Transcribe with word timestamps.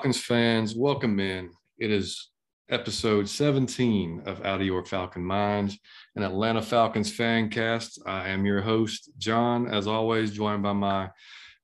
Falcons 0.00 0.24
fans, 0.24 0.74
welcome 0.74 1.20
in. 1.20 1.50
It 1.76 1.90
is 1.90 2.30
episode 2.70 3.28
17 3.28 4.22
of 4.24 4.42
Out 4.46 4.62
of 4.62 4.66
Your 4.66 4.82
Falcon 4.82 5.22
Minds, 5.22 5.78
an 6.16 6.22
Atlanta 6.22 6.62
Falcons 6.62 7.12
fan 7.12 7.50
cast. 7.50 8.00
I 8.06 8.30
am 8.30 8.46
your 8.46 8.62
host, 8.62 9.10
John, 9.18 9.66
as 9.66 9.86
always, 9.86 10.30
joined 10.30 10.62
by 10.62 10.72
my 10.72 11.10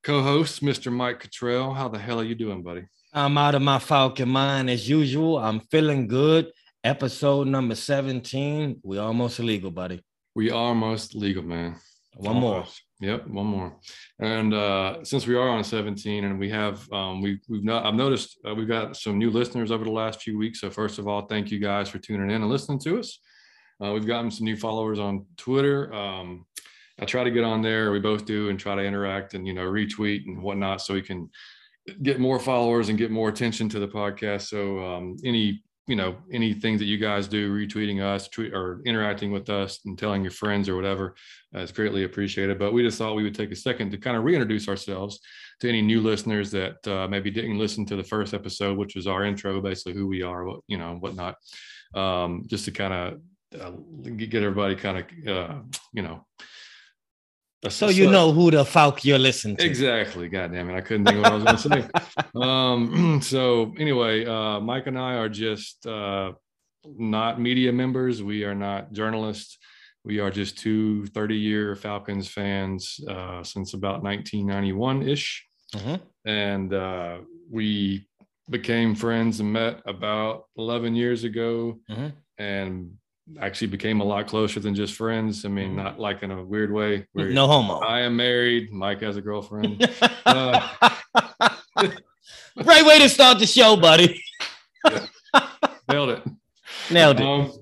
co-host, 0.02 0.62
Mr. 0.62 0.93
Mike 0.93 1.20
Cottrell. 1.20 1.73
How 1.73 1.88
the 1.88 1.98
hell 1.98 2.20
are 2.20 2.24
you 2.24 2.34
doing, 2.34 2.62
buddy? 2.62 2.83
I'm 3.15 3.38
out 3.38 3.55
of 3.55 3.62
my 3.62 3.79
Falcon 3.79 4.29
mind 4.29 4.68
as 4.68 4.87
usual. 4.87 5.38
I'm 5.38 5.60
feeling 5.71 6.07
good. 6.07 6.52
Episode 6.84 7.46
number 7.46 7.74
17. 7.74 8.80
We 8.84 8.98
almost 8.98 9.38
legal, 9.38 9.71
buddy. 9.71 10.02
We 10.34 10.51
almost 10.51 11.15
legal, 11.15 11.43
man. 11.43 11.77
One 12.12 12.37
more. 12.37 12.66
Yep, 13.00 13.27
one 13.28 13.46
more. 13.46 13.77
And 14.20 14.55
uh, 14.55 15.04
since 15.04 15.27
we 15.27 15.34
are 15.34 15.48
on 15.48 15.62
17, 15.62 16.24
and 16.24 16.38
we 16.38 16.48
have 16.48 16.91
um, 16.92 17.20
we 17.20 17.38
we've 17.48 17.64
not 17.64 17.84
I've 17.84 17.95
noticed 17.95 18.38
uh, 18.48 18.54
we've 18.54 18.68
got 18.68 18.96
some 18.96 19.18
new 19.18 19.30
listeners 19.30 19.70
over 19.70 19.84
the 19.84 19.91
last 19.91 20.23
few 20.23 20.38
weeks. 20.38 20.60
So 20.60 20.70
first 20.70 20.98
of 20.98 21.06
all, 21.06 21.27
thank 21.27 21.51
you 21.51 21.59
guys 21.59 21.90
for 21.90 21.98
tuning 21.98 22.30
in 22.30 22.42
and 22.42 22.48
listening 22.48 22.78
to 22.80 22.98
us. 22.98 23.18
Uh, 23.84 23.92
we've 23.92 24.06
gotten 24.06 24.30
some 24.30 24.46
new 24.46 24.56
followers 24.56 24.98
on 24.98 25.27
Twitter. 25.37 25.92
Um, 25.92 26.46
I 26.98 27.04
try 27.04 27.23
to 27.23 27.30
get 27.30 27.45
on 27.45 27.60
there. 27.60 27.92
We 27.92 28.01
both 28.01 28.24
do, 28.24 28.48
and 28.48 28.59
try 28.59 28.74
to 28.74 28.82
interact 28.82 29.34
and 29.34 29.46
you 29.46 29.52
know 29.52 29.66
retweet 29.66 30.24
and 30.26 30.43
whatnot, 30.43 30.80
so 30.80 30.95
we 30.95 31.02
can 31.02 31.28
get 32.02 32.18
more 32.18 32.40
followers 32.40 32.88
and 32.88 32.96
get 32.96 33.10
more 33.10 33.28
attention 33.28 33.68
to 33.68 33.78
the 33.78 33.88
podcast. 33.88 34.49
So 34.49 34.82
um, 34.82 35.16
any 35.23 35.62
you 35.87 35.96
know 35.96 36.16
anything 36.32 36.79
that 36.79 36.84
you 36.84 36.98
guys 36.98 37.29
do 37.29 37.54
retweeting 37.54 38.02
us 38.02 38.29
tweet 38.29 38.52
or 38.52 38.80
interacting 38.84 39.30
with 39.30 39.48
us 39.48 39.80
and 39.84 39.98
telling 39.98 40.23
your 40.23 40.32
friends 40.32 40.68
or 40.68 40.76
whatever 40.76 41.15
uh, 41.54 41.60
is 41.60 41.73
greatly 41.73 42.04
appreciated. 42.04 42.59
But 42.59 42.73
we 42.73 42.82
just 42.82 42.98
thought 42.98 43.15
we 43.15 43.23
would 43.23 43.34
take 43.34 43.52
a 43.52 43.56
second 43.56 43.90
to 43.90 43.98
kind 43.98 44.16
of 44.16 44.24
reintroduce 44.24 44.68
ourselves 44.68 45.20
to 45.60 45.68
any 45.68 45.82
new 45.82 46.01
listeners 46.01 46.51
that 46.51 46.87
uh, 46.88 47.06
maybe 47.09 47.30
didn't 47.30 47.59
listen 47.59 47.87
to 47.87 47.96
the 47.96 48.04
first 48.04 48.34
episode 48.34 48.76
which 48.76 48.95
was 48.95 49.06
our 49.06 49.24
intro 49.24 49.60
basically 49.60 49.95
who 49.95 50.06
we 50.06 50.23
are 50.23 50.45
what 50.45 50.60
you 50.66 50.78
know 50.78 50.96
whatnot. 51.01 51.37
Um, 51.95 52.43
just 52.46 52.65
to 52.65 52.73
kind 52.73 52.93
of 52.93 53.60
uh, 53.60 53.71
get 54.16 54.43
everybody 54.43 54.74
kind 54.74 54.98
of 54.98 55.28
uh, 55.28 55.60
you 55.93 56.02
know 56.02 56.26
so 57.68 57.88
you 57.88 58.10
know 58.10 58.32
who 58.32 58.51
the 58.51 58.65
Falk 58.65 59.04
you're 59.04 59.18
listening 59.18 59.57
to. 59.57 59.65
Exactly. 59.65 60.29
God 60.29 60.52
damn 60.52 60.71
it. 60.71 60.74
I 60.74 60.80
couldn't 60.80 61.07
think 61.07 61.18
of 61.18 61.23
what 61.23 61.32
I 61.32 61.35
was 61.35 61.65
going 61.65 61.82
to 61.82 61.82
say. 61.82 62.30
um, 62.35 63.21
so 63.23 63.74
anyway, 63.79 64.25
uh, 64.26 64.60
Mike 64.60 64.87
and 64.87 64.99
I 64.99 65.15
are 65.15 65.28
just 65.28 65.87
uh, 65.87 66.32
not 66.84 67.41
media 67.41 67.72
members. 67.72 68.22
We 68.22 68.44
are 68.44 68.54
not 68.54 68.93
journalists. 68.93 69.59
We 70.04 70.21
are 70.21 70.31
just 70.31 70.59
two 70.59 71.06
30 71.06 71.37
year 71.37 71.75
Falcons 71.75 72.28
fans 72.28 73.00
uh, 73.09 73.43
since 73.43 73.75
about 73.75 74.03
1991 74.03 75.03
ish. 75.09 75.44
Mm-hmm. 75.75 76.28
And 76.28 76.72
uh, 76.72 77.19
we 77.50 78.06
became 78.49 78.94
friends 78.94 79.41
and 79.41 79.53
met 79.53 79.82
about 79.87 80.44
11 80.56 80.94
years 80.94 81.25
ago. 81.25 81.81
Mm-hmm. 81.91 82.09
And 82.38 82.93
actually 83.41 83.66
became 83.69 84.00
a 84.00 84.05
lot 84.05 84.27
closer 84.27 84.60
than 84.60 84.75
just 84.75 84.94
friends. 84.94 85.44
I 85.44 85.49
mean, 85.49 85.69
mm-hmm. 85.69 85.77
not 85.77 85.99
like 85.99 86.22
in 86.22 86.31
a 86.31 86.43
weird 86.43 86.72
way. 86.72 87.06
no 87.15 87.47
homo. 87.47 87.81
I 87.81 88.00
am 88.00 88.16
married. 88.16 88.72
Mike 88.72 89.00
has 89.03 89.16
a 89.16 89.21
girlfriend. 89.21 89.88
uh, 90.27 90.69
Great 92.62 92.87
way 92.87 92.99
to 93.00 93.09
start 93.09 93.38
the 93.38 93.47
show, 93.47 93.77
buddy. 93.77 94.23
yeah. 94.84 95.06
Nailed 95.91 96.11
it. 96.11 96.23
Nailed 96.91 97.21
it. 97.21 97.27
Um, 97.27 97.53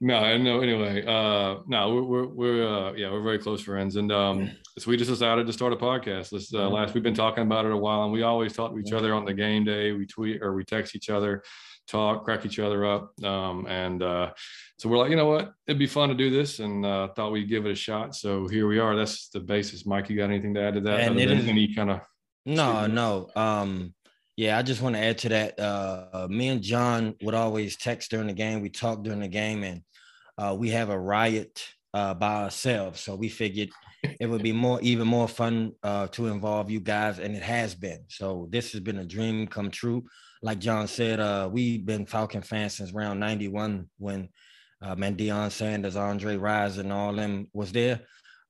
no, 0.00 0.38
no. 0.38 0.60
Anyway, 0.60 1.04
uh, 1.04 1.60
no, 1.66 1.94
we're 1.94 2.02
we're, 2.02 2.26
we're 2.26 2.68
uh, 2.68 2.92
yeah, 2.94 3.10
we're 3.10 3.22
very 3.22 3.38
close 3.38 3.62
friends, 3.62 3.96
and 3.96 4.10
um, 4.10 4.50
so 4.78 4.90
we 4.90 4.96
just 4.96 5.10
decided 5.10 5.46
to 5.46 5.52
start 5.52 5.72
a 5.72 5.76
podcast. 5.76 6.30
This 6.30 6.52
uh, 6.52 6.58
mm-hmm. 6.58 6.74
last 6.74 6.94
we've 6.94 7.02
been 7.02 7.14
talking 7.14 7.44
about 7.44 7.66
it 7.66 7.72
a 7.72 7.76
while, 7.76 8.04
and 8.04 8.12
we 8.12 8.22
always 8.22 8.54
talk 8.54 8.72
to 8.72 8.78
each 8.78 8.92
other 8.92 9.14
on 9.14 9.24
the 9.24 9.34
game 9.34 9.64
day. 9.64 9.92
We 9.92 10.06
tweet 10.06 10.42
or 10.42 10.54
we 10.54 10.64
text 10.64 10.96
each 10.96 11.10
other 11.10 11.42
talk, 11.90 12.24
crack 12.24 12.46
each 12.46 12.58
other 12.58 12.86
up. 12.86 13.12
Um, 13.24 13.66
and 13.66 14.02
uh, 14.02 14.32
so 14.78 14.88
we're 14.88 14.98
like, 14.98 15.10
you 15.10 15.16
know 15.16 15.26
what? 15.26 15.52
It'd 15.66 15.78
be 15.78 15.86
fun 15.86 16.08
to 16.08 16.14
do 16.14 16.30
this 16.30 16.60
and 16.60 16.86
uh, 16.86 17.08
thought 17.08 17.32
we'd 17.32 17.48
give 17.48 17.66
it 17.66 17.72
a 17.72 17.74
shot. 17.74 18.14
So 18.14 18.46
here 18.48 18.66
we 18.66 18.78
are. 18.78 18.96
That's 18.96 19.28
the 19.28 19.40
basis. 19.40 19.86
Mike, 19.86 20.08
you 20.08 20.16
got 20.16 20.30
anything 20.30 20.54
to 20.54 20.62
add 20.62 20.74
to 20.74 20.80
that? 20.82 21.00
And 21.00 21.20
is, 21.20 21.48
any 21.48 21.74
kind 21.74 21.90
of. 21.90 22.00
No, 22.46 22.86
no. 22.86 23.28
Um, 23.36 23.94
yeah, 24.36 24.56
I 24.56 24.62
just 24.62 24.80
want 24.80 24.94
to 24.96 25.02
add 25.02 25.18
to 25.18 25.28
that. 25.30 25.58
Uh, 25.58 26.26
me 26.30 26.48
and 26.48 26.62
John 26.62 27.14
would 27.22 27.34
always 27.34 27.76
text 27.76 28.10
during 28.10 28.28
the 28.28 28.32
game. 28.32 28.62
We 28.62 28.70
talk 28.70 29.02
during 29.02 29.20
the 29.20 29.28
game 29.28 29.64
and 29.64 29.82
uh, 30.38 30.54
we 30.58 30.70
have 30.70 30.88
a 30.88 30.98
riot 30.98 31.62
uh, 31.94 32.14
by 32.14 32.44
ourselves. 32.44 33.00
So 33.00 33.14
we 33.14 33.28
figured 33.28 33.70
it 34.20 34.26
would 34.26 34.42
be 34.42 34.52
more, 34.52 34.80
even 34.82 35.06
more 35.06 35.28
fun 35.28 35.72
uh, 35.82 36.06
to 36.08 36.28
involve 36.28 36.70
you 36.70 36.80
guys, 36.80 37.18
and 37.18 37.34
it 37.34 37.42
has 37.42 37.74
been. 37.74 38.04
So 38.08 38.48
this 38.50 38.72
has 38.72 38.80
been 38.80 38.98
a 38.98 39.04
dream 39.04 39.46
come 39.46 39.70
true 39.70 40.04
like 40.42 40.58
John 40.58 40.86
said, 40.86 41.20
uh, 41.20 41.48
we've 41.52 41.84
been 41.84 42.06
Falcon 42.06 42.42
fans 42.42 42.74
since 42.74 42.92
around 42.92 43.20
91 43.20 43.88
when 43.98 44.28
uh, 44.82 44.94
man, 44.94 45.16
Deion 45.16 45.50
Sanders, 45.50 45.96
Andre 45.96 46.36
Rison, 46.36 46.80
and 46.80 46.92
all 46.92 47.12
them 47.12 47.48
was 47.52 47.72
there. 47.72 48.00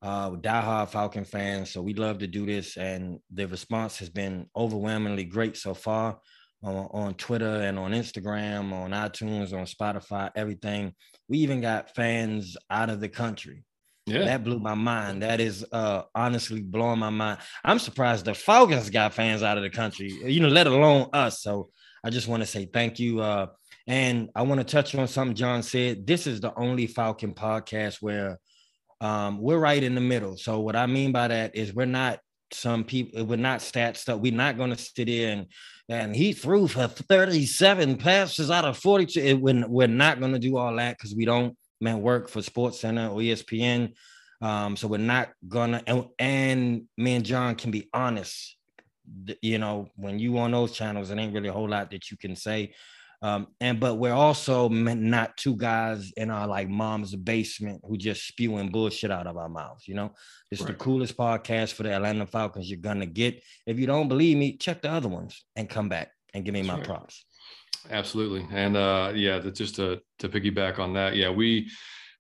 Uh, 0.01 0.31
diehard 0.31 0.89
Falcon 0.89 1.25
fans. 1.25 1.71
So 1.71 1.83
we 1.83 1.95
love 1.95 2.19
to 2.19 2.27
do 2.27 2.47
this. 2.47 2.77
And 2.77 3.19
the 3.33 3.47
response 3.49 3.99
has 3.99 4.09
been 4.09 4.47
overwhelmingly 4.57 5.25
great 5.25 5.57
so 5.57 5.75
far 5.75 6.19
on, 6.63 6.89
on 6.93 7.15
Twitter 7.15 7.63
and 7.63 7.79
on 7.79 7.93
Instagram, 7.93 8.73
on 8.73 8.91
iTunes, 8.91 9.53
on 9.53 9.65
Spotify, 9.67 10.31
everything. 10.35 10.95
We 11.29 11.39
even 11.39 11.61
got 11.61 11.95
fans 11.95 12.57
out 12.71 12.91
of 12.91 13.01
the 13.01 13.09
country. 13.09 13.65
Yeah. 14.07 14.25
That 14.25 14.45
blew 14.45 14.59
my 14.59 14.75
mind. 14.75 15.23
That 15.23 15.41
is 15.41 15.65
uh 15.73 16.03
honestly 16.15 16.63
blowing 16.63 16.99
my 16.99 17.11
mind. 17.11 17.39
I'm 17.65 17.79
surprised 17.79 18.25
the 18.25 18.35
Falcons 18.35 18.91
got 18.91 19.15
fans 19.15 19.43
out 19.43 19.57
of 19.57 19.63
the 19.63 19.71
country, 19.71 20.09
you 20.25 20.41
know, 20.41 20.49
let 20.49 20.67
alone 20.67 21.09
us. 21.13 21.43
So 21.43 21.71
I 22.03 22.11
just 22.11 22.27
want 22.27 22.43
to 22.43 22.47
say 22.47 22.65
thank 22.65 22.99
you. 22.99 23.21
Uh, 23.21 23.47
and 23.87 24.31
I 24.35 24.43
want 24.43 24.61
to 24.61 24.65
touch 24.65 24.95
on 24.95 25.07
something 25.07 25.37
John 25.37 25.63
said. 25.63 26.07
This 26.07 26.27
is 26.27 26.41
the 26.41 26.53
only 26.59 26.87
Falcon 26.87 27.35
podcast 27.35 27.99
where 28.01 28.39
um, 29.01 29.41
we're 29.41 29.59
right 29.59 29.83
in 29.83 29.95
the 29.95 30.01
middle. 30.01 30.37
So 30.37 30.61
what 30.61 30.77
I 30.77 30.87
mean 30.87 31.13
by 31.13 31.29
that 31.29 31.55
is 31.55 31.75
we're 31.75 31.87
not 31.87 32.21
some 32.53 32.85
people, 32.85 33.25
we're 33.25 33.37
not 33.37 33.63
stat 33.63 33.97
stuff. 33.97 34.21
We're 34.21 34.33
not 34.33 34.57
going 34.57 34.71
to 34.71 34.77
sit 34.77 35.09
in 35.09 35.47
and, 35.91 36.15
he 36.15 36.33
threw 36.33 36.69
for 36.69 36.87
37 36.87 37.97
passes 37.97 38.51
out 38.51 38.65
of 38.65 38.79
42. 38.79 39.21
It, 39.21 39.35
we're, 39.35 39.67
we're 39.67 39.89
not 39.89 40.21
going 40.21 40.33
to 40.33 40.39
do 40.39 40.57
all 40.57 40.75
that 40.77 40.97
because 40.97 41.15
we 41.15 41.25
don't 41.25 41.57
man 41.81 42.01
work 42.01 42.29
for 42.29 42.43
Sports 42.43 42.81
Center 42.81 43.09
or 43.09 43.19
ESPN. 43.19 43.93
Um, 44.43 44.77
so 44.77 44.89
we're 44.89 44.99
not 44.99 45.31
gonna 45.47 45.83
and, 45.87 46.07
and 46.19 46.83
me 46.97 47.15
and 47.15 47.25
John 47.27 47.57
can 47.57 47.71
be 47.71 47.91
honest 47.93 48.57
you 49.43 49.59
know, 49.59 49.89
when 49.97 50.19
you 50.19 50.39
on 50.39 50.53
those 50.53 50.73
channels, 50.73 51.11
it 51.11 51.19
ain't 51.19 51.35
really 51.35 51.49
a 51.49 51.53
whole 51.53 51.69
lot 51.69 51.91
that 51.91 52.11
you 52.11 52.17
can 52.17 52.37
say. 52.37 52.73
Um, 53.23 53.49
and 53.61 53.79
but 53.79 53.97
we're 53.97 54.15
also 54.15 54.69
not 54.69 55.37
two 55.37 55.55
guys 55.57 56.11
in 56.17 56.31
our 56.31 56.47
like 56.47 56.69
mom's 56.69 57.15
basement 57.15 57.83
who 57.85 57.99
just 57.99 58.27
spewing 58.27 58.71
bullshit 58.71 59.11
out 59.11 59.27
of 59.27 59.37
our 59.37 59.49
mouths. 59.49 59.87
You 59.87 59.95
know, 59.95 60.15
it's 60.51 60.63
right. 60.63 60.69
the 60.69 60.75
coolest 60.75 61.17
podcast 61.17 61.75
for 61.75 61.83
the 61.83 61.93
Atlanta 61.93 62.27
Falcons 62.27 62.71
you're 62.71 62.81
gonna 62.81 63.07
get. 63.07 63.43
If 63.67 63.79
you 63.79 63.87
don't 63.87 64.09
believe 64.09 64.39
me, 64.39 64.57
check 64.57 64.81
the 64.81 64.91
other 64.91 65.09
ones 65.09 65.45
and 65.55 65.69
come 65.69 65.89
back 65.89 66.13
and 66.33 66.45
give 66.45 66.55
me 66.55 66.63
my 66.63 66.81
props. 66.81 67.25
Absolutely, 67.91 68.47
and 68.53 68.77
uh, 68.77 69.13
yeah, 69.15 69.39
just 69.39 69.77
to 69.77 70.01
to 70.21 70.29
piggyback 70.29 70.79
on 70.79 70.95
that, 70.95 71.15
yeah, 71.15 71.31
we 71.31 71.69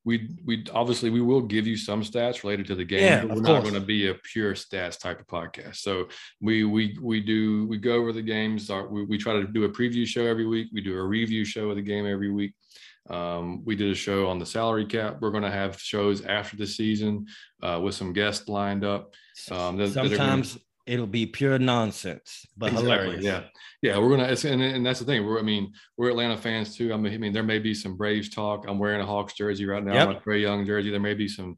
we 0.05 0.29
we 0.45 0.65
obviously 0.73 1.11
we 1.11 1.21
will 1.21 1.43
give 1.43 1.67
you 1.67 1.77
some 1.77 2.03
stats 2.03 2.43
related 2.43 2.67
to 2.67 2.75
the 2.75 2.85
game. 2.85 3.03
Yeah, 3.03 3.25
we're 3.25 3.43
not 3.43 3.63
going 3.63 3.75
to 3.75 3.81
be 3.81 4.09
a 4.09 4.15
pure 4.15 4.55
stats 4.55 4.99
type 4.99 5.21
of 5.21 5.27
podcast. 5.27 5.77
So 5.77 6.09
we 6.41 6.65
we 6.65 6.97
we 7.01 7.21
do 7.21 7.67
we 7.67 7.77
go 7.77 7.95
over 7.95 8.13
the 8.13 8.23
games. 8.23 8.71
Our, 8.71 8.87
we, 8.89 9.05
we 9.05 9.19
try 9.19 9.35
to 9.35 9.45
do 9.45 9.65
a 9.65 9.69
preview 9.69 10.07
show 10.07 10.25
every 10.25 10.47
week. 10.47 10.69
We 10.73 10.81
do 10.81 10.97
a 10.97 11.03
review 11.03 11.45
show 11.45 11.69
of 11.71 11.77
the 11.77 11.83
game 11.83 12.07
every 12.07 12.31
week. 12.31 12.55
Um, 13.11 13.65
we 13.65 13.77
did 13.77 13.91
a 13.91 13.95
show 13.95 14.29
on 14.29 14.39
the 14.39 14.47
salary 14.47 14.87
cap. 14.87 15.19
We're 15.21 15.31
going 15.31 15.43
to 15.43 15.51
have 15.51 15.81
shows 15.81 16.25
after 16.25 16.57
the 16.57 16.67
season 16.67 17.27
uh, 17.63 17.81
with 17.83 17.95
some 17.95 18.13
guests 18.13 18.49
lined 18.49 18.85
up. 18.85 19.15
Um, 19.51 19.77
that, 19.79 19.91
Sometimes 19.91 20.55
that 20.55 20.63
it'll 20.91 21.07
be 21.07 21.25
pure 21.25 21.59
nonsense, 21.59 22.47
but 22.57 22.73
exactly, 22.73 22.91
hilarious. 22.91 23.25
Yeah, 23.25 23.43
yeah, 23.81 23.99
we're 23.99 24.11
gonna, 24.11 24.25
and, 24.25 24.63
and 24.63 24.85
that's 24.85 24.99
the 24.99 25.05
thing. 25.05 25.25
We're, 25.25 25.39
I 25.39 25.43
mean, 25.43 25.73
we're 25.97 26.11
Atlanta 26.11 26.37
fans 26.37 26.77
too. 26.77 26.93
I 26.93 26.97
mean, 26.97 27.15
I 27.15 27.19
mean, 27.19 27.33
there 27.33 27.45
may 27.45 27.61
be 27.61 27.75
some 27.75 27.97
Braves 27.97 28.29
talk. 28.29 28.67
I'm 28.67 28.79
wearing 28.79 29.01
a 29.01 29.07
Hawks 29.07 29.35
jersey 29.35 29.67
right 29.67 29.85
now. 29.85 29.95
Yep. 29.95 30.09
A 30.09 30.15
Trae 30.21 30.43
Young 30.43 30.67
jersey. 30.67 30.91
There 30.91 30.99
may 30.99 31.15
be 31.15 31.29
some, 31.29 31.57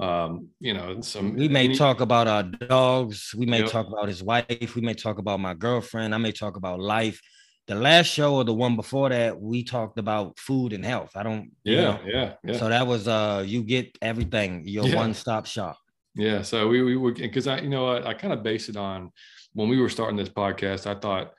um, 0.00 0.48
you 0.58 0.74
know, 0.74 1.00
some. 1.00 1.36
We 1.36 1.48
may 1.48 1.66
any, 1.66 1.76
talk 1.76 2.00
about 2.00 2.26
our 2.26 2.42
dogs. 2.42 3.32
We 3.36 3.46
may 3.46 3.60
yep. 3.60 3.70
talk 3.70 3.86
about 3.86 4.08
his 4.08 4.22
wife. 4.22 4.74
We 4.74 4.82
may 4.82 4.94
talk 4.94 5.18
about 5.18 5.38
my 5.38 5.54
girlfriend. 5.54 6.12
I 6.12 6.18
may 6.18 6.32
talk 6.32 6.56
about 6.56 6.80
life. 6.80 7.20
The 7.68 7.76
last 7.76 8.06
show 8.06 8.34
or 8.34 8.44
the 8.44 8.52
one 8.52 8.74
before 8.74 9.10
that, 9.10 9.40
we 9.40 9.62
talked 9.62 9.96
about 9.96 10.36
food 10.40 10.72
and 10.72 10.84
health. 10.84 11.12
I 11.14 11.22
don't. 11.22 11.52
Yeah, 11.62 11.74
you 11.74 11.82
know, 11.82 12.00
yeah, 12.06 12.32
yeah. 12.44 12.58
So 12.58 12.68
that 12.68 12.84
was 12.88 13.06
uh, 13.06 13.44
you 13.46 13.62
get 13.62 13.96
everything. 14.02 14.64
Your 14.66 14.88
yeah. 14.88 14.96
one 14.96 15.14
stop 15.14 15.46
shop. 15.46 15.78
Yeah. 16.14 16.42
So 16.42 16.68
we 16.68 16.82
we 16.82 16.96
were 16.96 17.12
because 17.12 17.46
I 17.46 17.60
you 17.60 17.68
know 17.68 17.88
I, 17.88 18.10
I 18.10 18.14
kind 18.14 18.32
of 18.32 18.42
base 18.42 18.68
it 18.68 18.76
on 18.76 19.10
when 19.54 19.68
we 19.68 19.80
were 19.80 19.88
starting 19.88 20.16
this 20.16 20.28
podcast. 20.28 20.86
I 20.86 20.98
thought 20.98 21.32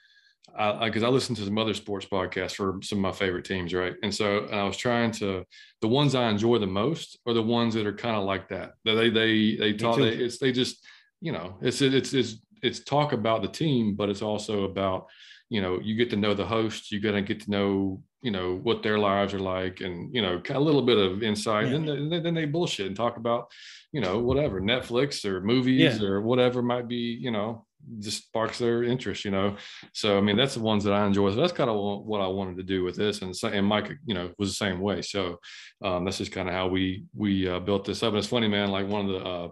because 0.47 1.03
I, 1.03 1.07
I, 1.07 1.09
I 1.09 1.11
listened 1.11 1.37
to 1.37 1.45
some 1.45 1.57
other 1.57 1.73
sports 1.73 2.05
podcasts 2.05 2.55
for 2.55 2.79
some 2.83 2.99
of 2.99 3.01
my 3.01 3.11
favorite 3.11 3.45
teams, 3.45 3.73
right? 3.73 3.95
And 4.03 4.13
so 4.13 4.45
and 4.45 4.55
I 4.55 4.63
was 4.63 4.77
trying 4.77 5.11
to 5.13 5.45
the 5.81 5.87
ones 5.87 6.15
I 6.15 6.29
enjoy 6.29 6.59
the 6.59 6.67
most 6.67 7.19
are 7.25 7.33
the 7.33 7.41
ones 7.41 7.73
that 7.75 7.87
are 7.87 7.93
kind 7.93 8.15
of 8.15 8.23
like 8.23 8.49
that. 8.49 8.73
They 8.85 9.09
they 9.09 9.55
they 9.55 9.73
talk. 9.73 9.97
They, 9.97 10.09
it's 10.09 10.37
they 10.37 10.51
just 10.51 10.85
you 11.21 11.31
know 11.31 11.57
it's 11.61 11.81
it's 11.81 12.13
it's 12.13 12.37
it's 12.61 12.79
talk 12.79 13.13
about 13.13 13.41
the 13.41 13.47
team, 13.47 13.95
but 13.95 14.09
it's 14.09 14.21
also 14.21 14.63
about 14.63 15.07
you 15.49 15.61
know, 15.61 15.79
you 15.81 15.95
get 15.95 16.09
to 16.11 16.15
know 16.15 16.33
the 16.33 16.45
hosts, 16.45 16.91
you're 16.91 17.01
gonna 17.01 17.21
get 17.21 17.41
to 17.41 17.51
know, 17.51 18.01
you 18.21 18.31
know, 18.31 18.55
what 18.63 18.83
their 18.83 18.97
lives 18.97 19.33
are 19.33 19.39
like, 19.39 19.81
and 19.81 20.13
you 20.13 20.21
know, 20.21 20.41
a 20.49 20.59
little 20.59 20.81
bit 20.81 20.97
of 20.97 21.23
insight. 21.23 21.67
Yeah. 21.67 21.75
And 21.75 22.11
then, 22.11 22.23
then 22.23 22.33
they 22.33 22.45
bullshit 22.45 22.87
and 22.87 22.95
talk 22.95 23.17
about, 23.17 23.51
you 23.91 24.01
know, 24.01 24.19
whatever 24.19 24.61
Netflix 24.61 25.25
or 25.25 25.41
movies 25.41 25.99
yeah. 25.99 26.07
or 26.07 26.21
whatever 26.21 26.61
might 26.61 26.87
be, 26.87 27.17
you 27.19 27.31
know, 27.31 27.65
just 27.99 28.25
sparks 28.25 28.57
their 28.57 28.83
interest, 28.83 29.25
you 29.25 29.31
know. 29.31 29.57
So 29.93 30.17
I 30.17 30.21
mean, 30.21 30.37
that's 30.37 30.55
the 30.55 30.61
ones 30.61 30.83
that 30.85 30.93
I 30.93 31.05
enjoy. 31.05 31.29
So 31.31 31.35
that's 31.35 31.53
kind 31.53 31.69
of 31.69 32.05
what 32.05 32.21
I 32.21 32.27
wanted 32.27 32.57
to 32.57 32.63
do 32.63 32.83
with 32.83 32.95
this, 32.95 33.21
and 33.21 33.35
and 33.43 33.65
Mike, 33.65 33.91
you 34.05 34.13
know, 34.13 34.31
was 34.37 34.49
the 34.49 34.55
same 34.55 34.79
way. 34.79 35.01
So 35.01 35.39
um, 35.83 36.05
that's 36.05 36.17
just 36.17 36.31
kind 36.31 36.47
of 36.47 36.55
how 36.55 36.67
we 36.67 37.05
we 37.15 37.47
uh, 37.47 37.59
built 37.59 37.85
this 37.85 38.03
up. 38.03 38.09
And 38.09 38.17
it's 38.17 38.27
funny, 38.27 38.47
man. 38.47 38.71
Like 38.71 38.87
one 38.87 39.09
of 39.09 39.11
the 39.11 39.29
uh, 39.29 39.49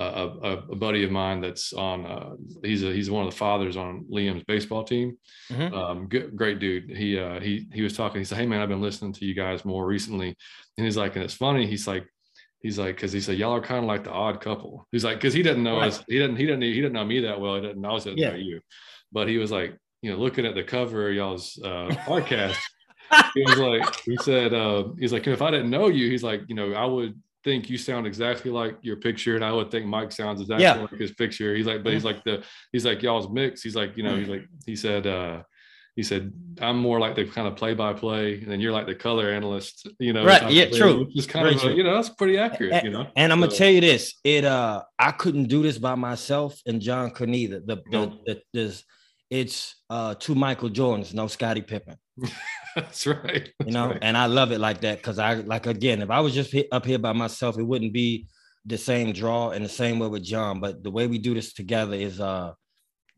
a, 0.00 0.62
a, 0.70 0.76
buddy 0.76 1.04
of 1.04 1.10
mine 1.10 1.40
that's 1.40 1.72
on 1.72 2.04
uh, 2.04 2.34
he's 2.62 2.84
a, 2.84 2.92
he's 2.92 3.10
one 3.10 3.26
of 3.26 3.30
the 3.30 3.36
fathers 3.36 3.76
on 3.76 4.04
Liam's 4.12 4.44
baseball 4.44 4.84
team. 4.84 5.16
Mm-hmm. 5.50 5.74
Um, 5.74 6.08
good, 6.08 6.36
great 6.36 6.58
dude. 6.58 6.90
He 6.90 7.18
uh, 7.18 7.40
he 7.40 7.66
he 7.72 7.82
was 7.82 7.96
talking. 7.96 8.20
He 8.20 8.24
said, 8.24 8.38
"Hey 8.38 8.46
man, 8.46 8.60
I've 8.60 8.68
been 8.68 8.82
listening 8.82 9.12
to 9.14 9.24
you 9.24 9.34
guys 9.34 9.64
more 9.64 9.86
recently," 9.86 10.36
and 10.76 10.84
he's 10.84 10.96
like, 10.96 11.16
and 11.16 11.24
it's 11.24 11.34
funny. 11.34 11.66
He's 11.66 11.86
like, 11.86 12.06
he's 12.60 12.78
like, 12.78 12.96
because 12.96 13.12
he 13.12 13.20
said 13.20 13.38
y'all 13.38 13.54
are 13.54 13.60
kind 13.60 13.80
of 13.80 13.86
like 13.86 14.04
the 14.04 14.10
odd 14.10 14.40
couple. 14.40 14.86
He's 14.92 15.04
like, 15.04 15.16
because 15.16 15.34
he 15.34 15.42
didn't 15.42 15.62
know 15.62 15.78
right. 15.78 15.88
us. 15.88 16.02
He 16.08 16.18
didn't 16.18 16.36
he 16.36 16.46
didn't 16.46 16.62
he 16.62 16.74
didn't 16.74 16.92
know 16.92 17.04
me 17.04 17.20
that 17.20 17.40
well. 17.40 17.54
He 17.54 17.62
didn't 17.62 17.80
know 17.80 17.96
us 17.96 18.06
yeah. 18.06 18.30
know 18.30 18.36
you, 18.36 18.60
but 19.12 19.28
he 19.28 19.38
was 19.38 19.50
like, 19.50 19.78
you 20.02 20.10
know, 20.10 20.18
looking 20.18 20.46
at 20.46 20.54
the 20.54 20.64
cover 20.64 21.08
of 21.08 21.14
y'all's 21.14 21.58
uh, 21.64 21.88
podcast. 22.06 22.56
he 23.34 23.42
was 23.42 23.58
like, 23.58 24.00
he 24.00 24.16
said, 24.18 24.52
uh, 24.52 24.84
he's 24.98 25.12
like, 25.12 25.26
if 25.26 25.40
I 25.40 25.50
didn't 25.50 25.70
know 25.70 25.88
you, 25.88 26.10
he's 26.10 26.24
like, 26.24 26.42
you 26.48 26.54
know, 26.54 26.72
I 26.72 26.84
would 26.84 27.20
think 27.46 27.70
you 27.70 27.78
sound 27.78 28.08
exactly 28.08 28.50
like 28.50 28.76
your 28.82 28.96
picture, 28.96 29.36
and 29.36 29.44
I 29.44 29.52
would 29.52 29.70
think 29.70 29.86
Mike 29.86 30.10
sounds 30.10 30.40
exactly 30.40 30.64
yeah. 30.64 30.80
like 30.80 30.90
his 30.98 31.12
picture. 31.12 31.54
He's 31.54 31.64
like, 31.64 31.84
but 31.84 31.92
he's 31.92 32.04
like 32.04 32.24
the 32.24 32.42
he's 32.72 32.84
like 32.84 33.02
y'all's 33.02 33.30
mix. 33.30 33.62
He's 33.62 33.76
like, 33.76 33.96
you 33.96 34.02
know, 34.02 34.16
he's 34.16 34.28
like 34.28 34.48
he 34.66 34.74
said, 34.74 35.06
uh, 35.06 35.44
he 35.94 36.02
said, 36.02 36.32
I'm 36.60 36.76
more 36.76 36.98
like 36.98 37.14
the 37.14 37.24
kind 37.24 37.46
of 37.46 37.54
play 37.54 37.72
by 37.72 37.92
play, 37.92 38.40
and 38.40 38.50
then 38.50 38.60
you're 38.60 38.72
like 38.72 38.86
the 38.86 38.96
color 38.96 39.30
analyst, 39.30 39.86
you 40.00 40.12
know. 40.12 40.26
Right. 40.26 40.50
Yeah, 40.50 40.70
true. 40.70 41.08
Just 41.14 41.28
kind 41.28 41.46
of, 41.46 41.62
a, 41.62 41.72
you 41.72 41.84
know, 41.84 41.94
that's 41.94 42.08
pretty 42.10 42.36
accurate, 42.36 42.72
and, 42.72 42.84
you 42.84 42.90
know. 42.90 43.06
And 43.14 43.32
I'm 43.32 43.38
gonna 43.38 43.52
tell 43.52 43.70
you 43.70 43.80
this, 43.80 44.16
it 44.24 44.44
uh 44.44 44.82
I 44.98 45.12
couldn't 45.12 45.44
do 45.44 45.62
this 45.62 45.78
by 45.78 45.94
myself, 45.94 46.60
and 46.66 46.82
John 46.82 47.12
couldn't 47.12 47.36
either. 47.36 47.60
The 47.64 47.76
the, 47.92 48.12
the 48.26 48.42
this 48.52 48.82
it's 49.30 49.76
uh 49.88 50.16
two 50.16 50.34
Michael 50.34 50.70
Jordans, 50.70 51.14
no 51.14 51.28
Scottie 51.28 51.62
Pippen. 51.62 51.96
That's 52.76 53.06
right. 53.06 53.50
That's 53.58 53.66
you 53.66 53.72
know, 53.72 53.88
right. 53.88 53.98
and 54.02 54.16
I 54.16 54.26
love 54.26 54.52
it 54.52 54.60
like 54.60 54.82
that 54.82 54.98
because 54.98 55.18
I 55.18 55.34
like 55.34 55.66
again, 55.66 56.02
if 56.02 56.10
I 56.10 56.20
was 56.20 56.34
just 56.34 56.54
up 56.70 56.84
here 56.84 56.98
by 56.98 57.12
myself, 57.12 57.58
it 57.58 57.62
wouldn't 57.62 57.92
be 57.92 58.26
the 58.66 58.76
same 58.76 59.12
draw 59.12 59.50
and 59.50 59.64
the 59.64 59.68
same 59.68 59.98
way 59.98 60.08
with 60.08 60.22
John. 60.22 60.60
But 60.60 60.82
the 60.82 60.90
way 60.90 61.06
we 61.06 61.18
do 61.18 61.34
this 61.34 61.54
together 61.54 61.94
is 61.94 62.20
uh 62.20 62.52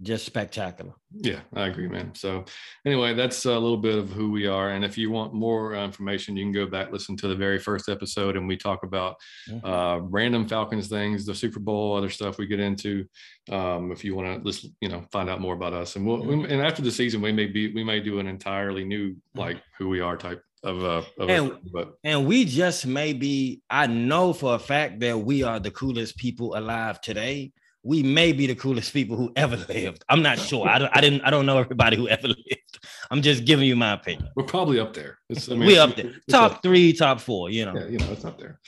just 0.03 0.25
spectacular. 0.25 0.93
Yeah, 1.13 1.41
I 1.55 1.67
agree, 1.67 1.89
man. 1.89 2.15
So, 2.15 2.45
anyway, 2.87 3.15
that's 3.15 3.45
a 3.47 3.53
little 3.53 3.77
bit 3.77 3.99
of 3.99 4.11
who 4.11 4.31
we 4.31 4.47
are. 4.47 4.71
And 4.71 4.85
if 4.85 4.97
you 4.97 5.11
want 5.11 5.35
more 5.35 5.75
information, 5.75 6.37
you 6.37 6.45
can 6.45 6.53
go 6.53 6.67
back 6.67 6.93
listen 6.93 7.17
to 7.19 7.29
the 7.29 7.35
very 7.35 7.59
first 7.59 7.89
episode, 7.89 8.37
and 8.37 8.47
we 8.47 8.57
talk 8.57 8.85
about 8.85 9.17
mm-hmm. 9.49 9.67
uh, 9.67 9.99
random 9.99 10.47
Falcons 10.47 10.89
things, 10.89 11.27
the 11.27 11.35
Super 11.35 11.61
Bowl, 11.61 11.97
other 11.97 12.11
stuff 12.11 12.39
we 12.39 12.47
get 12.47 12.61
into. 12.61 13.07
Um, 13.51 13.91
if 13.91 14.05
you 14.05 14.15
want 14.15 14.39
to 14.39 14.45
listen, 14.47 14.75
you 14.81 14.89
know, 14.89 15.05
find 15.11 15.29
out 15.29 15.41
more 15.41 15.55
about 15.55 15.73
us, 15.73 15.97
and 15.97 16.07
we'll 16.07 16.19
mm-hmm. 16.19 16.51
and 16.51 16.63
after 16.63 16.83
the 16.83 16.93
season, 16.93 17.21
we 17.21 17.33
may 17.33 17.47
be 17.47 17.73
we 17.73 17.83
may 17.83 18.01
do 18.01 18.21
an 18.21 18.29
entirely 18.29 18.85
new 18.85 19.11
mm-hmm. 19.11 19.41
like 19.41 19.63
who 19.79 19.89
we 19.89 20.01
are 20.01 20.17
type 20.17 20.43
of 20.65 20.85
uh 20.85 21.03
of 21.19 21.31
and, 21.31 21.53
a, 21.53 21.59
but 21.73 21.95
and 22.03 22.27
we 22.27 22.45
just 22.45 22.85
may 22.85 23.13
be 23.13 23.63
i 23.71 23.87
know 23.87 24.33
for 24.33 24.57
a 24.57 24.59
fact 24.59 24.99
that 24.99 25.17
we 25.17 25.45
are 25.45 25.61
the 25.61 25.71
coolest 25.71 26.17
people 26.17 26.57
alive 26.57 27.01
today 27.01 27.53
we 27.89 28.03
may 28.03 28.33
be 28.33 28.47
the 28.47 28.55
coolest 28.55 28.93
people 28.93 29.17
who 29.17 29.33
ever 29.35 29.57
lived. 29.57 30.05
I'm 30.11 30.21
not 30.21 30.39
sure. 30.39 30.69
I, 30.69 30.79
don't, 30.79 30.95
I 30.95 31.01
didn't. 31.01 31.23
I 31.23 31.31
don't 31.31 31.47
know 31.47 31.57
everybody 31.57 31.97
who 31.97 32.07
ever 32.07 32.29
lived. 32.29 32.79
I'm 33.11 33.23
just 33.23 33.47
giving 33.47 33.67
you 33.67 33.77
my 33.77 33.95
opinion. 33.95 34.29
We're 34.37 34.45
probably 34.45 34.79
up 34.79 34.93
there. 34.93 35.19
I 35.31 35.55
mean, 35.55 35.61
we 35.61 35.79
up 35.79 35.97
there. 35.97 36.13
Top 36.29 36.53
up. 36.53 36.63
three, 36.63 36.93
top 36.93 37.19
four. 37.19 37.49
You 37.49 37.65
know. 37.65 37.75
Yeah, 37.75 37.87
you 37.87 37.99
know, 37.99 38.13
it's 38.13 38.27
up 38.27 38.39
there. 38.39 38.61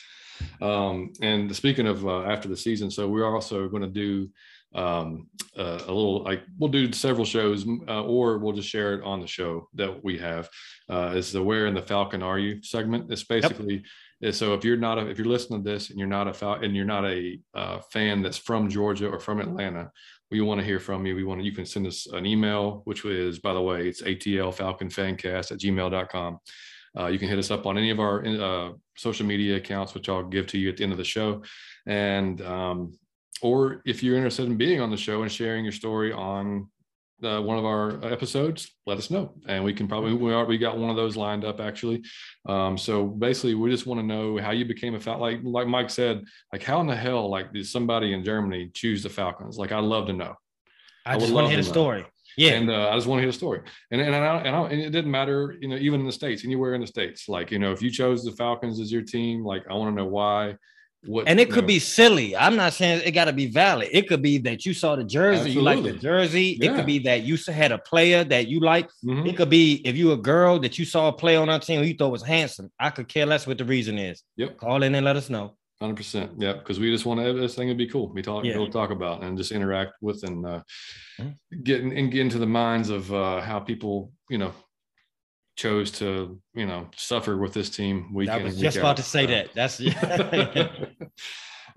Um, 0.62 1.12
and 1.20 1.54
speaking 1.54 1.86
of 1.86 2.06
uh, 2.06 2.22
after 2.22 2.48
the 2.48 2.56
season, 2.56 2.90
so 2.90 3.08
we're 3.08 3.30
also 3.30 3.68
going 3.68 3.82
to 3.82 3.88
do 3.88 4.30
um, 4.74 5.28
uh, 5.54 5.80
a 5.86 5.92
little 5.92 6.24
like 6.24 6.42
we'll 6.58 6.70
do 6.70 6.90
several 6.90 7.26
shows, 7.26 7.66
uh, 7.88 8.02
or 8.02 8.38
we'll 8.38 8.54
just 8.54 8.70
share 8.70 8.94
it 8.94 9.04
on 9.04 9.20
the 9.20 9.26
show 9.26 9.68
that 9.74 10.02
we 10.02 10.16
have. 10.16 10.48
Uh, 10.88 11.12
is 11.14 11.30
the 11.30 11.42
"Where 11.42 11.66
in 11.66 11.74
the 11.74 11.82
Falcon 11.82 12.22
Are 12.22 12.38
You?" 12.38 12.62
segment. 12.62 13.12
It's 13.12 13.24
basically. 13.24 13.74
Yep 13.74 13.84
so 14.30 14.52
if 14.54 14.64
you're 14.64 14.76
not 14.76 14.98
a, 14.98 15.08
if 15.08 15.16
you're 15.16 15.26
listening 15.26 15.64
to 15.64 15.70
this 15.70 15.90
and 15.90 15.98
you're 15.98 16.08
not 16.08 16.28
a 16.28 16.50
and 16.60 16.76
you're 16.76 16.84
not 16.84 17.06
a 17.06 17.38
uh, 17.54 17.80
fan 17.90 18.22
that's 18.22 18.36
from 18.36 18.68
Georgia 18.68 19.08
or 19.08 19.18
from 19.18 19.40
Atlanta, 19.40 19.90
we 20.30 20.40
want 20.42 20.60
to 20.60 20.66
hear 20.66 20.78
from 20.78 21.06
you. 21.06 21.16
We 21.16 21.24
want 21.24 21.42
you 21.42 21.52
can 21.52 21.66
send 21.66 21.86
us 21.86 22.06
an 22.06 22.26
email, 22.26 22.82
which 22.84 23.04
is, 23.04 23.38
by 23.38 23.54
the 23.54 23.60
way, 23.60 23.88
it's 23.88 24.02
ATL 24.02 24.54
Falcon 24.54 24.88
Fancast 24.88 25.52
at 25.52 25.58
gmail.com. 25.58 26.38
Uh, 26.98 27.06
you 27.06 27.18
can 27.18 27.28
hit 27.28 27.38
us 27.38 27.50
up 27.50 27.66
on 27.66 27.78
any 27.78 27.90
of 27.90 28.00
our 28.00 28.26
uh, 28.26 28.72
social 28.96 29.24
media 29.24 29.56
accounts, 29.56 29.94
which 29.94 30.08
I'll 30.08 30.24
give 30.24 30.46
to 30.48 30.58
you 30.58 30.68
at 30.68 30.76
the 30.76 30.82
end 30.82 30.92
of 30.92 30.98
the 30.98 31.04
show. 31.04 31.42
And, 31.86 32.40
um, 32.42 32.92
or 33.42 33.80
if 33.86 34.02
you're 34.02 34.16
interested 34.16 34.46
in 34.46 34.56
being 34.56 34.80
on 34.80 34.90
the 34.90 34.96
show 34.96 35.22
and 35.22 35.30
sharing 35.30 35.64
your 35.64 35.72
story 35.72 36.12
on 36.12 36.68
uh, 37.24 37.40
one 37.40 37.58
of 37.58 37.64
our 37.64 38.04
episodes, 38.04 38.70
let 38.86 38.98
us 38.98 39.10
know, 39.10 39.34
and 39.46 39.64
we 39.64 39.72
can 39.72 39.88
probably 39.88 40.14
we 40.14 40.32
are 40.32 40.44
we 40.44 40.58
got 40.58 40.78
one 40.78 40.90
of 40.90 40.96
those 40.96 41.16
lined 41.16 41.44
up 41.44 41.60
actually. 41.60 42.02
Um, 42.46 42.76
so 42.76 43.06
basically, 43.06 43.54
we 43.54 43.70
just 43.70 43.86
want 43.86 44.00
to 44.00 44.06
know 44.06 44.38
how 44.38 44.50
you 44.50 44.64
became 44.64 44.94
a 44.94 45.00
Falcon. 45.00 45.20
Like 45.20 45.40
like 45.42 45.66
Mike 45.66 45.90
said, 45.90 46.24
like 46.52 46.62
how 46.62 46.80
in 46.80 46.86
the 46.86 46.96
hell 46.96 47.30
like 47.30 47.52
did 47.52 47.66
somebody 47.66 48.12
in 48.12 48.24
Germany 48.24 48.70
choose 48.72 49.02
the 49.02 49.08
Falcons? 49.08 49.58
Like 49.58 49.72
I'd 49.72 49.84
love 49.84 50.06
to 50.06 50.12
know. 50.12 50.34
I, 51.06 51.14
I 51.14 51.18
just 51.18 51.32
want 51.32 51.46
to 51.46 51.50
hear 51.50 51.60
a 51.60 51.64
story. 51.64 52.04
Yeah, 52.36 52.52
and 52.52 52.70
uh, 52.70 52.90
I 52.90 52.94
just 52.94 53.06
want 53.06 53.18
to 53.18 53.22
hear 53.22 53.30
a 53.30 53.32
story. 53.32 53.60
And 53.90 54.00
and 54.00 54.14
I, 54.14 54.38
and, 54.38 54.56
I, 54.56 54.62
and 54.68 54.80
it 54.80 54.90
didn't 54.90 55.10
matter, 55.10 55.56
you 55.60 55.68
know, 55.68 55.76
even 55.76 56.00
in 56.00 56.06
the 56.06 56.12
states, 56.12 56.44
anywhere 56.44 56.74
in 56.74 56.80
the 56.80 56.86
states. 56.86 57.28
Like 57.28 57.50
you 57.50 57.58
know, 57.58 57.72
if 57.72 57.82
you 57.82 57.90
chose 57.90 58.24
the 58.24 58.32
Falcons 58.32 58.80
as 58.80 58.92
your 58.92 59.02
team, 59.02 59.44
like 59.44 59.64
I 59.68 59.74
want 59.74 59.94
to 59.94 60.02
know 60.02 60.08
why 60.08 60.56
what, 61.04 61.26
and 61.26 61.40
it 61.40 61.50
could 61.50 61.64
know. 61.64 61.68
be 61.68 61.78
silly. 61.78 62.36
I'm 62.36 62.56
not 62.56 62.74
saying 62.74 63.02
it 63.04 63.12
got 63.12 63.24
to 63.24 63.32
be 63.32 63.46
valid. 63.46 63.88
It 63.92 64.06
could 64.08 64.20
be 64.20 64.38
that 64.38 64.66
you 64.66 64.74
saw 64.74 64.96
the 64.96 65.04
jersey, 65.04 65.50
Absolutely. 65.50 65.54
you 65.54 65.62
like 65.62 65.82
the 65.82 65.98
jersey. 65.98 66.58
Yeah. 66.60 66.70
It 66.70 66.76
could 66.76 66.86
be 66.86 66.98
that 67.00 67.22
you 67.22 67.38
had 67.48 67.72
a 67.72 67.78
player 67.78 68.22
that 68.24 68.48
you 68.48 68.60
like. 68.60 68.86
Mm-hmm. 69.04 69.26
It 69.26 69.36
could 69.36 69.48
be 69.48 69.80
if 69.86 69.96
you 69.96 70.12
a 70.12 70.16
girl 70.16 70.58
that 70.60 70.78
you 70.78 70.84
saw 70.84 71.08
a 71.08 71.12
player 71.12 71.40
on 71.40 71.48
our 71.48 71.58
team 71.58 71.82
you 71.82 71.94
thought 71.94 72.12
was 72.12 72.22
handsome. 72.22 72.70
I 72.78 72.90
could 72.90 73.08
care 73.08 73.24
less 73.24 73.46
what 73.46 73.58
the 73.58 73.64
reason 73.64 73.98
is. 73.98 74.22
Yep. 74.36 74.58
Call 74.58 74.82
in 74.82 74.94
and 74.94 75.04
let 75.04 75.16
us 75.16 75.30
know. 75.30 75.56
Hundred 75.80 75.96
percent. 75.96 76.32
Yeah, 76.36 76.52
because 76.52 76.78
we 76.78 76.90
just 76.90 77.06
want 77.06 77.20
to 77.20 77.32
this 77.32 77.54
thing 77.54 77.68
to 77.68 77.74
be 77.74 77.88
cool. 77.88 78.12
We 78.12 78.20
talk, 78.20 78.44
yeah. 78.44 78.58
we'll 78.58 78.68
talk 78.68 78.90
about 78.90 79.22
and 79.22 79.38
just 79.38 79.50
interact 79.50 79.92
with 80.02 80.22
and 80.24 80.44
uh, 80.44 80.60
mm-hmm. 81.18 81.62
get 81.62 81.80
and 81.80 82.12
get 82.12 82.20
into 82.20 82.38
the 82.38 82.46
minds 82.46 82.90
of 82.90 83.10
uh, 83.14 83.40
how 83.40 83.60
people, 83.60 84.12
you 84.28 84.36
know, 84.36 84.52
chose 85.60 85.90
to 85.90 86.40
you 86.54 86.64
know 86.64 86.88
suffer 86.96 87.36
with 87.36 87.52
this 87.52 87.68
team 87.68 88.14
week 88.14 88.30
I 88.30 88.42
was 88.42 88.58
just 88.58 88.78
about 88.78 88.96
to 88.96 89.02
say 89.02 89.26
that. 89.26 89.52
That's 89.54 89.78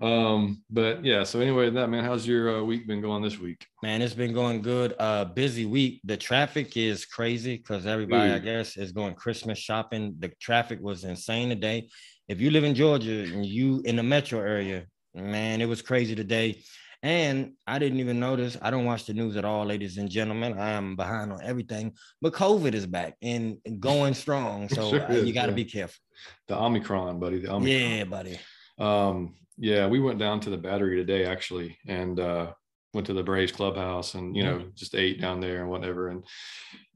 um 0.00 0.62
but 0.70 1.04
yeah 1.04 1.22
so 1.22 1.38
anyway 1.38 1.70
that 1.70 1.88
man 1.88 2.02
how's 2.02 2.26
your 2.26 2.58
uh, 2.58 2.62
week 2.62 2.86
been 2.86 3.02
going 3.02 3.22
this 3.22 3.38
week? 3.38 3.66
Man 3.82 4.00
it's 4.00 4.14
been 4.14 4.32
going 4.32 4.62
good. 4.62 4.94
Uh 4.98 5.26
busy 5.26 5.66
week. 5.66 6.00
The 6.04 6.16
traffic 6.16 6.76
is 6.78 7.04
crazy 7.04 7.58
because 7.58 7.86
everybody 7.86 8.30
Ooh. 8.30 8.36
i 8.36 8.38
guess 8.38 8.78
is 8.78 8.90
going 8.92 9.14
christmas 9.14 9.58
shopping. 9.58 10.16
The 10.18 10.30
traffic 10.40 10.78
was 10.80 11.04
insane 11.04 11.50
today. 11.50 11.90
If 12.26 12.40
you 12.40 12.50
live 12.50 12.64
in 12.64 12.74
georgia 12.74 13.24
and 13.34 13.44
you 13.44 13.82
in 13.84 13.96
the 13.96 14.02
metro 14.02 14.40
area 14.40 14.86
man 15.14 15.60
it 15.60 15.66
was 15.66 15.82
crazy 15.82 16.14
today 16.14 16.62
and 17.04 17.52
I 17.66 17.78
didn't 17.78 18.00
even 18.00 18.18
notice. 18.18 18.56
I 18.62 18.70
don't 18.70 18.86
watch 18.86 19.04
the 19.04 19.12
news 19.12 19.36
at 19.36 19.44
all, 19.44 19.66
ladies 19.66 19.98
and 19.98 20.08
gentlemen. 20.08 20.58
I 20.58 20.70
am 20.70 20.96
behind 20.96 21.32
on 21.32 21.40
everything. 21.42 21.92
But 22.22 22.32
COVID 22.32 22.72
is 22.72 22.86
back 22.86 23.16
and 23.20 23.58
going 23.78 24.14
strong. 24.14 24.68
So 24.74 24.88
sure 24.88 25.06
is, 25.10 25.26
you 25.26 25.34
got 25.34 25.46
to 25.46 25.52
yeah. 25.52 25.56
be 25.56 25.64
careful. 25.66 26.00
The 26.48 26.58
Omicron, 26.58 27.20
buddy. 27.20 27.40
The 27.40 27.52
Omicron. 27.52 27.90
Yeah, 27.90 28.04
buddy. 28.04 28.40
Um, 28.78 29.34
yeah, 29.58 29.86
we 29.86 30.00
went 30.00 30.18
down 30.18 30.40
to 30.40 30.50
the 30.50 30.56
battery 30.56 30.96
today 30.96 31.26
actually, 31.26 31.78
and 31.86 32.18
uh, 32.18 32.52
went 32.94 33.06
to 33.08 33.12
the 33.12 33.22
Braves 33.22 33.52
clubhouse 33.52 34.14
and 34.14 34.34
you 34.34 34.42
know 34.42 34.56
mm-hmm. 34.56 34.68
just 34.74 34.94
ate 34.94 35.20
down 35.20 35.40
there 35.40 35.60
and 35.60 35.68
whatever. 35.68 36.08
And 36.08 36.24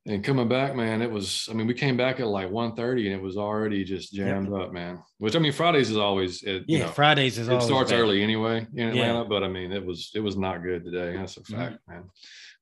and 0.08 0.24
coming 0.24 0.48
back, 0.48 0.74
man, 0.74 1.02
it 1.02 1.10
was. 1.10 1.48
I 1.50 1.54
mean, 1.54 1.66
we 1.66 1.74
came 1.74 1.96
back 1.96 2.18
at 2.18 2.26
like 2.26 2.48
1.30 2.48 3.04
and 3.04 3.14
it 3.14 3.20
was 3.20 3.36
already 3.36 3.84
just 3.84 4.12
jammed 4.12 4.50
yep. 4.50 4.60
up, 4.60 4.72
man. 4.72 5.02
Which 5.18 5.36
I 5.36 5.38
mean, 5.38 5.52
Fridays 5.52 5.90
is 5.90 5.98
always. 5.98 6.42
It, 6.42 6.64
yeah, 6.66 6.78
you 6.78 6.84
know, 6.84 6.90
Fridays 6.90 7.36
is. 7.36 7.48
It 7.48 7.60
starts 7.60 7.90
bad. 7.90 8.00
early 8.00 8.22
anyway 8.22 8.66
in 8.74 8.88
Atlanta, 8.88 9.18
yeah. 9.18 9.24
but 9.28 9.44
I 9.44 9.48
mean, 9.48 9.70
it 9.70 9.84
was 9.84 10.10
it 10.14 10.20
was 10.20 10.36
not 10.36 10.62
good 10.62 10.84
today. 10.84 11.14
That's 11.14 11.36
a 11.36 11.42
fact, 11.42 11.74
mm-hmm. 11.74 11.92
man. 11.92 12.04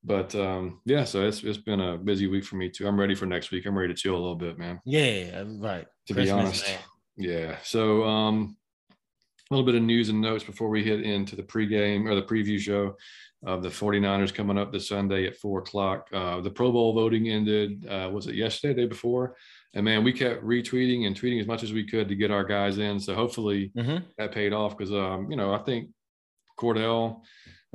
But 0.03 0.35
um, 0.35 0.81
yeah, 0.85 1.05
so 1.05 1.27
it's 1.27 1.45
it's 1.45 1.59
been 1.59 1.81
a 1.81 1.97
busy 1.97 2.27
week 2.27 2.45
for 2.45 2.57
me 2.57 2.69
too. 2.69 2.87
I'm 2.89 2.99
ready 2.99 3.15
for 3.15 3.27
next 3.27 3.53
week. 3.53 3.65
I'm 3.65 3.79
ready 3.79 3.95
to 3.95 4.01
chill 4.01 4.15
a 4.15 4.19
little 4.19 4.35
bit, 4.35 4.59
man. 4.59 4.81
Yeah, 4.85 5.45
right. 5.59 5.87
To 6.09 6.15
Christmas, 6.15 6.27
be 6.27 6.31
honest, 6.31 6.67
man. 6.67 6.79
yeah. 7.17 7.57
So 7.63 8.03
um, 8.05 8.57
a 9.51 9.55
little 9.55 9.67
bit 9.67 9.77
of 9.77 9.83
news 9.83 10.09
and 10.09 10.21
notes 10.21 10.43
before 10.43 10.69
we 10.69 10.83
hit 10.83 11.03
into 11.03 11.37
the 11.37 11.43
pregame 11.45 12.11
or 12.11 12.17
the 12.17 12.23
preview 12.23 12.59
show 12.59 12.97
of 13.47 13.63
the 13.63 13.69
49ers 13.69 14.35
coming 14.35 14.59
up 14.59 14.73
this 14.73 14.89
Sunday 14.89 15.27
at 15.27 15.37
four 15.37 15.61
o'clock. 15.61 16.09
Uh, 16.13 16.41
the 16.41 16.51
Pro 16.51 16.73
Bowl 16.73 16.93
voting 16.93 17.29
ended, 17.29 17.87
uh, 17.89 18.11
was 18.13 18.27
it 18.27 18.35
yesterday, 18.35 18.83
day 18.83 18.87
before? 18.87 19.37
And 19.73 19.85
man, 19.85 20.03
we 20.03 20.13
kept 20.13 20.45
retweeting 20.45 21.07
and 21.07 21.15
tweeting 21.15 21.41
as 21.41 21.47
much 21.47 21.63
as 21.63 21.73
we 21.73 21.87
could 21.87 22.09
to 22.09 22.17
get 22.17 22.33
our 22.33 22.45
guys 22.45 22.79
in. 22.79 22.99
So 22.99 23.15
hopefully 23.15 23.71
mm-hmm. 23.77 23.99
that 24.19 24.33
paid 24.33 24.53
off 24.53 24.77
because, 24.77 24.93
um, 24.93 25.31
you 25.31 25.37
know, 25.37 25.55
I 25.55 25.59
think 25.59 25.91
Cordarrelle, 26.59 27.21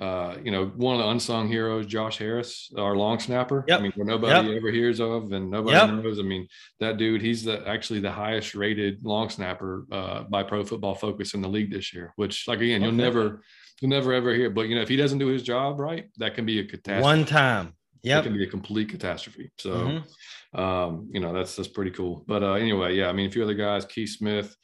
uh, 0.02 0.36
you 0.44 0.52
know, 0.52 0.66
one 0.76 0.96
of 0.96 1.02
the 1.02 1.10
unsung 1.10 1.48
heroes, 1.48 1.86
Josh 1.86 2.18
Harris, 2.18 2.74
our 2.78 2.98
long 2.98 3.20
snapper. 3.20 3.64
Yep. 3.68 3.80
I 3.80 3.84
mean, 3.84 3.94
nobody 3.96 4.50
Yep. 4.50 4.58
ever 4.58 4.72
hears 4.72 5.00
of 5.00 5.32
and 5.32 5.50
nobody 5.50 5.78
Yep. 5.78 6.04
knows. 6.04 6.20
I 6.20 6.24
mean, 6.24 6.48
that 6.82 6.98
dude, 6.98 7.22
he's 7.22 7.46
the 7.46 7.66
actually 7.66 8.00
the 8.02 8.12
highest 8.12 8.56
rated 8.56 9.06
long 9.06 9.30
snapper 9.30 9.86
uh, 9.92 10.24
by 10.24 10.44
Pro 10.44 10.66
Football 10.66 10.96
Focus 10.96 11.34
in 11.34 11.42
the 11.42 11.50
league 11.50 11.72
this 11.72 11.94
year. 11.94 12.14
Which, 12.18 12.48
like 12.48 12.60
again, 12.60 12.82
you'll 12.82 12.92
never, 12.92 13.44
you'll 13.82 13.90
never 13.90 14.14
ever 14.14 14.34
hear. 14.34 14.50
But 14.50 14.70
you 14.70 14.76
know, 14.76 14.82
if 14.82 14.88
he 14.90 14.96
doesn't 14.96 15.18
do 15.18 15.28
his 15.28 15.44
job 15.44 15.80
right, 15.80 16.06
that 16.18 16.36
can 16.36 16.46
be 16.46 16.60
a 16.60 16.64
catastrophe. 16.64 17.02
One 17.04 17.26
time. 17.26 17.74
Yeah. 18.04 18.20
It 18.20 18.24
can 18.24 18.34
be 18.34 18.44
a 18.44 18.48
complete 18.48 18.90
catastrophe. 18.90 19.52
So, 19.60 20.04
Mhm. 20.56 20.60
um, 20.60 21.10
you 21.14 21.20
know, 21.20 21.34
that's 21.34 21.56
that's 21.56 21.68
pretty 21.68 21.92
cool. 21.92 22.24
But 22.28 22.42
uh, 22.44 22.54
anyway, 22.54 22.96
yeah, 22.96 23.10
I 23.10 23.14
mean, 23.14 23.28
a 23.28 23.32
few 23.32 23.44
other 23.44 23.54
guys, 23.54 23.86
Keith 23.86 24.10
Smith, 24.10 24.56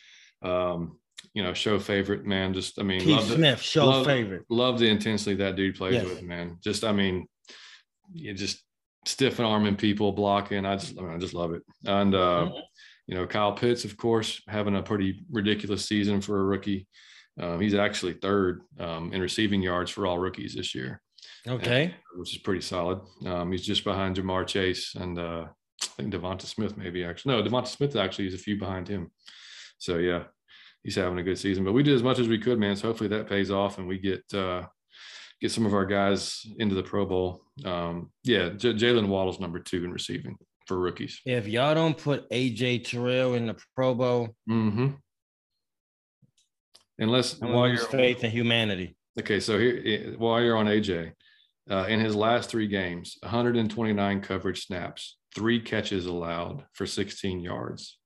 um, 0.42 0.98
you 1.34 1.44
know, 1.44 1.54
show 1.54 1.78
favorite 1.78 2.26
man. 2.26 2.54
Just 2.54 2.80
I 2.80 2.84
mean, 2.84 3.02
Keith 3.02 3.10
love 3.18 3.28
the- 3.28 3.36
Smith, 3.36 3.62
show 3.62 3.86
love- 3.88 4.06
favorite. 4.06 4.44
love 4.50 4.80
the 4.80 4.88
intensity 4.90 5.36
that 5.36 5.56
dude 5.56 5.76
plays 5.76 5.96
Yes. 5.96 6.06
with, 6.06 6.24
man. 6.24 6.58
Just 6.64 6.84
I 6.84 6.92
mean, 6.94 7.28
you 8.14 8.34
just 8.34 8.64
stiff 9.06 9.40
and 9.40 9.48
arming 9.48 9.76
people, 9.76 10.12
blocking. 10.12 10.66
I 10.66 10.76
just 10.78 10.98
I, 10.98 11.02
mean, 11.02 11.12
I 11.14 11.18
just 11.18 11.34
love 11.34 11.54
it. 11.54 11.62
And 11.86 12.16
uh, 12.16 12.50
Mhm. 12.52 12.62
you 13.08 13.16
know, 13.16 13.28
Kyle 13.28 13.54
Pitts, 13.54 13.86
of 13.86 13.96
course, 13.98 14.42
having 14.48 14.76
a 14.76 14.82
pretty 14.84 15.24
ridiculous 15.32 15.86
season 15.88 16.22
for 16.22 16.40
a 16.40 16.44
rookie. 16.44 16.88
Um, 17.40 17.60
he's 17.62 17.74
actually 17.76 18.14
third 18.14 18.62
um, 18.80 19.14
in 19.14 19.22
receiving 19.22 19.62
yards 19.62 19.92
for 19.92 20.08
all 20.08 20.18
rookies 20.18 20.56
this 20.56 20.74
year 20.74 21.02
Okay. 21.48 21.94
which 22.16 22.34
is 22.36 22.42
pretty 22.42 22.62
solid. 22.62 23.00
Um, 23.26 23.52
he's 23.52 23.66
just 23.66 23.84
behind 23.84 24.16
Ja'Marr 24.18 24.46
Chase 24.48 24.96
and 24.96 25.18
uh, 25.20 25.46
I 25.82 25.86
think 26.02 26.14
DeVonta 26.14 26.42
Smith, 26.44 26.76
maybe 26.78 27.04
actually. 27.04 27.36
No, 27.36 27.44
DeVonta 27.48 27.68
Smith 27.68 27.96
actually 27.96 28.28
is 28.28 28.34
a 28.34 28.38
few 28.40 28.58
behind 28.58 28.88
him. 28.88 29.12
So 29.78 29.98
yeah, 29.98 30.24
he's 30.84 30.96
having 30.96 31.20
a 31.20 31.24
good 31.24 31.38
season. 31.38 31.64
But 31.64 31.74
we 31.74 31.84
did 31.84 31.94
as 31.96 32.04
much 32.04 32.18
as 32.20 32.28
we 32.28 32.40
could, 32.40 32.60
man. 32.60 32.76
So 32.76 32.88
hopefully 32.88 33.10
that 33.10 33.30
pays 33.30 33.52
off 33.52 33.78
and 33.78 33.88
we 33.88 34.00
get 34.00 34.24
uh, 34.34 34.64
get 35.40 35.52
some 35.52 35.66
of 35.68 35.74
our 35.76 35.86
guys 35.86 36.44
into 36.58 36.74
the 36.76 36.82
Pro 36.84 37.06
Bowl. 37.06 37.44
Um, 37.64 38.12
yeah, 38.24 38.50
J- 38.50 38.74
Jaylen 38.74 39.08
Waddle's 39.08 39.40
number 39.40 39.60
two 39.60 39.86
in 39.86 39.92
receiving 39.92 40.36
for 40.66 40.80
rookies. 40.80 41.22
If 41.26 41.48
y'all 41.48 41.76
don't 41.76 41.96
put 41.98 42.28
AJ 42.32 42.86
Terrell 42.90 43.36
in 43.36 43.46
the 43.48 43.56
Pro 43.76 43.94
Bowl, 43.94 44.36
Mm-hmm. 44.50 44.88
Unless 47.00 47.42
I'm 47.42 47.50
while 47.50 47.64
gonna 47.64 47.74
you're 47.74 47.84
lose 47.84 47.92
faith 47.92 48.24
in 48.24 48.32
humanity. 48.32 48.96
Okay, 49.20 49.40
so 49.40 49.58
here 49.60 49.82
eh, 49.86 50.16
while 50.18 50.42
you're 50.42 50.58
on 50.58 50.66
AJ, 50.68 51.12
uh, 51.70 51.86
in 51.88 52.00
his 52.00 52.16
last 52.16 52.50
three 52.50 52.68
games, 52.68 53.18
129 53.22 54.22
coverage 54.22 54.66
snaps, 54.66 55.18
three 55.36 55.60
catches 55.60 56.06
allowed 56.06 56.66
for 56.74 56.86
16 56.86 57.40
yards, 57.40 57.98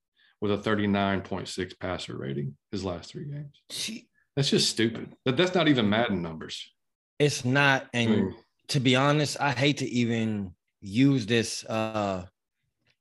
with 0.41 0.51
a 0.51 0.57
39.6 0.57 1.79
passer 1.79 2.17
rating. 2.17 2.57
His 2.71 2.83
last 2.83 3.11
three 3.11 3.25
games. 3.25 3.61
She- 3.69 4.07
That's 4.35 4.49
just 4.49 4.69
stupid. 4.69 5.13
But 5.25 5.37
that's 5.37 5.53
not 5.53 5.67
even 5.67 5.89
Madden 5.89 6.21
numbers. 6.21 6.71
It's 7.19 7.45
not, 7.45 7.83
I 7.93 7.99
and 7.99 8.11
mean, 8.11 8.35
to 8.69 8.79
be 8.79 8.95
honest, 8.95 9.39
I 9.39 9.51
hate 9.51 9.77
to 9.77 9.85
even 9.89 10.55
use 10.81 11.25
this. 11.25 11.63
Uh, 11.65 12.25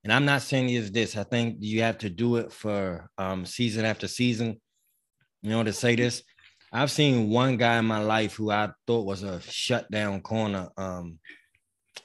and 0.04 0.12
I'm 0.12 0.24
not 0.24 0.42
saying 0.42 0.68
it's 0.70 0.90
this. 0.90 1.16
I 1.16 1.22
think 1.24 1.56
you 1.60 1.82
have 1.82 1.98
to 1.98 2.10
do 2.10 2.36
it 2.36 2.52
for 2.52 3.08
um, 3.16 3.46
season 3.46 3.84
after 3.84 4.06
season. 4.08 4.60
You 5.42 5.50
know 5.50 5.64
to 5.64 5.72
say 5.72 5.96
this. 5.96 6.22
I've 6.72 6.90
seen 6.90 7.30
one 7.30 7.56
guy 7.56 7.78
in 7.78 7.84
my 7.84 8.00
life 8.02 8.34
who 8.34 8.50
I 8.50 8.70
thought 8.86 9.06
was 9.06 9.22
a 9.22 9.40
shutdown 9.40 10.20
corner. 10.20 10.68
Um, 10.76 11.18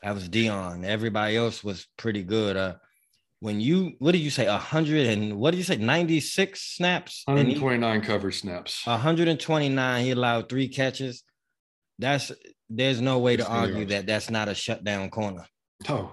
that 0.02 0.16
was 0.16 0.28
Deion. 0.28 0.84
Everybody 0.84 1.38
else 1.38 1.64
was 1.64 1.88
pretty 1.98 2.24
good. 2.24 2.58
Uh, 2.58 2.76
when 3.42 3.60
you 3.60 3.94
what 4.00 4.14
did 4.14 4.22
you 4.22 4.32
say? 4.32 4.48
A 4.48 4.58
hundred 4.58 5.08
and 5.08 5.38
what 5.38 5.52
did 5.52 5.58
you 5.58 5.64
say? 5.64 5.76
Ninety 5.78 6.20
six 6.20 6.62
snaps. 6.76 7.24
And 7.28 7.38
he- 7.38 7.60
129 7.60 8.02
coverage 8.02 8.42
snaps. 8.42 8.86
129. 8.88 10.04
He 10.04 10.12
allowed 10.12 10.50
three 10.50 10.68
catches. 10.68 11.24
That's 12.00 12.32
there's 12.70 13.02
no 13.02 13.20
way 13.20 13.38
to 13.38 13.48
argue 13.48 13.86
that 13.86 14.08
that's 14.08 14.30
not 14.30 14.48
a 14.50 14.56
shutdown 14.56 15.10
corner. 15.12 15.46
No, 15.88 16.12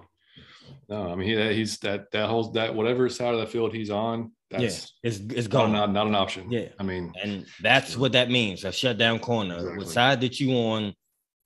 no. 0.89 1.11
I 1.11 1.15
mean, 1.15 1.29
he, 1.29 1.55
he's 1.55 1.79
that 1.79 2.11
that 2.13 2.29
whole 2.29 2.51
that 2.53 2.75
whatever 2.75 3.09
side 3.09 3.33
of 3.35 3.41
the 3.41 3.47
field 3.47 3.73
he's 3.73 3.91
on. 3.91 4.33
That's 4.53 4.93
yeah, 5.03 5.09
it's 5.11 5.19
it's 5.39 5.49
gone. 5.49 5.73
not 5.73 5.91
not 5.93 6.07
an 6.07 6.15
option. 6.15 6.51
Yeah. 6.53 6.69
I 6.79 6.83
mean, 6.83 7.13
and 7.23 7.47
that's 7.61 7.97
what 7.97 8.13
that 8.13 8.31
means. 8.31 8.65
A 8.65 8.73
shutdown 8.73 9.19
corner. 9.19 9.57
Exactly. 9.57 9.79
What 9.79 9.89
side 9.89 10.21
that 10.21 10.39
you 10.41 10.53
on 10.57 10.95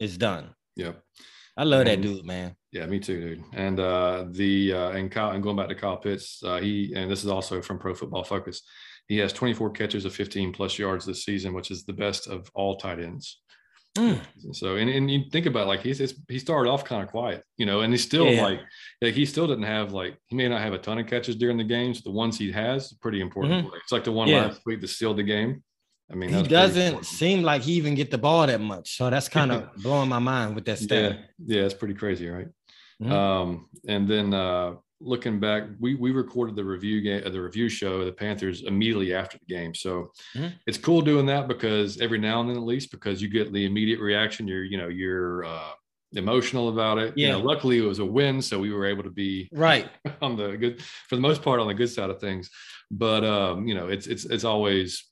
is 0.01 0.19
done. 0.19 0.55
yeah. 0.77 0.93
I 1.59 1.65
love 1.65 1.87
that 1.87 2.01
Mhm. 2.01 2.03
dude, 2.03 2.27
man. 2.27 2.55
Yeah, 2.71 2.85
me 2.85 2.99
too, 3.01 3.19
dude. 3.19 3.45
And 3.55 3.81
uh, 3.81 4.27
the 4.31 4.75
uh, 4.75 4.91
and 4.91 5.11
Kyle 5.11 5.31
and 5.31 5.43
going 5.43 5.57
back 5.57 5.69
to 5.69 5.75
Kyle 5.75 5.97
Pitts, 5.97 6.43
uh, 6.45 6.59
he 6.59 6.93
and 6.95 7.11
this 7.11 7.25
is 7.25 7.31
also 7.31 7.63
from 7.63 7.79
Pro 7.79 7.95
Football 7.95 8.25
Focus. 8.25 8.61
He 9.09 9.17
has 9.19 9.33
24 9.33 9.71
catches 9.71 10.05
of 10.05 10.15
15 10.15 10.53
plus 10.53 10.79
yards 10.79 11.07
this 11.07 11.25
season, 11.25 11.55
which 11.55 11.71
is 11.71 11.85
the 11.85 11.95
best 11.95 12.27
of 12.27 12.51
all 12.55 12.77
tight 12.77 12.99
ends. 13.01 13.41
Mm. 13.97 14.21
So 14.53 14.77
and, 14.77 14.89
and 14.91 15.11
you 15.11 15.25
think 15.31 15.47
about 15.47 15.65
it, 15.65 15.69
like 15.69 15.81
he's, 15.81 16.15
he 16.29 16.39
started 16.39 16.71
off 16.71 16.85
kind 16.85 17.03
of 17.03 17.09
quiet, 17.11 17.43
you 17.57 17.67
know, 17.67 17.81
and 17.81 17.93
he's 17.93 18.03
still 18.05 18.27
Yeah. 18.27 18.43
like 18.43 18.61
like 19.03 19.15
he 19.15 19.25
still 19.27 19.47
didn't 19.47 19.65
have 19.65 19.93
like 19.93 20.17
he 20.29 20.37
may 20.37 20.49
not 20.49 20.61
have 20.61 20.73
a 20.73 20.79
ton 20.79 20.99
of 20.99 21.07
catches 21.07 21.37
during 21.37 21.57
the 21.57 21.65
games. 21.65 22.03
The 22.03 22.11
ones 22.11 22.39
he 22.39 22.53
has, 22.53 22.93
pretty 22.95 23.21
important. 23.21 23.69
It's 23.83 23.93
like 23.93 24.05
the 24.05 24.13
one 24.13 24.29
Mm-hmm. 24.29 24.37
Yeah. 24.37 24.47
last 24.49 24.61
week 24.67 24.81
that 24.81 24.89
sealed 24.89 25.17
the 25.19 25.23
game. 25.23 25.63
I 26.11 26.15
mean, 26.15 26.31
He 26.33 26.43
doesn't 26.45 27.05
seem 27.05 27.43
like 27.43 27.63
he 27.63 27.73
even 27.73 27.95
get 27.97 28.11
the 28.13 28.19
ball 28.19 28.47
that 28.47 28.61
much. 28.61 28.97
So 28.97 29.11
that's 29.11 29.29
kind 29.29 29.51
of 29.51 29.75
blowing 29.83 30.09
my 30.09 30.21
mind 30.21 30.55
with 30.55 30.65
that 30.67 30.79
stat. 30.79 31.19
yeah, 31.45 31.57
yeah, 31.59 31.63
it's 31.65 31.75
pretty 31.75 31.95
crazy, 31.95 32.29
right? 32.29 32.47
Mhm. 33.03 33.11
Um, 33.13 33.69
and 33.89 34.09
then 34.09 34.33
uh, 34.33 34.75
looking 35.01 35.39
back, 35.41 35.65
we 35.79 35.95
we 35.95 36.11
recorded 36.11 36.57
the 36.57 36.65
review 36.65 37.01
game, 37.01 37.23
the 37.31 37.41
review 37.41 37.69
show 37.69 38.05
the 38.05 38.13
Panthers 38.13 38.63
immediately 38.63 39.15
after 39.15 39.39
the 39.39 39.47
game. 39.55 39.75
So 39.75 40.13
Mhm. 40.37 40.55
it's 40.67 40.79
cool 40.79 41.03
doing 41.03 41.27
that 41.27 41.49
because 41.49 42.01
every 42.01 42.19
now 42.19 42.41
and 42.41 42.49
then, 42.49 42.57
at 42.57 42.63
least, 42.63 42.91
because 42.91 43.21
you 43.21 43.29
get 43.29 43.53
the 43.53 43.67
immediate 43.67 44.01
reaction. 44.01 44.49
You're 44.49 44.65
you 44.65 44.79
know 44.79 44.89
you're 44.89 45.45
uh, 45.45 45.73
emotional 46.13 46.69
about 46.71 46.99
it. 46.99 47.17
You 47.17 47.29
know, 47.29 47.39
Yeah. 47.39 47.45
luckily 47.45 47.79
it 47.79 47.83
was 47.83 47.99
a 47.99 48.05
win, 48.07 48.41
so 48.41 48.59
we 48.59 48.73
were 48.73 48.87
able 48.87 49.03
to 49.03 49.11
be 49.11 49.49
Right. 49.53 49.91
on 50.23 50.37
the 50.37 50.57
good 50.57 50.83
for 50.83 51.17
the 51.17 51.23
most 51.23 51.43
part 51.43 51.61
on 51.61 51.67
the 51.67 51.75
good 51.75 51.91
side 51.91 52.11
of 52.11 52.21
things. 52.21 52.51
But 52.91 53.25
um, 53.25 53.67
you 53.67 53.75
know, 53.75 53.89
it's 53.89 54.07
it's 54.07 54.25
it's 54.25 54.45
always 54.45 55.05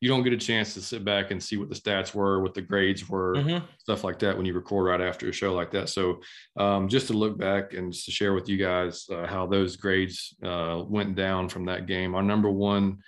you 0.00 0.08
don't 0.08 0.22
get 0.22 0.32
a 0.32 0.36
chance 0.36 0.74
to 0.74 0.80
sit 0.80 1.04
back 1.04 1.30
and 1.32 1.42
see 1.42 1.56
what 1.56 1.68
the 1.68 1.74
stats 1.74 2.14
were, 2.14 2.40
what 2.40 2.54
the 2.54 2.62
grades 2.62 3.08
were 3.08 3.34
Mhm. 3.34 3.62
stuff 3.78 4.04
like 4.04 4.18
that 4.20 4.36
when 4.36 4.46
you 4.46 4.54
record 4.54 4.86
right 4.86 5.00
after 5.00 5.28
a 5.28 5.32
show 5.32 5.52
like 5.54 5.70
that. 5.72 5.88
So 5.88 6.20
um, 6.56 6.88
just 6.88 7.08
to 7.08 7.14
look 7.14 7.36
back 7.36 7.74
and 7.74 7.92
just 7.92 8.04
to 8.04 8.12
share 8.12 8.32
with 8.32 8.48
you 8.48 8.56
guys 8.58 9.06
uh, 9.10 9.26
how 9.26 9.46
those 9.46 9.76
grades 9.76 10.34
uh, 10.42 10.82
went 10.86 11.16
down 11.16 11.48
from 11.48 11.64
that 11.66 11.86
game. 11.86 12.14
Our 12.14 12.22
number 12.22 12.48
one 12.50 12.98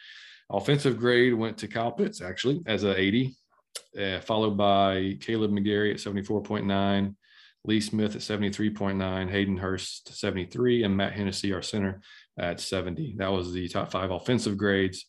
offensive 0.51 0.99
grade 0.99 1.35
went 1.35 1.59
to 1.59 1.69
Kyle 1.69 1.93
Pitts 1.93 2.21
actually 2.21 2.61
as 2.67 2.83
a 2.83 2.99
80, 2.99 3.37
uh, 3.97 4.21
followed 4.21 4.57
by 4.57 5.17
Kaleb 5.21 5.53
McGary 5.53 5.93
at 5.93 6.01
74.9, 6.01 7.15
Lee 7.67 7.81
Smith 7.81 8.17
at 8.17 8.23
73.9, 8.23 9.29
Hayden 9.31 9.57
Hurst 9.59 10.13
73, 10.17 10.83
and 10.83 10.97
Matt 10.97 11.13
Hennessy, 11.13 11.53
our 11.53 11.63
center, 11.63 12.01
at 12.39 12.59
70. 12.59 13.15
That 13.19 13.31
was 13.31 13.53
the 13.53 13.69
top 13.69 13.93
five 13.93 14.11
offensive 14.11 14.57
grades. 14.57 15.07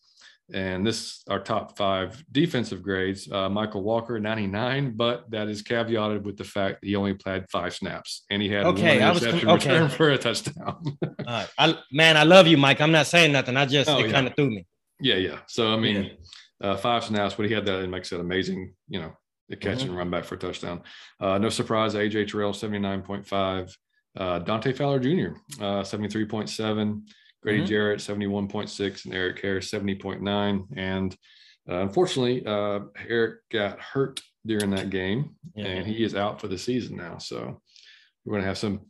And 0.54 0.86
this 0.86 1.24
our 1.30 1.40
top 1.40 1.78
five 1.78 2.24
defensive 2.32 2.84
grades. 2.84 3.30
Uh, 3.32 3.48
Mykal 3.50 3.82
Walker, 3.84 4.20
99, 4.20 4.94
but 4.98 5.30
that 5.32 5.48
is 5.48 5.64
caveated 5.64 6.24
with 6.24 6.36
the 6.38 6.44
fact 6.44 6.82
that 6.82 6.88
he 6.88 6.96
only 6.96 7.14
played 7.14 7.46
five 7.50 7.74
snaps 7.74 8.26
and 8.30 8.42
he 8.42 8.50
had 8.50 8.66
Okay, 8.66 9.00
one 9.00 9.08
I 9.08 9.12
was- 9.12 9.26
okay. 9.26 9.46
return 9.54 9.90
for 9.90 10.10
a 10.10 10.18
touchdown. 10.18 10.98
Right. 11.26 11.48
I, 11.58 11.78
man, 11.94 12.18
I 12.18 12.24
love 12.24 12.48
you, 12.48 12.58
Mike. 12.58 12.82
I'm 12.82 12.92
not 12.92 13.08
saying 13.08 13.32
nothing. 13.32 13.56
I 13.56 13.66
just 13.66 13.90
Oh, 13.90 14.00
it 14.00 14.08
yeah. 14.08 14.12
kind 14.12 14.28
of 14.28 14.36
threw 14.36 14.50
me. 14.50 14.66
yeah, 15.00 15.16
yeah. 15.16 15.40
So 15.48 15.72
I 15.74 15.78
mean, 15.78 16.18
uh, 16.62 16.76
five 16.78 17.04
snaps, 17.06 17.36
but 17.36 17.46
he 17.46 17.54
had 17.54 17.66
that 17.68 17.80
and 17.80 17.90
makes 17.92 18.12
it 18.12 18.20
amazing, 18.20 18.74
you 18.90 19.00
know, 19.00 19.14
the 19.48 19.56
catch 19.56 19.80
Mhm. 19.80 19.84
and 19.90 19.98
run 19.98 20.10
back 20.10 20.26
for 20.26 20.36
a 20.36 20.38
touchdown. 20.38 20.82
Uh, 21.20 21.38
no 21.38 21.50
surprise, 21.50 21.94
AJ 21.96 22.26
Terrell, 22.30 22.52
79.5. 22.54 23.74
Uh, 24.18 24.40
Dante 24.40 24.74
Fowler 24.74 25.00
Jr., 25.00 25.36
uh, 25.64 25.84
73.7. 25.84 27.04
Grady 27.42 27.64
Mhm. 27.64 27.68
Jarrett, 27.68 28.00
71.6. 28.02 29.06
And 29.06 29.14
Erik 29.14 29.40
Harris, 29.42 29.70
70.9. 29.72 30.68
And 30.76 31.16
uh, 31.70 31.76
unfortunately, 31.82 32.46
uh, 32.46 32.82
Erik 33.08 33.40
got 33.52 33.80
hurt 33.80 34.22
during 34.46 34.70
that 34.72 34.90
game 34.90 35.36
Yeah. 35.56 35.66
and 35.68 35.88
he 35.88 36.04
is 36.04 36.16
out 36.16 36.42
for 36.42 36.48
the 36.48 36.58
season 36.58 36.98
now. 36.98 37.18
So 37.18 37.62
we're 38.26 38.34
going 38.34 38.42
to 38.44 38.48
have 38.48 38.58
some, 38.58 38.82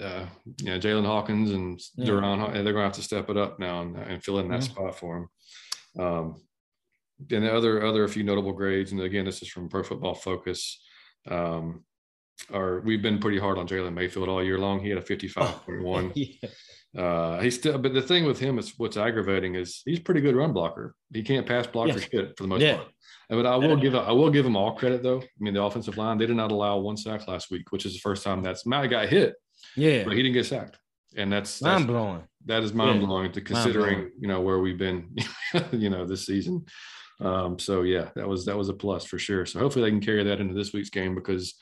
uh, 0.00 0.26
you 0.60 0.66
know, 0.66 0.78
Jaylinn 0.78 1.06
Hawkins 1.06 1.50
and 1.50 1.80
Yeah. 1.96 2.06
Duron, 2.06 2.46
and 2.54 2.66
they're 2.66 2.72
going 2.74 2.82
to 2.82 2.88
have 2.88 2.92
to 2.94 3.02
step 3.02 3.30
it 3.30 3.36
up 3.36 3.58
now 3.58 3.82
and, 3.82 3.96
and 3.96 4.22
fill 4.24 4.38
in 4.38 4.48
that 4.48 4.60
Mhm. 4.60 4.64
spot 4.64 4.98
for 4.98 5.16
him. 5.18 6.02
Um, 6.02 6.42
and 7.30 7.44
the 7.44 7.52
other 7.54 7.84
other 7.86 8.04
a 8.04 8.08
few 8.08 8.24
notable 8.24 8.52
grades, 8.52 8.92
and 8.92 9.00
again, 9.00 9.24
this 9.24 9.40
is 9.40 9.48
from 9.48 9.68
Pro 9.68 9.82
Football 9.82 10.14
Focus. 10.14 10.82
Um, 11.28 11.84
are 12.50 12.80
we've 12.80 13.00
been 13.02 13.20
pretty 13.20 13.38
hard 13.38 13.56
on 13.58 13.68
Jalen 13.68 13.94
Mayfield 13.94 14.28
all 14.28 14.42
year 14.42 14.58
long. 14.58 14.80
He 14.80 14.88
had 14.88 14.98
a 14.98 15.02
55.1. 15.02 16.12
yeah. 16.16 16.48
Uh, 16.96 17.40
he's 17.40 17.56
still, 17.58 17.76
but 17.78 17.92
the 17.92 18.02
thing 18.02 18.24
with 18.24 18.38
him 18.38 18.58
is 18.58 18.74
what's 18.76 18.96
aggravating 18.96 19.56
is 19.56 19.82
he's 19.84 19.98
a 19.98 20.02
pretty 20.02 20.20
good 20.20 20.36
run 20.36 20.52
blocker. 20.52 20.94
He 21.12 21.22
can't 21.22 21.46
pass 21.46 21.66
block 21.66 21.90
for 21.92 22.00
shit 22.00 22.36
for 22.36 22.44
the 22.44 22.48
most 22.48 22.62
Yeah. 22.62 22.76
part. 22.76 22.88
But 23.30 23.46
I 23.46 23.56
will 23.56 23.76
give 23.76 23.94
I 23.96 24.12
will 24.12 24.30
give 24.30 24.46
him 24.46 24.54
all 24.56 24.72
credit 24.76 25.02
though. 25.02 25.20
I 25.20 25.26
mean, 25.40 25.54
the 25.54 25.62
offensive 25.62 25.96
line 25.96 26.18
they 26.18 26.26
did 26.26 26.36
not 26.36 26.52
allow 26.52 26.78
one 26.78 26.96
sack 26.96 27.26
last 27.26 27.50
week, 27.50 27.72
which 27.72 27.84
is 27.86 27.94
the 27.94 27.98
first 28.00 28.22
time 28.22 28.42
that's 28.42 28.64
Matt 28.66 28.90
got 28.90 29.08
hit, 29.08 29.34
Yeah. 29.76 30.04
but 30.04 30.12
he 30.12 30.22
didn't 30.22 30.34
get 30.34 30.46
sacked, 30.46 30.78
and 31.16 31.32
that's, 31.32 31.58
that's 31.58 31.78
Mind 31.80 31.86
blowing. 31.88 32.22
that 32.46 32.62
is 32.62 32.72
mind 32.74 33.00
blowing 33.00 33.32
to 33.32 33.40
considering 33.40 34.10
you 34.20 34.28
know 34.28 34.40
where 34.42 34.58
we've 34.60 34.78
been, 34.78 35.16
you 35.72 35.90
know, 35.90 36.04
this 36.06 36.26
season. 36.26 36.64
Um, 37.20 37.58
so 37.58 37.82
yeah, 37.82 38.10
that 38.14 38.28
was 38.28 38.44
that 38.44 38.56
was 38.56 38.68
a 38.68 38.74
plus 38.74 39.04
for 39.04 39.18
sure. 39.18 39.46
So 39.46 39.58
hopefully 39.58 39.84
they 39.84 39.90
can 39.90 40.00
carry 40.00 40.22
that 40.24 40.40
into 40.40 40.54
this 40.54 40.72
week's 40.72 40.90
game 40.90 41.14
because 41.14 41.54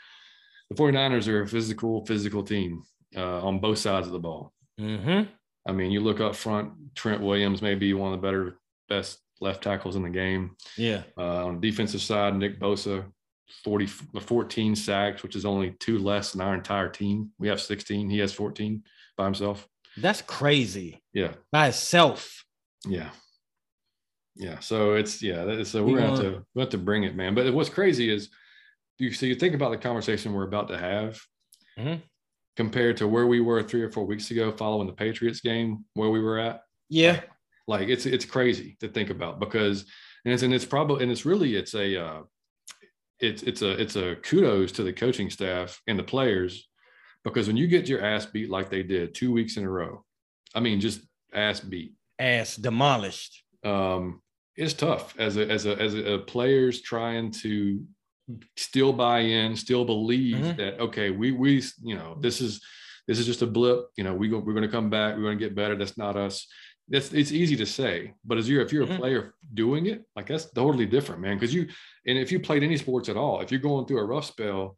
the 0.69 0.75
49ers 0.75 1.29
are 1.29 1.43
a 1.43 1.49
physical, 1.49 2.05
physical 2.07 2.43
team 2.43 2.83
uh, 3.17 3.41
on 3.47 3.61
both 3.61 3.79
sides 3.79 4.07
of 4.07 4.13
the 4.13 4.19
ball. 4.19 4.53
Mm-hmm. 4.83 5.31
I 5.67 5.73
mean, 5.73 5.91
you 5.93 6.01
look 6.01 6.21
up 6.21 6.35
front, 6.35 6.73
Trent 6.95 7.21
Williams 7.23 7.63
may 7.63 7.75
be 7.75 7.95
one 7.95 8.13
of 8.13 8.21
the 8.21 8.27
better, 8.27 8.59
best 8.89 9.21
left 9.41 9.63
tackles 9.63 9.97
in 9.97 10.03
the 10.03 10.11
game. 10.11 10.57
Yeah. 10.77 11.03
Uh, 11.17 11.47
on 11.47 11.61
the 11.61 11.71
defensive 11.71 12.01
side, 12.03 12.37
Nick 12.37 12.59
Bosa, 12.59 13.05
40, 13.65 13.87
14 13.87 14.75
sacks, 14.77 15.23
which 15.23 15.37
is 15.37 15.45
only 15.45 15.73
two 15.79 15.99
less 15.99 16.33
than 16.33 16.41
our 16.41 16.55
entire 16.55 16.89
team. 16.89 17.31
We 17.39 17.49
have 17.49 17.61
16. 17.61 18.11
He 18.11 18.19
has 18.19 18.33
14 18.33 18.83
by 19.17 19.25
himself. 19.25 19.69
That's 19.97 20.23
crazy. 20.23 21.03
Yeah. 21.13 21.35
By 21.51 21.69
itself. 21.69 22.45
Yeah. 22.87 23.11
Yeah. 24.35 24.59
So 24.61 24.95
it's 24.95 25.23
yeah. 25.23 25.63
So 25.65 25.85
we're 25.85 25.99
gonna 25.99 26.11
have 26.11 26.21
to 26.21 26.47
we 26.55 26.61
have 26.63 26.71
to 26.71 26.79
bring 26.79 27.05
it, 27.05 27.15
man. 27.15 27.35
But 27.35 27.53
what's 27.53 27.69
crazy 27.69 28.11
is 28.11 28.31
you 28.99 29.13
so 29.13 29.27
you 29.27 29.35
think 29.35 29.55
about 29.55 29.71
the 29.71 29.77
conversation 29.77 30.33
we're 30.33 30.47
about 30.49 30.69
to 30.69 30.79
have 30.79 31.21
Mhm. 31.79 32.01
Compared 32.57 32.97
to 32.99 33.09
where 33.09 33.27
we 33.27 33.41
were 33.41 33.63
three 33.63 33.83
or 33.83 33.91
four 33.91 34.05
weeks 34.05 34.31
ago 34.31 34.53
following 34.53 34.87
the 34.87 34.93
Patriots 34.93 35.41
game, 35.41 35.85
where 35.95 36.11
we 36.11 36.21
were 36.21 36.39
at. 36.39 36.63
Yeah. 36.89 37.21
Like 37.67 37.89
it's 37.89 38.07
it's 38.07 38.25
crazy 38.25 38.77
to 38.81 38.89
think 38.89 39.11
about 39.11 39.41
because 39.41 39.87
and 40.25 40.35
it's 40.35 40.43
and 40.43 40.53
it's 40.53 40.65
probably 40.65 41.03
and 41.03 41.13
it's 41.13 41.25
really 41.25 41.57
it's 41.57 41.75
a 41.75 42.05
uh 42.05 42.21
it's 43.21 43.43
it's 43.45 43.63
a 43.63 43.81
it's 43.81 43.97
a 43.97 44.17
kudos 44.17 44.73
to 44.73 44.83
the 44.83 44.93
coaching 44.93 45.31
staff 45.31 45.81
and 45.87 45.99
the 45.99 46.03
players 46.03 46.69
because 47.25 47.47
when 47.47 47.57
you 47.57 47.69
get 47.69 47.89
your 47.89 48.05
ass 48.05 48.27
beat 48.27 48.51
like 48.51 48.69
they 48.69 48.83
did 48.83 49.15
two 49.15 49.33
weeks 49.33 49.57
in 49.57 49.65
a 49.65 49.71
row, 49.71 50.05
I 50.55 50.61
mean 50.61 50.81
just 50.81 51.01
ass 51.33 51.61
beat. 51.61 51.95
Ass 52.19 52.57
demolished. 52.57 53.45
Um, 53.65 54.21
it's 54.57 54.75
tough 54.75 55.15
as 55.19 55.37
a 55.37 55.49
as 55.49 55.67
a 55.67 55.81
as 55.81 55.95
a, 55.95 56.15
a 56.15 56.19
players 56.19 56.83
trying 56.83 57.31
to 57.31 57.85
still 58.57 58.93
buy 58.93 59.21
in, 59.21 59.57
still 59.57 59.85
believe 59.85 60.37
Mhm. 60.37 60.57
that 60.57 60.81
okay, 60.81 61.11
we 61.11 61.33
we 61.33 61.63
you 61.83 61.95
know 61.97 62.17
this 62.21 62.41
is 62.41 62.61
this 63.09 63.19
is 63.19 63.27
just 63.27 63.43
a 63.43 63.47
blip. 63.47 63.87
You 63.97 64.05
know 64.05 64.15
we 64.15 64.29
go, 64.29 64.39
we're 64.39 64.53
going 64.55 64.63
to 64.71 64.77
come 64.77 64.91
back. 64.91 65.17
We're 65.17 65.23
going 65.23 65.39
to 65.39 65.45
get 65.45 65.55
better. 65.55 65.77
That's 65.77 65.97
not 65.99 66.17
us. 66.17 66.47
That's 66.89 67.13
it's 67.13 67.33
easy 67.33 67.57
to 67.57 67.67
say, 67.67 68.13
but 68.25 68.39
as 68.39 68.49
you're 68.49 68.63
if 68.63 68.73
you're 68.73 68.87
Mhm. 68.87 68.95
a 68.97 68.99
player 68.99 69.35
doing 69.55 69.87
it, 69.87 70.05
like 70.17 70.27
that's 70.27 70.51
totally 70.51 70.87
different, 70.87 71.21
man. 71.23 71.37
Because 71.37 71.55
you 71.55 71.69
and 72.07 72.19
if 72.19 72.31
you 72.33 72.39
played 72.41 72.63
any 72.63 72.77
sports 72.77 73.09
at 73.09 73.17
all, 73.17 73.41
if 73.41 73.51
you're 73.51 73.61
going 73.71 73.87
through 73.87 74.01
a 74.01 74.05
rough 74.05 74.27
spell, 74.27 74.77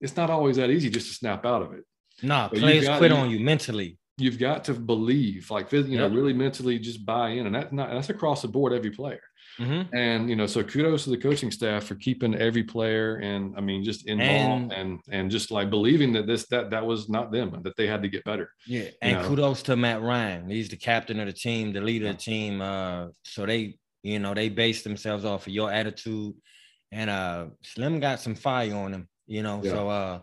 it's 0.00 0.16
not 0.16 0.28
always 0.30 0.56
that 0.56 0.70
easy 0.70 0.90
just 0.90 1.06
to 1.08 1.14
snap 1.14 1.46
out 1.46 1.62
of 1.62 1.72
it. 1.72 1.84
Nah, 2.22 2.48
But 2.48 2.58
players 2.58 2.84
got- 2.84 2.98
quit 2.98 3.10
you- 3.10 3.16
on 3.16 3.30
you 3.30 3.40
mentally. 3.40 3.98
You've 4.18 4.38
got 4.38 4.64
to 4.64 4.74
believe, 4.74 5.50
like 5.50 5.70
you 5.72 5.82
know, 5.98 6.06
Yep. 6.06 6.12
really 6.12 6.32
mentally 6.32 6.78
just 6.78 7.04
buy 7.04 7.30
in, 7.30 7.44
and 7.46 7.54
that's 7.54 7.70
not 7.70 7.90
that's 7.90 8.08
across 8.08 8.40
the 8.40 8.48
board 8.48 8.72
every 8.72 8.90
player. 8.90 9.20
Mhm. 9.58 9.88
And 9.94 10.30
you 10.30 10.36
know, 10.36 10.46
so 10.46 10.62
kudos 10.64 11.04
to 11.04 11.10
the 11.10 11.18
coaching 11.18 11.50
staff 11.50 11.84
for 11.84 11.96
keeping 11.96 12.34
every 12.34 12.62
player 12.62 13.16
and 13.16 13.54
I 13.56 13.60
mean 13.60 13.84
just 13.84 14.06
involved 14.08 14.72
and 14.72 14.72
and, 14.72 15.00
and 15.10 15.30
just 15.30 15.50
like 15.50 15.68
believing 15.68 16.12
that 16.14 16.26
this 16.26 16.46
that 16.48 16.70
that 16.70 16.86
was 16.86 17.10
not 17.10 17.30
them 17.30 17.52
and 17.54 17.62
that 17.64 17.76
they 17.76 17.86
had 17.86 18.02
to 18.02 18.08
get 18.08 18.24
better. 18.24 18.50
Yeah. 18.66 18.88
And 19.02 19.18
know. 19.18 19.28
kudos 19.28 19.62
to 19.64 19.76
Matt 19.76 20.00
Ryan. 20.00 20.48
He's 20.48 20.70
the 20.70 20.76
captain 20.76 21.20
of 21.20 21.26
the 21.26 21.32
team, 21.34 21.72
the 21.74 21.80
leader 21.82 22.08
of 22.08 22.16
the 22.16 22.22
team. 22.22 22.60
Uh, 22.62 23.08
so 23.24 23.44
they, 23.44 23.76
you 24.02 24.18
know, 24.18 24.32
they 24.32 24.48
base 24.48 24.82
themselves 24.82 25.26
off 25.26 25.46
of 25.46 25.52
your 25.52 25.70
attitude. 25.70 26.34
And 26.90 27.10
uh 27.10 27.46
Slim 27.62 28.00
got 28.00 28.20
some 28.20 28.34
fire 28.34 28.74
on 28.74 28.92
him, 28.94 29.08
you 29.26 29.42
know. 29.42 29.60
Yeah. 29.62 29.70
So 29.72 29.88
uh 29.90 30.20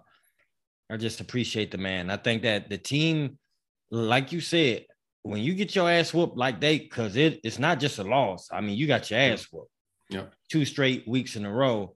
I 0.90 0.98
just 0.98 1.22
appreciate 1.22 1.70
the 1.72 1.78
man. 1.78 2.10
I 2.10 2.18
think 2.18 2.42
that 2.44 2.70
the 2.70 2.78
team, 2.78 3.38
like 3.94 4.32
you 4.32 4.42
said, 4.42 4.86
when 5.22 5.42
you 5.42 5.54
get 5.54 5.76
your 5.76 5.90
ass 5.90 6.14
whooped 6.14 6.36
like 6.36 6.60
they, 6.60 6.80
because 6.80 7.16
it, 7.16 7.40
it's 7.44 7.60
not 7.60 7.80
just 7.80 8.00
a 8.00 8.04
loss. 8.04 8.50
I 8.52 8.60
mean, 8.60 8.76
you 8.78 8.88
got 8.88 9.10
your 9.10 9.20
ass 9.20 9.48
whooped. 9.52 9.70
Yeah. 10.10 10.26
Two 10.52 10.66
straight 10.66 11.08
weeks 11.08 11.36
in 11.36 11.46
a 11.46 11.52
row. 11.52 11.96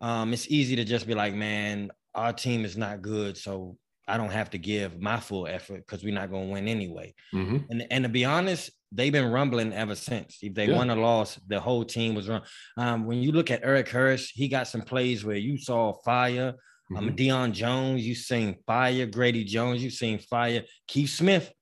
Um, 0.00 0.32
it's 0.32 0.48
easy 0.48 0.76
to 0.76 0.84
just 0.84 1.06
be 1.06 1.14
like, 1.14 1.34
man, 1.34 1.90
our 2.14 2.32
team 2.32 2.64
is 2.64 2.76
not 2.76 3.02
good. 3.02 3.36
So 3.36 3.76
I 4.06 4.16
don't 4.16 4.30
have 4.30 4.50
to 4.50 4.58
give 4.58 5.00
my 5.00 5.18
full 5.20 5.46
effort 5.46 5.78
because 5.86 6.04
we're 6.04 6.14
not 6.14 6.30
gonna 6.30 6.46
win 6.52 6.68
anyway. 6.68 7.14
Mhm. 7.34 7.66
And 7.70 7.86
and 7.90 8.04
to 8.04 8.08
be 8.08 8.24
honest, 8.24 8.70
they've 8.92 9.12
been 9.12 9.30
rumbling 9.30 9.72
ever 9.72 9.94
since. 9.94 10.38
If 10.42 10.54
they 10.54 10.66
Yeah. 10.68 10.76
won 10.76 10.90
or 10.90 10.96
lost, 10.96 11.40
the 11.48 11.60
whole 11.60 11.84
team 11.84 12.14
was 12.14 12.28
run. 12.28 12.42
Um, 12.76 13.06
when 13.06 13.18
you 13.22 13.32
look 13.32 13.50
at 13.50 13.64
Erik 13.64 13.88
Harris, 13.88 14.30
he 14.30 14.48
got 14.48 14.68
some 14.68 14.82
plays 14.82 15.24
where 15.24 15.36
you 15.36 15.58
saw 15.58 15.94
fire. 16.04 16.54
Um, 16.94 17.10
Mhm. 17.10 17.16
Deion 17.16 17.52
Jones, 17.52 18.06
you 18.06 18.14
seen 18.14 18.56
fire. 18.66 19.06
Grady 19.06 19.44
Jones, 19.44 19.82
you 19.82 19.90
seen 19.90 20.18
fire. 20.18 20.64
Keith 20.86 21.10
Smith, 21.10 21.52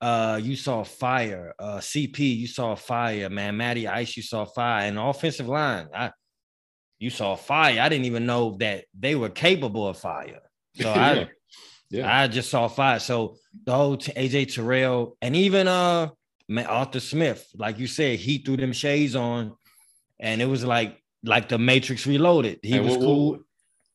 uh, 0.00 0.40
you 0.42 0.56
saw 0.56 0.82
fire. 0.82 1.54
Uh, 1.58 1.78
CP, 1.78 2.34
you 2.36 2.46
saw 2.46 2.74
fire. 2.74 3.28
Man, 3.28 3.56
Matty 3.56 3.86
Ice, 3.86 4.16
you 4.16 4.22
saw 4.22 4.44
fire. 4.44 4.86
And 4.86 4.98
offensive 4.98 5.48
line, 5.48 5.88
I, 5.94 6.10
you 6.98 7.10
saw 7.10 7.36
fire. 7.36 7.80
I 7.80 7.88
didn't 7.88 8.06
even 8.06 8.24
know 8.26 8.56
that 8.60 8.84
they 8.98 9.14
were 9.14 9.28
capable 9.28 9.86
of 9.88 9.98
fire. 9.98 10.40
So 10.80 10.90
I, 10.92 11.12
yeah. 11.14 11.24
Yeah. 11.90 12.18
I 12.22 12.26
just 12.26 12.50
saw 12.50 12.66
fire. 12.68 12.98
So 12.98 13.36
the 13.64 13.74
whole 13.74 13.96
t- 13.96 14.12
AJ 14.12 14.54
Terrell 14.54 15.16
and 15.22 15.36
even 15.36 15.68
uh 15.68 16.08
man, 16.48 16.66
Arthur 16.66 16.98
Smith, 17.00 17.46
like 17.54 17.78
you 17.78 17.86
said, 17.86 18.18
he 18.18 18.38
threw 18.38 18.56
them 18.56 18.72
shades 18.72 19.14
on, 19.14 19.54
and 20.18 20.42
it 20.42 20.46
was 20.46 20.64
like 20.64 21.00
like 21.22 21.48
the 21.48 21.58
Matrix 21.58 22.06
Reloaded. 22.06 22.58
He 22.62 22.76
And 22.76 22.86
was 22.86 22.96
cool. 22.96 23.38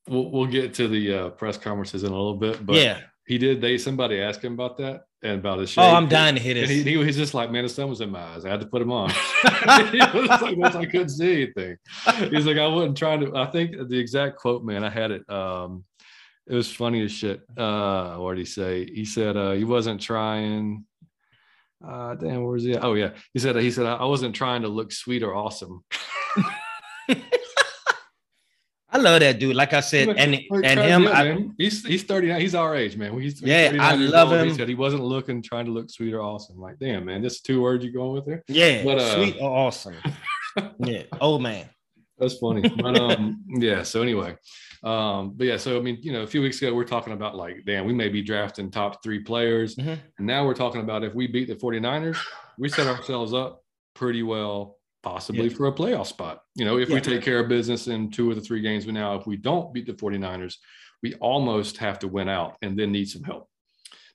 We'll, 0.07 0.29
we'll, 0.31 0.47
get 0.47 0.73
to 0.75 0.87
the 0.87 1.13
uh, 1.13 1.29
press 1.29 1.57
conferences 1.57 2.03
in 2.03 2.11
a 2.11 2.15
little 2.15 2.35
bit, 2.35 2.65
but 2.65 2.75
yeah. 2.75 3.01
he 3.25 3.37
did. 3.37 3.61
They 3.61 3.77
somebody 3.77 4.19
asked 4.19 4.43
him 4.43 4.53
about 4.53 4.77
that 4.77 5.03
and 5.21 5.39
about 5.39 5.59
his. 5.59 5.77
Oh. 5.77 5.83
I'm 5.83 6.09
dying 6.09 6.35
to 6.35 6.41
hit 6.41 6.55
this. 6.55 6.69
he, 6.69 6.83
he 6.83 6.97
was 6.97 7.15
just 7.15 7.33
like, 7.33 7.51
man, 7.51 7.63
the 7.63 7.69
sun 7.69 7.87
was 7.87 8.01
in 8.01 8.09
my 8.09 8.21
eyes. 8.21 8.43
I 8.43 8.49
had 8.49 8.61
to 8.61 8.65
put 8.65 8.81
him 8.81 8.91
on. 8.91 9.09
he 9.91 9.99
was 9.99 10.41
like, 10.41 10.57
once 10.57 10.75
I 10.75 10.85
couldn't 10.85 11.09
see 11.09 11.43
anything. 11.43 11.77
He's 12.31 12.45
like, 12.45 12.57
I 12.57 12.67
wasn't 12.67 12.97
trying 12.97 13.19
to. 13.21 13.35
I 13.35 13.45
think 13.45 13.75
the 13.89 13.97
exact 13.97 14.37
quote, 14.37 14.63
man, 14.63 14.83
I 14.83 14.89
had 14.89 15.11
it. 15.11 15.29
Um, 15.29 15.85
it 16.47 16.55
was 16.55 16.71
funny 16.71 17.03
as 17.03 17.11
shit. 17.11 17.41
Uh, 17.55 18.15
what 18.15 18.35
did 18.35 18.39
he 18.39 18.45
say? 18.45 18.85
He 18.85 19.05
said 19.05 19.37
uh, 19.37 19.51
he 19.51 19.63
wasn't 19.63 20.01
trying. 20.01 20.85
Uh, 21.85 22.15
damn, 22.15 22.43
where's 22.43 22.63
he? 22.63 22.73
At? 22.73 22.83
Oh 22.83 22.93
yeah, 22.93 23.11
he 23.33 23.39
said 23.39 23.55
he 23.57 23.71
said 23.71 23.85
I 23.85 24.05
wasn't 24.05 24.35
trying 24.35 24.63
to 24.63 24.67
look 24.67 24.91
sweet 24.91 25.23
or 25.23 25.33
awesome. 25.33 25.83
I 28.93 28.97
love 28.97 29.21
that 29.21 29.39
dude. 29.39 29.55
Like 29.55 29.73
I 29.73 29.79
said, 29.79 30.09
and 30.09 30.31
Like, 30.49 30.65
and 30.65 30.79
yeah, 30.79 30.85
him, 30.97 31.07
I, 31.07 31.49
he's 31.57 31.85
he's 31.85 32.03
39. 32.03 32.41
He's 32.41 32.55
our 32.55 32.75
age, 32.75 32.97
man. 32.97 33.17
He's, 33.19 33.39
he's 33.39 33.47
Yeah, 33.47 33.77
I 33.79 33.95
love 33.95 34.31
old. 34.31 34.41
He 34.41 34.49
him. 34.49 34.55
said 34.55 34.67
he 34.67 34.75
wasn't 34.75 35.03
looking, 35.03 35.41
trying 35.41 35.65
to 35.65 35.71
look 35.71 35.89
sweet 35.89 36.13
or 36.13 36.21
awesome. 36.21 36.59
Like, 36.59 36.77
damn, 36.79 37.05
man, 37.05 37.21
this 37.21 37.39
two 37.41 37.61
words 37.61 37.85
you 37.85 37.91
going 37.93 38.11
with 38.13 38.25
there? 38.25 38.43
yeah, 38.47 38.83
But, 38.83 38.97
uh, 38.99 39.15
sweet 39.15 39.37
or 39.39 39.49
awesome. 39.49 39.95
yeah, 40.79 41.03
old 41.21 41.41
man. 41.41 41.69
That's 42.19 42.37
funny. 42.37 42.67
But 42.69 42.99
um, 42.99 43.43
yeah. 43.59 43.81
So 43.83 44.01
anyway, 44.01 44.35
um, 44.83 45.31
but 45.35 45.47
yeah. 45.47 45.57
So 45.57 45.77
I 45.77 45.81
mean, 45.81 45.97
you 46.01 46.11
know, 46.11 46.21
a 46.23 46.27
few 46.27 46.41
weeks 46.41 46.61
ago 46.61 46.73
we 46.73 46.81
are 46.83 46.87
talking 46.87 47.13
about 47.13 47.35
like, 47.35 47.63
damn, 47.65 47.85
we 47.85 47.93
may 47.93 48.09
be 48.09 48.21
drafting 48.21 48.69
top 48.69 49.01
three 49.01 49.19
players, 49.19 49.75
Mhm. 49.77 49.97
and 50.17 50.27
now 50.27 50.45
we're 50.45 50.53
talking 50.53 50.81
about 50.81 51.03
if 51.03 51.15
we 51.15 51.27
beat 51.27 51.47
the 51.47 51.55
49ers, 51.55 52.17
we 52.59 52.67
set 52.69 52.87
ourselves 52.87 53.33
up 53.33 53.63
pretty 53.95 54.21
well, 54.21 54.77
possibly 55.03 55.47
Yeah. 55.47 55.55
for 55.55 55.67
a 55.67 55.71
playoff 55.71 56.07
spot. 56.07 56.41
You 56.55 56.65
know, 56.65 56.77
if 56.77 56.89
Yeah. 56.89 56.95
we 56.95 57.01
take 57.01 57.21
care 57.21 57.39
of 57.39 57.49
business 57.49 57.87
in 57.87 58.11
two 58.11 58.29
of 58.29 58.35
the 58.35 58.41
three 58.41 58.61
games 58.61 58.85
we 58.85 58.91
now, 58.91 59.15
if 59.15 59.25
we 59.25 59.37
don't 59.37 59.73
beat 59.73 59.85
the 59.85 59.93
49ers, 59.93 60.57
we 61.03 61.15
almost 61.15 61.77
have 61.77 61.99
to 61.99 62.07
win 62.07 62.29
out 62.29 62.57
and 62.61 62.77
then 62.77 62.91
need 62.91 63.05
some 63.09 63.23
help. 63.23 63.49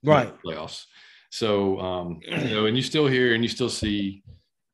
Right. 0.03 0.33
Playoffs. 0.41 0.85
So 1.29 1.79
um, 1.79 2.19
you 2.21 2.55
know, 2.55 2.65
and 2.67 2.77
you 2.77 2.83
still 2.83 3.07
hear 3.07 3.33
and 3.33 3.43
you 3.43 3.49
still 3.49 3.69
see 3.69 4.23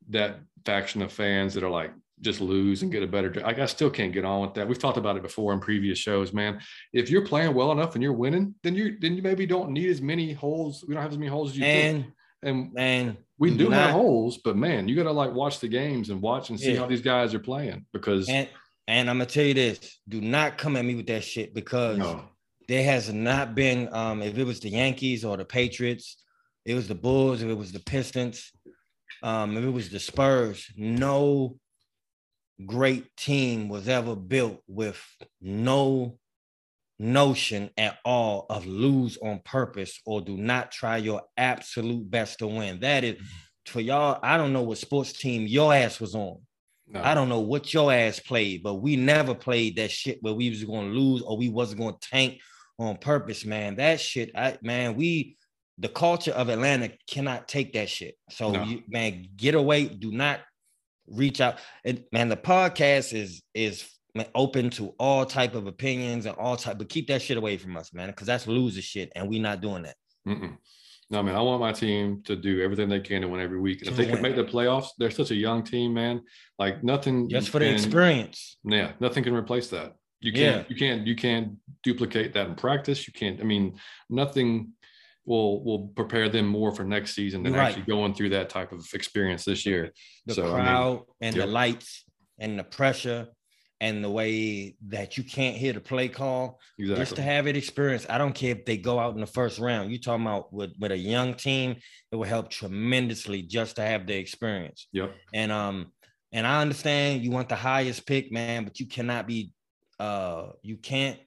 that 0.10 0.40
faction 0.66 1.02
of 1.02 1.12
fans 1.12 1.54
that 1.56 1.64
are 1.64 1.70
like 1.70 1.92
just 2.22 2.40
lose 2.40 2.84
and 2.84 2.92
get 2.92 3.04
a 3.04 3.08
better. 3.08 3.34
Like 3.34 3.58
I 3.60 3.66
still 3.66 3.90
can't 3.90 4.14
get 4.14 4.24
on 4.24 4.42
with 4.42 4.54
that. 4.54 4.68
We've 4.68 4.78
talked 4.80 4.98
about 4.98 5.18
it 5.18 5.24
before 5.24 5.52
in 5.54 5.60
previous 5.60 5.98
shows, 5.98 6.32
man. 6.32 6.62
If 6.94 7.10
you're 7.10 7.26
playing 7.26 7.54
well 7.56 7.72
enough 7.72 7.96
and 7.96 8.04
you're 8.04 8.14
winning, 8.14 8.54
then 8.64 8.76
you 8.76 8.98
then 9.00 9.16
you 9.16 9.24
maybe 9.24 9.46
don't 9.48 9.72
need 9.72 9.90
as 9.90 10.02
many 10.02 10.32
holes. 10.32 10.86
We 10.88 10.94
don't 10.94 11.02
have 11.04 11.12
as 11.12 11.18
many 11.18 11.32
holes 11.32 11.52
as 11.52 11.58
you 11.58 11.64
think. 11.64 12.06
And 12.44 12.74
man, 12.74 13.18
we 13.38 13.56
do 13.56 13.70
not- 13.70 13.80
have 13.80 13.92
holes, 13.92 14.38
but 14.44 14.56
man, 14.56 14.88
you 14.88 14.96
got 14.96 15.04
to 15.04 15.12
like 15.12 15.34
watch 15.34 15.60
the 15.60 15.68
games 15.68 16.10
and 16.10 16.22
watch 16.22 16.50
and 16.50 16.60
see 16.60 16.74
Yeah. 16.74 16.80
how 16.80 16.88
these 16.88 17.02
guys 17.02 17.34
are 17.34 17.40
playing 17.40 17.86
because 17.94 18.30
and 18.30 18.48
and 18.88 19.10
I'm 19.10 19.18
gonna 19.18 19.26
tell 19.26 19.46
you 19.46 19.54
this: 19.54 20.00
do 20.08 20.20
not 20.22 20.58
come 20.58 20.76
at 20.76 20.86
me 20.86 20.96
with 20.96 21.08
that 21.08 21.24
shit 21.24 21.54
because 21.54 21.98
no, 21.98 22.26
there 22.68 22.84
has 22.84 23.12
not 23.12 23.56
been 23.56 23.90
um 23.94 24.22
if 24.22 24.38
it 24.38 24.44
was 24.46 24.60
the 24.60 24.70
Yankees 24.70 25.24
or 25.24 25.38
the 25.38 25.46
Patriots, 25.46 26.24
it 26.66 26.74
was 26.76 26.88
the 26.88 26.96
Bulls, 26.96 27.42
if 27.42 27.50
it 27.50 27.58
was 27.58 27.72
the 27.72 27.80
Pistons, 27.80 28.52
um, 29.22 29.58
if 29.58 29.64
it 29.64 29.70
was 29.70 29.90
the 29.90 30.00
Spurs, 30.00 30.66
no 30.76 31.58
great 32.66 33.06
team 33.18 33.68
was 33.70 33.88
ever 33.88 34.16
built 34.16 34.62
with 34.68 35.02
no 35.42 36.18
notion 37.04 37.70
at 37.78 37.98
all 38.06 38.46
of 38.50 38.66
lose 38.66 39.18
on 39.22 39.42
purpose 39.44 40.00
or 40.06 40.22
do 40.22 40.38
not 40.38 40.72
try 40.72 40.98
your 40.98 41.22
absolute 41.38 42.10
best 42.10 42.40
to 42.40 42.48
win. 42.48 42.80
That 42.80 43.04
is 43.04 43.16
mm-hmm. 43.16 43.26
for 43.68 43.82
y'all. 43.82 44.20
I 44.24 44.38
don't 44.38 44.54
know 44.54 44.64
what 44.64 44.78
sports 44.78 45.14
team 45.14 45.46
your 45.46 45.74
ass 45.74 46.00
was 46.00 46.16
on. 46.16 46.40
no. 46.88 47.02
I 47.04 47.14
don't 47.14 47.30
know 47.30 47.42
what 47.42 47.74
your 47.74 47.92
ass 47.92 48.20
played, 48.20 48.64
but 48.64 48.76
we 48.76 48.96
never 48.96 49.36
played 49.36 49.76
that 49.76 49.92
shit 49.92 50.20
where 50.22 50.34
we 50.34 50.50
was 50.50 50.64
going 50.64 50.92
to 50.92 50.98
lose 50.98 51.22
or 51.22 51.38
we 51.38 51.50
wasn't 51.50 51.82
going 51.82 51.96
to 52.00 52.10
tank 52.10 52.40
on 52.80 52.98
purpose, 52.98 53.46
man. 53.46 53.76
That 53.76 54.00
shit, 54.00 54.32
I 54.36 54.58
man, 54.62 54.96
we 54.96 55.38
the 55.78 55.90
culture 55.90 56.32
of 56.32 56.50
Atlanta 56.50 56.92
cannot 57.10 57.48
take 57.48 57.74
that 57.74 57.90
shit. 57.90 58.16
So 58.30 58.52
No. 58.52 58.64
you, 58.64 58.84
man, 58.88 59.28
get 59.36 59.56
away. 59.56 59.86
Do 59.86 60.12
not 60.12 60.40
reach 61.08 61.42
out. 61.42 61.60
And 61.84 62.04
man, 62.12 62.30
the 62.30 62.38
podcast 62.38 63.14
is 63.14 63.42
is 63.54 63.90
open 64.36 64.70
to 64.72 64.94
all 65.00 65.26
type 65.26 65.56
of 65.56 65.68
opinions 65.68 66.26
and 66.26 66.36
all 66.38 66.56
type, 66.56 66.78
but 66.78 66.90
keep 66.90 67.08
that 67.08 67.22
shit 67.22 67.38
away 67.38 67.58
from 67.58 67.76
us, 67.78 67.94
man, 67.94 68.10
because 68.10 68.28
that's 68.28 68.48
loser 68.48 68.82
shit, 68.82 69.12
and 69.16 69.28
we 69.28 69.40
not 69.40 69.62
doing 69.62 69.84
that. 69.84 69.96
Mm-mm. 70.28 70.58
No, 71.10 71.22
man, 71.22 71.36
I 71.36 71.42
want 71.42 71.62
my 71.62 71.72
team 71.72 72.22
to 72.26 72.36
do 72.36 72.62
everything 72.62 72.90
they 72.90 73.00
can 73.00 73.22
to 73.22 73.28
win 73.28 73.42
every 73.42 73.60
week. 73.60 73.82
And 73.82 73.90
if 73.90 73.98
they 73.98 74.06
can 74.06 74.22
make 74.22 74.36
the 74.36 74.44
playoffs, 74.44 74.90
they're 74.98 75.12
such 75.12 75.32
a 75.32 75.36
young 75.36 75.64
team, 75.64 75.94
man. 75.94 76.22
Like 76.58 76.84
nothing 76.84 77.30
just 77.30 77.50
for 77.50 77.60
the 77.60 77.72
experience. 77.72 78.58
Yeah, 78.64 78.94
nothing 79.00 79.24
can 79.24 79.34
replace 79.34 79.68
that. 79.70 79.94
You 80.22 80.32
can't, 80.32 80.62
yeah. 80.62 80.64
you 80.70 80.76
can't, 80.76 81.08
you 81.08 81.16
can't 81.16 81.58
duplicate 81.84 82.34
that 82.34 82.48
in 82.48 82.56
practice. 82.56 83.06
You 83.06 83.14
can't, 83.14 83.42
I 83.42 83.44
mean, 83.44 83.78
nothing 84.10 84.72
will 85.26 85.64
will 85.64 85.88
prepare 85.90 86.30
them 86.30 86.48
more 86.48 86.74
for 86.74 86.84
next 86.84 87.14
season 87.14 87.44
than 87.44 87.54
right. 87.54 87.68
actually 87.68 87.84
going 87.84 88.14
through 88.14 88.30
that 88.30 88.50
type 88.50 88.72
of 88.72 88.86
experience 88.94 89.46
this 89.46 89.66
year. 89.66 89.92
The 90.26 90.34
so, 90.34 90.54
crowd 90.54 90.92
I 90.92 90.96
mean, 90.96 91.04
and 91.22 91.36
the 91.36 91.46
lights 91.46 92.06
and 92.40 92.58
the 92.58 92.64
pressure 92.64 93.28
and 93.84 94.02
the 94.02 94.10
way 94.10 94.78
that 94.88 95.18
you 95.18 95.26
can't 95.26 95.58
hear 95.58 95.74
the 95.74 95.82
play 95.82 96.08
call 96.08 96.58
exactly. 96.80 97.02
just 97.02 97.16
to 97.18 97.22
have 97.22 97.48
it 97.48 97.58
experience. 97.58 98.06
I 98.10 98.18
don't 98.18 98.34
care 98.34 98.56
if 98.56 98.64
they 98.64 98.78
go 98.78 98.98
out 98.98 99.14
in 99.14 99.20
the 99.20 99.28
first 99.28 99.60
round. 99.60 99.92
You 99.92 100.00
talking 100.00 100.26
about 100.26 100.54
with, 100.54 100.72
with 100.80 100.94
a 100.94 100.98
young 100.98 101.34
team, 101.34 101.76
it 102.10 102.16
will 102.16 102.24
help 102.24 102.50
tremendously 102.50 103.42
just 103.42 103.76
to 103.76 103.82
have 103.82 104.08
the 104.08 104.16
experience. 104.16 104.88
Yep. 104.94 105.14
And 105.34 105.52
um, 105.52 105.92
and 106.32 106.48
I 106.48 106.62
understand 106.62 107.26
you 107.26 107.32
want 107.32 107.50
the 107.50 107.58
highest 107.58 108.08
pick, 108.08 108.32
man, 108.32 108.64
but 108.64 108.80
you 108.80 108.88
cannot 108.88 109.28
be 109.28 109.52
uh 110.00 110.52
you 110.62 110.78
can't 110.78 111.20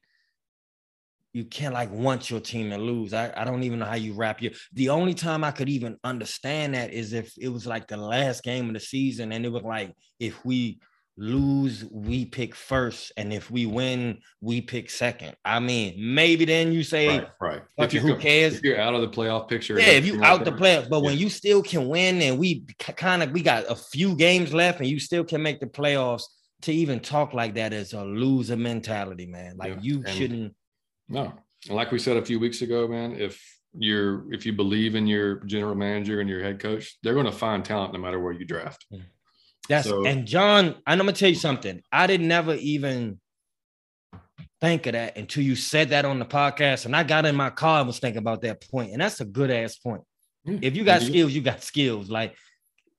you 1.34 1.44
can't 1.44 1.74
like 1.74 1.92
want 1.92 2.30
your 2.30 2.40
team 2.40 2.70
to 2.70 2.78
lose. 2.78 3.12
I, 3.12 3.34
I 3.36 3.44
don't 3.44 3.64
even 3.64 3.80
know 3.80 3.84
how 3.84 3.96
you 3.96 4.14
wrap 4.14 4.40
your 4.40 4.52
the 4.72 4.88
only 4.88 5.12
time 5.12 5.44
I 5.44 5.50
could 5.50 5.68
even 5.68 5.98
understand 6.04 6.74
that 6.74 6.90
is 6.90 7.12
if 7.12 7.34
it 7.38 7.50
was 7.50 7.66
like 7.66 7.86
the 7.86 7.98
last 7.98 8.42
game 8.44 8.68
of 8.68 8.72
the 8.72 8.80
season 8.80 9.32
and 9.32 9.44
it 9.44 9.52
was 9.52 9.62
like 9.62 9.94
if 10.18 10.42
we 10.42 10.80
lose, 11.16 11.84
we 11.90 12.24
pick 12.24 12.54
first, 12.54 13.12
and 13.16 13.32
if 13.32 13.50
we 13.50 13.66
win, 13.66 14.18
we 14.40 14.60
pick 14.60 14.90
second. 14.90 15.34
I 15.44 15.60
mean, 15.60 15.94
maybe 15.98 16.44
then 16.44 16.72
you 16.72 16.82
say, 16.82 17.08
right, 17.08 17.28
right. 17.40 17.62
if 17.78 17.94
you, 17.94 18.00
who 18.00 18.16
cares? 18.16 18.56
If 18.56 18.62
you're 18.62 18.80
out 18.80 18.94
of 18.94 19.00
the 19.00 19.08
playoff 19.08 19.48
picture, 19.48 19.78
yeah, 19.78 19.92
if 19.92 20.06
you 20.06 20.22
out 20.22 20.44
the 20.44 20.52
playoff, 20.52 20.88
but 20.88 20.98
yeah. 20.98 21.06
when 21.06 21.18
you 21.18 21.28
still 21.30 21.62
can 21.62 21.88
win, 21.88 22.20
and 22.22 22.38
we 22.38 22.64
kind 22.78 23.22
of 23.22 23.32
we 23.32 23.42
got 23.42 23.64
a 23.70 23.76
few 23.76 24.14
games 24.14 24.52
left, 24.52 24.80
and 24.80 24.88
you 24.88 24.98
still 24.98 25.24
can 25.24 25.42
make 25.42 25.60
the 25.60 25.66
playoffs. 25.66 26.24
To 26.62 26.72
even 26.72 27.00
talk 27.00 27.34
like 27.34 27.54
that 27.54 27.74
is 27.74 27.92
a 27.92 28.02
loser 28.02 28.56
mentality, 28.56 29.26
man. 29.26 29.56
Like 29.58 29.74
yeah. 29.74 29.80
you 29.82 29.96
and 29.98 30.08
shouldn't. 30.08 30.54
No, 31.06 31.34
like 31.68 31.92
we 31.92 31.98
said 31.98 32.16
a 32.16 32.24
few 32.24 32.40
weeks 32.40 32.62
ago, 32.62 32.88
man. 32.88 33.12
If 33.12 33.40
you're 33.78 34.32
if 34.32 34.46
you 34.46 34.54
believe 34.54 34.94
in 34.94 35.06
your 35.06 35.44
general 35.44 35.74
manager 35.74 36.20
and 36.20 36.30
your 36.30 36.42
head 36.42 36.58
coach, 36.58 36.96
they're 37.02 37.14
going 37.14 37.26
to 37.26 37.32
find 37.32 37.64
talent 37.64 37.92
no 37.92 37.98
matter 37.98 38.18
where 38.18 38.32
you 38.32 38.46
draft. 38.46 38.86
That's 39.68 39.88
so, 39.88 40.06
and 40.06 40.26
John, 40.26 40.76
I'm 40.86 40.98
gonna 40.98 41.12
tell 41.12 41.28
you 41.28 41.34
something. 41.34 41.82
I 41.90 42.06
didn't 42.06 42.28
never 42.28 42.54
even 42.54 43.20
think 44.60 44.86
of 44.86 44.92
that 44.92 45.16
until 45.16 45.42
you 45.42 45.56
said 45.56 45.90
that 45.90 46.04
on 46.04 46.18
the 46.18 46.24
podcast. 46.24 46.86
And 46.86 46.96
I 46.96 47.02
got 47.02 47.26
in 47.26 47.36
my 47.36 47.50
car 47.50 47.80
and 47.80 47.86
was 47.86 47.98
thinking 47.98 48.18
about 48.18 48.42
that 48.42 48.66
point. 48.70 48.92
And 48.92 49.00
that's 49.00 49.20
a 49.20 49.24
good 49.24 49.50
ass 49.50 49.76
point. 49.76 50.02
Mm, 50.46 50.60
if 50.62 50.76
you 50.76 50.84
got 50.84 51.02
skills, 51.02 51.32
you 51.32 51.42
got 51.42 51.62
skills. 51.62 52.08
Like, 52.08 52.34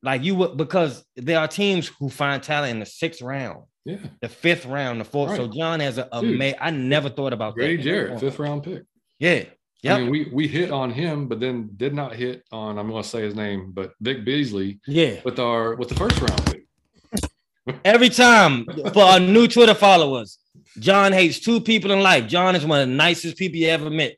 like 0.04 0.24
you 0.24 0.36
would 0.36 0.58
because 0.58 1.04
there 1.16 1.40
are 1.40 1.48
teams 1.48 1.92
who 2.00 2.10
find 2.10 2.42
talent 2.44 2.72
in 2.72 2.80
the 2.80 2.86
sixth 2.86 3.22
round, 3.22 3.64
yeah, 3.86 3.98
the 4.22 4.30
fifth 4.30 4.66
round, 4.66 5.00
the 5.00 5.06
fourth. 5.06 5.32
Right. 5.32 5.38
So 5.38 5.48
John 5.48 5.80
has 5.80 6.00
i 6.00 6.70
never 6.70 7.10
thought 7.10 7.34
about 7.34 7.56
Grady 7.56 7.78
that. 7.78 7.84
Jarrett, 7.84 8.20
fifth 8.20 8.40
round 8.40 8.64
pick. 8.64 8.84
Yeah. 9.20 9.46
Yeah, 9.84 9.96
I 9.96 10.00
mean, 10.00 10.10
we 10.10 10.30
we 10.34 10.48
hit 10.48 10.72
on 10.72 10.92
him, 10.92 11.28
but 11.28 11.40
then 11.40 11.70
did 11.78 11.94
not 11.94 12.16
hit 12.16 12.44
on. 12.52 12.80
I'm 12.80 12.90
going 12.90 13.04
to 13.04 13.08
say 13.08 13.22
his 13.22 13.36
name, 13.36 13.72
but 13.72 13.94
Vic 14.02 14.26
Beasley. 14.26 14.80
Yeah, 14.88 15.22
with 15.24 15.40
our 15.40 15.76
with 15.76 15.90
the 15.90 15.96
first 15.96 16.20
round 16.20 16.46
pick. 16.46 16.66
Every 17.86 18.10
time 18.10 18.66
for 18.94 19.04
our 19.04 19.20
new 19.20 19.48
Twitter 19.48 19.76
followers, 19.76 20.40
John 20.80 21.12
hates 21.12 21.40
two 21.40 21.62
people 21.62 21.92
in 21.92 22.02
life. 22.02 22.28
John 22.28 22.56
is 22.56 22.66
one 22.66 22.82
of 22.82 22.88
the 22.88 22.94
nicest 22.94 23.38
people 23.38 23.60
you 23.60 23.68
ever 23.68 23.90
met. 23.90 24.16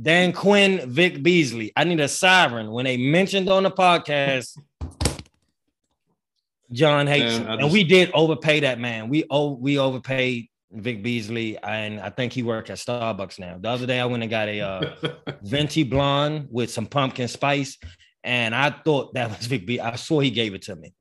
Dan 0.00 0.32
Quinn, 0.32 0.90
Vic 0.90 1.22
Beasley. 1.22 1.72
I 1.74 1.84
need 1.84 2.00
a 2.00 2.08
siren. 2.08 2.70
When 2.70 2.84
they 2.84 2.96
mentioned 2.96 3.48
on 3.48 3.62
the 3.62 3.70
podcast, 3.70 4.58
John 6.72 7.06
hates 7.06 7.38
man, 7.38 7.60
and 7.60 7.72
we 7.72 7.84
did 7.84 8.10
overpay 8.12 8.60
that 8.60 8.78
man. 8.78 9.08
We 9.08 9.24
oh 9.30 9.52
we 9.52 9.78
overpaid 9.78 10.48
Vic 10.72 11.02
Beasley, 11.02 11.58
and 11.58 12.00
I 12.00 12.10
think 12.10 12.32
he 12.32 12.42
worked 12.42 12.70
at 12.70 12.78
Starbucks 12.78 13.38
now. 13.38 13.58
The 13.60 13.68
other 13.68 13.86
day, 13.86 14.00
I 14.00 14.06
went 14.06 14.22
and 14.22 14.30
got 14.30 14.48
a 14.48 14.60
uh, 14.60 14.94
venti 15.42 15.84
blonde 15.84 16.48
with 16.50 16.70
some 16.70 16.86
pumpkin 16.86 17.28
spice, 17.28 17.78
and 18.24 18.54
I 18.54 18.70
thought 18.70 19.14
that 19.14 19.30
was 19.36 19.46
Vic 19.46 19.66
Beasley. 19.66 19.80
I 19.80 19.96
saw 19.96 20.20
he 20.20 20.30
gave 20.30 20.54
it 20.54 20.62
to 20.62 20.76
me 20.76 20.94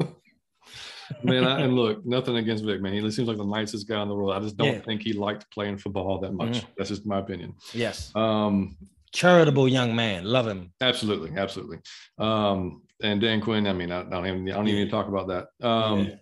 man, 1.23 1.43
I, 1.45 1.61
and 1.61 1.75
look, 1.75 2.05
nothing 2.05 2.37
against 2.37 2.63
Vic, 2.63 2.81
man. 2.81 2.93
He 2.93 3.11
seems 3.11 3.27
like 3.27 3.37
the 3.37 3.45
nicest 3.45 3.87
guy 3.87 4.01
in 4.01 4.09
the 4.09 4.15
world. 4.15 4.35
I 4.35 4.39
just 4.39 4.57
don't 4.57 4.73
yeah. 4.73 4.79
think 4.79 5.01
he 5.01 5.13
liked 5.13 5.49
playing 5.51 5.77
football 5.77 6.19
that 6.19 6.33
much. 6.33 6.57
Mm-hmm. 6.57 6.71
That's 6.77 6.89
just 6.89 7.05
my 7.05 7.19
opinion. 7.19 7.53
Yes. 7.73 8.11
Um, 8.15 8.77
charitable 9.13 9.67
young 9.67 9.95
man. 9.95 10.25
Love 10.25 10.47
him. 10.47 10.73
Absolutely, 10.81 11.37
absolutely. 11.37 11.79
Um, 12.17 12.83
and 13.01 13.19
Dan 13.21 13.41
Quinn. 13.41 13.67
I 13.67 13.73
mean, 13.73 13.91
I, 13.91 14.03
don't 14.03 14.25
even 14.25 14.49
I 14.49 14.55
don't 14.55 14.67
even 14.67 14.89
talk 14.89 15.07
about 15.07 15.27
that. 15.27 15.65
Um, 15.65 16.05
yeah. 16.05 16.15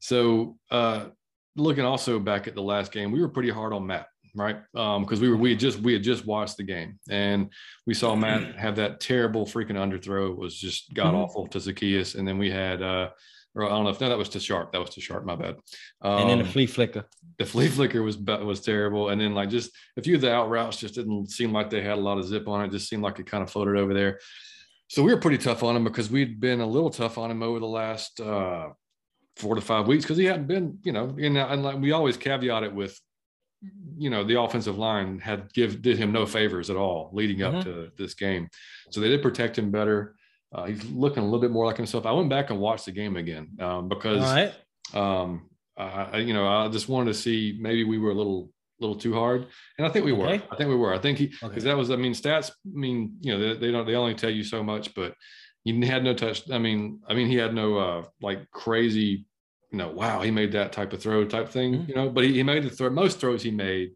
So, 0.00 0.56
uh, 0.70 1.06
looking 1.58 1.84
also 1.84 2.18
back 2.18 2.48
at 2.48 2.54
the 2.54 2.62
last 2.62 2.92
game, 2.92 3.10
we 3.10 3.20
were 3.20 3.28
pretty 3.28 3.50
hard 3.50 3.72
on 3.72 3.86
Matt 3.86 4.06
right? 4.34 4.58
Because 4.72 5.18
um, 5.18 5.20
we 5.20 5.28
were 5.28 5.36
we 5.36 5.50
had 5.50 5.58
just 5.58 5.80
we 5.80 5.92
had 5.94 6.02
just 6.02 6.26
watched 6.26 6.58
the 6.58 6.62
game 6.62 6.98
and 7.10 7.50
we 7.86 7.94
saw 7.94 8.14
Matt 8.14 8.54
have 8.56 8.76
that 8.76 9.00
terrible 9.00 9.46
freaking 9.46 9.72
underthrow. 9.72 10.30
It 10.30 10.38
was 10.38 10.56
just 10.56 10.92
god 10.94 11.08
mm-hmm. 11.08 11.16
awful 11.16 11.46
mm-hmm. 11.46 11.58
to 11.58 11.72
Zaccheaus, 11.72 12.14
and 12.14 12.28
then 12.28 12.38
we 12.38 12.50
had 12.50 12.82
uh, 12.82 13.08
or 13.54 13.64
I 13.64 13.68
don't 13.70 13.84
know 13.84 13.90
if 13.90 14.00
no, 14.00 14.08
that 14.08 14.18
was 14.18 14.28
too 14.28 14.40
sharp. 14.40 14.72
That 14.72 14.80
was 14.80 14.90
too 14.90 15.00
sharp. 15.00 15.24
My 15.24 15.36
bad. 15.36 15.56
Um, 16.02 16.20
and 16.20 16.30
then 16.30 16.38
the 16.38 16.44
um, 16.44 16.50
flea 16.50 16.66
flicker. 16.66 17.04
The 17.38 17.46
flea 17.46 17.68
flicker 17.68 18.02
was 18.02 18.16
was 18.16 18.60
terrible. 18.60 19.08
And 19.08 19.20
then 19.20 19.34
like 19.34 19.50
just 19.50 19.70
a 19.96 20.02
few 20.02 20.14
of 20.14 20.20
the 20.20 20.32
out 20.32 20.48
routes 20.48 20.76
just 20.76 20.94
didn't 20.94 21.30
seem 21.30 21.52
like 21.52 21.70
they 21.70 21.82
had 21.82 21.98
a 21.98 22.00
lot 22.00 22.18
of 22.18 22.26
zip 22.26 22.46
on 22.48 22.64
it. 22.64 22.70
Just 22.70 22.88
seemed 22.88 23.02
like 23.02 23.18
it 23.18 23.26
kind 23.26 23.42
of 23.42 23.50
floated 23.50 23.76
over 23.76 23.94
there. 23.94 24.20
So 24.88 25.02
we 25.02 25.12
were 25.12 25.20
pretty 25.20 25.38
tough 25.38 25.62
on 25.62 25.76
him 25.76 25.84
because 25.84 26.10
we'd 26.10 26.40
been 26.40 26.60
a 26.60 26.66
little 26.66 26.90
tough 26.90 27.18
on 27.18 27.30
him 27.30 27.42
over 27.42 27.58
the 27.58 27.66
last 27.66 28.20
uh, 28.20 28.68
four 29.38 29.54
to 29.54 29.60
five 29.60 29.86
weeks 29.86 30.04
because 30.04 30.18
he 30.18 30.24
hadn't 30.24 30.46
been, 30.46 30.78
you 30.82 30.92
know, 30.92 31.14
and, 31.18 31.38
and 31.38 31.62
like 31.62 31.78
we 31.78 31.92
always 31.92 32.16
caveat 32.16 32.64
it 32.64 32.74
with, 32.74 33.00
you 33.96 34.10
know, 34.10 34.24
the 34.24 34.40
offensive 34.40 34.78
line 34.78 35.18
had 35.18 35.52
give 35.52 35.80
did 35.80 35.96
him 35.96 36.12
no 36.12 36.26
favors 36.26 36.70
at 36.70 36.76
all 36.76 37.10
leading 37.12 37.42
up 37.42 37.54
mm-hmm. 37.54 37.70
to 37.70 37.90
this 37.96 38.14
game. 38.14 38.48
So 38.90 39.00
they 39.00 39.08
did 39.08 39.22
protect 39.22 39.58
him 39.58 39.70
better. 39.70 40.16
Uh, 40.52 40.64
he's 40.64 40.84
looking 40.86 41.22
a 41.22 41.26
little 41.26 41.40
bit 41.40 41.50
more 41.50 41.66
like 41.66 41.76
himself. 41.76 42.06
I 42.06 42.12
went 42.12 42.30
back 42.30 42.50
and 42.50 42.58
watched 42.58 42.86
the 42.86 42.92
game 42.92 43.16
again 43.16 43.48
um, 43.60 43.88
because, 43.88 44.20
right. 44.20 44.54
um, 44.94 45.48
I, 45.76 46.18
you 46.18 46.34
know, 46.34 46.46
I 46.46 46.68
just 46.68 46.88
wanted 46.88 47.12
to 47.12 47.18
see 47.18 47.56
maybe 47.60 47.84
we 47.84 47.98
were 47.98 48.10
a 48.10 48.14
little, 48.14 48.50
little 48.80 48.96
too 48.96 49.14
hard, 49.14 49.46
and 49.76 49.86
I 49.86 49.90
think 49.90 50.04
we 50.04 50.12
were. 50.12 50.26
I 50.26 50.38
think 50.38 50.68
we 50.68 50.74
were. 50.74 50.92
I 50.92 50.98
think 50.98 51.18
he 51.18 51.26
because 51.26 51.50
okay. 51.50 51.60
that 51.60 51.76
was. 51.76 51.90
I 51.90 51.96
mean, 51.96 52.12
stats. 52.12 52.50
I 52.50 52.78
mean, 52.78 53.16
you 53.20 53.32
know, 53.32 53.38
they, 53.38 53.60
they, 53.60 53.72
don't. 53.72 53.86
They 53.86 53.94
only 53.94 54.14
tell 54.14 54.30
you 54.30 54.42
so 54.42 54.62
much, 54.62 54.94
but 54.94 55.14
he 55.62 55.86
had 55.86 56.02
no 56.02 56.14
touch. 56.14 56.50
I 56.50 56.58
mean, 56.58 57.00
I 57.08 57.14
mean, 57.14 57.28
he 57.28 57.36
had 57.36 57.54
no 57.54 57.76
uh, 57.76 58.04
like 58.20 58.50
crazy. 58.50 59.26
You 59.70 59.78
know, 59.78 59.88
wow, 59.88 60.22
he 60.22 60.30
made 60.30 60.52
that 60.52 60.72
type 60.72 60.92
of 60.92 61.02
throw 61.02 61.24
type 61.24 61.50
thing. 61.50 61.74
Mm-hmm. 61.74 61.88
You 61.88 61.94
know, 61.94 62.10
but 62.10 62.24
he, 62.24 62.34
he 62.34 62.42
made 62.42 62.62
the 62.62 62.70
throw. 62.70 62.90
Most 62.90 63.20
throws 63.20 63.42
he 63.42 63.50
made 63.50 63.92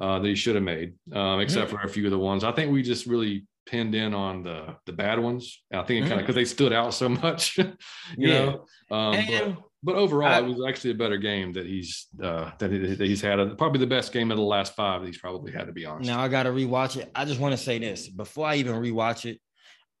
uh, 0.00 0.18
that 0.18 0.28
he 0.28 0.34
should 0.34 0.54
have 0.54 0.64
made, 0.64 0.94
um, 1.12 1.40
except 1.40 1.68
mm-hmm. 1.68 1.76
for 1.76 1.86
a 1.86 1.88
few 1.88 2.04
of 2.04 2.10
the 2.10 2.18
ones. 2.18 2.44
I 2.44 2.52
think 2.52 2.72
we 2.72 2.82
just 2.82 3.06
really 3.06 3.46
pinned 3.66 3.94
in 3.94 4.12
on 4.12 4.42
the 4.42 4.76
the 4.86 4.92
bad 4.92 5.18
ones. 5.18 5.62
I 5.72 5.82
think 5.82 6.04
it 6.04 6.08
kind 6.08 6.20
of 6.20 6.26
because 6.26 6.34
they 6.34 6.44
stood 6.44 6.72
out 6.72 6.94
so 6.94 7.08
much, 7.24 7.58
you 7.58 7.74
yeah. 8.18 8.44
know. 8.44 8.64
Um, 8.90 9.16
but, 9.16 9.56
but, 9.82 9.94
overall, 9.96 10.28
I, 10.28 10.38
it 10.38 10.46
was 10.46 10.66
actually 10.68 10.92
a 10.92 10.94
better 10.94 11.16
game 11.16 11.52
that 11.54 11.66
he's 11.66 12.06
uh, 12.22 12.50
that, 12.58 12.70
he, 12.70 12.78
that 12.78 13.06
he's 13.06 13.20
had. 13.20 13.38
A, 13.38 13.54
probably 13.54 13.80
the 13.80 13.86
best 13.86 14.12
game 14.12 14.30
of 14.30 14.36
the 14.36 14.42
last 14.42 14.74
five 14.74 15.00
that 15.00 15.06
he's 15.06 15.18
probably 15.18 15.52
had 15.52 15.66
to 15.66 15.72
be 15.72 15.84
honest. 15.86 16.08
Now 16.08 16.20
I 16.20 16.28
got 16.28 16.44
to 16.44 16.50
rewatch 16.50 16.96
it. 16.96 17.10
I 17.14 17.24
just 17.24 17.40
want 17.40 17.52
to 17.52 17.58
say 17.58 17.78
this 17.78 18.08
before 18.08 18.46
I 18.46 18.56
even 18.56 18.74
rewatch 18.74 19.24
it. 19.26 19.40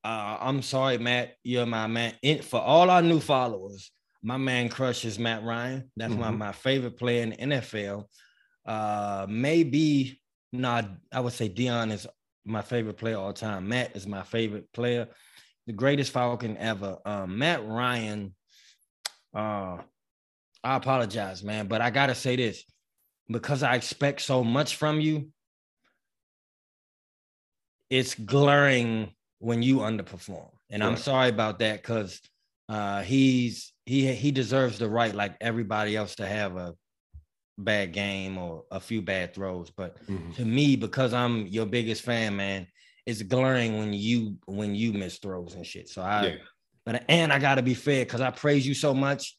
Uh, 0.02 0.36
I'm 0.40 0.60
sorry, 0.60 0.98
Matt. 0.98 1.34
You're 1.42 1.64
my 1.64 1.86
man. 1.86 2.14
In, 2.20 2.42
for 2.42 2.60
all 2.60 2.90
our 2.90 3.00
new 3.00 3.20
followers, 3.20 3.90
my 4.24 4.38
man 4.38 4.70
crush 4.70 5.04
is 5.04 5.18
Matt 5.18 5.44
Ryan. 5.44 5.90
That's 5.96 6.12
mm-hmm. 6.12 6.22
my, 6.22 6.30
my 6.30 6.52
favorite 6.52 6.96
player 6.96 7.22
in 7.22 7.30
the 7.30 7.36
NFL. 7.36 8.06
Uh, 8.66 9.26
maybe 9.28 10.20
not. 10.50 10.88
I 11.12 11.20
would 11.20 11.34
say 11.34 11.50
Deion 11.50 11.92
is 11.92 12.06
my 12.46 12.62
favorite 12.62 12.96
player 12.96 13.18
all 13.18 13.34
time. 13.34 13.68
Matt 13.68 13.94
is 13.94 14.06
my 14.06 14.22
favorite 14.22 14.72
player, 14.72 15.08
the 15.66 15.74
greatest 15.74 16.10
Falcon 16.10 16.56
ever. 16.56 16.98
Um, 17.04 17.38
Matt 17.38 17.66
Ryan. 17.66 18.34
Uh, 19.34 19.78
I 20.62 20.76
apologize, 20.76 21.44
man, 21.44 21.66
but 21.66 21.82
I 21.82 21.90
gotta 21.90 22.14
say 22.14 22.36
this 22.36 22.64
because 23.28 23.62
I 23.62 23.74
expect 23.74 24.22
so 24.22 24.42
much 24.42 24.76
from 24.76 25.00
you. 25.00 25.28
It's 27.90 28.14
glaring 28.14 29.12
when 29.40 29.62
you 29.62 29.78
underperform, 29.78 30.50
and 30.70 30.82
I'm 30.82 30.96
sorry 30.96 31.28
about 31.28 31.58
that 31.58 31.82
because 31.82 32.22
uh, 32.70 33.02
he's 33.02 33.73
he 33.86 34.12
he 34.14 34.30
deserves 34.30 34.78
the 34.78 34.88
right, 34.88 35.14
like 35.14 35.36
everybody 35.40 35.96
else, 35.96 36.16
to 36.16 36.26
have 36.26 36.56
a 36.56 36.74
bad 37.58 37.92
game 37.92 38.38
or 38.38 38.64
a 38.70 38.80
few 38.80 39.02
bad 39.02 39.34
throws. 39.34 39.70
But 39.70 40.02
mm-hmm. 40.06 40.32
to 40.32 40.44
me, 40.44 40.76
because 40.76 41.12
I'm 41.12 41.46
your 41.46 41.66
biggest 41.66 42.02
fan, 42.02 42.36
man, 42.36 42.66
it's 43.06 43.22
glaring 43.22 43.78
when 43.78 43.92
you 43.92 44.36
when 44.46 44.74
you 44.74 44.92
miss 44.92 45.18
throws 45.18 45.54
and 45.54 45.66
shit. 45.66 45.88
So 45.88 46.02
I 46.02 46.26
yeah. 46.26 46.34
but 46.84 47.04
and 47.08 47.32
I 47.32 47.38
gotta 47.38 47.62
be 47.62 47.74
fair 47.74 48.04
because 48.04 48.20
I 48.20 48.30
praise 48.30 48.66
you 48.66 48.74
so 48.74 48.94
much. 48.94 49.36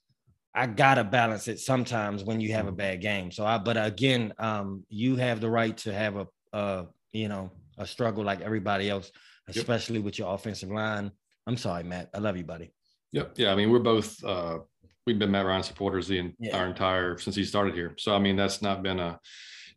I 0.54 0.68
gotta 0.68 1.04
balance 1.04 1.48
it 1.48 1.60
sometimes 1.60 2.24
when 2.24 2.40
you 2.40 2.54
have 2.54 2.66
a 2.66 2.70
mm-hmm. 2.70 2.78
bad 2.78 3.02
game. 3.02 3.32
So 3.32 3.46
I, 3.46 3.58
but 3.58 3.78
again, 3.78 4.34
um, 4.38 4.84
you 4.90 5.16
have 5.18 5.42
the 5.42 5.50
right 5.50 5.76
to 5.78 5.94
have 5.94 6.16
a, 6.16 6.28
a 6.54 6.86
you 7.12 7.28
know, 7.28 7.52
a 7.78 7.86
struggle 7.86 8.24
like 8.24 8.42
everybody 8.42 8.90
else, 8.90 9.12
especially 9.48 9.98
yep. 9.98 10.06
with 10.06 10.20
your 10.20 10.34
offensive 10.34 10.70
line. 10.70 11.12
I'm 11.48 11.58
sorry, 11.58 11.84
Matt. 11.84 12.10
I 12.14 12.20
love 12.20 12.38
you, 12.38 12.44
buddy. 12.44 12.75
Yep. 13.16 13.32
Yeah. 13.38 13.54
I 13.54 13.56
mean, 13.56 13.72
we're 13.72 13.80
both 13.80 14.22
uh, 14.24 14.60
we've 15.08 15.18
been 15.18 15.32
Matt 15.32 15.46
Ryan 15.46 15.64
supporters 15.64 16.08
the 16.08 16.34
yeah. 16.38 16.58
our 16.58 16.68
entire 16.68 17.18
since 17.18 17.36
he 17.36 17.46
started 17.46 17.74
here. 17.74 17.96
So 17.98 18.14
I 18.14 18.20
mean, 18.20 18.36
that's 18.36 18.62
not 18.62 18.84
been 18.84 19.00
a. 19.00 19.20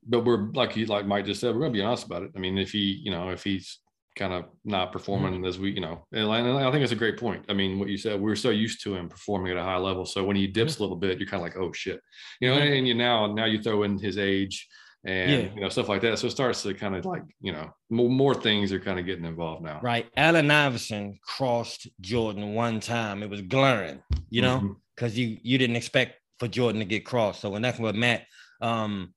But 0.07 0.25
we're 0.25 0.51
like 0.53 0.73
he 0.73 0.87
like 0.87 1.07
Mike 1.07 1.25
just 1.25 1.41
said, 1.41 1.55
we're 1.55 1.61
gonna 1.61 1.73
be 1.73 1.83
honest 1.83 2.07
about 2.07 2.25
it. 2.25 2.33
I 2.35 2.41
mean, 2.41 2.59
if 2.59 2.73
he 2.73 3.01
you 3.05 3.13
know 3.13 3.31
if 3.31 3.45
he's 3.45 3.79
kind 4.17 4.33
of 4.33 4.47
not 4.65 4.91
performing 4.91 5.35
mm-hmm. 5.35 5.45
as 5.45 5.61
we, 5.61 5.71
you 5.71 5.81
know, 5.81 6.05
and 6.13 6.29
I 6.29 6.73
think 6.73 6.83
it's 6.83 6.91
a 6.91 6.97
great 6.97 7.17
point. 7.17 7.45
I 7.49 7.53
mean, 7.53 7.79
what 7.79 7.89
you 7.89 7.97
said, 7.97 8.21
we're 8.21 8.35
so 8.35 8.51
used 8.51 8.83
to 8.83 8.97
him 8.97 9.09
performing 9.09 9.53
at 9.53 9.59
a 9.59 9.63
high 9.63 9.77
level. 9.77 10.05
So 10.05 10.25
when 10.25 10.35
he 10.35 10.49
dips 10.49 10.75
mm-hmm. 10.75 10.83
a 10.83 10.85
little 10.85 10.97
bit, 10.97 11.21
you're 11.21 11.29
kind 11.29 11.41
of 11.41 11.45
like, 11.45 11.57
oh 11.57 11.73
shit, 11.73 12.01
you 12.41 12.49
know, 12.49 12.57
mm-hmm. 12.57 12.67
and, 12.67 12.75
and, 12.75 12.89
you 12.89 12.95
now, 12.95 13.33
now 13.33 13.45
you 13.45 13.63
throw 13.63 13.85
in 13.85 13.97
his 13.97 14.19
age 14.19 14.67
and, 15.05 15.31
yeah. 15.31 15.49
you 15.55 15.61
know, 15.61 15.69
stuff 15.69 15.89
like 15.89 16.03
that. 16.03 16.19
So 16.19 16.27
it 16.27 16.31
starts 16.31 16.63
to 16.63 16.75
kind 16.75 16.97
of 16.97 17.05
like, 17.05 17.23
you 17.41 17.53
know, 17.53 17.71
more, 17.89 18.11
more 18.11 18.35
things 18.35 18.73
are 18.73 18.81
kind 18.81 18.99
of 18.99 19.07
getting 19.07 19.25
involved 19.25 19.63
now. 19.63 19.81
Right. 19.83 20.07
Allen 20.17 20.51
Iverson 20.51 21.19
crossed 21.23 21.89
Jordan 22.01 22.55
one 22.55 22.81
time. 22.81 23.23
It 23.23 23.31
was 23.31 23.43
glaring, 23.43 24.03
you 24.29 24.43
know, 24.43 24.77
because 24.95 25.13
mm-hmm. 25.13 25.33
you, 25.33 25.39
you 25.43 25.59
didn't 25.59 25.77
expect 25.77 26.17
for 26.39 26.49
Jordan 26.49 26.81
to 26.81 26.85
get 26.85 27.05
crossed. 27.05 27.41
So 27.41 27.51
when 27.51 27.63
that's 27.63 27.79
what 27.79 27.95
Matt, 27.95 28.25
um, 28.61 29.15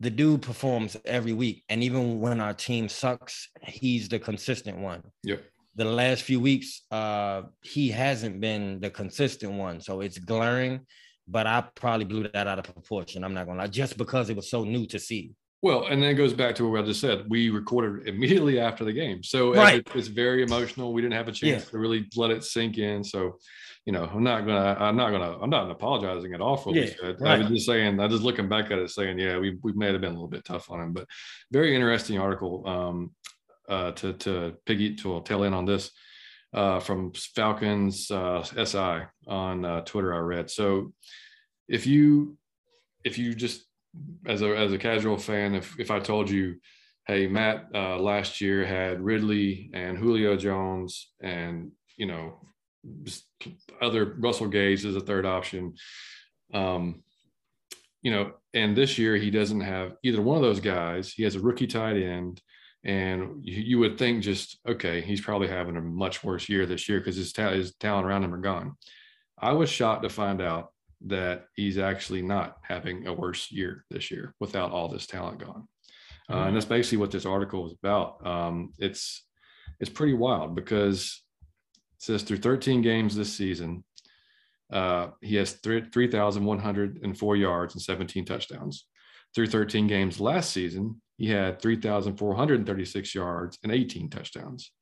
the 0.00 0.10
dude 0.10 0.42
performs 0.42 0.96
every 1.04 1.32
week. 1.32 1.62
And 1.68 1.82
even 1.82 2.20
when 2.20 2.40
our 2.40 2.54
team 2.54 2.88
sucks, 2.88 3.48
he's 3.62 4.08
the 4.08 4.18
consistent 4.18 4.78
one. 4.78 5.02
Yep. 5.22 5.44
The 5.76 5.84
last 5.84 6.22
few 6.22 6.40
weeks, 6.40 6.82
uh, 6.90 7.42
he 7.62 7.88
hasn't 7.88 8.40
been 8.40 8.80
the 8.80 8.90
consistent 8.90 9.52
one. 9.52 9.80
So 9.80 10.00
it's 10.00 10.18
glaring, 10.18 10.80
but 11.28 11.46
I 11.46 11.64
probably 11.74 12.04
blew 12.04 12.28
that 12.28 12.46
out 12.46 12.58
of 12.58 12.64
proportion. 12.64 13.24
I'm 13.24 13.34
not 13.34 13.46
gonna 13.46 13.60
lie, 13.60 13.66
just 13.68 13.96
because 13.96 14.30
it 14.30 14.36
was 14.36 14.50
so 14.50 14.64
new 14.64 14.86
to 14.86 14.98
see. 14.98 15.32
Well, 15.62 15.86
and 15.86 16.02
then 16.02 16.10
it 16.10 16.14
goes 16.14 16.32
back 16.32 16.56
to 16.56 16.68
what 16.68 16.82
I 16.82 16.86
just 16.86 17.00
said. 17.00 17.24
We 17.28 17.50
recorded 17.50 18.08
immediately 18.08 18.58
after 18.58 18.84
the 18.84 18.92
game. 18.92 19.22
So 19.22 19.54
right. 19.54 19.86
it's 19.94 20.08
very 20.08 20.42
emotional. 20.42 20.92
We 20.92 21.02
didn't 21.02 21.14
have 21.14 21.28
a 21.28 21.32
chance 21.32 21.64
yeah. 21.64 21.70
to 21.70 21.78
really 21.78 22.08
let 22.16 22.32
it 22.32 22.42
sink 22.42 22.78
in. 22.78 23.04
So 23.04 23.38
you 23.84 23.92
know, 23.92 24.04
I'm 24.04 24.22
not 24.22 24.46
gonna, 24.46 24.76
I'm 24.78 24.96
not 24.96 25.10
gonna, 25.10 25.38
I'm 25.40 25.50
not 25.50 25.70
apologizing 25.70 26.34
at 26.34 26.40
all 26.40 26.56
for 26.56 26.68
what 26.70 26.76
yeah, 26.76 26.82
we 26.82 26.88
said. 26.88 27.20
Right. 27.20 27.32
I 27.32 27.38
was 27.38 27.48
just 27.48 27.66
saying, 27.66 27.98
I 27.98 28.06
just 28.06 28.22
looking 28.22 28.48
back 28.48 28.70
at 28.70 28.78
it, 28.78 28.90
saying, 28.90 29.18
yeah, 29.18 29.38
we 29.38 29.58
we 29.62 29.72
may 29.72 29.90
have 29.90 30.00
been 30.00 30.10
a 30.10 30.14
little 30.14 30.28
bit 30.28 30.44
tough 30.44 30.70
on 30.70 30.80
him, 30.80 30.92
but 30.92 31.06
very 31.50 31.74
interesting 31.74 32.18
article 32.18 32.62
um, 32.66 33.10
uh, 33.68 33.90
to 33.92 34.12
to 34.14 34.54
piggy 34.66 34.94
to 34.96 35.20
tail 35.24 35.42
in 35.42 35.52
on 35.52 35.64
this 35.64 35.90
uh, 36.54 36.80
from 36.80 37.12
Falcons 37.34 38.10
uh, 38.10 38.42
SI 38.42 39.06
on 39.26 39.64
uh, 39.64 39.80
Twitter. 39.82 40.14
I 40.14 40.18
read 40.18 40.50
so 40.50 40.92
if 41.68 41.86
you 41.86 42.36
if 43.04 43.18
you 43.18 43.34
just 43.34 43.64
as 44.26 44.42
a 44.42 44.56
as 44.56 44.72
a 44.72 44.78
casual 44.78 45.16
fan, 45.16 45.54
if 45.54 45.78
if 45.78 45.90
I 45.90 45.98
told 45.98 46.30
you, 46.30 46.56
hey, 47.06 47.26
Matt 47.26 47.66
uh, 47.74 47.98
last 47.98 48.40
year 48.40 48.64
had 48.64 49.00
Ridley 49.00 49.70
and 49.72 49.98
Julio 49.98 50.36
Jones 50.36 51.12
and 51.20 51.72
you 51.96 52.06
know 52.06 52.40
other 53.80 54.16
Russell 54.18 54.48
Gage 54.48 54.84
is 54.84 54.96
a 54.96 55.00
third 55.00 55.26
option. 55.26 55.74
Um, 56.52 57.02
you 58.02 58.10
know, 58.10 58.32
and 58.52 58.76
this 58.76 58.98
year 58.98 59.16
he 59.16 59.30
doesn't 59.30 59.60
have 59.60 59.94
either 60.02 60.20
one 60.20 60.36
of 60.36 60.42
those 60.42 60.60
guys. 60.60 61.12
He 61.12 61.22
has 61.22 61.36
a 61.36 61.40
rookie 61.40 61.68
tight 61.68 61.96
end, 61.96 62.40
and 62.84 63.44
you, 63.44 63.62
you 63.62 63.78
would 63.78 63.98
think 63.98 64.22
just 64.22 64.58
okay, 64.68 65.00
he's 65.00 65.20
probably 65.20 65.48
having 65.48 65.76
a 65.76 65.80
much 65.80 66.24
worse 66.24 66.48
year 66.48 66.66
this 66.66 66.88
year 66.88 66.98
because 66.98 67.16
his, 67.16 67.32
ta- 67.32 67.50
his 67.50 67.74
talent 67.76 68.06
around 68.06 68.24
him 68.24 68.34
are 68.34 68.38
gone. 68.38 68.76
I 69.38 69.52
was 69.52 69.70
shocked 69.70 70.02
to 70.02 70.08
find 70.08 70.40
out 70.40 70.72
that 71.06 71.46
he's 71.56 71.78
actually 71.78 72.22
not 72.22 72.58
having 72.62 73.06
a 73.06 73.12
worse 73.12 73.50
year 73.50 73.84
this 73.90 74.10
year 74.10 74.34
without 74.40 74.70
all 74.70 74.88
this 74.88 75.06
talent 75.06 75.40
gone. 75.40 75.66
Uh, 76.30 76.44
and 76.44 76.56
that's 76.56 76.64
basically 76.64 76.98
what 76.98 77.10
this 77.10 77.26
article 77.26 77.66
is 77.66 77.74
about. 77.82 78.24
Um, 78.26 78.72
it's 78.78 79.24
it's 79.80 79.90
pretty 79.90 80.14
wild 80.14 80.54
because 80.54 81.22
says 81.98 82.22
through 82.22 82.38
13 82.38 82.82
games 82.82 83.14
this 83.14 83.32
season, 83.32 83.84
uh, 84.72 85.08
he 85.20 85.36
has 85.36 85.52
3,104 85.52 87.36
yards 87.36 87.74
and 87.74 87.82
17 87.82 88.24
touchdowns. 88.24 88.86
Through 89.34 89.46
13 89.46 89.86
games 89.86 90.20
last 90.20 90.50
season, 90.50 91.00
he 91.16 91.28
had 91.28 91.60
3,436 91.60 93.14
yards 93.14 93.58
and 93.62 93.72
18 93.72 94.10
touchdowns. 94.10 94.72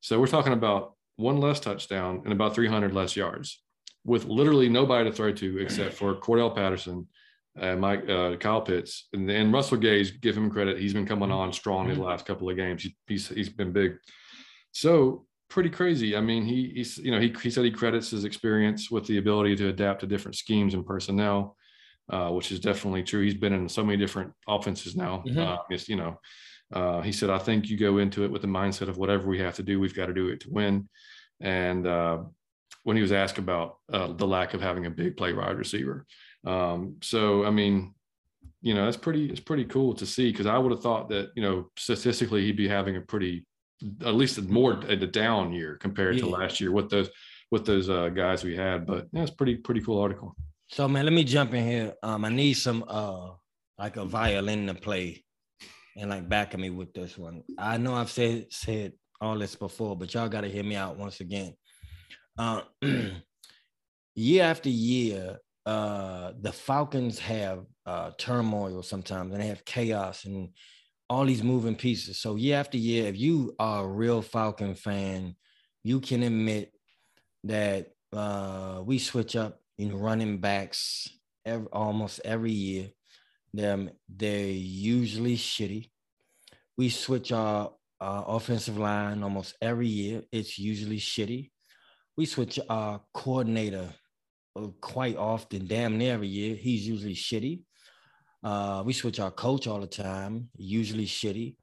So 0.00 0.20
we're 0.20 0.26
talking 0.26 0.52
about 0.52 0.94
one 1.16 1.38
less 1.38 1.60
touchdown 1.60 2.22
and 2.24 2.32
about 2.32 2.54
300 2.54 2.94
less 2.94 3.16
yards 3.16 3.60
with 4.04 4.24
literally 4.24 4.68
nobody 4.68 5.08
to 5.08 5.14
throw 5.14 5.32
to 5.32 5.58
except 5.58 5.94
for 5.94 6.14
Cordarrelle 6.14 6.54
Patterson, 6.54 7.06
uh, 7.60 7.76
Mike, 7.76 8.08
uh, 8.08 8.36
Kyle 8.36 8.62
Pitts, 8.62 9.08
and, 9.12 9.30
and 9.30 9.52
Russell 9.52 9.76
Gage. 9.76 10.20
Give 10.20 10.36
him 10.36 10.50
credit; 10.50 10.78
he's 10.78 10.94
been 10.94 11.06
coming 11.06 11.30
on 11.30 11.52
strong 11.52 11.90
in 11.90 11.98
the 11.98 12.04
last 12.04 12.24
couple 12.24 12.48
of 12.48 12.56
games. 12.56 12.82
He, 12.82 12.96
he's 13.06 13.28
he's 13.28 13.48
been 13.48 13.72
big. 13.72 13.96
So 14.72 15.26
pretty 15.50 15.70
crazy. 15.70 16.16
I 16.16 16.20
mean, 16.20 16.44
he 16.44 16.72
he's 16.74 16.98
you 16.98 17.10
know 17.10 17.20
he 17.20 17.34
he 17.42 17.50
said 17.50 17.64
he 17.64 17.70
credits 17.70 18.10
his 18.10 18.24
experience 18.24 18.90
with 18.90 19.06
the 19.06 19.18
ability 19.18 19.56
to 19.56 19.68
adapt 19.68 20.00
to 20.00 20.06
different 20.06 20.36
schemes 20.36 20.74
and 20.74 20.86
personnel, 20.86 21.56
uh, 22.10 22.30
which 22.30 22.52
is 22.52 22.60
definitely 22.60 23.02
true. 23.02 23.22
He's 23.22 23.34
been 23.34 23.52
in 23.52 23.68
so 23.68 23.84
many 23.84 23.98
different 23.98 24.32
offenses 24.46 24.96
now. 24.96 25.22
Mm-hmm. 25.26 25.38
Uh, 25.38 25.78
you 25.86 25.96
know, 25.96 26.20
uh, 26.72 27.00
he 27.02 27.12
said 27.12 27.30
I 27.30 27.38
think 27.38 27.68
you 27.68 27.76
go 27.76 27.98
into 27.98 28.24
it 28.24 28.30
with 28.30 28.42
the 28.42 28.48
mindset 28.48 28.88
of 28.88 28.98
whatever 28.98 29.28
we 29.28 29.38
have 29.40 29.56
to 29.56 29.62
do, 29.62 29.80
we've 29.80 29.96
got 29.96 30.06
to 30.06 30.14
do 30.14 30.28
it 30.28 30.40
to 30.40 30.50
win. 30.50 30.88
And 31.40 31.86
uh, 31.86 32.18
when 32.82 32.96
he 32.96 33.02
was 33.02 33.12
asked 33.12 33.38
about 33.38 33.76
uh, 33.92 34.12
the 34.12 34.26
lack 34.26 34.54
of 34.54 34.60
having 34.60 34.86
a 34.86 34.90
big 34.90 35.16
play 35.16 35.32
wide 35.32 35.58
receiver, 35.58 36.06
um, 36.46 36.96
so 37.02 37.44
I 37.44 37.50
mean. 37.50 37.94
You 38.60 38.74
know, 38.74 38.86
that's 38.86 38.96
pretty. 38.96 39.26
It's 39.26 39.38
pretty 39.38 39.66
cool 39.66 39.94
to 39.94 40.04
see 40.04 40.32
because 40.32 40.46
I 40.46 40.58
would 40.58 40.72
have 40.72 40.82
thought 40.82 41.08
that 41.10 41.30
you 41.36 41.42
know 41.42 41.70
statistically 41.76 42.44
he'd 42.44 42.56
be 42.56 42.66
having 42.66 42.96
a 42.96 43.00
pretty 43.00 43.46
at 44.04 44.14
least 44.14 44.40
more 44.48 44.72
a 44.88 44.96
down 44.96 45.52
year 45.52 45.76
compared 45.76 46.16
yeah. 46.16 46.22
to 46.22 46.28
last 46.28 46.60
year 46.60 46.72
with 46.72 46.90
those 46.90 47.08
with 47.50 47.64
those 47.64 47.88
uh, 47.88 48.08
guys 48.08 48.44
we 48.44 48.56
had. 48.56 48.86
But 48.86 49.06
yeah, 49.12 49.22
it's 49.22 49.30
pretty 49.30 49.56
pretty 49.56 49.80
cool 49.80 50.00
article. 50.00 50.34
So 50.68 50.86
man, 50.86 51.04
let 51.04 51.12
me 51.12 51.24
jump 51.24 51.54
in 51.54 51.64
here. 51.66 51.94
Um, 52.02 52.24
I 52.24 52.28
need 52.28 52.54
some 52.54 52.84
uh 52.86 53.30
like 53.78 53.96
a 53.96 54.04
violin 54.04 54.66
to 54.66 54.74
play 54.74 55.24
and 55.96 56.10
like 56.10 56.28
back 56.28 56.54
at 56.54 56.60
me 56.60 56.70
with 56.70 56.92
this 56.92 57.16
one. 57.16 57.42
I 57.58 57.76
know 57.76 57.94
I've 57.94 58.10
said 58.10 58.46
said 58.50 58.92
all 59.20 59.38
this 59.38 59.56
before, 59.56 59.96
but 59.96 60.12
y'all 60.14 60.28
got 60.28 60.42
to 60.42 60.48
hear 60.48 60.62
me 60.62 60.76
out 60.76 60.96
once 60.96 61.20
again. 61.20 61.54
Uh, 62.38 62.62
year 64.14 64.44
after 64.44 64.68
year, 64.68 65.38
uh, 65.66 66.32
the 66.40 66.52
Falcons 66.52 67.18
have 67.18 67.64
uh, 67.84 68.12
turmoil 68.16 68.82
sometimes, 68.82 69.32
and 69.32 69.42
they 69.42 69.48
have 69.48 69.64
chaos, 69.64 70.24
and 70.24 70.50
all 71.10 71.24
these 71.24 71.42
moving 71.42 71.74
pieces. 71.74 72.18
So 72.18 72.36
year 72.36 72.58
after 72.58 72.78
year, 72.78 73.06
if 73.06 73.18
you 73.18 73.54
are 73.58 73.84
a 73.84 73.88
real 73.88 74.22
Falcon 74.22 74.74
fan, 74.74 75.34
you 75.82 76.00
can 76.00 76.22
admit 76.22 76.72
that 77.44 77.88
uh, 78.12 78.82
we 78.84 78.98
switch 78.98 79.34
up, 79.34 79.60
you 79.78 79.88
know, 79.88 79.96
running 79.96 80.38
backs 80.38 81.08
every, 81.46 81.68
almost 81.72 82.20
every 82.24 82.52
year. 82.52 82.88
They're, 83.54 83.88
they're 84.08 84.46
usually 84.46 85.36
shitty. 85.36 85.88
We 86.76 86.90
switch 86.90 87.32
our, 87.32 87.72
our 88.00 88.24
offensive 88.28 88.76
line 88.76 89.22
almost 89.22 89.56
every 89.62 89.88
year. 89.88 90.22
It's 90.30 90.58
usually 90.58 90.98
shitty. 90.98 91.50
We 92.16 92.26
switch 92.26 92.58
our 92.68 93.00
coordinator 93.14 93.94
uh, 94.56 94.66
quite 94.80 95.16
often, 95.16 95.66
damn 95.66 95.96
near 95.96 96.14
every 96.14 96.28
year. 96.28 96.56
He's 96.56 96.86
usually 96.86 97.14
shitty. 97.14 97.62
Uh, 98.42 98.82
we 98.84 98.92
switch 98.92 99.18
our 99.20 99.30
coach 99.30 99.66
all 99.66 99.80
the 99.80 99.86
time, 99.86 100.48
usually 100.56 101.06
shitty. 101.06 101.56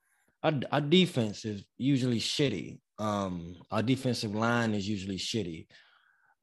Our, 0.43 0.53
our 0.71 0.81
defense 0.81 1.45
is 1.45 1.63
usually 1.77 2.19
shitty. 2.19 2.79
Um, 2.97 3.55
our 3.71 3.83
defensive 3.83 4.35
line 4.35 4.73
is 4.73 4.87
usually 4.87 5.17
shitty. 5.17 5.67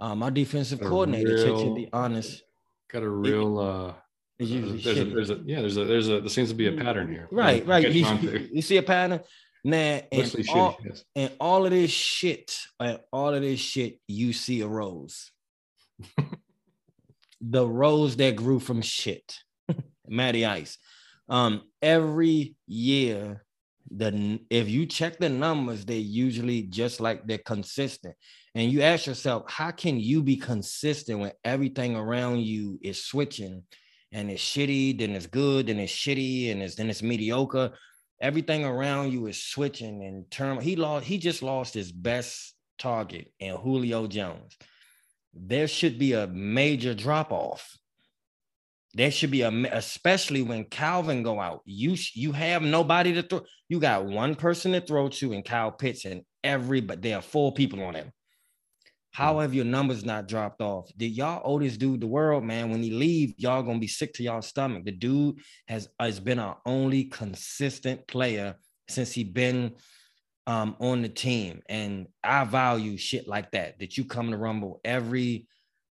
Um, 0.03 0.21
our 0.25 0.33
defensive 0.33 0.81
coordinator, 0.81 1.33
real, 1.33 1.59
to 1.61 1.75
be 1.77 1.89
honest, 1.93 2.43
got 2.91 3.05
a 3.05 3.09
real. 3.09 3.57
Uh, 3.57 3.95
it's 4.37 4.85
there's. 4.85 4.99
A, 4.99 5.05
there's 5.05 5.31
a 5.31 5.41
yeah, 5.45 5.61
there's 5.61 5.77
a 5.77 5.85
there's 5.85 6.09
a 6.09 6.21
there 6.21 6.29
seems 6.29 6.49
to 6.49 6.57
be 6.57 6.67
a 6.67 6.73
pattern 6.73 7.09
here. 7.09 7.29
Right, 7.31 7.65
right. 7.69 7.89
You, 7.89 8.49
you, 8.53 8.63
see 8.63 8.79
a 8.79 8.83
pattern. 8.83 9.21
Now, 9.63 10.01
and 10.11 10.23
all, 10.49 10.73
shitty, 10.73 10.77
yes. 10.87 11.05
and 11.15 11.33
all 11.39 11.65
of 11.67 11.71
this 11.71 11.93
shit, 11.93 12.59
and 12.81 12.99
all 13.13 13.33
of 13.33 13.43
this 13.43 13.61
shit, 13.61 14.01
you 14.09 14.33
see 14.33 14.63
a 14.63 14.67
rose. 14.67 15.31
the 17.41 17.65
rose 17.65 18.17
that 18.17 18.35
grew 18.35 18.59
from 18.59 18.83
shit. 18.83 19.39
Matty 20.09 20.45
Ice. 20.45 20.79
Um, 21.29 21.63
every 21.81 22.57
year, 22.67 23.45
the 23.89 24.41
if 24.51 24.69
you 24.69 24.85
check 24.87 25.19
the 25.19 25.29
numbers, 25.29 25.85
they 25.85 25.99
usually 25.99 26.63
just 26.63 27.01
like 27.01 27.25
they're 27.25 27.39
consistent. 27.39 28.17
And 28.55 28.71
you 28.71 28.83
ask 28.83 29.07
yourself, 29.07 29.45
how 29.51 29.71
can 29.71 29.99
you 29.99 30.23
be 30.23 30.37
consistent 30.37 31.21
when 31.21 31.33
everything 31.45 31.97
around 31.97 32.41
you 32.41 32.79
is 32.83 33.03
switching 33.05 33.63
and 34.13 34.31
it's 34.31 34.43
shitty, 34.43 34.99
then 34.99 35.13
it's 35.13 35.27
good, 35.27 35.69
then 35.69 35.79
it's 35.79 35.93
shitty, 35.93 36.53
and 36.53 36.63
it's 36.63 36.75
then 36.75 36.91
it's 36.91 37.03
mediocre. 37.03 37.73
Everything 38.21 38.65
around 38.65 39.13
you 39.13 39.27
is 39.27 39.43
switching 39.43 40.05
and 40.05 40.31
term. 40.31 40.61
He 40.61 40.77
lost, 40.77 41.07
he 41.07 41.19
just 41.19 41.43
lost 41.43 41.75
his 41.75 41.91
best 41.93 42.55
target 42.79 43.33
in 43.41 43.57
Julio 43.57 44.07
Jones. 44.07 44.57
there 45.35 45.69
should 45.69 45.99
be 45.99 46.13
a 46.13 46.27
major 46.27 46.95
drop 46.95 47.33
off. 47.33 47.77
There 48.95 49.11
should 49.11 49.31
be 49.31 49.43
a, 49.43 49.49
especially 49.73 50.43
when 50.43 50.65
Calvin 50.65 51.23
go 51.23 51.41
out. 51.41 51.63
You 51.65 51.97
you 52.15 52.33
have 52.33 52.63
nobody 52.63 53.15
to 53.15 53.23
throw. 53.23 53.43
You 53.69 53.81
got 53.81 54.05
one 54.05 54.35
person 54.35 54.73
to 54.73 54.83
throw 54.83 55.09
to, 55.09 55.33
and 55.33 55.45
Kyle 55.45 55.73
Pitts, 55.73 56.05
and 56.05 56.23
every 56.45 56.83
but 56.83 57.01
there 57.01 57.17
are 57.17 57.23
four 57.23 57.53
people 57.55 57.83
on 57.83 57.95
him. 57.95 58.13
How 59.13 59.41
have 59.41 59.53
your 59.53 59.67
numbers 59.67 60.05
not 60.07 60.27
dropped 60.27 60.63
off? 60.63 60.91
Did 60.97 61.13
y'all 61.13 61.43
owe 61.45 61.59
this 61.59 61.77
dude 61.77 62.01
the 62.01 62.07
world, 62.07 62.45
man? 62.45 62.71
When 62.71 62.83
he 62.83 62.91
leave, 62.91 63.35
y'all 63.37 63.63
gonna 63.63 63.79
be 63.79 63.87
sick 63.87 64.15
to 64.15 64.23
y'all 64.23 64.41
stomach. 64.41 64.85
The 64.85 64.93
dude 64.93 65.39
has 65.69 65.89
has 66.01 66.19
been 66.19 66.39
our 66.39 66.59
only 66.65 67.05
consistent 67.05 68.07
player 68.07 68.57
since 68.89 69.13
he 69.13 69.23
been 69.23 69.75
um, 70.47 70.77
on 70.81 71.03
the 71.03 71.11
team, 71.11 71.63
and 71.69 72.07
I 72.25 72.45
value 72.45 72.97
shit 72.97 73.29
like 73.29 73.51
that. 73.53 73.79
That 73.81 73.99
you 73.99 74.07
come 74.07 74.31
to 74.31 74.37
Rumble 74.39 74.81
every 74.83 75.47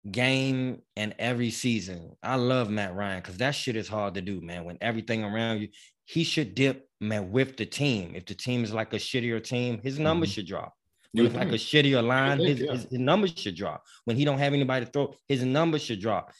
game 0.08 0.82
and 0.96 1.12
every 1.18 1.50
season. 1.50 2.12
I 2.22 2.36
love 2.36 2.70
Matt 2.70 2.94
Ryan 2.94 3.20
because 3.20 3.38
that 3.38 3.56
shit 3.56 3.74
is 3.74 3.88
hard 3.88 4.14
to 4.14 4.20
do, 4.20 4.40
man. 4.40 4.64
When 4.64 4.78
everything 4.80 5.24
around 5.24 5.60
you, 5.60 5.68
he 6.04 6.22
should 6.22 6.54
dip, 6.54 6.88
man, 7.00 7.32
with 7.32 7.56
the 7.56 7.66
team. 7.66 8.12
If 8.14 8.26
the 8.26 8.34
team 8.34 8.62
is 8.62 8.72
like 8.72 8.92
a 8.92 8.96
shittier 8.96 9.42
team, 9.42 9.80
his 9.82 9.98
numbers 9.98 10.30
mm-hmm. 10.30 10.34
should 10.34 10.46
drop. 10.46 10.72
It's 11.14 11.34
like 11.34 11.48
a 11.48 11.52
shittier 11.52 12.06
line, 12.06 12.38
think, 12.38 12.48
his, 12.48 12.60
yeah. 12.60 12.72
his, 12.72 12.82
his, 12.84 12.98
numbers 12.98 13.32
should 13.36 13.56
drop. 13.56 13.82
When 14.04 14.16
he 14.16 14.24
don't 14.24 14.38
have 14.38 14.52
anybody 14.52 14.84
to 14.84 14.90
throw, 14.90 15.14
his 15.26 15.42
numbers 15.42 15.82
should 15.82 16.00
drop. 16.00 16.32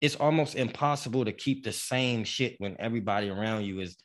It's 0.00 0.16
almost 0.16 0.56
impossible 0.56 1.26
to 1.26 1.32
keep 1.32 1.64
the 1.64 1.72
same 1.72 2.24
shit 2.24 2.56
when 2.58 2.76
everybody 2.78 3.28
around 3.28 3.64
you 3.64 3.80
is 3.80 3.96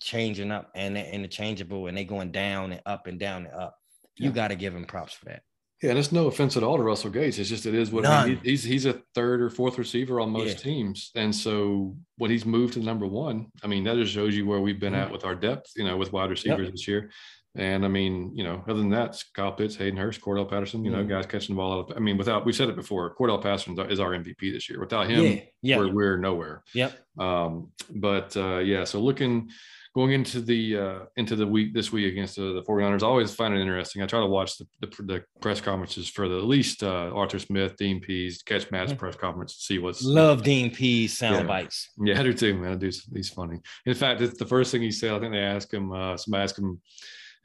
changing 0.00 0.50
up 0.50 0.70
and 0.74 0.96
they're 0.96 1.06
interchangeable 1.06 1.86
and 1.86 1.96
they 1.96 2.04
going 2.04 2.32
down 2.32 2.72
and 2.72 2.82
up 2.84 3.06
and 3.06 3.20
down 3.20 3.46
and 3.46 3.54
up. 3.54 3.76
You 4.16 4.26
yeah. 4.26 4.34
got 4.34 4.48
to 4.48 4.56
give 4.56 4.74
him 4.74 4.84
props 4.84 5.14
for 5.14 5.26
that. 5.26 5.42
Yeah, 5.82 5.90
and 5.90 5.98
it's 5.98 6.12
no 6.12 6.26
offense 6.26 6.58
at 6.58 6.62
all 6.62 6.76
to 6.76 6.82
Russell 6.82 7.08
Gage. 7.08 7.38
It's 7.38 7.48
just 7.48 7.64
it 7.64 7.74
is 7.74 7.90
what 7.90 8.04
I 8.04 8.26
mean, 8.26 8.40
he's 8.42 8.62
he's 8.62 8.84
a 8.84 9.00
third 9.14 9.40
or 9.40 9.48
fourth 9.48 9.78
receiver 9.78 10.20
on 10.20 10.28
most 10.28 10.58
yeah. 10.58 10.72
teams, 10.72 11.10
and 11.14 11.34
so 11.34 11.96
when 12.18 12.30
he's 12.30 12.44
moved 12.44 12.74
to 12.74 12.80
number 12.80 13.06
one, 13.06 13.46
I 13.64 13.66
mean 13.66 13.84
that 13.84 13.96
just 13.96 14.12
shows 14.12 14.36
you 14.36 14.44
where 14.46 14.60
we've 14.60 14.78
been 14.78 14.92
mm-hmm. 14.92 15.04
at 15.04 15.10
with 15.10 15.24
our 15.24 15.34
depth, 15.34 15.70
you 15.76 15.84
know, 15.84 15.96
with 15.96 16.12
wide 16.12 16.28
receivers 16.28 16.64
yep. 16.64 16.72
this 16.72 16.86
year. 16.86 17.10
And 17.56 17.84
I 17.84 17.88
mean, 17.88 18.30
you 18.34 18.44
know, 18.44 18.62
other 18.68 18.78
than 18.78 18.90
that, 18.90 19.20
Kyle 19.34 19.50
Pitts, 19.50 19.74
Hayden 19.76 19.98
Hurst, 19.98 20.20
Cordarrelle 20.20 20.48
Patterson, 20.48 20.84
you 20.84 20.90
know, 20.92 20.98
mm-hmm. 20.98 21.10
guys 21.10 21.26
catching 21.26 21.56
the 21.56 21.60
ball 21.60 21.72
out. 21.72 21.90
Of, 21.90 21.96
I 21.96 22.00
mean, 22.00 22.16
without 22.16 22.46
we 22.46 22.52
said 22.52 22.68
it 22.68 22.76
before, 22.76 23.14
Cordarrelle 23.16 23.42
Patterson 23.42 23.78
is 23.90 23.98
our 23.98 24.10
MVP 24.10 24.52
this 24.52 24.68
year. 24.70 24.78
Without 24.78 25.10
him, 25.10 25.24
yeah. 25.24 25.40
Yeah. 25.62 25.76
We're, 25.78 25.92
we're 25.92 26.16
nowhere. 26.18 26.62
Yep. 26.74 26.96
Um, 27.18 27.72
but 27.90 28.36
uh, 28.36 28.58
yeah, 28.58 28.84
so 28.84 29.00
looking 29.00 29.50
going 29.94 30.12
into 30.12 30.40
the 30.40 30.78
uh, 30.78 30.98
into 31.16 31.34
the 31.34 31.46
week 31.46 31.74
this 31.74 31.90
week 31.90 32.12
against 32.12 32.36
the, 32.36 32.52
the 32.52 32.62
49ers, 32.62 33.02
I 33.02 33.06
always 33.06 33.34
find 33.34 33.54
it 33.54 33.60
interesting. 33.60 34.02
I 34.02 34.06
try 34.06 34.20
to 34.20 34.26
watch 34.26 34.56
the, 34.58 34.66
the, 34.80 35.02
the 35.02 35.24
press 35.40 35.60
conferences 35.60 36.08
for 36.08 36.28
the 36.28 36.38
at 36.38 36.44
least 36.44 36.82
uh, 36.82 37.10
Arthur 37.12 37.38
Smith, 37.38 37.76
Dean 37.76 38.00
Pees, 38.00 38.42
catch 38.42 38.70
Matt's 38.70 38.92
mm-hmm. 38.92 38.98
press 38.98 39.16
conference 39.16 39.56
to 39.56 39.62
see 39.62 39.78
what's 39.78 40.02
love 40.04 40.42
Dean 40.42 40.70
Pees 40.72 41.18
sound 41.18 41.36
yeah. 41.36 41.42
bites. 41.42 41.90
Yeah, 42.02 42.20
I 42.20 42.22
do 42.22 42.32
too, 42.32 42.54
man. 42.54 42.72
I 42.72 42.76
do. 42.76 42.90
He's 43.12 43.30
funny. 43.30 43.58
In 43.86 43.94
fact, 43.94 44.20
it's 44.20 44.38
the 44.38 44.46
first 44.46 44.70
thing 44.70 44.82
he 44.82 44.92
said. 44.92 45.12
I 45.12 45.18
think 45.18 45.32
they 45.32 45.38
asked 45.38 45.74
him. 45.74 45.92
Uh, 45.92 46.16
somebody 46.16 46.44
asked 46.44 46.58
him. 46.58 46.80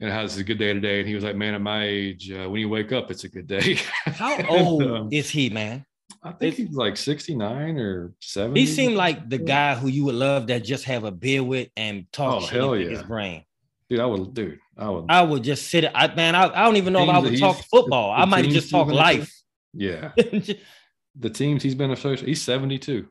And 0.00 0.10
how's 0.10 0.36
a 0.36 0.44
good 0.44 0.58
day 0.58 0.74
today? 0.74 1.00
And 1.00 1.08
he 1.08 1.14
was 1.14 1.24
like, 1.24 1.36
"Man, 1.36 1.54
at 1.54 1.60
my 1.62 1.84
age, 1.84 2.30
uh, 2.30 2.48
when 2.48 2.60
you 2.60 2.68
wake 2.68 2.92
up, 2.92 3.10
it's 3.10 3.24
a 3.24 3.28
good 3.28 3.46
day." 3.46 3.74
How 4.04 4.46
old 4.46 4.82
um, 4.82 5.08
is 5.10 5.30
he, 5.30 5.48
man? 5.48 5.86
I 6.22 6.32
think 6.32 6.56
he's 6.56 6.72
like 6.72 6.96
69 6.96 7.78
or 7.78 8.12
70. 8.20 8.58
He 8.58 8.66
seemed 8.66 8.96
like 8.96 9.28
the 9.28 9.38
guy 9.38 9.74
who 9.74 9.88
you 9.88 10.04
would 10.04 10.14
love 10.14 10.48
that 10.48 10.64
just 10.64 10.84
have 10.84 11.04
a 11.04 11.10
beer 11.10 11.42
with 11.42 11.68
and 11.76 12.10
talk 12.12 12.42
oh, 12.42 12.46
hell 12.46 12.76
yeah. 12.76 12.90
his 12.90 13.02
brain. 13.04 13.44
Dude, 13.88 14.00
I 14.00 14.06
would, 14.06 14.34
dude, 14.34 14.58
I 14.76 14.90
would. 14.90 15.04
I 15.08 15.22
would 15.22 15.44
just 15.44 15.68
sit. 15.68 15.84
I 15.94 16.12
man, 16.14 16.34
I, 16.34 16.48
I 16.48 16.64
don't 16.64 16.76
even 16.76 16.92
know 16.92 17.04
if 17.04 17.08
I 17.08 17.18
would 17.18 17.38
talk 17.38 17.56
football. 17.70 18.10
I 18.10 18.24
might 18.24 18.46
just 18.46 18.70
talk 18.70 18.88
life. 18.88 19.32
Yeah. 19.72 20.12
the 20.16 21.30
teams 21.30 21.62
he's 21.62 21.74
been 21.74 21.90
associated. 21.92 22.28
He's 22.28 22.42
72. 22.42 23.06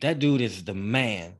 That 0.00 0.18
dude 0.18 0.40
is 0.40 0.64
the 0.64 0.74
man. 0.74 1.34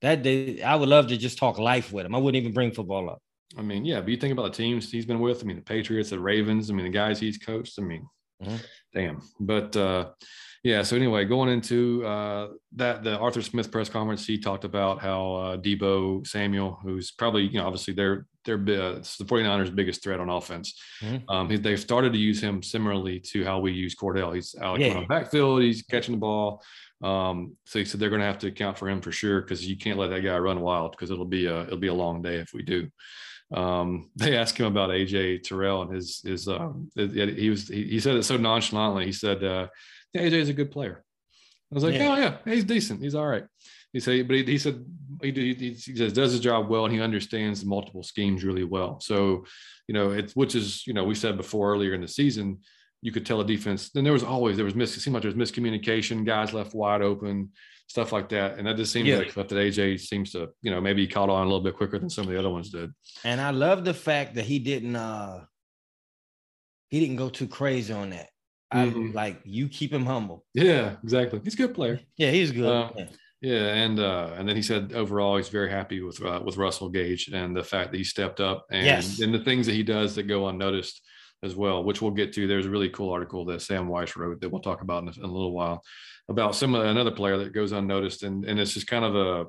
That 0.00 0.22
day, 0.22 0.62
I 0.62 0.76
would 0.76 0.88
love 0.88 1.08
to 1.08 1.16
just 1.16 1.38
talk 1.38 1.58
life 1.58 1.92
with 1.92 2.06
him. 2.06 2.14
I 2.14 2.18
wouldn't 2.18 2.40
even 2.40 2.54
bring 2.54 2.72
football 2.72 3.10
up. 3.10 3.20
I 3.56 3.62
mean, 3.62 3.84
yeah, 3.84 4.00
but 4.00 4.10
you 4.10 4.16
think 4.16 4.32
about 4.32 4.52
the 4.52 4.62
teams 4.62 4.90
he's 4.90 5.06
been 5.06 5.20
with. 5.20 5.42
I 5.42 5.46
mean, 5.46 5.56
the 5.56 5.62
Patriots, 5.62 6.10
the 6.10 6.20
Ravens. 6.20 6.70
I 6.70 6.74
mean, 6.74 6.84
the 6.84 6.92
guys 6.92 7.18
he's 7.18 7.38
coached. 7.38 7.78
I 7.78 7.82
mean, 7.82 8.06
mm-hmm. 8.42 8.56
damn. 8.92 9.22
But 9.40 9.74
uh, 9.74 10.10
yeah. 10.62 10.82
So 10.82 10.96
anyway, 10.96 11.24
going 11.24 11.48
into 11.48 12.04
uh, 12.04 12.48
that, 12.76 13.02
the 13.02 13.16
Arthur 13.18 13.40
Smith 13.40 13.70
press 13.70 13.88
conference, 13.88 14.26
he 14.26 14.38
talked 14.38 14.64
about 14.64 15.00
how 15.00 15.34
uh, 15.34 15.56
Deebo 15.56 16.26
Samuel, 16.26 16.78
who's 16.82 17.10
probably 17.10 17.44
you 17.44 17.58
know 17.58 17.66
obviously 17.66 17.94
they're 17.94 18.26
they're 18.44 18.56
uh, 18.56 19.00
the 19.18 19.24
49ers' 19.24 19.74
biggest 19.74 20.02
threat 20.02 20.20
on 20.20 20.28
offense. 20.28 20.78
Mm-hmm. 21.02 21.30
Um, 21.30 21.50
he, 21.50 21.56
they've 21.56 21.80
started 21.80 22.12
to 22.12 22.18
use 22.18 22.40
him 22.40 22.62
similarly 22.62 23.20
to 23.20 23.44
how 23.44 23.60
we 23.60 23.72
use 23.72 23.94
Cordarrelle. 23.94 24.34
He's 24.34 24.54
out 24.60 24.80
yeah. 24.80 24.94
on 24.94 25.06
backfield. 25.06 25.62
He's 25.62 25.82
catching 25.82 26.14
the 26.14 26.20
ball. 26.20 26.62
Um, 27.02 27.56
so 27.64 27.78
he 27.78 27.84
said 27.84 28.00
they're 28.00 28.10
going 28.10 28.20
to 28.20 28.26
have 28.26 28.38
to 28.38 28.48
account 28.48 28.76
for 28.76 28.88
him 28.88 29.00
for 29.00 29.12
sure 29.12 29.40
because 29.40 29.66
you 29.66 29.76
can't 29.76 29.98
let 29.98 30.10
that 30.10 30.20
guy 30.20 30.36
run 30.38 30.60
wild 30.60 30.92
because 30.92 31.10
it'll 31.10 31.24
be 31.24 31.46
a 31.46 31.62
it'll 31.62 31.78
be 31.78 31.88
a 31.88 31.94
long 31.94 32.22
day 32.22 32.36
if 32.36 32.52
we 32.52 32.62
do. 32.62 32.88
Um, 33.54 34.10
they 34.16 34.36
asked 34.36 34.58
him 34.58 34.66
about 34.66 34.90
AJ 34.90 35.42
Terrell 35.42 35.82
and 35.82 35.94
his 35.94 36.20
his 36.20 36.48
um, 36.48 36.90
he 36.96 37.50
was 37.50 37.68
he, 37.68 37.84
he 37.84 38.00
said 38.00 38.16
it 38.16 38.24
so 38.24 38.36
nonchalantly. 38.36 39.06
He 39.06 39.12
said 39.12 39.42
uh, 39.42 39.68
yeah, 40.12 40.22
AJ 40.22 40.32
is 40.32 40.48
a 40.48 40.54
good 40.54 40.70
player. 40.70 41.04
I 41.70 41.74
was 41.74 41.84
like, 41.84 41.94
yeah. 41.94 42.12
oh 42.12 42.16
yeah, 42.16 42.36
he's 42.44 42.64
decent. 42.64 43.02
He's 43.02 43.14
all 43.14 43.26
right. 43.26 43.44
He 43.92 44.00
said, 44.00 44.28
but 44.28 44.36
he, 44.36 44.44
he 44.44 44.58
said 44.58 44.84
he, 45.22 45.32
he, 45.32 45.54
he 45.54 45.74
says 45.74 46.12
does 46.12 46.32
his 46.32 46.40
job 46.40 46.68
well 46.68 46.84
and 46.84 46.94
he 46.94 47.00
understands 47.00 47.64
multiple 47.64 48.02
schemes 48.02 48.44
really 48.44 48.64
well. 48.64 49.00
So, 49.00 49.44
you 49.86 49.94
know, 49.94 50.10
it's 50.10 50.34
which 50.34 50.54
is 50.54 50.86
you 50.86 50.94
know 50.94 51.04
we 51.04 51.14
said 51.14 51.36
before 51.36 51.72
earlier 51.72 51.94
in 51.94 52.00
the 52.00 52.08
season, 52.08 52.58
you 53.02 53.12
could 53.12 53.26
tell 53.26 53.40
a 53.40 53.46
defense. 53.46 53.90
Then 53.90 54.04
there 54.04 54.12
was 54.12 54.24
always 54.24 54.56
there 54.56 54.64
was 54.64 54.74
mis 54.74 54.96
it 54.96 55.00
seemed 55.00 55.14
like 55.14 55.22
there 55.22 55.32
was 55.32 55.50
miscommunication, 55.50 56.24
guys 56.24 56.52
left 56.52 56.74
wide 56.74 57.02
open, 57.02 57.50
stuff 57.88 58.12
like 58.12 58.28
that. 58.28 58.58
And 58.58 58.66
that 58.66 58.76
just 58.76 58.92
seems 58.92 59.08
yeah. 59.08 59.18
like 59.18 59.32
stuff 59.32 59.48
that 59.48 59.56
AJ 59.56 60.00
seems 60.00 60.32
to 60.32 60.50
you 60.62 60.70
know 60.70 60.80
maybe 60.80 61.06
caught 61.06 61.30
on 61.30 61.42
a 61.42 61.44
little 61.44 61.60
bit 61.60 61.76
quicker 61.76 61.98
than 61.98 62.10
some 62.10 62.24
of 62.24 62.30
the 62.30 62.38
other 62.38 62.50
ones 62.50 62.70
did. 62.70 62.92
And 63.24 63.40
I 63.40 63.50
love 63.50 63.84
the 63.84 63.94
fact 63.94 64.36
that 64.36 64.44
he 64.44 64.58
didn't 64.58 64.94
uh 64.94 65.44
he 66.88 67.00
didn't 67.00 67.16
go 67.16 67.28
too 67.28 67.48
crazy 67.48 67.92
on 67.92 68.10
that. 68.10 68.28
Mm-hmm. 68.72 69.10
I 69.10 69.12
like 69.12 69.40
you 69.44 69.68
keep 69.68 69.92
him 69.92 70.04
humble. 70.04 70.44
Yeah, 70.54 70.96
exactly. 71.02 71.40
He's 71.42 71.54
a 71.54 71.58
good 71.58 71.74
player. 71.74 72.00
Yeah, 72.16 72.30
he's 72.30 72.52
good. 72.52 72.90
Yeah. 72.96 73.06
yeah. 73.40 73.74
and 73.74 73.98
uh, 73.98 74.34
and 74.36 74.46
then 74.46 74.56
he 74.56 74.62
said 74.62 74.92
overall 74.94 75.38
he's 75.38 75.48
very 75.48 75.70
happy 75.70 76.02
with 76.02 76.22
uh, 76.22 76.42
with 76.44 76.58
Russell 76.58 76.90
Gage 76.90 77.28
and 77.28 77.56
the 77.56 77.64
fact 77.64 77.92
that 77.92 77.98
he 77.98 78.04
stepped 78.04 78.40
up 78.40 78.66
and 78.70 78.84
yes. 78.84 79.20
and 79.20 79.32
the 79.32 79.42
things 79.42 79.66
that 79.66 79.74
he 79.74 79.82
does 79.82 80.14
that 80.16 80.24
go 80.24 80.48
unnoticed 80.48 81.00
as 81.42 81.54
well, 81.54 81.84
which 81.84 82.02
we'll 82.02 82.10
get 82.10 82.32
to. 82.34 82.46
There's 82.46 82.66
a 82.66 82.70
really 82.70 82.90
cool 82.90 83.10
article 83.10 83.44
that 83.46 83.62
Sam 83.62 83.88
Weiss 83.88 84.16
wrote 84.16 84.40
that 84.40 84.50
we'll 84.50 84.60
talk 84.60 84.82
about 84.82 85.02
in 85.04 85.08
a, 85.08 85.12
in 85.12 85.24
a 85.24 85.32
little 85.32 85.52
while 85.52 85.82
about 86.28 86.54
some 86.54 86.74
another 86.74 87.10
player 87.10 87.38
that 87.38 87.52
goes 87.52 87.72
unnoticed, 87.72 88.22
and 88.22 88.44
and 88.44 88.58
it's 88.60 88.74
just 88.74 88.86
kind 88.86 89.04
of 89.04 89.16
a 89.16 89.46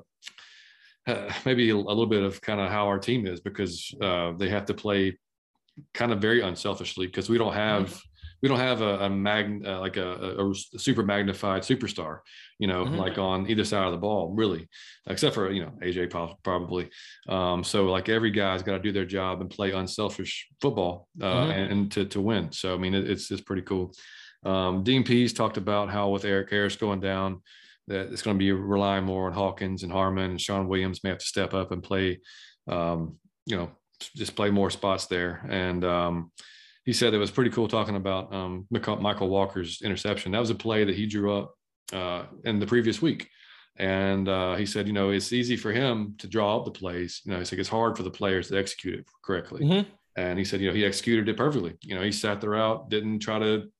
uh, 1.10 1.32
maybe 1.44 1.70
a, 1.70 1.76
little 1.76 2.06
bit 2.06 2.22
of 2.22 2.40
kind 2.40 2.60
of 2.60 2.70
how 2.70 2.86
our 2.86 2.98
team 2.98 3.26
is 3.26 3.40
because 3.40 3.94
uh, 4.02 4.32
they 4.36 4.48
have 4.48 4.66
to 4.66 4.74
play 4.74 5.18
kind 5.94 6.12
of 6.12 6.20
very 6.20 6.42
unselfishly 6.42 7.06
because 7.06 7.30
we 7.30 7.38
don't 7.38 7.54
have 7.54 7.86
mm-hmm 7.86 7.98
we 8.42 8.48
don't 8.48 8.58
have 8.58 8.80
a, 8.80 9.00
a 9.00 9.10
mag 9.10 9.62
uh, 9.66 9.80
like 9.80 9.96
a, 9.96 10.36
a, 10.38 10.50
a, 10.50 10.54
super 10.54 11.02
magnified 11.02 11.62
superstar, 11.62 12.20
you 12.58 12.66
know, 12.66 12.84
mm-hmm. 12.84 12.96
like 12.96 13.18
on 13.18 13.48
either 13.50 13.64
side 13.64 13.84
of 13.84 13.92
the 13.92 13.98
ball, 13.98 14.32
really, 14.34 14.68
except 15.06 15.34
for 15.34 15.50
you 15.50 15.62
know 15.64 15.72
AJ 15.82 16.10
probably. 16.42 16.90
Um, 17.28 17.62
so 17.62 17.86
like 17.86 18.08
every 18.08 18.30
guy's 18.30 18.62
got 18.62 18.72
to 18.72 18.78
do 18.78 18.92
their 18.92 19.04
job 19.04 19.40
and 19.40 19.50
play 19.50 19.72
unselfish 19.72 20.48
football 20.60 21.08
uh, 21.20 21.24
mm-hmm. 21.24 21.50
and, 21.50 21.72
and, 21.72 21.92
to 21.92 22.04
to 22.06 22.20
win. 22.20 22.52
So 22.52 22.74
I 22.74 22.78
mean, 22.78 22.94
it, 22.94 23.10
it's 23.10 23.30
it's 23.30 23.42
pretty 23.42 23.62
cool. 23.62 23.92
Um, 24.44 24.82
Dean 24.82 25.04
Pees 25.04 25.32
talked 25.32 25.56
about 25.56 25.90
how 25.90 26.08
with 26.10 26.24
Erik 26.24 26.50
Harris 26.50 26.76
going 26.76 27.00
down, 27.00 27.42
that 27.88 28.12
it's 28.12 28.22
going 28.22 28.36
to 28.36 28.38
be 28.38 28.52
relying 28.52 29.04
more 29.04 29.26
on 29.26 29.32
Hawkins 29.32 29.82
and 29.82 29.92
Harmon 29.92 30.30
and 30.30 30.40
Shawn 30.40 30.68
Williams 30.68 31.02
may 31.02 31.10
have 31.10 31.18
to 31.18 31.26
step 31.26 31.54
up 31.54 31.72
and 31.72 31.82
play, 31.82 32.20
um, 32.68 33.16
you 33.46 33.56
know, 33.56 33.70
just 34.16 34.36
play 34.36 34.50
more 34.50 34.70
spots 34.70 35.06
there 35.06 35.46
and. 35.48 35.84
Um, 35.84 36.32
he 36.84 36.94
said 36.94 37.14
it 37.14 37.18
was 37.18 37.30
pretty 37.30 37.50
cool 37.50 37.68
talking 37.68 37.96
about 37.96 38.32
um, 38.34 38.66
Mykal 38.72 39.28
Walker's 39.28 39.82
interception. 39.82 40.32
That 40.32 40.40
was 40.40 40.50
a 40.50 40.54
play 40.54 40.82
that 40.84 40.96
he 40.96 41.06
drew 41.06 41.36
up 41.36 41.54
uh, 41.92 42.24
in 42.44 42.58
the 42.58 42.66
previous 42.66 43.02
week. 43.02 43.28
And 43.76 44.28
uh, 44.28 44.56
he 44.56 44.66
said, 44.66 44.86
you 44.86 44.92
know, 44.92 45.10
it's 45.10 45.32
easy 45.32 45.56
for 45.56 45.72
him 45.72 46.14
to 46.18 46.26
draw 46.26 46.56
up 46.56 46.64
the 46.64 46.70
plays. 46.70 47.20
You 47.24 47.32
know, 47.32 47.38
he's 47.38 47.52
like, 47.52 47.60
it's 47.60 47.68
hard 47.68 47.96
for 47.96 48.02
the 48.02 48.10
players 48.10 48.48
to 48.48 48.58
execute 48.58 48.98
it 48.98 49.06
correctly. 49.22 49.64
Mm-hmm. 49.64 49.90
And 50.16 50.38
he 50.38 50.44
said, 50.44 50.60
you 50.60 50.68
know, 50.68 50.74
he 50.74 50.84
executed 50.84 51.28
it 51.28 51.36
perfectly. 51.36 51.76
You 51.82 51.94
know, 51.94 52.02
he 52.02 52.12
sat 52.12 52.40
there 52.40 52.56
out, 52.56 52.90
didn't 52.90 53.20
try 53.20 53.38
to, 53.38 53.70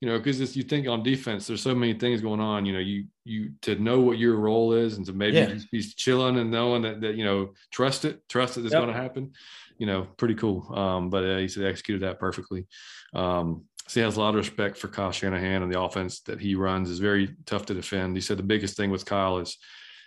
you 0.00 0.08
know, 0.08 0.18
because 0.18 0.56
you 0.56 0.62
think 0.62 0.88
on 0.88 1.02
defense, 1.02 1.46
there's 1.46 1.62
so 1.62 1.74
many 1.74 1.92
things 1.92 2.20
going 2.20 2.40
on. 2.40 2.64
You 2.64 2.72
know, 2.72 2.78
you 2.78 3.04
you 3.24 3.52
to 3.62 3.76
know 3.76 4.00
what 4.00 4.18
your 4.18 4.36
role 4.36 4.72
is, 4.72 4.96
and 4.96 5.04
to 5.06 5.12
maybe 5.12 5.36
yeah. 5.36 5.46
just 5.46 5.70
be 5.70 5.82
chilling 5.82 6.38
and 6.38 6.50
knowing 6.50 6.82
that 6.82 7.00
that 7.02 7.16
you 7.16 7.24
know, 7.24 7.50
trust 7.70 8.04
it, 8.04 8.26
trust 8.28 8.54
that 8.54 8.62
it 8.62 8.66
is 8.66 8.72
yep. 8.72 8.82
going 8.82 8.94
to 8.94 9.00
happen 9.00 9.32
you 9.80 9.86
know, 9.86 10.06
pretty 10.18 10.34
cool. 10.34 10.72
Um, 10.72 11.08
but 11.08 11.24
uh, 11.24 11.38
he 11.38 11.48
said 11.48 11.64
executed 11.64 12.02
that 12.02 12.20
perfectly. 12.20 12.66
Um, 13.14 13.64
so 13.88 13.98
he 13.98 14.04
has 14.04 14.16
a 14.16 14.20
lot 14.20 14.28
of 14.28 14.34
respect 14.36 14.76
for 14.76 14.88
Kyle 14.88 15.10
Shanahan 15.10 15.62
and 15.62 15.72
the 15.72 15.80
offense 15.80 16.20
that 16.20 16.38
he 16.38 16.54
runs 16.54 16.90
is 16.90 17.00
very 17.00 17.34
tough 17.46 17.66
to 17.66 17.74
defend. 17.74 18.14
He 18.14 18.20
said 18.20 18.36
the 18.36 18.44
biggest 18.44 18.76
thing 18.76 18.90
with 18.90 19.06
Kyle 19.06 19.38
is 19.38 19.56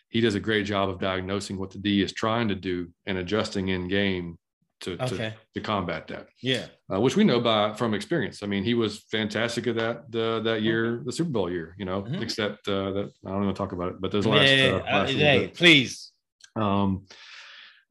he 0.10 0.22
does 0.22 0.36
a 0.36 0.40
great 0.40 0.68
job 0.68 0.90
of 0.90 1.00
diagnosing 1.00 1.58
what 1.58 1.72
the 1.72 1.80
D 1.80 2.04
is 2.04 2.14
trying 2.14 2.48
to 2.50 2.56
do 2.56 2.90
and 3.08 3.18
adjusting 3.18 3.70
in 3.70 3.88
game 3.88 4.38
to 4.84 4.92
Okay. 5.04 5.08
to, 5.08 5.34
to 5.56 5.62
combat 5.62 6.08
that, 6.08 6.28
Yeah. 6.42 6.66
uh, 6.94 7.00
which 7.02 7.16
we 7.16 7.24
know 7.24 7.40
by 7.40 7.74
from 7.74 7.94
experience. 7.94 8.44
I 8.44 8.48
mean, 8.48 8.64
he 8.64 8.74
was 8.74 9.04
fantastic 9.12 9.68
at 9.68 9.76
that 9.76 10.12
the, 10.12 10.42
that 10.44 10.62
year, 10.62 11.02
the 11.06 11.12
Super 11.12 11.32
Bowl 11.32 11.50
year. 11.52 11.76
You 11.80 11.86
know, 11.86 12.04
Mhm. 12.04 12.22
except 12.22 12.68
uh, 12.68 12.92
that 12.92 13.12
I 13.26 13.30
don't 13.30 13.44
want 13.46 13.56
to 13.56 13.60
talk 13.62 13.72
about 13.72 13.90
it, 13.92 13.96
but 14.02 14.12
those 14.12 14.26
last, 14.26 14.50
yeah. 14.52 14.66
uh, 14.66 14.78
uh, 14.78 14.84
last 15.00 15.14
little 15.14 15.28
hey, 15.28 15.48
please. 15.48 16.12
Um, 16.56 17.06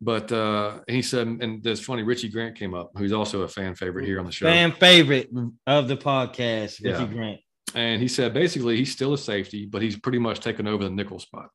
but 0.00 0.30
uh, 0.32 0.80
he 0.88 1.00
said, 1.02 1.26
and 1.28 1.62
that's 1.62 1.80
funny. 1.80 2.02
Richie 2.02 2.28
Grant 2.28 2.56
came 2.56 2.74
up, 2.74 2.90
who's 2.96 3.12
also 3.12 3.42
a 3.42 3.48
fan 3.48 3.74
favorite 3.74 4.04
here 4.04 4.18
on 4.18 4.26
the 4.26 4.32
show, 4.32 4.46
Fan 4.46 4.72
favorite 4.72 5.30
of 5.66 5.88
the 5.88 5.96
podcast, 5.96 6.82
Richie 6.84 7.02
Yeah. 7.04 7.06
Grant. 7.06 7.40
and 7.74 8.02
he 8.02 8.08
said 8.08 8.34
basically 8.34 8.76
he's 8.76 8.92
still 8.92 9.12
a 9.14 9.18
safety, 9.18 9.64
but 9.66 9.80
he's 9.80 9.96
pretty 9.96 10.18
much 10.18 10.40
taken 10.40 10.66
over 10.66 10.82
the 10.84 10.90
nickel 10.90 11.18
spot. 11.20 11.48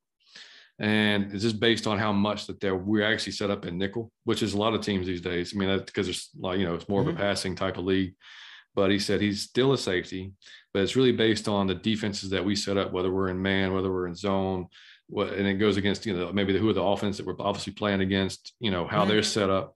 And 0.79 1.33
it's 1.33 1.43
just 1.43 1.59
based 1.59 1.87
on 1.87 1.97
how 1.97 2.11
much 2.13 2.45
that 2.47 2.59
they're 2.59 2.75
we're 2.75 3.03
actually 3.11 3.31
set 3.33 3.49
up 3.49 3.65
in 3.65 3.77
nickel, 3.77 4.11
which 4.25 4.43
is 4.43 4.53
a 4.53 4.57
lot 4.57 4.73
of 4.75 4.81
teams 4.81 5.07
these 5.07 5.21
days. 5.21 5.53
I 5.55 5.57
mean, 5.59 5.79
because 5.85 6.07
it's 6.07 6.29
like 6.39 6.59
you 6.59 6.65
know 6.65 6.75
it's 6.75 6.87
more 6.89 7.03
Mhm. 7.03 7.09
of 7.09 7.15
a 7.15 7.17
passing 7.17 7.55
type 7.55 7.77
of 7.77 7.85
league. 7.85 8.13
But 8.75 8.91
he 8.91 8.99
said 8.99 9.21
he's 9.21 9.41
still 9.41 9.73
a 9.73 9.77
safety, 9.77 10.33
but 10.71 10.83
it's 10.83 10.95
really 10.95 11.11
based 11.11 11.47
on 11.47 11.65
the 11.65 11.73
defenses 11.73 12.29
that 12.29 12.45
we 12.45 12.55
set 12.55 12.77
up, 12.77 12.91
whether 12.93 13.11
we're 13.11 13.29
in 13.29 13.41
man, 13.41 13.73
whether 13.73 13.91
we're 13.91 14.05
in 14.05 14.13
zone, 14.13 14.67
what 15.07 15.33
and 15.33 15.47
it 15.47 15.55
goes 15.55 15.77
against 15.77 16.05
you 16.05 16.15
know 16.15 16.31
maybe 16.31 16.53
the, 16.53 16.59
who 16.59 16.69
are 16.69 16.73
the 16.73 16.83
offense 16.83 17.17
that 17.17 17.25
we're 17.25 17.35
obviously 17.39 17.73
playing 17.73 18.01
against, 18.01 18.53
you 18.59 18.69
know 18.69 18.85
how 18.85 19.03
they're 19.03 19.23
set 19.23 19.49
up. 19.49 19.75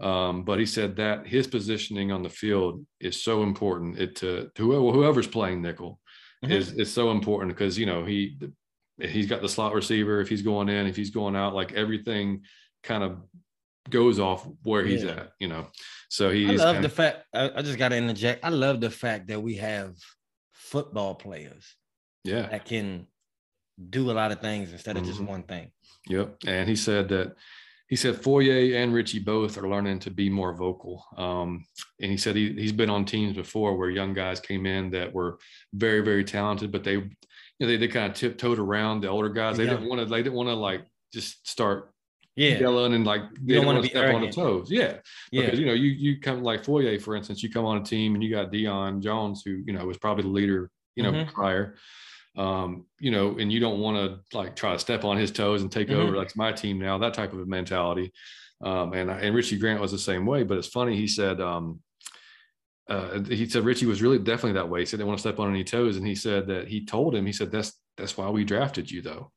Um, 0.00 0.44
but 0.44 0.58
he 0.60 0.64
said 0.66 0.96
that 0.96 1.26
his 1.26 1.46
positioning 1.46 2.10
on 2.12 2.22
the 2.22 2.30
field 2.30 2.86
is 3.00 3.20
so 3.22 3.42
important. 3.42 3.98
It 3.98 4.14
to, 4.16 4.48
to 4.54 4.62
whoever, 4.62 4.92
whoever's 4.96 5.26
playing 5.26 5.60
nickel 5.60 6.00
Mhm. 6.44 6.52
is 6.52 6.72
is 6.72 6.90
so 6.90 7.10
important 7.10 7.52
because 7.52 7.76
you 7.76 7.84
know 7.84 8.04
he 8.06 8.38
he's 9.00 9.26
got 9.26 9.42
the 9.42 9.48
slot 9.48 9.74
receiver. 9.74 10.20
If 10.20 10.28
he's 10.28 10.42
going 10.42 10.68
in, 10.68 10.86
if 10.86 10.96
he's 10.96 11.10
going 11.10 11.36
out, 11.36 11.54
like 11.54 11.72
everything 11.72 12.42
kind 12.82 13.02
of 13.02 13.18
goes 13.90 14.18
off 14.18 14.46
where 14.62 14.84
he's 14.84 15.02
Yeah. 15.04 15.10
at. 15.12 15.32
You 15.38 15.48
know, 15.48 15.66
so 16.08 16.30
he. 16.30 16.46
I 16.48 16.52
love 16.52 16.74
kind 16.76 16.84
the 16.84 16.88
fact. 16.88 17.24
I, 17.34 17.50
I 17.56 17.62
just 17.62 17.78
got 17.78 17.88
to 17.90 17.96
interject. 17.96 18.44
I 18.44 18.50
love 18.50 18.80
the 18.80 18.90
fact 18.90 19.28
that 19.28 19.42
we 19.42 19.56
have 19.56 19.94
football 20.52 21.14
players 21.14 21.74
yeah. 22.24 22.48
that 22.48 22.64
can 22.64 23.06
do 23.90 24.10
a 24.10 24.12
lot 24.12 24.32
of 24.32 24.40
things 24.40 24.72
instead 24.72 24.96
of 24.96 25.04
just 25.04 25.20
Mhm. 25.20 25.26
one 25.28 25.42
thing. 25.44 25.70
Yep. 26.08 26.38
And 26.46 26.68
he 26.68 26.74
said 26.76 27.08
that 27.10 27.36
he 27.88 27.96
said 27.96 28.20
Foye 28.22 28.74
and 28.74 28.92
Richie 28.92 29.18
both 29.20 29.56
are 29.56 29.68
learning 29.68 30.00
to 30.00 30.10
be 30.10 30.28
more 30.28 30.52
vocal. 30.54 31.04
Um, 31.16 31.64
and 32.00 32.10
he 32.10 32.18
said 32.18 32.36
he, 32.36 32.52
he's 32.52 32.72
been 32.72 32.90
on 32.90 33.06
teams 33.06 33.34
before 33.36 33.76
where 33.76 33.88
young 33.88 34.12
guys 34.12 34.40
came 34.40 34.66
in 34.66 34.90
that 34.90 35.14
were 35.14 35.38
very, 35.72 36.00
very 36.00 36.22
talented, 36.24 36.70
but 36.70 36.84
they, 36.84 37.02
you 37.58 37.66
know, 37.66 37.72
they, 37.72 37.76
they 37.76 37.88
kind 37.88 38.10
of 38.10 38.16
tiptoed 38.16 38.58
around 38.58 39.02
the 39.02 39.08
older 39.08 39.28
guys. 39.28 39.56
They 39.56 39.64
Yeah. 39.64 39.74
didn't 39.74 39.88
want 39.88 40.00
to, 40.00 40.06
they 40.06 40.22
didn't 40.22 40.34
want 40.34 40.48
to 40.48 40.54
like 40.54 40.86
just 41.12 41.46
start 41.48 41.92
Yeah, 42.36 42.60
yelling 42.60 42.94
and 42.94 43.04
like 43.04 43.22
they 43.42 43.54
don't 43.54 43.66
want 43.66 43.82
to 43.82 43.88
step 43.88 44.14
on 44.14 44.20
the 44.22 44.30
toes. 44.30 44.70
Yeah. 44.70 44.98
yeah, 45.32 45.46
Because 45.46 45.58
you 45.58 45.66
know, 45.66 45.72
you 45.72 45.90
you 45.90 46.20
come 46.20 46.42
like 46.42 46.64
Foye, 46.64 46.98
for 46.98 47.16
instance, 47.16 47.42
you 47.42 47.50
come 47.50 47.64
on 47.64 47.78
a 47.78 47.84
team 47.84 48.14
and 48.14 48.22
you 48.22 48.30
got 48.30 48.52
Deion 48.52 49.00
Jones, 49.02 49.42
who 49.44 49.62
you 49.66 49.72
know 49.72 49.84
was 49.86 49.98
probably 49.98 50.22
the 50.22 50.28
leader, 50.28 50.70
you 50.94 51.02
know, 51.02 51.12
Mhm. 51.12 51.32
prior. 51.32 51.76
Um, 52.36 52.86
you 53.00 53.10
know, 53.10 53.38
and 53.38 53.52
you 53.52 53.58
don't 53.58 53.80
want 53.80 53.96
to 53.96 54.36
like 54.36 54.54
try 54.54 54.72
to 54.72 54.78
step 54.78 55.02
on 55.04 55.16
his 55.16 55.32
toes 55.32 55.62
and 55.62 55.72
take 55.72 55.88
Mhm. 55.88 55.94
over 55.96 56.16
like 56.16 56.36
my 56.36 56.52
team 56.52 56.78
now, 56.78 56.98
that 56.98 57.14
type 57.14 57.32
of 57.32 57.40
a 57.40 57.46
mentality. 57.46 58.12
Um, 58.60 58.92
and 58.92 59.10
and 59.10 59.34
Richie 59.34 59.58
Grant 59.58 59.80
was 59.80 59.90
the 59.90 59.98
same 59.98 60.24
way, 60.26 60.44
but 60.44 60.58
it's 60.58 60.68
funny, 60.68 60.96
he 60.96 61.08
said 61.08 61.40
um 61.40 61.80
uh, 62.88 63.20
he 63.22 63.48
said 63.48 63.64
Richie 63.64 63.86
was 63.86 64.00
really 64.02 64.18
definitely 64.18 64.52
that 64.54 64.68
way. 64.68 64.80
He 64.80 64.86
said 64.86 64.98
they 64.98 65.04
want 65.04 65.18
to 65.18 65.20
step 65.20 65.38
on 65.38 65.50
any 65.50 65.64
toes, 65.64 65.96
and 65.96 66.06
he 66.06 66.14
said 66.14 66.46
that 66.48 66.68
he 66.68 66.84
told 66.84 67.14
him. 67.14 67.26
He 67.26 67.32
said 67.32 67.50
that's 67.50 67.72
that's 67.96 68.16
why 68.16 68.28
we 68.30 68.44
drafted 68.44 68.90
you, 68.90 69.02
though. 69.02 69.30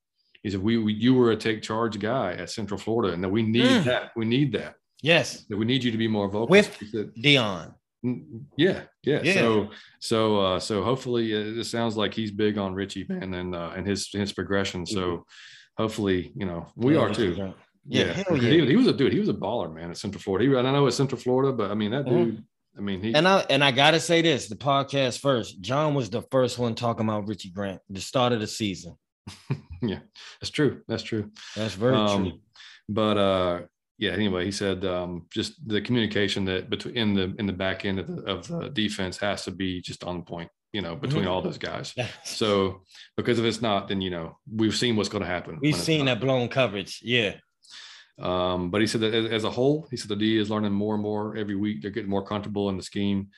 He 0.43 0.49
said 0.49 0.61
we, 0.61 0.77
we 0.77 0.93
you 0.93 1.13
were 1.13 1.31
a 1.31 1.35
take 1.35 1.61
charge 1.61 1.99
guy 1.99 2.33
at 2.33 2.49
Central 2.49 2.79
Florida, 2.79 3.13
and 3.13 3.23
that 3.23 3.29
we 3.29 3.43
need 3.43 3.65
Mm. 3.65 3.83
that. 3.85 4.11
We 4.15 4.25
need 4.25 4.51
that. 4.53 4.75
yes, 5.01 5.43
That 5.49 5.57
we 5.57 5.65
need 5.65 5.83
you 5.83 5.91
to 5.91 5.97
be 5.97 6.07
more 6.07 6.27
vocal. 6.29 6.47
With- 6.47 6.77
said, 6.91 7.11
Deion. 7.15 7.73
"Mm, 8.05 8.43
yeah, 8.57 8.81
yeah, 9.03 9.21
Yeah. 9.23 9.33
So 9.33 9.69
so 9.99 10.39
uh, 10.39 10.59
so 10.59 10.83
hopefully 10.83 11.33
uh, 11.35 11.59
it 11.59 11.65
sounds 11.65 11.95
like 11.97 12.13
he's 12.13 12.31
big 12.31 12.57
on 12.57 12.73
Richie 12.73 13.05
man 13.09 13.33
and 13.33 13.53
uh, 13.55 13.71
and 13.75 13.85
his 13.85 14.09
his 14.11 14.31
progression. 14.33 14.85
So 14.85 15.25
hopefully 15.77 16.31
you 16.35 16.45
know 16.45 16.67
we 16.75 16.95
Love 16.95 17.11
are 17.11 17.13
too. 17.13 17.53
Yeah, 17.87 18.13
hell 18.13 18.35
He, 18.35 18.57
yeah. 18.59 18.65
he 18.65 18.75
was 18.75 18.85
a 18.87 18.93
dude. 18.93 19.11
He 19.11 19.19
was 19.19 19.29
a 19.29 19.33
baller, 19.33 19.73
man, 19.73 19.89
at 19.89 19.97
Central 19.97 20.21
Florida. 20.21 20.45
He, 20.47 20.55
and 20.55 20.67
I 20.67 20.71
know 20.71 20.85
it's 20.85 20.95
Central 20.97 21.19
Florida, 21.19 21.51
but 21.51 21.71
I 21.71 21.73
mean 21.73 21.91
that 21.91 22.05
Mhm. 22.05 22.09
dude. 22.25 22.43
I 22.77 22.81
mean 22.81 23.01
he. 23.01 23.13
And 23.13 23.27
I 23.27 23.45
and 23.49 23.63
I 23.63 23.71
gotta 23.71 23.99
say 23.99 24.21
this: 24.21 24.47
the 24.47 24.55
podcast 24.55 25.19
first. 25.19 25.59
John 25.61 25.93
was 25.93 26.09
the 26.09 26.21
first 26.31 26.57
one 26.59 26.75
talking 26.75 27.05
about 27.07 27.27
Richie 27.27 27.49
Grant, 27.51 27.81
the 27.89 28.01
start 28.01 28.33
of 28.33 28.39
the 28.39 28.47
season. 28.47 28.95
yeah, 29.81 29.99
that's 30.39 30.49
true. 30.51 30.81
That's 30.87 31.03
true. 31.03 31.31
That's 31.55 31.73
very 31.75 31.95
Um, 31.95 32.23
true. 32.29 32.39
But 32.89 33.17
uh, 33.17 33.61
yeah. 33.97 34.11
Anyway, 34.11 34.45
he 34.45 34.51
said 34.51 34.85
um, 34.85 35.25
just 35.33 35.65
the 35.67 35.81
communication 35.81 36.45
that 36.45 36.69
between 36.69 36.95
in 36.97 37.13
the 37.13 37.35
in 37.39 37.45
the 37.45 37.53
back 37.53 37.85
end 37.85 37.99
of 37.99 38.07
the, 38.07 38.23
of 38.23 38.47
the 38.47 38.69
defense 38.69 39.17
has 39.17 39.43
to 39.45 39.51
be 39.51 39.81
just 39.81 40.03
on 40.03 40.23
point. 40.23 40.49
You 40.73 40.81
know, 40.81 40.95
between 40.95 41.25
Mhm. 41.25 41.29
all 41.29 41.41
those 41.41 41.57
guys. 41.57 41.93
So 42.23 42.83
because 43.17 43.37
if 43.39 43.43
it's 43.45 43.61
not, 43.61 43.89
then 43.89 43.99
you 43.99 44.09
know 44.09 44.37
we've 44.49 44.75
seen 44.75 44.95
what's 44.95 45.09
going 45.09 45.23
to 45.23 45.27
happen. 45.29 45.59
we've 45.61 45.75
seen 45.75 46.05
that 46.05 46.21
blown 46.21 46.47
coverage. 46.47 47.01
Yeah. 47.03 47.35
Um, 48.19 48.69
but 48.69 48.81
he 48.81 48.87
said 48.87 49.01
that 49.01 49.13
as, 49.13 49.25
as 49.31 49.43
a 49.43 49.49
whole, 49.51 49.87
he 49.89 49.97
said 49.97 50.09
the 50.09 50.15
D 50.15 50.37
is 50.37 50.49
learning 50.49 50.73
more 50.73 50.93
and 50.95 51.03
more 51.03 51.35
every 51.37 51.55
week. 51.55 51.81
They're 51.81 51.91
getting 51.91 52.09
more 52.09 52.25
comfortable 52.25 52.69
in 52.69 52.77
the 52.77 52.83
scheme. 52.83 53.29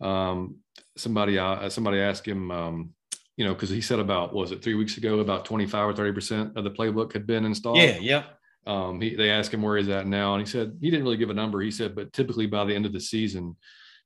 Um, 0.00 0.56
somebody 0.96 1.38
uh, 1.38 1.68
somebody 1.68 1.98
asked 2.00 2.26
him, 2.26 2.50
um, 2.50 2.90
you 3.36 3.44
know, 3.44 3.54
because 3.54 3.70
he 3.70 3.80
said 3.80 3.98
about 3.98 4.34
was 4.34 4.50
it 4.52 4.62
three 4.62 4.74
weeks 4.74 4.96
ago 4.96 5.20
about 5.20 5.44
twenty 5.44 5.66
five 5.66 5.86
or 5.88 5.94
thirty 5.94 6.12
percent 6.12 6.56
of 6.56 6.64
the 6.64 6.70
playbook 6.70 7.12
had 7.12 7.26
been 7.26 7.44
installed. 7.44 7.78
Yeah. 7.78 7.98
Yeah. 8.00 8.24
Um, 8.66 9.00
he, 9.00 9.16
they 9.16 9.30
asked 9.30 9.52
him 9.52 9.62
where 9.62 9.76
he's 9.76 9.88
at 9.88 10.06
now, 10.06 10.34
and 10.34 10.46
he 10.46 10.50
said 10.50 10.76
he 10.80 10.90
didn't 10.90 11.04
really 11.04 11.16
give 11.16 11.30
a 11.30 11.34
number. 11.34 11.60
He 11.60 11.70
said, 11.70 11.94
but 11.94 12.12
typically 12.12 12.46
by 12.46 12.64
the 12.64 12.74
end 12.74 12.86
of 12.86 12.92
the 12.92 13.00
season, 13.00 13.56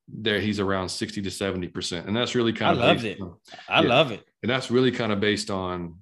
there 0.09 0.41
he's 0.41 0.61
around 0.61 0.89
sixty 0.89 1.21
to 1.23 1.31
seventy 1.31 1.69
percent, 1.69 2.07
and 2.07 2.17
that's 2.17 2.35
really 2.35 2.53
I 2.53 2.57
kind 2.57 2.73
of 2.73 2.79
loved 2.85 3.03
based 3.03 3.19
it. 3.19 3.23
on- 3.23 3.37
I 3.69 3.83
Yeah. 3.83 3.89
love 3.89 4.13
it. 4.13 4.25
and 4.43 4.51
that's 4.51 4.71
really 4.71 4.93
kind 4.93 5.13
of 5.13 5.21
based 5.21 5.51
on 5.51 5.97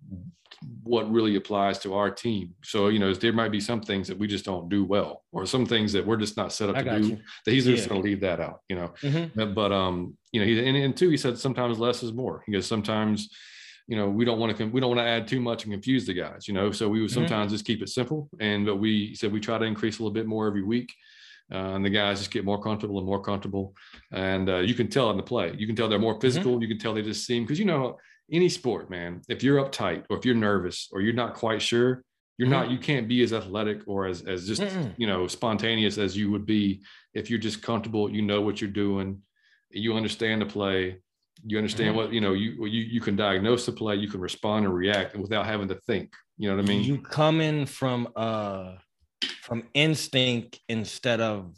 what 0.82 1.10
really 1.10 1.36
applies 1.36 1.78
to 1.80 1.94
our 1.94 2.10
team. 2.10 2.54
So 2.62 2.88
you 2.88 2.98
know, 2.98 3.12
there 3.14 3.32
might 3.32 3.50
be 3.52 3.60
some 3.60 3.80
things 3.80 4.08
that 4.08 4.18
we 4.18 4.26
just 4.26 4.44
don't 4.44 4.68
do 4.68 4.84
well, 4.84 5.22
or 5.32 5.46
some 5.46 5.66
things 5.66 5.92
that 5.92 6.06
we're 6.06 6.16
just 6.16 6.36
not 6.36 6.52
set 6.52 6.70
up 6.70 6.76
I 6.76 6.82
to 6.82 6.98
do. 7.00 7.08
you. 7.08 7.18
That 7.44 7.52
he's 7.52 7.64
just 7.66 7.88
going 7.88 8.02
to 8.02 8.08
leave 8.08 8.20
that 8.20 8.40
out, 8.40 8.60
you 8.68 8.76
know. 8.76 8.92
Mhm. 9.02 9.30
But, 9.34 9.54
but, 9.54 9.72
um, 9.72 10.16
you 10.32 10.40
know, 10.40 10.46
he 10.46 10.58
and, 10.66 10.76
and 10.76 10.96
two, 10.96 11.10
he 11.10 11.16
said 11.16 11.38
sometimes 11.38 11.78
less 11.78 12.02
is 12.02 12.12
more. 12.12 12.42
He 12.46 12.52
goes 12.52 12.66
sometimes, 12.66 13.28
you 13.86 13.96
know, 13.96 14.08
we 14.08 14.24
don't 14.24 14.38
want 14.38 14.56
to 14.56 14.64
we 14.66 14.80
don't 14.80 14.90
want 14.90 15.00
to 15.00 15.04
add 15.08 15.28
too 15.28 15.40
much 15.40 15.64
and 15.64 15.72
confuse 15.72 16.06
the 16.06 16.14
guys, 16.14 16.48
you 16.48 16.54
know. 16.54 16.70
So 16.72 16.88
we 16.88 17.00
would 17.00 17.10
Mhm. 17.10 17.14
sometimes 17.14 17.52
just 17.52 17.64
keep 17.64 17.82
it 17.82 17.88
simple, 17.88 18.28
and 18.40 18.64
but 18.66 18.76
we 18.76 19.14
said 19.14 19.32
we 19.32 19.40
try 19.40 19.58
to 19.58 19.64
increase 19.64 19.98
a 19.98 20.02
little 20.02 20.14
bit 20.14 20.26
more 20.26 20.46
every 20.46 20.62
week. 20.62 20.92
Uh, 21.52 21.74
and 21.76 21.84
the 21.84 21.90
guys 21.90 22.20
just 22.20 22.30
get 22.30 22.42
more 22.42 22.58
comfortable 22.62 22.96
and 22.96 23.06
more 23.06 23.20
comfortable, 23.22 23.74
and 24.12 24.48
uh, 24.48 24.60
you 24.60 24.72
can 24.72 24.88
tell 24.88 25.10
in 25.10 25.18
the 25.18 25.22
play. 25.22 25.54
You 25.58 25.66
can 25.66 25.76
tell 25.76 25.90
they're 25.90 25.98
more 25.98 26.18
physical. 26.18 26.60
You 26.62 26.66
can 26.68 26.78
tell 26.78 26.94
they 26.94 27.02
just 27.02 27.26
seem 27.26 27.42
because 27.44 27.58
you 27.58 27.66
know 27.66 27.98
any 28.32 28.48
sport, 28.48 28.90
man. 28.90 29.20
If 29.28 29.42
you're 29.42 29.62
uptight 29.64 30.04
or 30.10 30.16
if 30.18 30.24
you're 30.24 30.34
nervous 30.34 30.88
or 30.92 31.00
you're 31.00 31.12
not 31.14 31.34
quite 31.34 31.60
sure, 31.62 32.02
you're 32.38 32.48
not. 32.48 32.70
You 32.70 32.78
can't 32.78 33.06
be 33.06 33.22
as 33.22 33.32
athletic 33.32 33.82
or 33.86 34.06
as 34.06 34.22
as 34.22 34.46
just 34.46 34.62
Mm-mm. 34.62 34.92
you 34.96 35.06
know 35.06 35.26
spontaneous 35.28 35.98
as 35.98 36.16
you 36.16 36.30
would 36.32 36.46
be 36.46 36.82
if 37.12 37.30
you're 37.30 37.38
just 37.38 37.62
comfortable. 37.62 38.10
You 38.10 38.22
know 38.22 38.40
what 38.40 38.60
you're 38.60 38.70
doing. 38.70 39.22
You 39.70 39.94
understand 39.94 40.42
the 40.42 40.46
play. 40.46 40.96
You 41.46 41.58
understand 41.58 41.90
Mhm. 41.94 41.96
what 41.96 42.12
you 42.12 42.20
know. 42.20 42.32
You 42.32 42.64
you 42.66 42.82
you 42.82 43.00
can 43.00 43.14
diagnose 43.14 43.66
the 43.66 43.72
play. 43.72 43.96
You 43.96 44.08
can 44.08 44.20
respond 44.20 44.64
and 44.64 44.74
react 44.74 45.16
without 45.16 45.46
having 45.46 45.68
to 45.68 45.76
think. 45.86 46.12
You 46.38 46.48
know 46.50 46.56
what 46.56 46.64
I 46.64 46.68
mean? 46.68 46.82
you 46.82 46.98
coming 46.98 47.66
from 47.66 48.08
uh 48.16 48.76
from 49.42 49.62
instinct 49.74 50.58
instead 50.68 51.20
of 51.20 51.54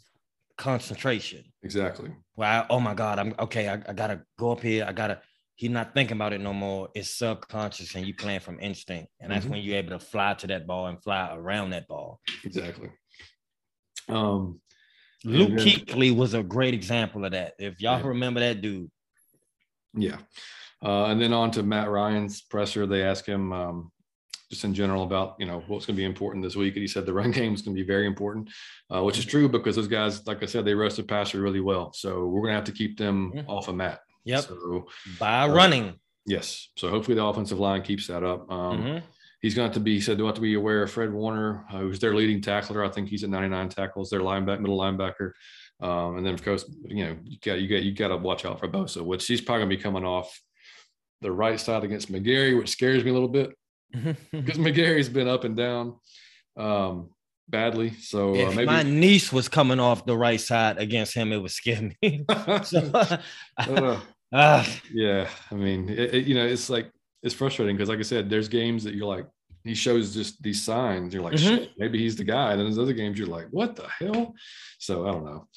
concentration. 0.57 1.43
exactly. 1.63 2.11
Well, 2.35 2.63
I, 2.63 2.65
oh 2.69 2.79
my 2.79 2.93
God, 2.93 3.17
I'm 3.19 3.33
okay. 3.39 3.67
I, 3.69 3.75
I 3.87 3.93
gotta 3.93 4.21
go 4.37 4.51
up 4.51 4.61
here. 4.61 4.85
I 4.87 4.93
gotta. 4.93 5.21
He's 5.57 5.71
not 5.71 5.93
thinking 5.95 6.15
about 6.17 6.33
it 6.33 6.39
no 6.39 6.53
more. 6.53 6.89
It's 6.93 7.09
subconscious, 7.09 7.95
and 7.95 8.05
you 8.05 8.13
playing 8.13 8.41
from 8.41 8.59
instinct, 8.59 9.11
and 9.19 9.31
that's 9.31 9.45
Mhm. 9.45 9.49
when 9.49 9.61
you're 9.63 9.77
able 9.77 9.89
to 9.97 9.99
fly 9.99 10.35
to 10.35 10.47
that 10.47 10.67
ball 10.67 10.85
and 10.85 11.01
fly 11.01 11.33
around 11.35 11.71
that 11.71 11.87
ball. 11.87 12.21
Exactly. 12.43 12.89
Um, 14.07 14.61
Luke 15.23 15.49
then- 15.49 15.57
Kuechly 15.57 16.15
was 16.15 16.35
a 16.35 16.43
great 16.43 16.73
example 16.75 17.25
of 17.25 17.31
that. 17.31 17.55
If 17.59 17.81
y'all 17.81 17.99
Yeah. 17.99 18.07
remember 18.07 18.39
that 18.39 18.61
dude, 18.61 18.89
Yeah. 19.93 20.19
Uh, 20.83 21.05
and 21.05 21.19
then 21.19 21.33
on 21.33 21.49
to 21.51 21.63
Matt 21.63 21.89
Ryan's 21.89 22.41
presser, 22.41 22.85
they 22.85 23.01
asked 23.01 23.25
him 23.25 23.51
um, 23.51 23.91
just 24.51 24.63
in 24.63 24.75
general 24.75 25.01
about, 25.03 25.35
you 25.39 25.47
know, 25.47 25.61
what's 25.61 25.87
going 25.87 25.95
to 25.95 26.01
be 26.01 26.05
important 26.05 26.43
this 26.43 26.55
week. 26.55 26.75
And 26.75 26.81
he 26.83 26.87
said 26.87 27.07
the 27.07 27.13
run 27.13 27.31
game 27.41 27.55
is 27.55 27.63
going 27.63 27.75
to 27.75 27.81
be 27.81 27.87
very 27.87 28.05
important, 28.05 28.51
uh, 28.93 29.01
which 29.03 29.17
is 29.17 29.25
true 29.25 29.49
because 29.49 29.75
those 29.75 29.87
guys, 29.87 30.25
like 30.27 30.43
I 30.43 30.45
said, 30.45 30.65
they 30.65 30.75
rush 30.75 30.93
the 30.93 31.03
passer 31.03 31.41
really 31.41 31.61
well. 31.61 31.91
So 31.93 32.27
we're 32.27 32.41
going 32.41 32.51
to 32.51 32.55
have 32.57 32.63
to 32.65 32.71
keep 32.71 32.95
them 32.95 33.31
Yeah. 33.35 33.43
off 33.47 33.67
of 33.69 33.75
Matt. 33.75 34.01
Yep, 34.27 34.43
So, 34.43 34.87
by 35.19 35.41
Uh, 35.43 35.47
running. 35.53 35.99
yes. 36.25 36.69
So 36.77 36.89
hopefully 36.89 37.15
the 37.15 37.23
offensive 37.23 37.59
line 37.59 37.81
keeps 37.81 38.07
that 38.07 38.23
up. 38.23 38.49
Um, 38.51 38.83
Mhm. 38.83 39.03
He's 39.41 39.53
going 39.53 39.69
to 39.69 39.73
to 39.75 39.79
be, 39.79 39.93
he 39.95 40.01
said, 40.01 40.17
they'll 40.17 40.25
have 40.25 40.35
to 40.35 40.41
be 40.41 40.55
aware 40.55 40.81
of 40.83 40.91
Fred 40.91 41.13
Warner, 41.13 41.63
uh, 41.71 41.77
who's 41.79 41.99
their 41.99 42.15
leading 42.15 42.41
tackler. 42.41 42.83
I 42.83 42.89
think 42.89 43.07
he's 43.07 43.23
at 43.23 43.29
99 43.29 43.69
tackles, 43.69 44.09
their 44.09 44.21
linebacker, 44.21 44.59
middle 44.59 44.79
linebacker. 44.79 45.31
Um, 45.79 46.17
and 46.17 46.25
then 46.25 46.33
of 46.33 46.43
course, 46.43 46.65
you 46.87 47.05
know, 47.05 47.17
you 47.23 47.37
got 47.39 47.61
you 47.61 47.67
got 47.67 47.83
you 47.83 47.91
got 47.93 48.07
to 48.07 48.17
watch 48.17 48.45
out 48.45 48.59
for 48.59 48.67
Bosa, 48.67 49.03
which 49.05 49.27
he's 49.27 49.39
probably 49.41 49.61
gonna 49.65 49.69
be 49.77 49.81
coming 49.83 50.03
off 50.03 50.41
the 51.21 51.31
right 51.31 51.59
side 51.59 51.83
against 51.83 52.11
McGary, 52.11 52.57
which 52.57 52.69
scares 52.69 53.03
me 53.03 53.11
a 53.11 53.13
little 53.13 53.29
bit 53.29 53.51
because 54.31 54.57
McGary's 54.57 55.07
been 55.09 55.27
up 55.27 55.43
and 55.43 55.55
down. 55.55 55.95
Um, 56.57 57.11
badly. 57.47 57.91
So 57.93 58.31
uh, 58.31 58.49
If 58.49 58.55
maybe 58.55 58.65
my 58.65 58.81
niece 58.83 59.31
was 59.31 59.47
coming 59.47 59.79
off 59.79 60.03
the 60.05 60.17
right 60.17 60.41
side 60.41 60.79
against 60.79 61.13
him, 61.13 61.31
it 61.31 61.37
would 61.37 61.51
scare 61.51 61.91
me. 62.01 62.25
so, 62.63 62.91
Uh, 63.59 63.99
ah, 64.33 64.67
yeah, 64.91 65.29
I 65.51 65.55
mean, 65.55 65.89
it, 65.89 66.13
it- 66.15 66.27
you 66.27 66.35
know, 66.35 66.45
it's 66.45 66.69
like 66.69 66.91
it's 67.23 67.33
frustrating 67.33 67.75
because, 67.75 67.89
like 67.89 67.99
I 67.99 68.03
said, 68.03 68.29
there's 68.29 68.47
games 68.47 68.83
that 68.83 68.93
you're 68.93 69.07
like, 69.07 69.25
he 69.63 69.73
shows 69.73 70.13
just 70.13 70.41
these 70.41 70.63
signs. 70.63 71.13
You're 71.13 71.23
like, 71.23 71.33
Mhm. 71.33 71.39
shit, 71.39 71.71
maybe 71.77 71.97
he's 71.99 72.15
the 72.15 72.23
guy. 72.23 72.51
And 72.51 72.59
then 72.59 72.67
there's 72.67 72.77
other 72.79 72.93
games 72.93 73.17
you're 73.17 73.27
like, 73.27 73.47
what 73.51 73.75
the 73.75 73.87
hell? 73.99 74.33
So 74.79 75.07
I 75.07 75.11
don't 75.11 75.25
know. 75.25 75.47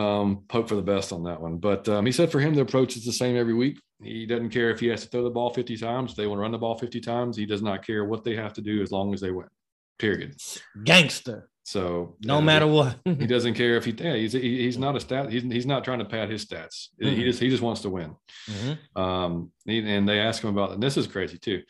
Um, 0.00 0.44
hope 0.50 0.68
for 0.68 0.76
the 0.76 0.80
best 0.82 1.12
on 1.12 1.24
that 1.24 1.40
one. 1.40 1.58
But 1.58 1.86
um, 1.88 2.06
he 2.06 2.12
said 2.12 2.30
for 2.32 2.40
him, 2.40 2.54
the 2.54 2.62
approach 2.62 2.96
is 2.96 3.04
the 3.04 3.12
same 3.12 3.36
every 3.36 3.52
week. 3.52 3.78
He 4.02 4.24
doesn't 4.26 4.50
care 4.50 4.70
if 4.70 4.80
he 4.80 4.86
has 4.88 5.02
to 5.02 5.08
throw 5.08 5.22
the 5.24 5.30
ball 5.30 5.52
50 5.52 5.76
times. 5.76 6.12
If 6.12 6.16
they 6.16 6.26
want 6.26 6.38
to 6.38 6.42
run 6.42 6.52
the 6.52 6.58
ball 6.58 6.78
50 6.78 7.00
times. 7.00 7.36
He 7.36 7.44
does 7.44 7.60
not 7.62 7.84
care 7.86 8.04
what 8.06 8.24
they 8.24 8.34
have 8.36 8.54
to 8.54 8.62
do 8.62 8.80
as 8.82 8.90
long 8.90 9.12
as 9.12 9.20
they 9.20 9.30
win. 9.32 9.48
Period. 9.98 10.34
gangster, 10.84 11.50
So 11.64 12.16
no 12.22 12.40
matter 12.40 12.66
what. 12.66 12.98
he 13.04 13.26
doesn't 13.34 13.54
care 13.54 13.76
if 13.76 13.84
he 13.84 13.92
yeah, 13.92 14.14
he's 14.16 14.32
he, 14.32 14.62
he's 14.64 14.78
not 14.78 14.96
a 14.96 15.00
stat 15.00 15.30
he's, 15.30 15.42
he's 15.44 15.66
not 15.66 15.84
trying 15.84 16.00
to 16.00 16.04
pad 16.04 16.28
his 16.28 16.44
stats 16.44 16.88
he 17.00 17.06
Mhm. 17.06 17.24
just 17.24 17.40
he 17.40 17.48
just 17.48 17.62
wants 17.62 17.82
to 17.82 17.90
win 17.90 18.16
Mhm. 18.50 18.78
um 18.98 19.52
and 19.66 20.08
they 20.08 20.18
ask 20.18 20.42
him 20.42 20.50
about 20.50 20.72
and 20.72 20.82
this 20.82 20.96
is 20.96 21.06
crazy 21.06 21.38
too 21.38 21.62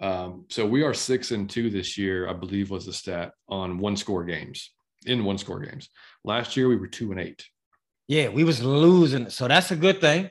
um 0.00 0.44
so 0.48 0.66
we 0.66 0.82
are 0.82 0.92
six 0.92 1.30
and 1.30 1.48
two 1.48 1.70
this 1.70 1.96
year 1.96 2.28
i 2.28 2.32
believe 2.32 2.70
was 2.70 2.84
the 2.86 2.92
stat 2.92 3.32
on 3.48 3.78
one 3.78 3.96
score 3.96 4.24
games 4.24 4.72
in 5.06 5.24
one 5.24 5.38
score 5.38 5.60
games 5.60 5.88
last 6.24 6.56
year 6.56 6.68
we 6.68 6.76
were 6.76 6.88
two 6.88 7.12
and 7.12 7.20
eight 7.20 7.44
Yeah, 8.08 8.28
we 8.30 8.42
was 8.42 8.62
losing, 8.62 9.28
so 9.30 9.46
that's 9.48 9.70
a 9.70 9.76
good 9.76 10.00
thing. 10.00 10.30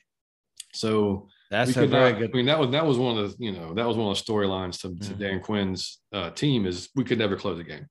so 0.74 1.28
That's 1.50 1.78
a 1.78 1.88
very 1.88 2.12
not- 2.12 2.20
good. 2.20 2.32
I 2.34 2.38
mean, 2.38 2.46
that 2.48 2.60
was 2.60 2.70
that 2.72 2.86
was 2.86 2.98
one 2.98 3.18
of 3.18 3.26
the 3.30 3.36
you 3.46 3.52
know 3.54 3.74
that 3.78 3.88
was 3.88 3.96
one 3.96 4.12
of 4.12 4.18
the 4.18 4.24
storylines 4.24 4.82
to, 4.82 4.88
to 5.08 5.14
Mhm. 5.14 5.20
Dan 5.20 5.40
Quinn's 5.40 6.00
uh, 6.12 6.30
team 6.32 6.66
is 6.66 6.90
we 6.96 7.04
could 7.06 7.20
never 7.20 7.36
close 7.38 7.58
a 7.60 7.64
game. 7.64 7.86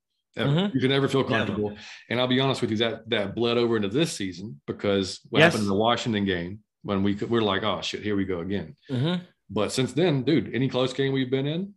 Mhm. 0.44 0.74
You 0.74 0.80
can 0.80 0.90
never 0.90 1.08
feel 1.08 1.22
Never. 1.22 1.46
comfortable. 1.46 1.76
And 2.10 2.20
I'll 2.20 2.26
be 2.26 2.40
honest 2.40 2.60
with 2.60 2.70
you, 2.70 2.76
that 2.78 3.08
that 3.10 3.34
bled 3.34 3.56
over 3.56 3.76
into 3.76 3.88
this 3.88 4.12
season 4.12 4.60
because 4.66 5.20
what 5.30 5.40
Yes. 5.40 5.52
happened 5.52 5.62
in 5.64 5.68
the 5.68 5.74
Washington 5.74 6.24
game 6.24 6.60
when 6.82 7.02
we 7.02 7.14
could, 7.14 7.30
we're 7.30 7.40
like, 7.40 7.62
oh 7.62 7.80
shit, 7.80 8.02
here 8.02 8.16
we 8.16 8.24
go 8.24 8.40
again. 8.40 8.76
Mhm. 8.90 9.22
But 9.48 9.72
since 9.72 9.92
then, 9.92 10.22
dude, 10.24 10.54
any 10.54 10.68
close 10.68 10.92
game 10.92 11.12
we've 11.12 11.30
been 11.30 11.46
in, 11.46 11.74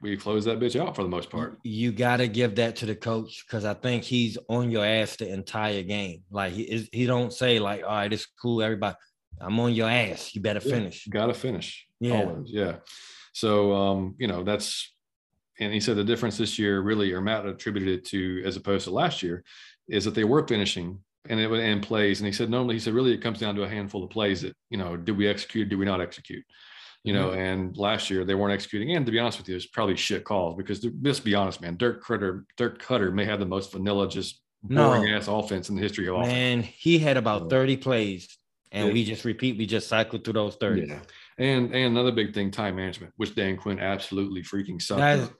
we 0.00 0.16
close 0.16 0.46
that 0.46 0.58
bitch 0.58 0.80
out 0.80 0.96
for 0.96 1.02
the 1.02 1.08
most 1.10 1.28
part. 1.30 1.58
You 1.62 1.92
got 1.92 2.16
to 2.18 2.26
give 2.28 2.54
that 2.56 2.76
to 2.76 2.86
the 2.86 2.96
coach 2.96 3.44
because 3.46 3.64
I 3.66 3.74
think 3.74 4.02
he's 4.02 4.38
on 4.48 4.70
your 4.70 4.84
ass 4.84 5.16
the 5.16 5.30
entire 5.32 5.82
game. 5.82 6.22
Like 6.30 6.52
he 6.54 6.62
is, 6.62 6.88
he 6.92 7.04
don't 7.06 7.32
say 7.32 7.58
like, 7.58 7.82
"All 7.84 7.90
right, 7.90 8.12
it's 8.12 8.26
cool, 8.26 8.62
everybody." 8.62 8.96
I'm 9.42 9.58
on 9.60 9.74
your 9.74 9.88
ass. 9.90 10.34
You 10.34 10.40
better 10.40 10.60
Yeah. 10.64 10.74
finish. 10.74 11.06
Got 11.06 11.26
to 11.26 11.34
finish. 11.34 11.86
Yeah. 12.00 12.22
Always. 12.22 12.50
Yeah. 12.50 12.76
So, 13.32 13.72
um, 13.74 14.14
you 14.18 14.26
know, 14.26 14.42
that's, 14.42 14.92
and 15.60 15.72
he 15.72 15.80
said 15.80 15.96
the 15.96 16.04
difference 16.04 16.36
this 16.38 16.58
year 16.58 16.80
really, 16.80 17.12
or 17.12 17.20
Matt 17.20 17.46
attributed 17.46 17.88
it 18.00 18.04
to, 18.06 18.42
as 18.44 18.56
opposed 18.56 18.84
to 18.84 18.90
last 18.90 19.22
year, 19.22 19.44
is 19.88 20.04
that 20.04 20.14
they 20.14 20.24
were 20.24 20.46
finishing 20.46 20.98
and 21.28 21.38
it 21.38 21.46
was 21.46 21.60
in 21.60 21.80
plays. 21.80 22.20
And 22.20 22.26
he 22.26 22.32
said, 22.32 22.48
normally, 22.48 22.76
he 22.76 22.80
said, 22.80 22.94
really, 22.94 23.12
it 23.12 23.22
comes 23.22 23.38
down 23.38 23.54
to 23.56 23.62
a 23.62 23.68
handful 23.68 24.02
of 24.02 24.10
plays 24.10 24.42
that, 24.42 24.56
you 24.70 24.78
know, 24.78 24.96
did 24.96 25.16
we 25.16 25.28
execute? 25.28 25.68
Did 25.68 25.78
we 25.78 25.84
not 25.84 26.00
execute? 26.00 26.44
You 27.04 27.14
know, 27.14 27.28
mm-hmm. 27.28 27.38
and 27.38 27.76
last 27.76 28.10
year 28.10 28.24
they 28.24 28.34
weren't 28.34 28.52
executing. 28.52 28.94
And 28.94 29.06
to 29.06 29.12
be 29.12 29.18
honest 29.18 29.38
with 29.38 29.48
you, 29.48 29.56
it's 29.56 29.66
probably 29.66 29.96
shit 29.96 30.24
calls 30.24 30.56
because 30.56 30.84
let's 31.02 31.20
be 31.20 31.34
honest, 31.34 31.60
man, 31.60 31.76
Dirk 31.76 32.04
Koetter, 32.04 32.44
Dirk 32.56 32.82
Koetter 32.82 33.12
may 33.12 33.24
have 33.24 33.40
the 33.40 33.46
most 33.46 33.72
vanilla, 33.72 34.08
just 34.08 34.40
No. 34.62 34.88
boring 34.88 35.10
ass 35.10 35.28
offense 35.28 35.70
in 35.70 35.76
the 35.76 35.82
history 35.82 36.08
of 36.08 36.16
offense. 36.16 36.32
Man, 36.32 36.62
he 36.62 36.98
had 36.98 37.16
about 37.16 37.48
30 37.48 37.78
plays, 37.78 38.36
and 38.70 38.88
Yeah. 38.88 38.92
we 38.92 39.04
just 39.04 39.24
repeat, 39.24 39.56
we 39.56 39.64
just 39.64 39.88
cycled 39.88 40.24
through 40.24 40.34
those 40.34 40.56
30. 40.56 40.88
Yeah. 40.88 41.00
And 41.38 41.74
and 41.74 41.86
another 41.96 42.12
big 42.12 42.34
thing, 42.34 42.50
time 42.50 42.76
management, 42.76 43.14
which 43.16 43.34
Dan 43.34 43.56
Quinn 43.56 43.78
absolutely 43.80 44.42
freaking 44.42 44.80
sucked. 44.80 45.00
That 45.00 45.18
is- 45.20 45.28
at. 45.28 45.34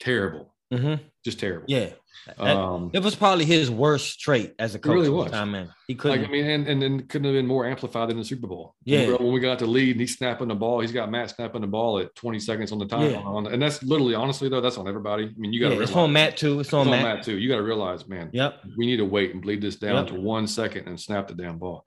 Terrible. 0.00 0.52
Mhm. 0.72 1.00
Just 1.24 1.38
terrible. 1.40 1.64
Yeah. 1.68 1.90
That- 2.38 2.56
Um, 2.56 2.90
it 2.92 3.02
was 3.02 3.14
probably 3.16 3.44
his 3.44 3.70
worst 3.70 4.20
trait 4.20 4.54
as 4.58 4.74
a 4.74 4.78
coach. 4.78 4.92
really 4.94 5.08
was. 5.08 5.30
Time 5.32 5.50
man. 5.52 5.70
He 5.88 5.94
couldn't. 5.94 6.24
I 6.26 6.28
mean, 6.28 6.46
and 6.46 6.68
and 6.68 6.80
then 6.82 7.00
couldn't 7.08 7.24
have 7.24 7.34
been 7.34 7.46
more 7.46 7.66
amplified 7.66 8.08
than 8.08 8.18
the 8.18 8.24
Super 8.24 8.46
Bowl. 8.46 8.74
Yeah. 8.84 9.00
When 9.00 9.08
we- 9.10 9.24
when 9.24 9.32
we 9.34 9.40
got 9.40 9.58
to 9.60 9.66
lead 9.66 9.92
and 9.92 10.00
he's 10.00 10.16
snapping 10.16 10.48
the 10.48 10.54
ball, 10.54 10.80
he's 10.80 10.92
got 10.92 11.10
Matt 11.10 11.30
snapping 11.30 11.62
the 11.62 11.66
ball 11.66 11.98
at 11.98 12.14
20 12.14 12.38
seconds 12.38 12.72
on 12.72 12.78
the 12.78 12.86
time. 12.86 13.10
Yeah. 13.10 13.18
On, 13.22 13.46
and 13.46 13.60
that's 13.60 13.82
literally, 13.82 14.14
honestly 14.14 14.48
though, 14.48 14.60
that's 14.60 14.78
on 14.78 14.86
everybody. 14.86 15.24
I 15.24 15.30
mean, 15.36 15.52
you 15.52 15.60
got 15.60 15.68
to 15.68 15.74
yeah, 15.74 15.78
realize 15.80 15.90
it's 15.90 15.96
on 15.96 16.12
Matt 16.12 16.36
too. 16.36 16.60
It's 16.60 16.68
it's 16.68 16.74
on, 16.74 16.86
on 16.86 16.90
Matt. 16.90 17.16
Matt 17.16 17.24
too. 17.24 17.36
You 17.38 17.48
got 17.48 17.56
to 17.56 17.62
realize, 17.64 18.06
man, 18.06 18.30
Yep. 18.32 18.60
we 18.76 18.86
need 18.86 18.98
to 18.98 19.04
wait 19.06 19.32
and 19.32 19.42
bleed 19.42 19.60
this 19.62 19.76
down 19.76 19.96
Yep. 19.96 20.06
to 20.08 20.20
one 20.20 20.46
second 20.46 20.86
and 20.88 21.00
snap 21.00 21.26
the 21.28 21.34
damn 21.34 21.58
ball. 21.58 21.84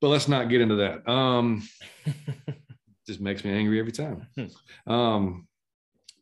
But 0.00 0.08
let's 0.08 0.28
not 0.28 0.48
get 0.50 0.60
into 0.60 0.76
that. 0.76 1.08
Um, 1.08 1.62
just 3.06 3.20
makes 3.20 3.44
me 3.44 3.52
angry 3.52 3.78
every 3.78 3.92
time. 3.92 4.26
Hmm. 4.36 4.92
Um, 4.92 5.48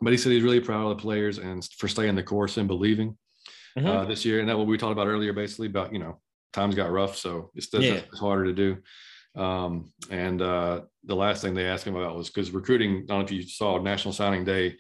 but 0.01 0.13
he 0.13 0.17
said 0.17 0.33
he's 0.33 0.43
really 0.43 0.61
proud 0.61 0.91
of 0.91 0.97
the 0.97 1.03
players 1.03 1.39
and 1.39 1.65
for 1.77 1.89
staying 1.89 2.15
the 2.15 2.23
course 2.23 2.57
and 2.57 2.67
believing 2.69 3.17
Mhm. 3.79 3.87
uh, 3.87 4.05
this 4.05 4.25
year. 4.25 4.41
And 4.41 4.49
that 4.49 4.59
what 4.59 4.67
we 4.67 4.79
talked 4.79 4.93
about 4.93 5.07
earlier, 5.07 5.33
basically 5.33 5.69
about 5.69 5.93
you 5.93 5.99
know 5.99 6.21
times 6.53 6.75
got 6.75 6.91
rough, 6.91 7.17
so 7.17 7.51
it's, 7.55 7.73
it's, 7.73 7.85
Yeah. 7.85 7.93
it's 7.95 8.19
harder 8.19 8.45
to 8.47 8.53
do. 8.53 9.41
Um, 9.41 9.93
and 10.11 10.43
uh, 10.43 10.83
the 11.05 11.15
last 11.15 11.43
thing 11.43 11.55
they 11.55 11.67
asked 11.67 11.87
him 11.87 11.95
about 11.95 12.17
was 12.17 12.29
because 12.29 12.51
recruiting. 12.51 12.93
I 12.97 12.99
don't 13.07 13.19
know 13.21 13.25
if 13.25 13.31
you 13.31 13.43
saw 13.43 13.79
National 13.79 14.13
Signing 14.13 14.45
Day 14.45 14.77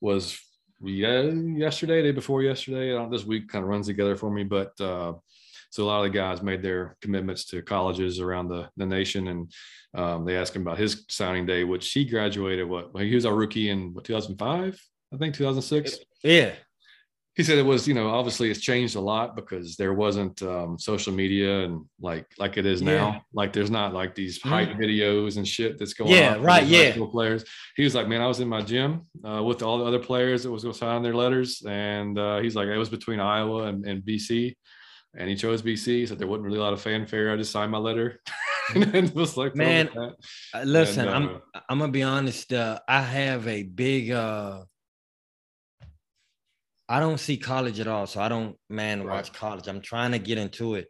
was 0.00 0.36
yeah 0.84 1.22
yesterday, 1.22 2.02
day 2.02 2.10
before 2.10 2.42
yesterday. 2.42 2.92
I 2.92 2.98
don't, 2.98 3.12
this 3.12 3.24
week 3.24 3.48
kind 3.48 3.62
of 3.62 3.68
runs 3.68 3.86
together 3.86 4.16
for 4.16 4.30
me, 4.30 4.42
but 4.42 4.72
uh, 4.80 5.14
so 5.72 5.82
a 5.82 5.86
lot 5.86 6.04
of 6.04 6.12
the 6.12 6.18
guys 6.18 6.42
made 6.42 6.62
their 6.62 6.96
commitments 7.00 7.46
to 7.46 7.62
colleges 7.62 8.20
around 8.20 8.48
the, 8.48 8.68
the 8.76 8.84
nation, 8.86 9.28
and 9.28 9.52
um, 9.94 10.24
they 10.26 10.36
asked 10.36 10.54
him 10.54 10.62
about 10.62 10.78
his 10.78 11.04
signing 11.08 11.46
day, 11.46 11.64
which 11.64 11.90
he 11.92 12.04
graduated. 12.04 12.68
What 12.68 12.90
he 13.02 13.14
was 13.14 13.24
our 13.26 13.34
rookie 13.34 13.70
in 13.70 13.94
what 13.94 14.04
2005, 14.04 14.80
I 15.12 15.16
think 15.16 15.34
2006 15.34 15.98
Yeah. 16.22 16.52
he 17.34 17.42
said 17.42 17.56
it 17.58 17.64
was 17.64 17.88
you 17.88 17.94
know 17.94 18.08
obviously 18.10 18.50
it's 18.50 18.60
changed 18.60 18.96
a 18.96 19.00
lot 19.00 19.34
because 19.34 19.76
there 19.76 19.94
wasn't 19.94 20.42
um, 20.42 20.78
social 20.78 21.12
media 21.22 21.64
and 21.64 21.84
like 22.08 22.26
like 22.38 22.58
it 22.58 22.66
is 22.66 22.80
now 22.82 23.22
like 23.32 23.52
there's 23.54 23.70
not 23.70 23.94
like 23.94 24.14
these 24.14 24.40
hype 24.42 24.72
videos 24.84 25.36
and 25.38 25.46
shit 25.48 25.78
that's 25.78 25.94
going 25.94 26.10
Yeah, 26.12 26.34
on 26.36 26.42
right, 26.42 26.64
these 26.66 26.76
high 26.94 27.00
yeah. 27.00 27.06
players 27.10 27.42
he 27.78 27.84
was 27.84 27.94
like 27.94 28.06
man 28.08 28.20
i 28.20 28.26
was 28.26 28.40
in 28.40 28.48
my 28.56 28.60
gym 28.72 28.90
uh, 29.28 29.42
with 29.42 29.62
all 29.62 29.78
the 29.78 29.84
other 29.90 29.98
players 30.10 30.42
that 30.42 30.50
was 30.50 30.62
going 30.64 30.74
to 30.74 30.78
sign 30.78 31.02
their 31.02 31.14
letters 31.24 31.50
and 31.66 32.18
uh, 32.18 32.38
he's 32.42 32.54
like 32.58 32.68
it 32.68 32.76
was 32.84 32.90
between 32.98 33.20
iowa 33.20 33.60
and, 33.68 33.78
and 33.86 34.02
bc 34.02 34.54
and 35.14 35.28
he 35.28 35.36
chose 35.36 35.62
bc 35.62 36.08
said 36.08 36.18
there 36.18 36.26
wasn't 36.26 36.44
really 36.44 36.58
a 36.58 36.62
lot 36.62 36.72
of 36.72 36.80
fanfare 36.80 37.32
i 37.32 37.36
just 37.36 37.52
signed 37.52 37.70
my 37.70 37.78
letter 37.78 38.20
and 38.74 38.94
it 38.94 39.14
was 39.14 39.36
like 39.36 39.54
Man. 39.56 39.88
Uh, 40.54 40.62
Listen, 40.64 41.08
I'm 41.08 41.28
uh, 41.28 41.60
I'm 41.68 41.78
gonna 41.78 41.92
be 41.92 42.02
honest. 42.02 42.52
Uh, 42.52 42.78
I 42.88 43.02
have 43.02 43.46
a 43.48 43.64
big. 43.64 44.10
uh 44.10 44.62
I 46.88 47.00
don't 47.00 47.18
see 47.18 47.36
college 47.36 47.80
at 47.80 47.86
all, 47.88 48.06
so 48.06 48.20
I 48.20 48.28
don't 48.28 48.56
man 48.68 49.02
Right. 49.02 49.16
watch 49.16 49.32
college. 49.32 49.66
I'm 49.68 49.80
trying 49.80 50.12
to 50.12 50.18
get 50.18 50.38
into 50.38 50.74
it 50.74 50.88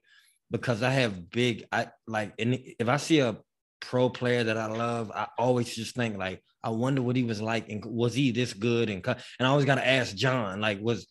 because 0.51 0.83
I 0.83 0.91
have 0.91 1.31
big. 1.31 1.64
I 1.73 1.89
like, 2.07 2.35
and 2.39 2.59
if 2.79 2.89
I 2.89 2.97
see 2.97 3.20
a 3.20 3.39
pro 3.81 4.11
player 4.11 4.45
that 4.45 4.57
I 4.59 4.66
love, 4.66 5.11
I 5.14 5.29
always 5.39 5.75
just 5.75 5.95
think 5.95 6.16
like, 6.18 6.43
I 6.62 6.70
wonder 6.70 7.03
what 7.03 7.16
he 7.16 7.25
was 7.25 7.41
like, 7.41 7.68
and 7.68 7.85
was 7.85 8.14
he 8.14 8.31
this 8.33 8.53
good? 8.53 8.91
And 8.91 9.05
and 9.07 9.16
I 9.41 9.47
always 9.47 9.64
got 9.66 9.77
to 9.77 9.87
ask 9.87 10.14
John, 10.14 10.61
like, 10.61 10.81
was 10.81 11.07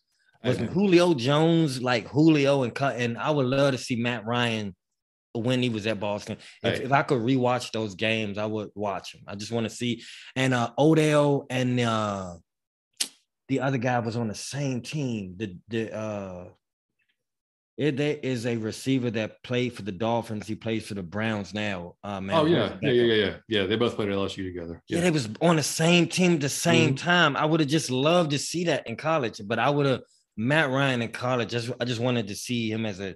was. 0.48 0.58
Julio 0.58 1.14
Jones 1.14 1.82
like 1.82 2.06
Julio 2.08 2.62
and 2.62 2.74
cut? 2.74 2.96
And 2.96 3.16
I 3.18 3.30
would 3.30 3.46
love 3.46 3.72
to 3.72 3.78
see 3.78 3.96
Matt 3.96 4.24
Ryan 4.26 4.74
when 5.34 5.62
he 5.62 5.68
was 5.70 5.86
at 5.86 5.98
Boston. 6.00 6.36
If, 6.62 6.78
Hey. 6.78 6.84
if 6.84 6.92
I 6.92 7.02
could 7.02 7.22
rewatch 7.22 7.70
those 7.72 7.94
games, 7.94 8.36
I 8.38 8.46
would 8.46 8.70
watch 8.74 9.12
them. 9.12 9.22
I 9.26 9.34
just 9.34 9.52
want 9.52 9.64
to 9.64 9.70
see. 9.74 10.02
And 10.36 10.52
uh 10.54 10.70
Odell 10.78 11.46
and 11.50 11.80
uh 11.80 12.34
the 13.48 13.60
other 13.60 13.78
guy 13.78 13.98
was 13.98 14.16
on 14.16 14.28
the 14.28 14.34
same 14.34 14.80
team. 14.82 15.34
The 15.36 15.56
the 15.68 15.94
uh 15.96 16.44
it, 17.78 17.96
there 17.96 18.18
is 18.22 18.44
a 18.46 18.56
receiver 18.58 19.10
that 19.12 19.42
played 19.42 19.72
for 19.72 19.80
the 19.80 19.90
Dolphins. 19.92 20.46
He 20.46 20.54
plays 20.54 20.86
for 20.86 20.92
the 20.92 21.02
Browns 21.02 21.54
now. 21.54 21.94
Uh, 22.04 22.20
man, 22.20 22.36
oh 22.36 22.44
yeah 22.44 22.76
yeah 22.82 22.90
yeah 22.90 23.02
yeah 23.02 23.14
yeah 23.14 23.34
yeah 23.48 23.66
they 23.66 23.76
both 23.76 23.96
played 23.96 24.10
at 24.10 24.14
lsu 24.16 24.44
together 24.44 24.82
Yeah, 24.88 25.00
they 25.00 25.10
was 25.10 25.30
on 25.40 25.56
the 25.56 25.62
same 25.62 26.06
team 26.06 26.34
at 26.34 26.40
the 26.42 26.48
same 26.50 26.94
Mhm. 26.94 26.98
time. 26.98 27.36
I 27.36 27.46
would 27.46 27.60
have 27.60 27.68
just 27.70 27.90
loved 27.90 28.32
to 28.32 28.38
see 28.38 28.64
that 28.64 28.86
in 28.86 28.96
college, 28.96 29.40
but 29.46 29.58
I 29.58 29.70
would 29.70 29.86
have 29.86 30.02
Matt 30.42 30.70
Ryan 30.70 31.02
in 31.02 31.10
college. 31.10 31.50
Just 31.50 31.70
I 31.80 31.84
just 31.84 32.00
wanted 32.00 32.28
to 32.28 32.34
see 32.34 32.70
him 32.70 32.84
as 32.86 33.00
a 33.00 33.14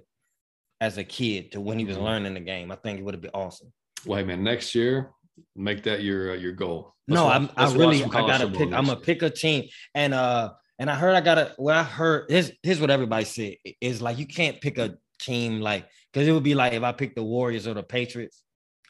as 0.79 0.97
a 0.97 1.03
kid 1.03 1.51
to 1.51 1.59
when 1.61 1.77
he 1.79 1.85
was 1.85 1.97
Mhm. 1.97 2.03
learning 2.03 2.33
the 2.35 2.39
game. 2.39 2.71
I 2.71 2.75
think 2.75 2.99
it 2.99 3.03
would 3.03 3.13
have 3.13 3.21
been 3.21 3.31
awesome. 3.33 3.71
well 4.05 4.19
hey 4.19 4.23
man 4.23 4.43
next 4.43 4.75
year 4.75 5.09
make 5.55 5.81
that 5.83 6.03
your 6.03 6.31
uh, 6.31 6.35
your 6.35 6.51
goal 6.53 6.93
Let's 7.07 7.15
no, 7.19 7.25
watch- 7.25 7.35
I'm, 7.35 7.49
I 7.57 7.73
really 7.75 8.03
I 8.03 8.07
gotta 8.09 8.47
pick. 8.47 8.71
I'm 8.73 8.85
gonna 8.85 8.95
pick 8.99 9.21
a 9.23 9.29
team, 9.29 9.67
and 9.95 10.13
uh, 10.13 10.51
and 10.79 10.89
I 10.89 10.95
heard 10.95 11.15
I 11.15 11.21
gotta. 11.21 11.53
What 11.57 11.75
I 11.75 11.83
heard 11.83 12.29
here's 12.29 12.51
here's 12.63 12.79
what 12.81 12.89
everybody 12.91 13.25
said 13.25 13.55
is 13.81 14.01
like 14.01 14.17
you 14.19 14.27
can't 14.27 14.59
pick 14.61 14.77
a 14.77 14.97
team 15.19 15.59
like 15.61 15.87
because 16.13 16.27
it 16.27 16.31
would 16.31 16.43
be 16.43 16.53
like 16.55 16.73
if 16.73 16.83
I 16.83 16.91
pick 16.91 17.15
the 17.15 17.23
Warriors 17.23 17.65
or 17.67 17.73
the 17.73 17.83
Patriots. 17.83 18.43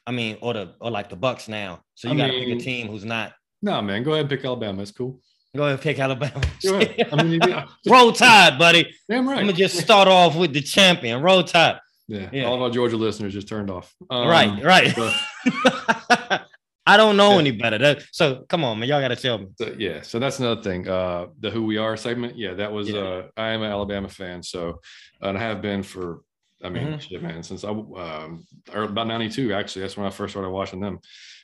I 0.06 0.12
mean, 0.12 0.38
or 0.42 0.54
the 0.54 0.74
or 0.82 0.90
like 0.90 1.10
the 1.10 1.16
Bucks 1.16 1.48
now. 1.48 1.82
So 1.96 2.08
you 2.10 2.14
I 2.16 2.18
gotta 2.18 2.34
mean- 2.34 2.46
pick 2.50 2.60
a 2.62 2.64
team 2.64 2.88
who's 2.88 3.06
not. 3.06 3.34
No, 3.62 3.82
man, 3.82 4.04
go 4.04 4.12
ahead 4.14 4.22
and 4.22 4.30
pick 4.30 4.44
Alabama. 4.46 4.82
It's 4.82 4.92
cool. 4.92 5.20
Go 5.56 5.64
ahead 5.64 5.74
and 5.74 5.82
pick 5.82 6.00
Alabama. 6.00 6.42
Ahead. 6.66 7.10
I 7.12 7.24
mean, 7.24 7.40
just- 7.42 7.74
Roll 7.88 8.12
Tide, 8.12 8.60
buddy. 8.60 8.94
damn 9.10 9.28
right. 9.28 9.40
I'm 9.40 9.46
gonna 9.46 9.58
just 9.58 9.78
start 9.78 10.08
off 10.08 10.36
with 10.36 10.54
the 10.54 10.62
champion. 10.62 11.22
Roll 11.22 11.44
Tide. 11.44 11.80
yeah, 12.08 12.30
yeah. 12.32 12.44
all 12.46 12.56
of 12.56 12.62
our 12.62 12.70
Georgia 12.70 12.98
listeners 12.98 13.34
just 13.34 13.48
turned 13.48 13.70
off. 13.70 13.94
Um, 14.10 14.28
right, 14.28 14.64
right. 14.64 14.94
but- 14.96 16.48
I 16.88 16.96
don't 16.96 17.18
know 17.18 17.34
yeah. 17.34 17.40
any 17.40 17.52
better. 17.52 17.78
That, 17.78 18.04
so 18.14 18.46
come 18.48 18.64
on, 18.64 18.80
man, 18.80 18.88
y'all 18.88 19.02
got 19.02 19.10
to 19.10 19.18
tell 19.18 19.40
me. 19.40 19.48
So, 19.58 19.76
yeah, 19.78 20.02
so 20.04 20.20
that's 20.20 20.40
another 20.40 20.62
thing. 20.62 20.88
Uh, 20.88 21.28
the 21.38 21.52
who 21.52 21.66
we 21.66 21.78
are 21.78 21.98
segment. 21.98 22.38
Yeah, 22.38 22.54
that 22.54 22.72
was. 22.72 22.90
Yeah. 22.90 23.00
Uh, 23.00 23.28
I 23.36 23.50
am 23.50 23.62
an 23.62 23.70
Alabama 23.70 24.08
fan, 24.08 24.42
so 24.42 24.80
and 25.22 25.38
I 25.38 25.42
have 25.42 25.62
been 25.62 25.84
for. 25.84 26.22
I 26.64 26.70
mean, 26.70 26.88
mm-hmm. 26.88 27.00
shit, 27.00 27.22
man, 27.22 27.44
since 27.44 27.66
I 27.66 27.70
um, 27.70 28.48
about 28.74 29.08
'92. 29.08 29.54
Actually, 29.54 29.82
that's 29.82 29.98
when 29.98 30.08
I 30.08 30.12
first 30.12 30.32
started 30.32 30.50
watching 30.50 30.80
them. 30.80 31.00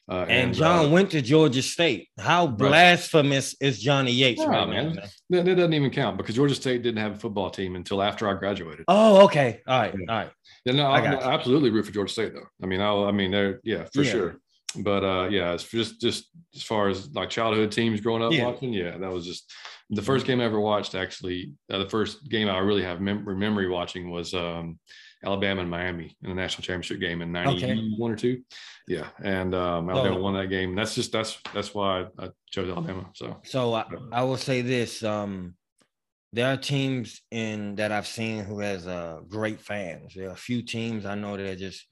Uh, 0.09 0.21
and, 0.23 0.31
and, 0.31 0.53
John 0.53 0.85
uh, 0.85 0.89
went 0.89 1.11
to 1.11 1.21
Georgia 1.21 1.61
State. 1.61 2.09
How 2.19 2.47
right. 2.47 2.57
blasphemous 2.57 3.55
is 3.61 3.79
Johnny 3.79 4.11
Yates? 4.11 4.41
Yeah, 4.41 4.47
right 4.47 4.69
man. 4.69 4.95
That, 5.29 5.45
that, 5.45 5.55
doesn't 5.55 5.73
even 5.73 5.91
count 5.91 6.17
because 6.17 6.35
Georgia 6.35 6.55
State 6.55 6.83
didn't 6.83 7.01
have 7.01 7.13
a 7.13 7.17
football 7.17 7.49
team 7.49 7.77
until 7.77 8.01
after 8.01 8.27
I 8.27 8.33
graduated. 8.33 8.83
Oh, 8.89 9.23
okay. 9.25 9.61
All 9.65 9.79
right. 9.79 9.95
Yeah. 9.97 10.13
All 10.13 10.19
right. 10.19 10.31
Yeah, 10.65 10.73
no, 10.73 10.85
I, 10.87 10.99
I 10.99 11.33
absolutely 11.33 11.69
root 11.69 11.85
for 11.85 11.91
Georgia 11.93 12.11
State 12.11 12.33
though. 12.33 12.47
I 12.61 12.65
mean, 12.65 12.81
I, 12.81 12.91
I 12.91 13.11
mean, 13.11 13.31
they're 13.31 13.61
yeah, 13.63 13.85
for 13.93 14.03
yeah. 14.03 14.11
sure. 14.11 14.37
But 14.75 15.03
uh, 15.03 15.27
yeah, 15.29 15.53
it's 15.53 15.63
just 15.63 16.01
just 16.01 16.29
as 16.55 16.63
far 16.63 16.89
as 16.89 17.13
like 17.13 17.29
childhood 17.29 17.71
teams 17.71 18.01
growing 18.01 18.23
up 18.23 18.33
yeah. 18.33 18.45
watching, 18.45 18.73
yeah, 18.73 18.97
that 18.97 19.11
was 19.11 19.25
just 19.25 19.51
the 19.89 20.01
first 20.01 20.25
game 20.25 20.41
I 20.41 20.45
ever 20.45 20.59
watched. 20.59 20.95
Actually, 20.95 21.53
uh, 21.71 21.77
the 21.77 21.89
first 21.89 22.29
game 22.29 22.49
I 22.49 22.57
really 22.57 22.83
have 22.83 22.99
mem- 22.99 23.39
memory 23.39 23.69
watching 23.69 24.09
was 24.09 24.33
um, 24.33 24.79
Alabama 25.23 25.61
and 25.61 25.69
Miami 25.69 26.15
in 26.23 26.29
the 26.29 26.35
national 26.35 26.63
championship 26.63 26.99
game 26.99 27.21
in 27.21 27.31
'91 27.31 27.57
okay. 27.57 28.13
or 28.13 28.15
two. 28.15 28.41
Yeah, 28.87 29.07
and 29.23 29.55
um, 29.55 29.89
Alabama 29.89 30.15
so, 30.15 30.21
won 30.21 30.33
that 30.35 30.47
game. 30.47 30.75
That's 30.75 30.95
just 30.95 31.11
that's 31.11 31.39
that's 31.53 31.73
why 31.73 32.07
I 32.19 32.29
chose 32.49 32.69
Alabama. 32.69 33.09
So, 33.13 33.39
so 33.43 33.73
I, 33.73 33.85
I 34.11 34.23
will 34.23 34.37
say 34.37 34.61
this: 34.61 35.03
um, 35.03 35.55
there 36.33 36.51
are 36.51 36.57
teams 36.57 37.21
in 37.31 37.75
that 37.75 37.91
I've 37.91 38.07
seen 38.07 38.43
who 38.43 38.59
has 38.59 38.87
uh, 38.87 39.21
great 39.27 39.61
fans. 39.61 40.13
There 40.15 40.29
are 40.29 40.33
a 40.33 40.37
few 40.37 40.63
teams 40.63 41.05
I 41.05 41.15
know 41.15 41.37
that 41.37 41.59
just 41.59 41.87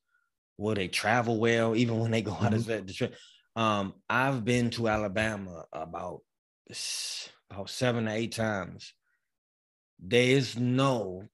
will 0.58 0.76
they 0.76 0.88
travel 0.88 1.40
well, 1.40 1.76
even 1.82 2.00
when 2.00 2.12
they 2.12 2.22
go 2.22 2.34
out 2.34 2.54
mm-hmm. 2.54 2.72
of 2.72 2.88
the 2.88 2.94
trip. 2.94 3.16
Um, 3.56 3.94
I've 4.10 4.44
been 4.46 4.70
to 4.72 4.88
Alabama 4.88 5.66
about 5.72 6.22
about 7.50 7.70
seven 7.70 8.06
to 8.06 8.12
eight 8.12 8.34
times. 8.34 8.94
There 10.00 10.24
is 10.24 10.58
no 10.58 11.28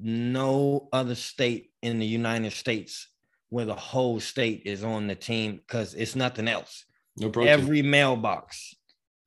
no 0.00 0.88
other 0.92 1.14
state 1.14 1.70
in 1.82 1.98
the 1.98 2.06
United 2.06 2.52
States 2.52 3.08
where 3.50 3.64
the 3.64 3.74
whole 3.74 4.20
state 4.20 4.62
is 4.64 4.82
on 4.82 5.06
the 5.06 5.14
team 5.14 5.56
because 5.56 5.94
it's 5.94 6.16
nothing 6.16 6.48
else. 6.48 6.84
No. 7.16 7.30
Every 7.42 7.82
mailbox, 7.82 8.74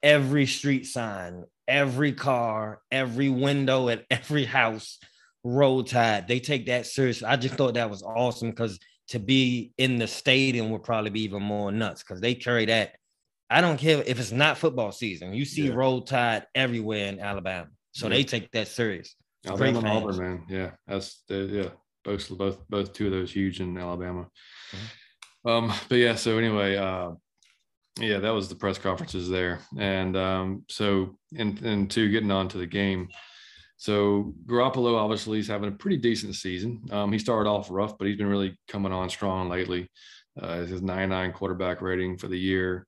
every 0.03 0.45
street 0.45 0.85
sign, 0.85 1.45
every 1.67 2.11
car, 2.11 2.81
every 2.91 3.29
window 3.29 3.89
at 3.89 4.05
every 4.11 4.45
house, 4.45 4.99
roll 5.43 5.83
tide. 5.83 6.27
They 6.27 6.39
take 6.39 6.65
that 6.65 6.85
serious. 6.85 7.23
I 7.23 7.37
just 7.37 7.55
thought 7.55 7.75
that 7.75 7.89
was 7.89 8.03
awesome 8.03 8.49
because 8.49 8.79
to 9.09 9.19
be 9.19 9.71
in 9.77 9.97
the 9.97 10.07
stadium 10.07 10.69
would 10.71 10.83
probably 10.83 11.09
be 11.09 11.23
even 11.23 11.41
more 11.41 11.71
nuts 11.71 12.03
because 12.03 12.19
they 12.19 12.35
carry 12.35 12.65
that. 12.65 12.95
I 13.49 13.61
don't 13.61 13.77
care 13.77 14.03
if 14.05 14.19
it's 14.19 14.33
not 14.33 14.57
football 14.57 14.91
season. 14.91 15.33
You 15.33 15.45
see 15.45 15.67
yeah. 15.67 15.73
roll 15.73 16.01
tide 16.01 16.45
everywhere 16.53 17.07
in 17.07 17.19
Alabama. 17.19 17.69
So 17.93 18.07
yeah. 18.07 18.15
they 18.15 18.23
take 18.25 18.51
that 18.51 18.67
serious. 18.67 19.15
Alabama 19.45 19.79
and 19.79 19.87
Auburn, 19.87 20.17
man. 20.17 20.43
Yeah, 20.49 20.71
that's 20.87 21.23
yeah. 21.29 21.69
Both 22.03 22.29
both 22.37 22.67
both 22.69 22.93
two 22.93 23.07
of 23.07 23.11
those 23.11 23.31
huge 23.31 23.59
in 23.59 23.77
Alabama. 23.77 24.27
Mm-hmm. 24.71 25.49
Um, 25.49 25.73
but 25.89 25.95
yeah, 25.95 26.15
so 26.15 26.37
anyway, 26.37 26.75
uh, 26.75 27.11
yeah, 27.99 28.19
that 28.19 28.31
was 28.33 28.49
the 28.49 28.55
press 28.55 28.77
conferences 28.77 29.29
there, 29.29 29.59
and 29.77 30.15
um, 30.15 30.65
so 30.69 31.17
and 31.37 31.59
and 31.61 31.91
to 31.91 32.09
getting 32.09 32.31
on 32.31 32.47
to 32.49 32.57
the 32.57 32.65
game. 32.65 33.09
So 33.77 34.33
Garoppolo 34.47 34.97
obviously 34.97 35.39
is 35.39 35.47
having 35.47 35.69
a 35.69 35.75
pretty 35.75 35.97
decent 35.97 36.35
season. 36.35 36.81
Um, 36.91 37.11
he 37.11 37.19
started 37.19 37.47
off 37.47 37.69
rough, 37.69 37.97
but 37.97 38.07
he's 38.07 38.17
been 38.17 38.27
really 38.27 38.57
coming 38.67 38.91
on 38.91 39.09
strong 39.09 39.49
lately. 39.49 39.89
Uh, 40.39 40.65
his 40.65 40.81
99 40.81 41.31
quarterback 41.33 41.81
rating 41.81 42.17
for 42.17 42.27
the 42.27 42.37
year, 42.37 42.87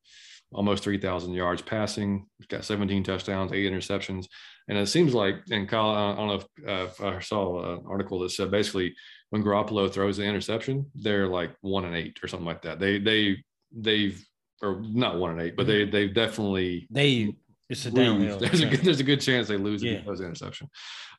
almost 0.52 0.84
3,000 0.84 1.34
yards 1.34 1.62
passing. 1.62 2.26
He's 2.38 2.48
got 2.48 2.66
17 2.66 3.04
touchdowns, 3.04 3.52
eight 3.52 3.72
interceptions. 3.72 4.26
And 4.68 4.78
it 4.78 4.88
seems 4.88 5.14
like, 5.14 5.36
and 5.52 5.68
Kyle, 5.68 5.90
I 5.90 6.16
don't 6.16 6.28
know 6.28 6.34
if, 6.36 6.44
uh, 6.68 6.86
if 6.86 7.02
I 7.02 7.20
saw 7.20 7.74
an 7.74 7.84
article 7.88 8.20
that 8.20 8.32
said 8.32 8.52
basically 8.52 8.96
when 9.30 9.44
Garoppolo 9.44 9.92
throws 9.92 10.18
the 10.18 10.24
interception, 10.24 10.86
they're 10.96 11.28
like 11.28 11.52
one 11.62 11.86
and 11.86 11.96
eight 11.96 12.18
or 12.24 12.28
something 12.28 12.46
like 12.46 12.64
that. 12.64 12.80
They 12.80 13.00
they 13.00 13.44
they've 13.76 14.24
or 14.62 14.82
not 14.82 15.18
one 15.18 15.32
and 15.32 15.42
eight, 15.42 15.56
but 15.56 15.68
they 15.68 15.86
they 15.86 16.08
definitely 16.08 16.88
they 16.90 17.34
it's 17.70 17.86
a 17.86 17.92
downhill. 17.92 18.40
There's 18.40 18.62
a 18.62 18.66
good, 18.66 18.80
there's 18.82 19.00
a 19.00 19.04
good 19.04 19.22
chance 19.22 19.48
they 19.48 19.58
lose 19.58 19.84
yeah. 19.84 20.02
of 20.06 20.20
interception. 20.20 20.70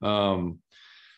Um, 0.02 0.58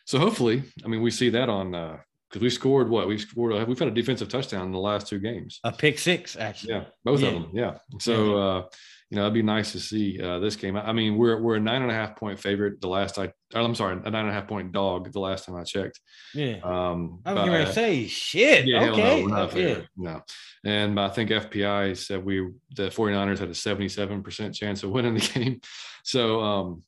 so 0.05 0.19
hopefully, 0.19 0.63
I 0.85 0.89
mean, 0.89 1.01
we 1.01 1.11
see 1.11 1.31
that 1.31 1.49
on 1.49 1.75
uh, 1.75 1.99
because 2.33 2.43
we 2.43 2.49
scored 2.49 2.89
what 2.89 3.07
we 3.07 3.19
scored. 3.19 3.69
We've 3.69 3.79
had 3.79 3.89
a 3.89 3.93
defensive 3.93 4.31
touchdown 4.31 4.65
in 4.65 4.73
the 4.73 4.79
last 4.79 5.07
two 5.07 5.19
games. 5.19 5.61
A 5.65 5.73
pick 5.73 5.99
six, 5.99 6.35
actually. 6.35 6.73
Yeah, 6.73 6.85
both 7.05 7.21
yeah. 7.21 7.29
of 7.29 7.35
them. 7.35 7.51
Yeah. 7.53 7.79
So 8.01 8.39
uh, 8.39 8.63
you 9.11 9.17
know, 9.17 9.25
it'd 9.25 9.35
be 9.35 9.43
nice 9.43 9.73
to 9.73 9.81
see 9.81 10.19
uh, 10.19 10.39
this 10.39 10.57
game. 10.57 10.75
I 10.75 10.95
mean, 10.95 11.19
we're 11.19 11.39
we're 11.39 11.57
a 11.57 11.61
nine 11.61 11.83
and 11.83 11.91
a 11.91 11.95
half 11.95 12.17
point 12.17 12.41
favorite. 12.41 12.81
The 12.81 12.89
last 12.89 13.19
I, 13.19 13.31
I'm 13.53 13.75
sorry, 13.75 13.99
a 14.03 14.11
nine 14.11 14.23
and 14.23 14.31
a 14.31 14.33
half 14.33 14.49
point 14.49 14.73
dog. 14.73 15.13
The 15.13 15.21
last 15.21 15.45
time 15.45 15.57
I 15.57 15.65
checked. 15.65 16.01
Yeah. 16.35 16.61
Um, 16.63 17.21
I 17.27 17.35
was 17.35 17.45
going 17.45 17.67
to 17.67 17.73
say 17.75 18.07
shit. 18.07 18.65
Yeah, 18.65 18.91
okay. 18.91 19.27
No, 19.27 19.51
yeah. 19.55 19.81
no, 19.99 20.23
and 20.65 20.99
I 20.99 21.11
think 21.11 21.29
FPI 21.29 21.95
said 21.99 22.25
we 22.25 22.49
the 22.75 22.89
49ers 22.89 23.39
had 23.41 23.51
a 23.51 23.55
77 23.55 24.23
percent 24.23 24.55
chance 24.55 24.83
of 24.83 24.91
winning 24.91 25.13
the 25.13 25.21
game. 25.35 25.61
So, 26.05 26.41
um, 26.41 26.83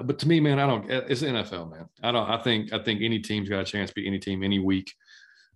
but 0.00 0.18
to 0.20 0.28
me, 0.28 0.40
man, 0.40 0.58
I 0.58 0.66
don't. 0.66 0.90
It's 0.90 1.20
the 1.20 1.26
NFL, 1.26 1.70
man. 1.70 1.88
I 2.02 2.12
don't. 2.12 2.28
I 2.28 2.38
think 2.38 2.72
I 2.72 2.78
think 2.78 3.02
any 3.02 3.18
team's 3.18 3.48
got 3.48 3.60
a 3.60 3.64
chance 3.64 3.90
to 3.90 3.94
beat 3.94 4.06
any 4.06 4.18
team 4.18 4.42
any 4.42 4.58
week. 4.58 4.92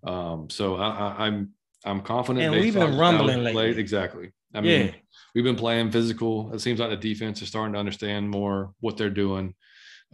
Um, 0.04 0.50
so 0.50 0.76
I, 0.76 0.88
I, 0.88 1.26
I'm 1.26 1.52
I'm 1.84 2.00
confident. 2.02 2.44
And 2.44 2.62
we've 2.62 2.74
been 2.74 2.98
rumbling 2.98 3.42
lately. 3.42 3.78
Exactly. 3.78 4.32
I 4.54 4.60
mean, 4.60 4.86
yeah. 4.86 4.92
we've 5.34 5.44
been 5.44 5.56
playing 5.56 5.90
physical. 5.90 6.52
It 6.52 6.60
seems 6.60 6.80
like 6.80 6.90
the 6.90 6.96
defense 6.96 7.42
is 7.42 7.48
starting 7.48 7.74
to 7.74 7.78
understand 7.78 8.30
more 8.30 8.72
what 8.80 8.96
they're 8.96 9.10
doing. 9.10 9.54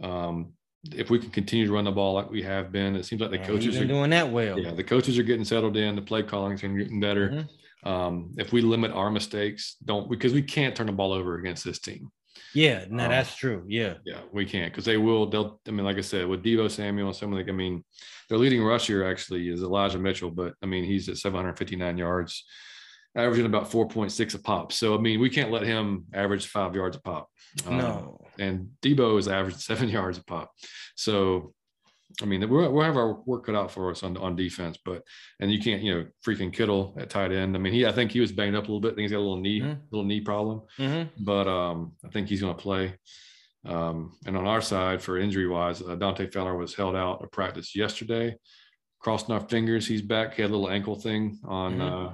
Um, 0.01 0.53
if 0.91 1.09
we 1.09 1.17
can 1.17 1.29
continue 1.29 1.65
to 1.65 1.71
run 1.71 1.85
the 1.85 1.91
ball 1.91 2.13
like 2.13 2.29
we 2.29 2.43
have 2.43 2.71
been, 2.71 2.95
it 2.95 3.05
seems 3.05 3.21
like 3.21 3.31
the 3.31 3.39
coaches 3.39 3.77
are 3.77 3.85
doing 3.85 4.09
that 4.09 4.29
well. 4.29 4.59
Yeah, 4.59 4.71
the 4.71 4.83
coaches 4.83 5.17
are 5.17 5.23
getting 5.23 5.45
settled 5.45 5.77
in. 5.77 5.95
The 5.95 6.01
play 6.01 6.23
callings 6.23 6.63
are 6.63 6.67
getting 6.67 6.99
better. 6.99 7.29
Mm-hmm. 7.29 7.87
Um, 7.87 8.31
if 8.37 8.51
we 8.51 8.61
limit 8.61 8.91
our 8.91 9.09
mistakes, 9.09 9.77
don't 9.83 10.09
because 10.09 10.33
we 10.33 10.41
can't 10.41 10.75
turn 10.75 10.87
the 10.87 10.93
ball 10.93 11.13
over 11.13 11.35
against 11.35 11.63
this 11.63 11.79
team. 11.79 12.11
Yeah, 12.53 12.85
no, 12.89 13.05
um, 13.05 13.09
that's 13.09 13.35
true. 13.35 13.63
Yeah, 13.67 13.95
yeah, 14.05 14.19
we 14.31 14.45
can't 14.45 14.71
because 14.71 14.85
they 14.85 14.97
will. 14.97 15.27
They'll. 15.27 15.59
I 15.67 15.71
mean, 15.71 15.85
like 15.85 15.97
I 15.97 16.01
said, 16.01 16.27
with 16.27 16.43
Deebo 16.43 16.69
Samuel 16.69 17.07
and 17.07 17.15
some 17.15 17.33
of 17.33 17.43
the. 17.43 17.51
I 17.51 17.55
mean, 17.55 17.83
their 18.29 18.37
leading 18.37 18.63
rusher 18.63 19.05
actually 19.05 19.49
is 19.49 19.63
Elijah 19.63 19.99
Mitchell, 19.99 20.31
but 20.31 20.53
I 20.61 20.65
mean, 20.65 20.83
he's 20.83 21.09
at 21.09 21.17
759 21.17 21.97
yards 21.97 22.43
averaging 23.15 23.45
about 23.45 23.69
4.6 23.69 24.35
a 24.35 24.39
pop. 24.39 24.73
So, 24.73 24.95
I 24.95 24.97
mean, 24.99 25.19
we 25.19 25.29
can't 25.29 25.51
let 25.51 25.63
him 25.63 26.05
average 26.13 26.47
five 26.47 26.75
yards 26.75 26.97
a 26.97 27.01
pop. 27.01 27.29
Um, 27.67 27.77
no. 27.77 28.25
And 28.39 28.69
Deebo 28.81 29.19
is 29.19 29.27
averaging 29.27 29.59
seven 29.59 29.89
yards 29.89 30.17
a 30.17 30.23
pop. 30.23 30.51
So, 30.95 31.53
I 32.21 32.25
mean, 32.25 32.47
we'll, 32.49 32.71
we'll 32.71 32.83
have 32.83 32.97
our 32.97 33.21
work 33.25 33.45
cut 33.45 33.55
out 33.55 33.71
for 33.71 33.89
us 33.89 34.03
on, 34.03 34.17
on 34.17 34.35
defense, 34.35 34.77
but, 34.83 35.01
and 35.39 35.51
you 35.51 35.59
can't, 35.59 35.81
you 35.81 35.93
know, 35.93 36.05
freaking 36.25 36.53
Kittle 36.53 36.95
at 36.99 37.09
tight 37.09 37.31
end. 37.31 37.55
I 37.55 37.59
mean, 37.59 37.73
he, 37.73 37.85
I 37.85 37.91
think 37.91 38.11
he 38.11 38.19
was 38.19 38.31
banged 38.31 38.55
up 38.55 38.63
a 38.63 38.67
little 38.67 38.79
bit. 38.79 38.91
I 38.91 38.95
think 38.95 39.03
he's 39.03 39.11
got 39.11 39.17
a 39.17 39.19
little 39.19 39.41
knee, 39.41 39.61
mm-hmm. 39.61 39.81
little 39.91 40.05
knee 40.05 40.21
problem, 40.21 40.61
mm-hmm. 40.77 41.23
but 41.23 41.47
um, 41.47 41.93
I 42.05 42.09
think 42.09 42.27
he's 42.27 42.41
going 42.41 42.55
to 42.55 42.61
play. 42.61 42.95
Um, 43.65 44.17
and 44.25 44.37
on 44.37 44.45
our 44.45 44.61
side, 44.61 45.01
for 45.01 45.17
injury 45.17 45.47
wise, 45.47 45.81
uh, 45.81 45.95
Dante 45.95 46.29
Fowler 46.29 46.55
was 46.55 46.75
held 46.75 46.95
out 46.95 47.23
of 47.23 47.31
practice 47.31 47.75
yesterday. 47.75 48.35
Crossing 48.99 49.33
our 49.33 49.41
fingers, 49.41 49.87
he's 49.87 50.01
back. 50.01 50.35
He 50.35 50.41
had 50.41 50.51
a 50.51 50.55
little 50.55 50.69
ankle 50.69 50.95
thing 50.95 51.39
on 51.45 51.79
mm-hmm. 51.79 52.07
uh, 52.07 52.13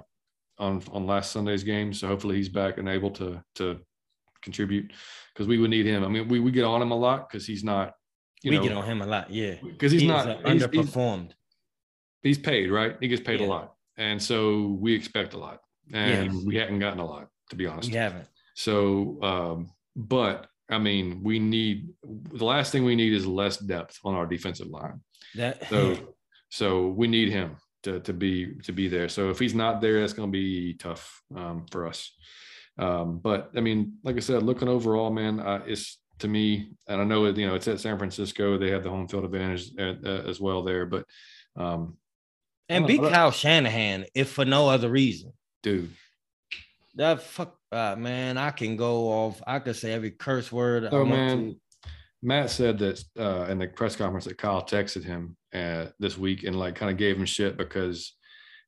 on 0.58 0.82
on 0.92 1.06
last 1.06 1.32
Sunday's 1.32 1.64
game. 1.64 1.94
So 1.94 2.08
hopefully 2.08 2.36
he's 2.36 2.50
back 2.50 2.78
and 2.78 2.90
able 2.90 3.12
to 3.12 3.44
to 3.56 3.80
contribute 4.42 4.92
because 5.34 5.48
we 5.48 5.58
would 5.58 5.70
need 5.70 5.86
him. 5.86 6.04
I 6.04 6.08
mean, 6.08 6.28
we, 6.28 6.40
we 6.40 6.52
get 6.52 6.64
on 6.64 6.82
him 6.82 6.92
a 6.92 6.98
lot 6.98 7.30
because 7.30 7.46
he's 7.46 7.64
not. 7.64 7.94
We 8.44 8.52
know, 8.52 8.64
get 8.64 8.72
on 8.72 8.86
him 8.86 9.02
a 9.02 9.06
lot, 9.06 9.30
yeah. 9.30 9.56
Because 9.62 9.92
he's, 9.92 10.02
he's, 10.02 10.10
not 10.10 10.28
he's, 10.28 10.64
underperformed. 10.64 11.32
He's, 12.22 12.38
he's, 12.38 12.40
paid, 12.40 12.72
right? 12.72 12.96
He 13.00 13.08
gets 13.08 13.22
paid 13.22 13.40
yeah. 13.40 13.48
a 13.48 13.50
lot, 13.50 13.74
and 13.98 14.22
so 14.22 14.78
we 14.80 14.94
expect 14.94 15.34
a 15.34 15.38
lot, 15.38 15.60
and 15.94 16.34
yes. 16.34 16.44
we 16.46 16.56
haven't 16.56 16.80
gotten 16.80 17.00
a 17.00 17.06
lot, 17.06 17.28
to 17.50 17.56
be 17.56 17.66
honest. 17.66 17.90
We 17.90 17.98
haven't. 17.98 18.28
So, 18.56 19.22
um, 19.22 19.72
but 19.96 20.48
I 20.70 20.78
mean, 20.78 21.22
we 21.24 21.40
need 21.40 21.90
the 22.04 22.46
last 22.46 22.72
thing 22.72 22.84
we 22.84 22.96
need 22.96 23.14
is 23.14 23.26
less 23.26 23.58
depth 23.58 24.00
on 24.04 24.16
our 24.16 24.26
defensive 24.26 24.68
line. 24.68 25.02
That 25.36 25.68
so 25.70 25.98
so 26.50 26.88
we 26.88 27.08
need 27.08 27.30
him 27.30 27.58
to, 27.84 28.00
to 28.02 28.14
be 28.14 28.54
to 28.64 28.72
be 28.72 28.88
there. 28.88 29.10
So 29.10 29.30
if 29.30 29.40
he's 29.40 29.56
not 29.56 29.82
there, 29.82 30.00
that's 30.00 30.14
going 30.14 30.30
to 30.30 30.32
be 30.32 30.74
tough 30.74 31.22
um, 31.36 31.66
for 31.72 31.88
us. 31.88 32.12
Um, 32.78 33.20
but 33.20 33.52
I 33.56 33.62
mean, 33.62 33.98
like 34.04 34.16
I 34.16 34.20
said, 34.20 34.44
looking 34.44 34.70
overall, 34.70 35.10
man, 35.10 35.40
uh, 35.40 35.62
it's 35.66 35.98
to 36.20 36.28
me, 36.28 36.72
and 36.88 37.02
I 37.02 37.04
know 37.04 37.26
you 37.28 37.48
know 37.48 37.56
it's 37.56 37.68
at 37.68 37.80
San 37.80 37.98
Francisco. 37.98 38.58
They 38.58 38.72
have 38.72 38.84
the 38.84 38.90
home 38.90 39.08
field 39.08 39.26
advantage 39.26 39.76
at, 39.78 40.06
uh, 40.06 40.28
as 40.28 40.40
well 40.40 40.64
there, 40.64 40.86
but 40.86 41.06
um, 41.56 41.98
and 42.68 42.86
beat 42.86 43.02
Kyle 43.02 43.32
Shanahan 43.32 44.06
if 44.14 44.32
for 44.32 44.46
no 44.46 44.70
other 44.70 44.90
reason, 44.90 45.34
dude. 45.64 45.92
That 46.96 47.22
fuck, 47.22 47.56
uh, 47.72 47.96
man, 47.98 48.38
I 48.38 48.52
can 48.52 48.76
go 48.76 49.08
off. 49.08 49.42
I 49.46 49.60
could 49.60 49.76
say 49.76 49.94
every 49.94 50.12
curse 50.12 50.52
word. 50.52 50.90
Oh 50.92 51.06
man, 51.06 51.56
to. 51.84 51.90
Matt 52.22 52.50
said 52.50 52.78
that 52.80 53.04
uh, 53.18 53.46
in 53.50 53.60
the 53.60 53.68
press 53.68 53.96
conference 53.96 54.26
that 54.26 54.38
Kyle 54.38 54.64
texted 54.64 55.04
him 55.04 55.38
uh, 55.54 55.88
this 56.00 56.18
week 56.18 56.44
and 56.44 56.58
like 56.58 56.76
kind 56.76 56.92
of 56.92 56.98
gave 56.98 57.18
him 57.18 57.26
shit 57.26 57.58
because 57.58 58.16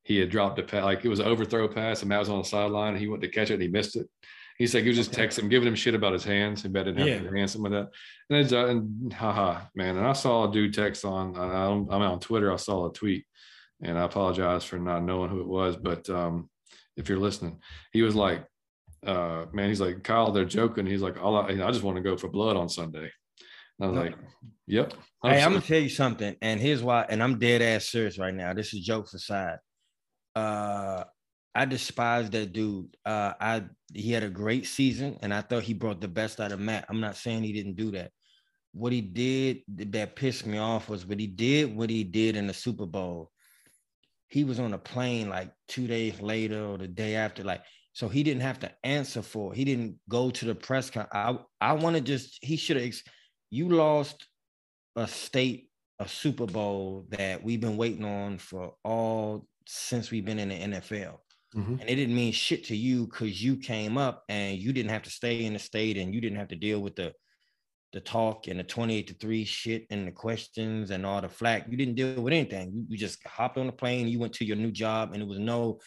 he 0.03 0.17
had 0.17 0.29
dropped 0.29 0.59
a 0.59 0.63
pass, 0.63 0.83
like 0.83 1.05
it 1.05 1.09
was 1.09 1.19
an 1.19 1.27
overthrow 1.27 1.67
pass, 1.67 2.01
and 2.01 2.09
Matt 2.09 2.19
was 2.19 2.29
on 2.29 2.39
the 2.39 2.45
sideline, 2.45 2.93
and 2.93 2.99
he 2.99 3.07
went 3.07 3.21
to 3.21 3.27
catch 3.27 3.51
it, 3.51 3.55
and 3.55 3.63
he 3.63 3.67
missed 3.67 3.95
it. 3.95 4.07
He 4.61 4.67
said 4.67 4.83
he 4.83 4.89
was 4.89 4.97
just 4.97 5.11
Okay. 5.11 5.25
texting 5.25 5.39
him, 5.39 5.49
giving 5.49 5.67
him 5.67 5.73
shit 5.73 5.95
about 5.95 6.13
his 6.13 6.23
hands. 6.23 6.61
He 6.61 6.69
bet 6.69 6.85
didn't 6.85 6.99
have 6.99 7.07
Yeah. 7.23 7.31
hands, 7.35 7.53
something 7.53 7.71
like 7.71 7.85
that. 7.85 7.91
And 8.29 8.39
it's 8.45 8.53
uh, 8.53 8.67
and 8.67 9.11
haha, 9.11 9.61
man. 9.73 9.97
And 9.97 10.05
I 10.05 10.13
saw 10.13 10.47
a 10.47 10.51
dude 10.51 10.75
text 10.75 11.03
on, 11.03 11.35
I- 11.35 11.65
I'm, 11.65 11.89
I'm 11.89 12.01
on 12.03 12.19
Twitter. 12.19 12.53
I 12.53 12.57
saw 12.57 12.87
a 12.87 12.93
tweet, 12.93 13.25
and 13.81 13.97
I 13.97 14.03
apologize 14.03 14.63
for 14.63 14.77
not 14.77 15.01
knowing 15.03 15.31
who 15.31 15.41
it 15.41 15.47
was, 15.47 15.77
but 15.77 16.07
um, 16.11 16.47
if 16.95 17.09
you're 17.09 17.17
listening, 17.17 17.59
he 17.91 18.03
was 18.03 18.13
like, 18.13 18.45
uh, 19.03 19.45
man, 19.51 19.67
he's 19.69 19.81
like 19.81 20.03
Kyle, 20.03 20.31
they're 20.31 20.45
joking. 20.45 20.85
He's 20.85 21.01
like, 21.01 21.19
all 21.19 21.35
I, 21.37 21.47
I 21.47 21.71
just 21.71 21.81
want 21.81 21.97
to 21.97 22.03
go 22.03 22.15
for 22.15 22.27
blood 22.27 22.55
on 22.55 22.69
Sunday. 22.69 23.09
And 23.79 23.81
I 23.81 23.87
was 23.87 23.97
like, 23.97 24.15
yep. 24.67 24.93
Hey, 25.23 25.41
I'm 25.41 25.53
gonna 25.53 25.61
tell 25.65 25.79
you 25.79 25.89
something, 25.89 26.35
and 26.39 26.59
here's 26.59 26.83
why. 26.83 27.07
And 27.09 27.23
I'm 27.23 27.39
dead 27.39 27.63
ass 27.63 27.85
serious 27.85 28.19
right 28.19 28.33
now. 28.33 28.53
This 28.53 28.75
is 28.75 28.85
jokes 28.85 29.15
aside. 29.15 29.57
Uh, 30.35 31.03
I 31.53 31.65
despise 31.65 32.29
that 32.29 32.53
dude. 32.53 32.95
Uh, 33.05 33.33
I 33.39 33.63
he 33.93 34.11
had 34.11 34.23
a 34.23 34.29
great 34.29 34.65
season, 34.65 35.17
and 35.21 35.33
I 35.33 35.41
thought 35.41 35.63
he 35.63 35.73
brought 35.73 36.01
the 36.01 36.07
best 36.07 36.39
out 36.39 36.51
of 36.51 36.59
Matt. 36.59 36.85
I'm 36.89 37.01
not 37.01 37.17
saying 37.17 37.43
he 37.43 37.53
didn't 37.53 37.75
do 37.75 37.91
that. 37.91 38.11
What 38.73 38.93
he 38.93 39.01
did 39.01 39.63
that 39.91 40.15
pissed 40.15 40.45
me 40.45 40.57
off 40.57 40.87
was 40.87 41.05
what 41.05 41.19
he 41.19 41.27
did. 41.27 41.75
What 41.75 41.89
he 41.89 42.03
did 42.03 42.37
in 42.37 42.47
the 42.47 42.53
Super 42.53 42.85
Bowl. 42.85 43.31
He 44.27 44.45
was 44.45 44.61
on 44.61 44.73
a 44.73 44.77
plane 44.77 45.27
like 45.27 45.51
two 45.67 45.87
days 45.87 46.21
later 46.21 46.63
or 46.63 46.77
the 46.77 46.87
day 46.87 47.15
after, 47.15 47.43
like 47.43 47.63
so 47.91 48.07
he 48.07 48.23
didn't 48.23 48.43
have 48.43 48.59
to 48.59 48.71
answer 48.85 49.21
for. 49.21 49.51
it. 49.51 49.57
He 49.57 49.65
didn't 49.65 49.99
go 50.07 50.31
to 50.31 50.45
the 50.45 50.55
press 50.55 50.89
con. 50.89 51.07
I 51.11 51.37
I 51.59 51.73
want 51.73 51.97
to 51.97 52.01
just 52.01 52.37
he 52.41 52.55
should 52.55 52.77
have. 52.77 52.93
You 53.49 53.67
lost 53.67 54.25
a 54.95 55.05
state 55.07 55.71
a 56.01 56.07
Super 56.07 56.47
Bowl 56.47 57.05
that 57.09 57.43
we've 57.43 57.61
been 57.61 57.77
waiting 57.77 58.05
on 58.05 58.39
for 58.39 58.73
all 58.83 59.45
since 59.67 60.09
we've 60.09 60.25
been 60.25 60.39
in 60.39 60.49
the 60.49 60.55
NFL. 60.55 61.19
Mhm. 61.55 61.81
And 61.81 61.89
it 61.89 61.95
didn't 61.95 62.15
mean 62.15 62.31
shit 62.31 62.63
to 62.65 62.75
you 62.75 63.07
because 63.07 63.43
you 63.43 63.57
came 63.57 63.97
up 63.97 64.23
and 64.29 64.57
you 64.57 64.71
didn't 64.73 64.91
have 64.91 65.03
to 65.03 65.09
stay 65.09 65.43
in 65.45 65.53
the 65.53 65.59
state 65.59 65.97
and 65.97 66.13
you 66.13 66.21
didn't 66.21 66.37
have 66.37 66.47
to 66.49 66.55
deal 66.55 66.79
with 66.81 66.95
the 66.95 67.13
the 67.93 67.99
talk 67.99 68.47
and 68.47 68.57
the 68.57 68.63
28 68.63 69.07
to 69.07 69.13
3 69.15 69.43
shit 69.43 69.85
and 69.89 70.07
the 70.07 70.13
questions 70.13 70.91
and 70.91 71.05
all 71.05 71.19
the 71.19 71.27
flack. 71.27 71.67
You 71.69 71.75
didn't 71.75 71.95
deal 71.95 72.21
with 72.21 72.31
anything. 72.31 72.71
You, 72.73 72.85
you 72.87 72.97
just 72.97 73.21
hopped 73.27 73.57
on 73.57 73.65
the 73.65 73.73
plane, 73.73 74.07
you 74.07 74.17
went 74.17 74.31
to 74.35 74.45
your 74.45 74.55
new 74.55 74.71
job, 74.71 75.11
and 75.11 75.21
it 75.21 75.27
was 75.27 75.39
no. 75.39 75.79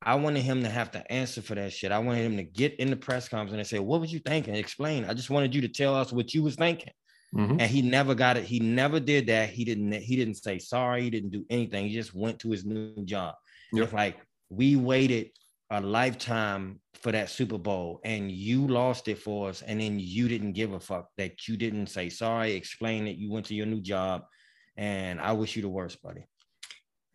I 0.00 0.14
wanted 0.14 0.44
him 0.44 0.62
to 0.62 0.70
have 0.70 0.90
to 0.92 1.12
answer 1.12 1.42
for 1.42 1.54
that 1.56 1.74
shit. 1.74 1.92
I 1.92 1.98
wanted 1.98 2.22
him 2.24 2.38
to 2.38 2.42
get 2.42 2.76
in 2.76 2.88
the 2.88 2.96
press 2.96 3.28
conference 3.28 3.58
and 3.58 3.66
say, 3.66 3.80
What 3.80 4.00
was 4.00 4.10
you 4.10 4.18
thinking? 4.20 4.54
Explain. 4.54 5.04
I 5.04 5.12
just 5.12 5.28
wanted 5.28 5.54
you 5.54 5.60
to 5.60 5.68
tell 5.68 5.94
us 5.94 6.10
what 6.10 6.32
you 6.32 6.42
was 6.42 6.56
thinking 6.56 6.92
Mhm. 7.34 7.60
and 7.60 7.70
he 7.70 7.82
never 7.82 8.14
got 8.14 8.38
it. 8.38 8.44
He 8.44 8.58
never 8.58 8.98
did 8.98 9.26
that. 9.26 9.50
He 9.50 9.64
didn't. 9.66 9.92
He 9.92 10.16
didn't 10.16 10.36
say 10.36 10.58
sorry. 10.58 11.02
He 11.02 11.10
didn't 11.10 11.30
do 11.30 11.44
anything. 11.50 11.86
He 11.86 11.92
just 11.92 12.14
went 12.14 12.38
to 12.40 12.50
his 12.50 12.64
new 12.64 13.04
job. 13.04 13.34
Yep. 13.74 13.84
It's 13.84 13.92
like 13.92 14.16
we 14.56 14.76
waited 14.76 15.30
a 15.70 15.80
lifetime 15.80 16.80
for 16.94 17.12
that 17.12 17.30
Super 17.30 17.58
Bowl, 17.58 18.00
and 18.04 18.30
you 18.30 18.66
lost 18.66 19.08
it 19.08 19.18
for 19.18 19.48
us, 19.48 19.62
and 19.62 19.80
then 19.80 19.98
you 19.98 20.28
didn't 20.28 20.52
give 20.52 20.72
a 20.72 20.80
fuck 20.80 21.08
that 21.16 21.48
you 21.48 21.56
didn't 21.56 21.86
say 21.86 22.08
sorry, 22.10 22.52
explain 22.52 23.06
it. 23.06 23.16
you 23.16 23.30
went 23.32 23.46
to 23.46 23.54
your 23.54 23.66
new 23.66 23.80
job, 23.80 24.22
and 24.76 25.20
I 25.20 25.32
wish 25.32 25.56
you 25.56 25.62
the 25.62 25.68
worst, 25.68 26.02
buddy. 26.02 26.24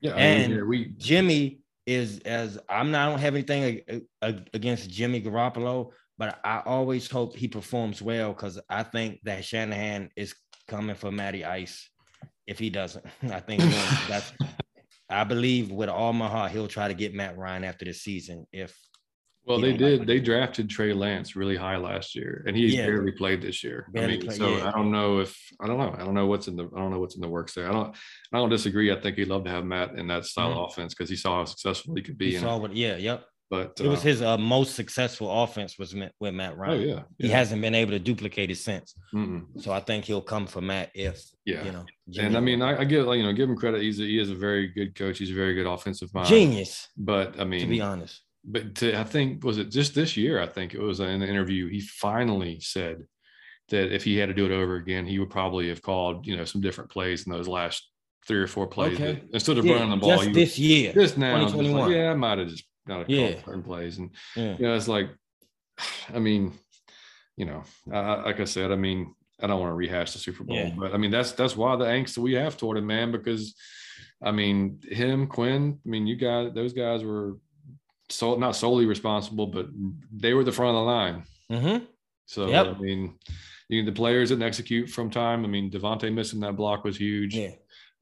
Yeah, 0.01 0.13
I 0.13 0.15
mean, 0.15 0.51
And- 0.53 0.67
we 0.67 0.85
Jimmy 0.97 1.59
is 1.85 2.19
as 2.25 2.57
I'm 2.69 2.91
not. 2.91 3.07
I 3.07 3.11
don't 3.11 3.19
have 3.19 3.35
anything 3.35 3.63
ag- 3.87 4.03
ag- 4.21 4.49
against 4.53 4.89
Jimmy 4.89 5.21
Garoppolo, 5.21 5.91
but 6.17 6.39
I 6.43 6.61
always 6.65 7.09
hope 7.09 7.35
he 7.35 7.47
performs 7.47 8.01
well 8.01 8.33
because 8.33 8.59
I 8.69 8.83
think 8.83 9.19
that 9.23 9.45
Shanahan 9.45 10.09
is 10.15 10.35
coming 10.67 10.95
for 10.95 11.11
Matty 11.11 11.45
Ice. 11.45 11.89
If 12.45 12.59
he 12.59 12.69
doesn't, 12.69 13.05
I 13.31 13.39
think 13.39 13.61
that's. 14.09 14.31
I 15.09 15.23
believe 15.23 15.71
with 15.71 15.89
all 15.89 16.13
my 16.13 16.27
heart 16.27 16.51
he'll 16.51 16.67
try 16.67 16.87
to 16.87 16.93
get 16.93 17.13
Matt 17.13 17.37
Ryan 17.37 17.63
after 17.63 17.85
the 17.85 17.93
season. 17.93 18.45
If 18.51 18.77
Well, 19.45 19.61
they 19.61 19.71
don't 19.73 19.81
like 19.81 19.99
did. 19.99 20.07
They 20.07 20.19
drafted 20.19 20.69
Trey 20.69 20.91
Lance 20.91 21.35
really 21.35 21.55
high 21.55 21.77
last 21.77 22.15
year, 22.15 22.43
and 22.45 22.55
he's 22.55 22.73
Yeah. 22.73 22.87
barely 22.87 23.13
played 23.13 23.41
this 23.41 23.63
year. 23.63 23.87
I 23.95 24.07
mean, 24.07 24.21
played, 24.21 24.37
so 24.37 24.57
yeah. 24.57 24.67
I 24.67 24.71
don't 24.71 24.91
know 24.91 25.19
if 25.19 25.37
I 25.61 25.67
don't 25.67 25.77
know. 25.77 25.95
I 25.97 26.03
don't 26.03 26.13
know 26.13 26.27
what's 26.27 26.47
in 26.47 26.55
the 26.57 26.65
I 26.65 26.79
don't 26.79 26.91
know 26.91 26.99
what's 26.99 27.15
in 27.15 27.21
the 27.21 27.29
works 27.29 27.53
there. 27.53 27.69
I 27.69 27.71
don't 27.71 27.95
I 28.33 28.37
don't 28.37 28.49
disagree. 28.49 28.91
I 28.91 28.99
think 28.99 29.17
he'd 29.17 29.29
love 29.29 29.45
to 29.45 29.49
have 29.49 29.65
Matt 29.65 29.95
in 29.95 30.07
that 30.07 30.25
style 30.25 30.49
mm-hmm. 30.49 30.59
of 30.59 30.71
offense 30.71 30.93
because 30.93 31.09
he 31.09 31.15
saw 31.15 31.37
how 31.37 31.45
successful 31.45 31.95
he 31.95 32.01
could 32.01 32.17
be. 32.17 32.31
he 32.31 32.37
saw 32.37 32.57
what, 32.57 32.75
yeah, 32.75 32.97
yep. 32.97 33.25
But 33.49 33.79
It 33.79 33.87
was 33.87 33.99
uh, 33.99 34.03
his 34.03 34.21
uh, 34.21 34.37
most 34.37 34.75
successful 34.75 35.43
offense 35.43 35.79
was 35.79 35.95
with 36.19 36.33
Matt 36.33 36.57
Ryan. 36.57 36.73
oh 36.73 36.75
Ryan. 36.75 36.87
yeah, 36.89 37.01
He 37.17 37.29
hasn't 37.29 37.61
been 37.61 37.75
able 37.75 37.91
to 37.91 37.99
duplicate 37.99 38.51
it 38.51 38.57
since. 38.57 38.93
Mm-mm. 39.13 39.45
So 39.61 39.71
I 39.71 39.79
think 39.79 40.03
he'll 40.05 40.21
come 40.21 40.47
for 40.47 40.59
Matt 40.61 40.91
if 40.93 41.23
yeah. 41.45 41.63
you 41.63 41.71
know. 41.71 41.85
and 42.19 42.35
I 42.35 42.41
mean, 42.41 42.61
I, 42.61 42.81
I 42.81 42.83
give 42.83 43.05
like, 43.07 43.17
you 43.19 43.23
know 43.23 43.31
give 43.33 43.49
him 43.49 43.55
credit. 43.55 43.81
He's 43.81 43.99
a, 43.99 44.03
he 44.03 44.19
is 44.19 44.29
a 44.29 44.35
very 44.35 44.67
good 44.67 44.95
coach. 44.95 45.17
He's 45.19 45.31
a 45.31 45.35
very 45.35 45.53
good 45.53 45.65
offensive 45.65 46.13
mind. 46.13 46.27
genius 46.27 46.89
But 46.97 47.39
I 47.39 47.45
mean, 47.45 47.61
to 47.61 47.67
be 47.67 47.79
honest. 47.79 48.21
but 48.43 48.75
to, 48.75 48.99
I 48.99 49.03
think 49.05 49.43
was 49.45 49.57
it 49.59 49.69
just 49.71 49.95
this 49.95 50.17
year? 50.17 50.41
I 50.41 50.47
think 50.47 50.73
it 50.73 50.81
was 50.81 50.99
in 50.99 51.19
the 51.21 51.27
interview. 51.27 51.69
He 51.69 51.79
finally 51.79 52.59
said 52.59 53.03
that 53.69 53.93
if 53.95 54.03
he 54.03 54.17
had 54.17 54.27
to 54.27 54.33
do 54.35 54.45
it 54.45 54.51
over 54.51 54.75
again, 54.75 55.05
he 55.05 55.19
would 55.19 55.29
probably 55.29 55.69
have 55.69 55.81
called 55.81 56.27
you 56.27 56.35
know 56.35 56.43
some 56.45 56.59
different 56.61 56.89
plays 56.91 57.25
in 57.25 57.31
those 57.31 57.47
last 57.47 57.89
three 58.27 58.39
or 58.39 58.47
four 58.47 58.67
plays 58.67 58.95
Okay. 58.99 59.23
instead 59.31 59.57
of 59.57 59.63
Yeah, 59.65 59.75
running 59.75 59.91
the 59.91 59.95
ball. 59.97 60.17
just 60.17 60.33
this 60.33 60.59
year. 60.59 60.91
just 60.91 61.17
now, 61.17 61.41
just 61.43 61.55
like, 61.55 61.91
yeah, 61.93 62.11
I 62.11 62.13
might 62.13 62.39
have 62.39 62.49
just 62.49 62.65
not 62.87 62.99
have 62.99 63.09
Yeah. 63.09 63.43
certain 63.45 63.63
plays, 63.63 63.97
and 63.97 64.09
Yeah. 64.35 64.55
you 64.57 64.65
know, 64.67 64.75
it's 64.75 64.87
like, 64.87 65.09
I 66.13 66.19
mean, 66.19 66.53
you 67.35 67.45
know, 67.45 67.63
I, 67.91 68.23
like 68.23 68.39
I 68.39 68.45
said, 68.45 68.71
I 68.71 68.75
mean, 68.75 69.13
I 69.39 69.47
don't 69.47 69.59
want 69.59 69.69
to 69.71 69.75
rehash 69.75 70.13
the 70.13 70.19
Super 70.19 70.43
Bowl, 70.43 70.55
Yeah. 70.57 70.73
but 70.77 70.93
I 70.93 70.97
mean 70.97 71.11
that's 71.11 71.33
that's 71.33 71.55
why 71.55 71.75
the 71.75 71.85
angst 71.85 72.15
that 72.15 72.21
we 72.21 72.33
have 72.33 72.57
toward 72.57 72.77
him, 72.77 72.87
man, 72.87 73.11
because 73.11 73.55
I 74.23 74.31
mean, 74.31 74.79
him, 74.89 75.27
Quinn, 75.27 75.79
I 75.85 75.89
mean, 75.89 76.07
you 76.07 76.15
guys, 76.15 76.51
those 76.55 76.73
guys 76.73 77.03
were 77.03 77.37
so 78.09 78.35
not 78.35 78.55
solely 78.55 78.85
responsible, 78.87 79.45
but 79.47 79.67
they 80.11 80.33
were 80.33 80.43
the 80.43 80.51
front 80.51 80.75
of 80.75 80.81
the 80.81 80.91
line. 80.91 81.23
Mm-hmm. 81.51 81.85
So 82.25 82.47
Yep. 82.47 82.65
I 82.65 82.79
mean, 82.79 83.19
you 83.69 83.83
the 83.85 83.91
players 83.91 84.29
didn't 84.29 84.43
execute 84.43 84.89
from 84.89 85.09
time. 85.11 85.45
I 85.45 85.47
mean, 85.47 85.69
Devonta 85.69 86.11
missing 86.11 86.39
that 86.39 86.55
block 86.55 86.83
was 86.83 86.97
huge. 86.97 87.35
Yeah. 87.35 87.51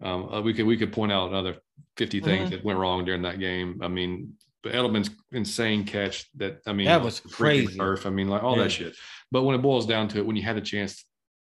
Um, 0.02 0.30
uh, 0.32 0.42
we 0.42 0.54
could 0.54 0.66
we 0.66 0.78
could 0.78 0.94
point 0.94 1.12
out 1.12 1.30
another 1.30 1.58
50 1.98 2.20
things 2.22 2.48
Mhm. 2.48 2.52
that 2.52 2.64
went 2.64 2.80
wrong 2.80 3.04
during 3.06 3.24
that 3.24 3.40
game. 3.40 3.80
I 3.82 3.88
mean, 3.90 4.34
but 4.66 4.74
Edelman's 4.74 5.12
insane 5.32 5.84
catch 5.86 6.26
that 6.38 6.60
I 6.66 6.74
mean 6.74 6.88
That 6.88 7.04
was 7.04 7.20
crazy. 7.20 7.78
Turf. 7.78 8.08
I 8.08 8.10
mean, 8.10 8.28
like 8.30 8.42
all 8.44 8.58
Yeah. 8.58 8.64
that 8.64 8.72
shit. 8.72 8.96
But 9.32 9.44
when 9.44 9.54
it 9.56 9.60
boils 9.62 9.86
down 9.86 10.08
to 10.10 10.18
it, 10.18 10.26
when 10.26 10.36
you 10.36 10.42
had 10.42 10.58
a 10.58 10.62
chance 10.62 11.06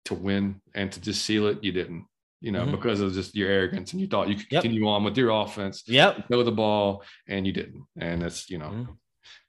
to 0.06 0.14
win 0.16 0.62
and 0.74 0.90
to 0.94 1.02
just 1.02 1.26
seal 1.26 1.48
it, 1.48 1.62
you 1.62 1.74
didn't. 1.74 2.06
You 2.40 2.54
know, 2.54 2.66
Mhm. 2.66 2.72
because 2.72 3.02
of 3.02 3.14
just 3.14 3.36
your 3.36 3.50
arrogance, 3.52 3.92
and 3.92 4.00
you 4.02 4.08
thought 4.08 4.30
you 4.30 4.36
could 4.36 4.48
Yep. 4.50 4.64
continue 4.64 4.88
on 4.88 5.04
with 5.04 5.18
your 5.18 5.30
offense, 5.30 5.84
Yep. 5.88 6.30
throw 6.30 6.42
the 6.44 6.54
ball, 6.54 7.04
and 7.28 7.46
you 7.46 7.52
didn't. 7.52 7.84
And 7.98 8.22
that's 8.22 8.50
you 8.50 8.58
know, 8.58 8.70
Mhm. 8.70 8.98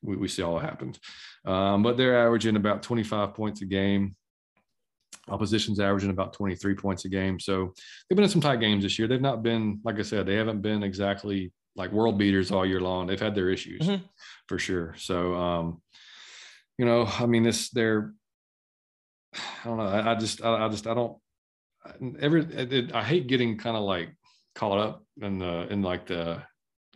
we, 0.03 0.17
we 0.17 0.29
see 0.29 0.43
all 0.43 0.59
that 0.59 0.65
happens. 0.69 0.99
Um, 1.45 1.85
but 1.85 1.97
they're 1.97 2.19
averaging 2.27 2.57
about 2.57 2.83
25 2.83 3.33
points 3.33 3.63
a 3.63 3.67
game. 3.67 4.17
Opposition's 5.29 5.79
averaging 5.79 6.11
about 6.11 6.33
23 6.33 6.75
points 6.75 7.05
a 7.05 7.09
game. 7.09 7.39
So 7.39 7.73
they've 8.11 8.17
been 8.17 8.25
in 8.25 8.29
some 8.29 8.41
tight 8.41 8.59
games 8.61 8.83
this 8.83 8.99
year. 8.99 9.07
They've 9.07 9.21
not 9.21 9.43
been, 9.45 9.81
like 9.85 9.99
I 10.01 10.03
said, 10.03 10.27
they 10.27 10.35
haven't 10.35 10.63
been 10.63 10.83
exactly 10.83 11.53
like 11.75 11.93
world 11.93 12.19
beaters 12.19 12.51
all 12.51 12.67
year 12.67 12.81
long. 12.81 13.07
They've 13.07 13.21
had 13.21 13.35
their 13.35 13.49
issues 13.51 13.81
Mhm. 13.83 14.03
for 14.49 14.59
sure. 14.59 14.95
So, 14.99 15.35
um, 15.35 15.83
you 16.79 16.85
know, 16.85 17.07
I 17.07 17.27
mean, 17.27 17.43
this, 17.43 17.71
they're, 17.71 18.13
I 19.35 19.65
don't 19.69 19.79
know. 19.79 19.85
I, 19.87 20.13
I 20.13 20.15
just, 20.17 20.45
I, 20.45 20.67
I 20.67 20.69
just, 20.69 20.87
I 20.87 20.95
don't, 20.95 21.17
every, 22.21 22.43
it, 22.43 22.73
it- 22.73 22.95
I 22.95 23.03
hate 23.03 23.27
getting 23.27 23.57
kind 23.57 23.77
of 23.77 23.85
like 23.85 24.11
caught 24.55 24.79
up 24.79 25.05
in 25.21 25.39
the, 25.39 25.67
in 25.73 25.83
like 25.83 26.07
the, 26.07 26.43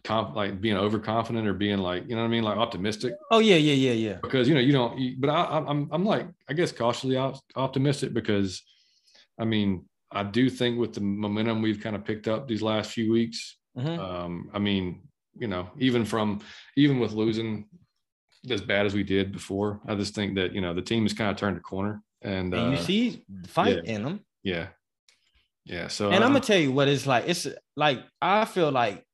comp, 0.05 0.37
like 0.37 0.61
being 0.61 0.77
overconfident 0.77 1.49
or 1.49 1.55
being 1.55 1.79
like, 1.79 2.05
you 2.09 2.15
know 2.15 2.21
what 2.23 2.29
I 2.29 2.31
mean? 2.31 2.45
Like 2.45 2.59
optimistic 2.59 3.15
Oh 3.33 3.41
yeah, 3.41 3.57
yeah, 3.57 3.73
yeah, 3.75 3.93
yeah. 3.93 4.19
because 4.23 4.47
you 4.49 4.55
know 4.55 4.61
you 4.61 4.71
don't 4.73 4.97
you, 4.97 5.17
but 5.19 5.31
I, 5.31 5.43
I'm- 5.43 5.67
I'm 5.67 5.89
I'm 5.91 6.05
like 6.05 6.29
I 6.49 6.53
guess 6.53 6.71
cautiously 6.71 7.17
op- 7.17 7.41
optimistic 7.57 8.15
because 8.15 8.63
I 9.37 9.45
mean 9.47 9.87
I 10.13 10.23
do 10.23 10.49
think 10.49 10.79
with 10.79 10.93
the 10.95 11.01
momentum 11.01 11.61
we've 11.61 11.81
kind 11.81 11.97
of 11.97 12.05
picked 12.05 12.29
up 12.29 12.47
these 12.47 12.63
last 12.63 12.93
few 12.93 13.11
weeks 13.11 13.59
Mhm. 13.77 13.99
um 13.99 14.51
I 14.55 14.59
mean 14.59 15.09
you 15.39 15.49
know 15.49 15.71
even 15.79 16.05
from 16.05 16.41
even 16.77 16.99
with 16.99 17.13
losing 17.13 17.69
as 18.49 18.61
bad 18.61 18.87
as 18.87 18.95
we 18.95 19.03
did 19.03 19.33
before 19.33 19.81
I 19.87 19.95
just 19.95 20.15
think 20.15 20.35
that 20.37 20.53
you 20.53 20.61
know 20.61 20.73
the 20.75 20.83
team 20.83 21.03
has 21.03 21.13
kind 21.13 21.31
of 21.31 21.37
turned 21.37 21.57
a 21.57 21.61
corner 21.61 22.03
and 22.23 22.55
and 22.55 22.71
you 22.71 22.77
uh, 22.77 22.81
see 22.81 23.25
the 23.29 23.49
fight 23.49 23.85
in 23.85 24.03
them. 24.03 24.25
yeah 24.43 24.69
yeah 25.65 25.89
so 25.89 26.11
And 26.13 26.23
I'm 26.25 26.31
gonna 26.33 26.41
tell 26.41 26.59
you 26.59 26.73
what 26.73 26.89
it's 26.89 27.07
like. 27.07 27.25
It's 27.29 27.47
like 27.77 28.03
I 28.23 28.45
feel 28.45 28.71
like 28.71 29.05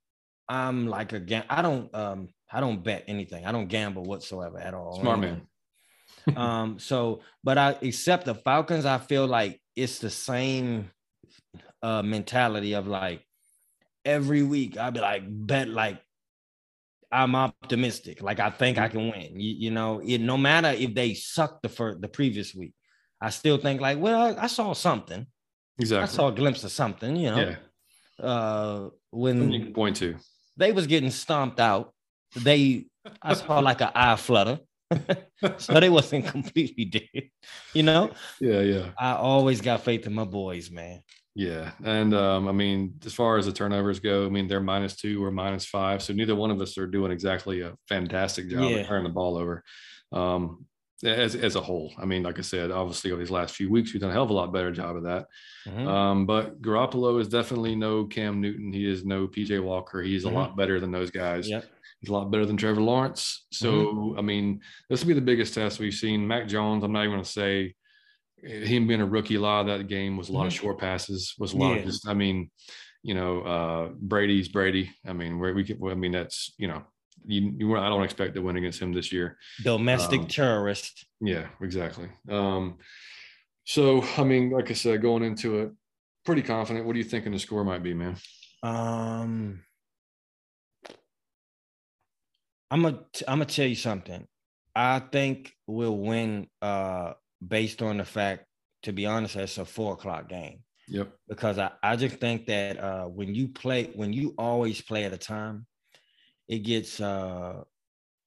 I'm 0.49 0.87
like 0.87 1.13
a 1.13 1.21
gam- 1.21 1.47
I 1.49 1.63
don't 1.63 1.93
um 1.95 2.29
I 2.51 2.61
don't 2.61 2.83
bet 2.85 3.05
anything. 3.09 3.47
I 3.47 3.53
don't 3.53 3.69
gamble 3.69 4.03
whatsoever 4.05 4.59
at 4.59 4.75
all. 4.75 5.01
smart 5.01 5.19
man 5.21 5.47
um 6.37 6.79
so 6.89 7.21
but 7.43 7.57
i 7.59 7.77
except 7.81 8.27
the 8.27 8.35
falcons 8.35 8.85
i 8.85 8.99
feel 8.99 9.27
like 9.27 9.61
it's 9.75 9.99
the 9.99 10.11
same 10.11 10.91
uh 11.83 12.03
mentality 12.03 12.75
of 12.75 12.87
like 12.87 13.25
every 14.05 14.43
week 14.43 14.77
i'll 14.79 14.91
be 14.91 15.01
like 15.01 15.23
bet 15.27 15.69
like 15.69 16.01
i'm 17.11 17.35
optimistic 17.35 18.23
like 18.23 18.41
i 18.41 18.51
think 18.51 18.79
i 18.79 18.89
can 18.89 19.11
win 19.11 19.39
you, 19.39 19.55
you 19.59 19.71
know 19.71 20.01
it, 20.05 20.19
no 20.19 20.37
matter 20.37 20.69
if 20.69 20.95
they 20.95 21.15
suck 21.15 21.61
the 21.63 21.69
first 21.69 22.01
the 22.01 22.09
previous 22.09 22.55
week 22.55 22.75
i 23.21 23.31
still 23.31 23.59
think 23.59 23.81
like 23.81 23.99
well 23.99 24.37
i 24.39 24.47
saw 24.47 24.73
something 24.73 25.27
Exactly. 25.79 26.03
i 26.03 26.07
saw 26.07 26.29
a 26.29 26.33
glimpse 26.33 26.65
of 26.65 26.73
something 26.73 27.17
you 27.17 27.31
know 27.31 27.39
yeah 27.39 27.57
uh 28.25 28.89
Something 29.15 29.53
you 29.53 29.59
when 29.59 29.65
can 29.65 29.75
point 29.75 29.97
to 29.97 30.17
they 30.57 30.73
was 30.73 30.87
getting 30.87 31.11
stomped 31.11 31.61
out. 31.61 31.93
They 32.37 32.87
I 33.21 33.35
saw 33.35 33.59
like 33.61 33.81
an 33.81 33.91
eye 33.95 34.17
flutter. 34.17 34.61
so 35.57 35.81
they 35.81 35.89
wasn't 35.89 36.27
completely 36.37 36.85
dead, 36.85 37.31
you 37.73 37.83
know. 37.83 38.11
Yeah, 38.41 38.61
yeah. 38.61 38.91
I 38.99 39.13
always 39.15 39.61
got 39.63 39.85
faith 39.85 40.07
in 40.07 40.13
my 40.13 40.25
boys, 40.25 40.71
man. 40.71 41.03
Yeah, 41.35 41.73
and 41.83 42.13
um, 42.15 42.47
I 42.47 42.53
mean, 42.53 42.95
as 43.07 43.15
far 43.15 43.39
as 43.39 43.47
the 43.47 43.53
turnovers 43.53 44.01
go, 44.01 44.27
I 44.27 44.29
mean, 44.29 44.49
they're 44.49 44.61
minus 44.61 44.97
two 44.97 45.25
or 45.25 45.31
minus 45.31 45.65
five, 45.65 46.03
so 46.03 46.13
neither 46.13 46.35
one 46.35 46.51
of 46.51 46.61
us 46.61 46.77
are 46.77 46.87
doing 46.87 47.11
exactly 47.11 47.63
a 47.63 47.75
fantastic 47.89 48.49
job 48.51 48.71
Yeah. 48.71 48.77
of 48.79 48.87
turning 48.87 49.05
the 49.05 49.15
ball 49.15 49.39
over. 49.39 49.65
Um, 50.13 50.67
as 51.03 51.35
as 51.35 51.57
a 51.57 51.61
whole, 51.61 51.93
I 51.99 52.05
mean, 52.05 52.23
like 52.23 52.39
I 52.39 52.43
said, 52.43 52.71
obviously 52.71 53.11
over 53.13 53.21
these 53.21 53.31
last 53.31 53.55
few 53.57 53.71
weeks, 53.71 53.93
we've 53.93 54.01
done 54.03 54.11
a 54.11 54.13
hell 54.13 54.23
of 54.25 54.31
a 54.31 54.35
lot 54.35 54.53
better 54.53 54.71
job 54.71 54.95
of 54.97 55.03
that. 55.05 55.27
Mhm. 55.67 55.87
Um, 55.89 56.27
but 56.27 56.61
Garoppolo 56.63 57.19
is 57.21 57.29
definitely 57.29 57.75
no 57.75 58.05
Cam 58.05 58.41
Newton. 58.41 58.73
He 58.73 58.87
is 58.89 59.05
no 59.05 59.27
PJ 59.27 59.59
Walker. 59.59 60.01
He's 60.03 60.25
Mhm. 60.25 60.31
a 60.33 60.35
lot 60.35 60.57
better 60.57 60.79
than 60.81 60.93
those 60.93 61.11
guys. 61.11 61.49
Yep. 61.49 61.65
He's 62.01 62.11
a 62.11 62.13
lot 62.13 62.31
better 62.31 62.45
than 62.47 62.57
Trevor 62.57 62.83
Lawrence. 62.83 63.47
So, 63.53 63.73
Mm-hmm. 63.73 64.19
I 64.19 64.23
mean, 64.23 64.61
this 64.91 65.01
will 65.03 65.09
be 65.09 65.15
the 65.15 65.21
biggest 65.23 65.55
test 65.55 65.81
we've 65.81 65.95
seen. 65.95 66.29
Mac 66.29 66.47
Jones, 66.47 66.85
I'm 66.85 66.93
not 66.93 67.01
even 67.05 67.13
going 67.15 67.25
to 67.25 67.29
say 67.31 67.75
him 68.43 68.87
being 68.87 69.01
a 69.01 69.07
rookie. 69.07 69.37
A 69.37 69.41
lot 69.41 69.61
of 69.63 69.67
that 69.79 69.89
game 69.89 70.17
was 70.17 70.29
a 70.29 70.33
lot 70.33 70.47
of 70.47 70.53
short 70.53 70.79
passes, 70.79 71.35
was 71.39 71.53
a 71.53 71.57
lot 71.57 71.67
Mm-hmm. 71.67 71.75
Yeah. 71.77 71.81
of 71.81 71.87
just, 71.87 72.09
I 72.09 72.15
mean, 72.15 72.51
you 73.03 73.15
know, 73.15 73.41
uh, 73.43 73.89
Brady's 74.01 74.49
Brady. 74.49 74.91
I 75.07 75.13
mean, 75.13 75.39
where 75.39 75.55
we 75.55 75.65
can, 75.65 75.79
I 75.91 75.95
mean, 75.95 76.13
that's, 76.13 76.53
you 76.59 76.69
know, 76.69 76.83
you, 77.25 77.55
you 77.57 77.77
I 77.77 77.89
don't 77.89 78.03
expect 78.03 78.35
to 78.35 78.43
win 78.43 78.57
against 78.57 78.81
him 78.81 78.93
this 78.93 79.13
year. 79.13 79.39
Domestic 79.63 80.21
Um, 80.21 80.27
terrorist. 80.27 81.07
Yeah, 81.21 81.47
exactly. 81.61 82.09
Um, 82.29 82.79
so, 83.65 84.03
I 84.17 84.25
mean, 84.25 84.51
like 84.51 84.71
I 84.71 84.75
said, 84.75 85.03
going 85.03 85.23
into 85.23 85.61
it, 85.61 85.71
pretty 86.25 86.43
confident. 86.43 86.85
What 86.87 86.93
do 86.95 86.99
you 86.99 87.05
thinking 87.05 87.33
the 87.33 87.39
score 87.39 87.65
might 87.65 87.83
be, 87.83 87.95
man? 87.95 88.17
Um, 88.63 89.63
I'm 92.71 92.83
gonna 92.83 92.99
I'm 93.29 93.39
gonna 93.39 93.45
tell 93.47 93.67
you 93.67 93.75
something. 93.75 94.27
I 94.75 95.01
think 95.01 95.53
we'll 95.67 95.97
win 95.99 96.49
uh 96.63 97.13
based 97.47 97.83
on 97.83 97.99
the 97.99 98.05
fact, 98.05 98.47
to 98.85 98.93
be 98.93 99.07
honest, 99.07 99.35
that's 99.35 99.59
a 99.59 99.65
four 99.65 99.95
o'clock 99.95 100.29
game 100.29 100.65
Yep. 100.87 101.19
because 101.29 101.59
I, 101.59 101.73
I 101.83 101.97
just 101.97 102.17
think 102.19 102.47
that 102.47 102.79
uh 102.79 103.07
when 103.07 103.35
you 103.35 103.49
play 103.49 103.87
when 103.95 104.13
you 104.13 104.35
always 104.39 104.81
play 104.83 105.05
at 105.05 105.13
a 105.15 105.19
time, 105.19 105.67
it 106.49 106.61
gets 106.61 107.01
uh 107.01 107.63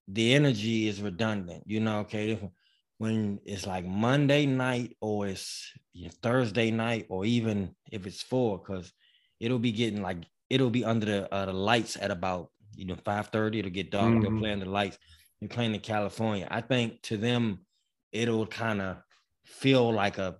the 0.08 0.34
energy 0.34 0.88
is 0.88 1.02
redundant, 1.02 1.64
you 1.68 1.80
know, 1.80 2.00
okay. 2.02 2.52
When 2.98 3.40
it's 3.46 3.68
like 3.68 3.86
Monday 3.86 4.46
night 4.46 4.96
or 5.02 5.28
it's 5.28 5.74
you 5.94 6.06
know, 6.06 6.12
Thursday 6.24 6.72
night 6.72 7.08
or 7.10 7.26
even 7.26 7.76
if 7.92 8.08
it's 8.08 8.22
four, 8.24 8.60
because 8.60 8.94
it'll 9.40 9.60
be 9.60 9.72
getting 9.74 10.02
like 10.02 10.26
it'll 10.50 10.70
be 10.70 10.86
under 10.86 11.06
the 11.06 11.34
uh, 11.34 11.46
the 11.48 11.54
lights 11.54 11.98
at 11.98 12.12
about 12.12 12.52
you 12.76 12.86
know 12.86 12.96
5:30. 12.96 13.60
It'll 13.60 13.72
get 13.72 13.92
dark. 13.92 14.22
They're 14.22 14.32
Mhm. 14.32 14.40
playing 14.40 14.60
the 14.60 14.66
lights. 14.70 14.98
You're 15.42 15.50
playing 15.50 15.76
in 15.76 15.82
California. 15.82 16.48
I 16.50 16.62
think 16.62 17.02
to 17.04 17.18
them, 17.18 17.65
it'll 18.16 18.48
kind 18.48 18.82
of 18.82 18.98
feel 19.46 19.92
like 19.94 20.18
a 20.18 20.38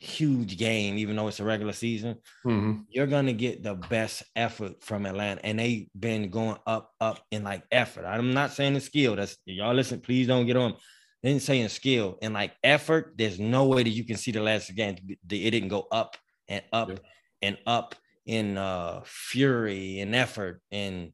huge 0.00 0.58
game, 0.58 0.98
even 0.98 1.16
though 1.16 1.28
it's 1.28 1.40
a 1.40 1.44
regular 1.44 1.72
season. 1.72 2.18
hmm 2.44 2.86
You're 2.88 3.06
gonna 3.06 3.32
get 3.32 3.62
the 3.62 3.74
best 3.74 4.22
effort 4.36 4.82
from 4.82 5.06
Atlanta, 5.06 5.44
and 5.44 5.58
they've 5.58 5.88
been 5.98 6.30
going 6.30 6.58
up, 6.66 6.92
up 7.00 7.20
in 7.30 7.44
like 7.44 7.64
effort. 7.70 8.04
I'm 8.04 8.34
not 8.34 8.52
saying 8.52 8.74
the 8.74 8.80
skill. 8.80 9.16
That's 9.16 9.38
y'all 9.46 9.74
listen. 9.74 10.00
Please 10.00 10.26
don't 10.26 10.46
get 10.46 10.56
on. 10.56 10.76
They 11.22 11.30
didn't 11.30 11.42
say 11.42 11.60
in 11.60 11.68
skill 11.68 12.18
and 12.22 12.34
like 12.34 12.54
effort. 12.64 13.14
There's 13.16 13.40
no 13.40 13.66
way 13.68 13.82
that 13.84 13.90
you 13.90 14.04
can 14.04 14.16
see 14.16 14.32
the 14.32 14.42
last 14.42 14.74
game. 14.74 14.96
It 15.08 15.18
didn't 15.28 15.68
go 15.68 15.86
up 15.92 16.16
and 16.48 16.64
up 16.72 16.88
Yep. 16.90 17.00
and 17.42 17.58
up 17.66 17.94
in 18.26 18.58
uh 18.58 19.02
fury 19.04 20.00
and 20.00 20.14
effort 20.14 20.62
and 20.70 21.12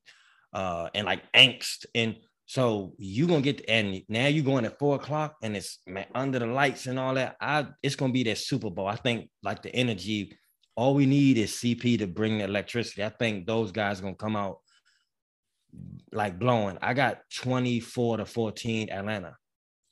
uh 0.53 0.89
and 0.95 1.07
like 1.07 1.31
angst 1.33 1.87
and 1.95 2.17
so 2.49 2.95
you 2.97 3.27
gonna 3.27 3.43
get 3.43 3.63
and 3.69 4.03
now 4.09 4.27
you're 4.27 4.45
going 4.45 4.65
at 4.65 4.79
four 4.79 4.97
o'clock 4.97 5.37
and 5.43 5.55
it's 5.55 5.81
man, 5.87 6.07
under 6.15 6.39
the 6.39 6.47
lights 6.47 6.87
and 6.87 6.99
all 6.99 7.15
that 7.15 7.37
i 7.41 7.67
it's 7.83 7.95
gonna 7.95 8.13
be 8.13 8.23
that 8.25 8.39
super 8.39 8.71
bowl 8.71 8.87
i 8.87 8.97
think 8.97 9.29
like 9.43 9.63
the 9.63 9.75
energy 9.77 10.35
all 10.75 10.95
we 10.95 11.05
need 11.05 11.37
is 11.37 11.53
cp 11.53 11.99
to 11.99 12.07
bring 12.07 12.39
the 12.39 12.45
electricity 12.45 13.05
i 13.05 13.11
think 13.11 13.47
those 13.47 13.71
guys 13.71 14.01
gonna 14.01 14.15
come 14.15 14.35
out 14.35 14.61
like 16.13 16.39
blowing 16.39 16.79
i 16.81 16.95
got 16.95 17.19
24 17.35 18.17
to 18.17 18.25
14 18.25 18.91
atlanta 18.91 19.37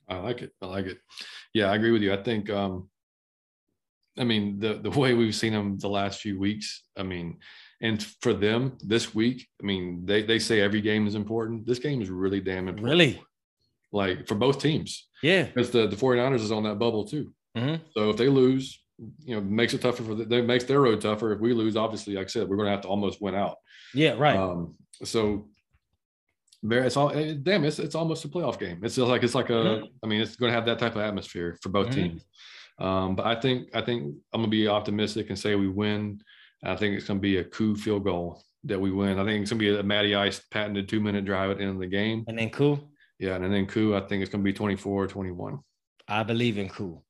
I 0.09 0.19
like 0.19 0.43
it. 0.43 0.53
I 0.63 0.67
like 0.67 0.87
it. 0.87 0.99
Yeah, 1.53 1.71
I 1.71 1.75
agree 1.75 1.91
with 1.91 2.03
you. 2.03 2.13
I 2.13 2.23
think 2.23 2.49
um 2.51 2.89
I 4.19 4.25
mean 4.25 4.59
the 4.59 4.75
the 4.75 4.91
way 4.91 5.15
we've 5.15 5.35
seen 5.35 5.53
them 5.53 5.79
the 5.79 5.89
last 5.89 6.21
few 6.21 6.39
weeks, 6.39 6.85
I 6.97 7.03
mean, 7.03 7.39
and 7.81 8.03
for 8.23 8.33
them 8.33 8.77
this 8.83 9.15
week, 9.15 9.47
I 9.63 9.67
mean, 9.67 10.07
they 10.07 10.23
they 10.23 10.39
say 10.39 10.61
every 10.61 10.81
game 10.81 11.07
is 11.07 11.15
important. 11.15 11.67
This 11.67 11.79
game 11.79 12.01
is 12.03 12.11
really 12.11 12.41
damn 12.41 12.69
important. 12.69 12.85
really 12.91 13.23
Like 13.93 14.27
for 14.27 14.35
both 14.35 14.59
teams. 14.61 15.09
yeah 15.23 15.45
Because 15.45 15.71
the, 15.71 15.87
the 15.87 15.97
49ers 15.97 16.41
is 16.41 16.53
on 16.53 16.63
that 16.65 16.79
bubble 16.79 17.05
too. 17.07 17.33
Mhm. 17.57 17.81
So 17.95 18.11
if 18.11 18.17
they 18.17 18.29
lose, 18.29 18.83
you 19.25 19.35
know, 19.35 19.41
makes 19.43 19.75
it 19.75 19.81
tougher 19.83 20.03
for 20.03 20.15
the, 20.15 20.25
they 20.25 20.41
makes 20.43 20.65
their 20.65 20.81
road 20.81 21.01
tougher. 21.01 21.33
If 21.33 21.41
we 21.41 21.53
lose, 21.53 21.77
obviously, 21.77 22.15
like 22.15 22.27
I 22.27 22.29
said, 22.29 22.49
we're 22.49 22.57
gonna 22.57 22.71
have 22.71 22.83
to 22.83 22.89
almost 22.89 23.21
win 23.21 23.35
out. 23.35 23.57
yeah 23.95 24.15
right 24.19 24.37
Um, 24.37 24.75
so 25.05 25.49
it's 26.63 26.97
all 26.97 27.11
damn. 27.11 27.65
It's 27.65 27.79
it's 27.79 27.95
almost 27.95 28.25
a 28.25 28.29
playoff 28.29 28.59
game. 28.59 28.79
It's 28.83 28.97
just 28.97 29.09
like 29.09 29.23
it's 29.23 29.35
like 29.35 29.51
a. 29.51 29.53
Mhm. 29.53 29.89
I 30.03 30.07
mean, 30.07 30.21
it's 30.21 30.37
going 30.37 30.51
to 30.51 30.55
have 30.55 30.67
that 30.67 30.79
type 30.79 30.97
of 30.97 31.03
atmosphere 31.03 31.57
for 31.63 31.69
both 31.69 31.89
Mhm. 31.89 31.95
teams. 31.95 32.25
Um, 32.79 33.15
but 33.17 33.27
I 33.27 33.35
think 33.41 33.69
I 33.75 33.83
think 33.83 34.15
I'm 34.33 34.41
gonna 34.41 34.49
be 34.51 34.67
optimistic 34.69 35.29
and 35.31 35.39
say 35.39 35.55
we 35.55 35.69
win. 35.69 36.21
I 36.65 36.77
think 36.77 36.97
it's 36.97 37.07
gonna 37.07 37.21
be 37.21 37.39
a 37.39 37.45
coup 37.45 37.77
field 37.77 38.05
goal 38.05 38.43
that 38.65 38.81
we 38.81 38.91
win. 38.91 39.19
I 39.19 39.25
think 39.25 39.43
it's 39.43 39.51
gonna 39.51 39.61
be 39.61 39.77
a 39.77 39.83
Matty 39.83 40.15
Ice 40.15 40.41
patented 40.51 40.89
two 40.89 41.01
minute 41.01 41.25
drive 41.25 41.51
at 41.51 41.59
the 41.59 41.65
end 41.65 41.73
of 41.73 41.81
the 41.81 41.87
game. 41.87 42.25
and 42.27 42.39
then 42.39 42.51
cool 42.51 42.91
Yeah, 43.19 43.37
and 43.37 43.53
then 43.53 43.67
coup. 43.67 43.95
I 43.95 44.01
think 44.01 44.23
it's 44.23 44.31
gonna 44.31 44.45
be 44.45 44.53
24 44.53 45.05
or 45.05 45.07
21. 45.07 45.59
i 46.09 46.23
believe 46.23 46.59
in 46.59 46.69
cool 46.69 47.05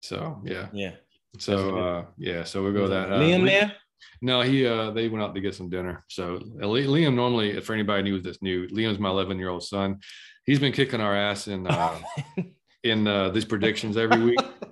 So 0.00 0.40
yeah. 0.44 0.68
yeah 0.72 0.92
So 1.38 1.78
uh, 1.78 2.04
yeah. 2.18 2.44
So 2.44 2.62
we'll 2.62 2.72
go 2.72 2.88
that. 2.88 3.12
Uh, 3.12 3.20
liam 3.20 3.44
there 3.44 3.72
No, 4.20 4.42
he 4.42 4.66
uh 4.66 4.90
they 4.90 5.08
went 5.08 5.22
out 5.22 5.34
to 5.34 5.40
get 5.40 5.54
some 5.54 5.70
dinner. 5.70 6.04
So 6.08 6.36
uh, 6.36 6.66
Liam 6.66 7.14
normally, 7.14 7.60
for 7.60 7.72
anybody 7.74 8.02
new 8.02 8.20
that's 8.20 8.42
new, 8.42 8.66
Liam's 8.68 8.98
my 8.98 9.10
11 9.10 9.38
year 9.38 9.48
old 9.48 9.62
son. 9.62 10.00
He's 10.44 10.58
been 10.58 10.72
kicking 10.72 11.00
our 11.00 11.14
ass 11.14 11.46
in 11.46 11.66
uh 11.66 11.98
in 12.82 13.06
uh 13.06 13.28
these 13.30 13.44
predictions 13.44 13.96
every 13.96 14.22
week. 14.22 14.40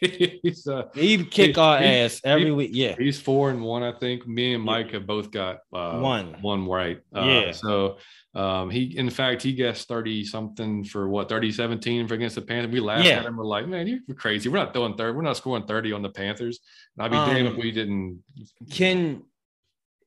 he's 0.42 0.66
uh 0.66 0.84
he 0.94 1.24
kick 1.24 1.56
he- 1.56 1.60
our 1.60 1.78
he- 1.78 1.84
ass 1.84 2.20
every 2.24 2.46
he- 2.46 2.50
week 2.50 2.70
yeah 2.72 2.94
he's 2.98 3.20
four 3.20 3.50
and 3.50 3.60
one, 3.62 3.82
I 3.82 3.92
think. 3.92 4.26
Me 4.26 4.54
and 4.54 4.64
Yeah. 4.64 4.70
Mike 4.72 4.92
have 4.92 5.06
both 5.06 5.30
got 5.30 5.58
uh 5.72 5.98
One. 5.98 6.36
one 6.40 6.66
right. 6.66 7.00
Uh, 7.14 7.20
Yeah. 7.24 7.52
So 7.52 7.98
um 8.34 8.70
he 8.70 8.96
in 8.96 9.10
fact 9.10 9.42
he 9.42 9.52
guessed 9.52 9.88
30 9.88 10.24
something 10.24 10.84
for 10.84 11.08
what 11.08 11.28
30 11.28 11.52
17 11.52 12.08
for 12.08 12.14
against 12.14 12.36
the 12.36 12.42
Panthers. 12.42 12.72
We 12.72 12.80
laughed 12.80 13.04
Yeah. 13.06 13.18
at 13.18 13.26
him. 13.26 13.36
We're 13.36 13.44
like, 13.44 13.66
man, 13.68 13.86
you're 13.86 14.16
crazy. 14.16 14.48
We're 14.48 14.58
not 14.58 14.72
throwing 14.72 14.94
third, 14.94 15.14
we're 15.16 15.22
not 15.22 15.36
scoring 15.36 15.64
30 15.66 15.92
on 15.92 16.02
the 16.02 16.10
Panthers. 16.10 16.60
And 16.96 17.04
I'd 17.04 17.10
be 17.10 17.16
damned 17.32 17.48
if 17.48 17.54
Um, 17.54 17.58
we 17.60 17.70
didn't 17.70 18.22
Can 18.70 19.22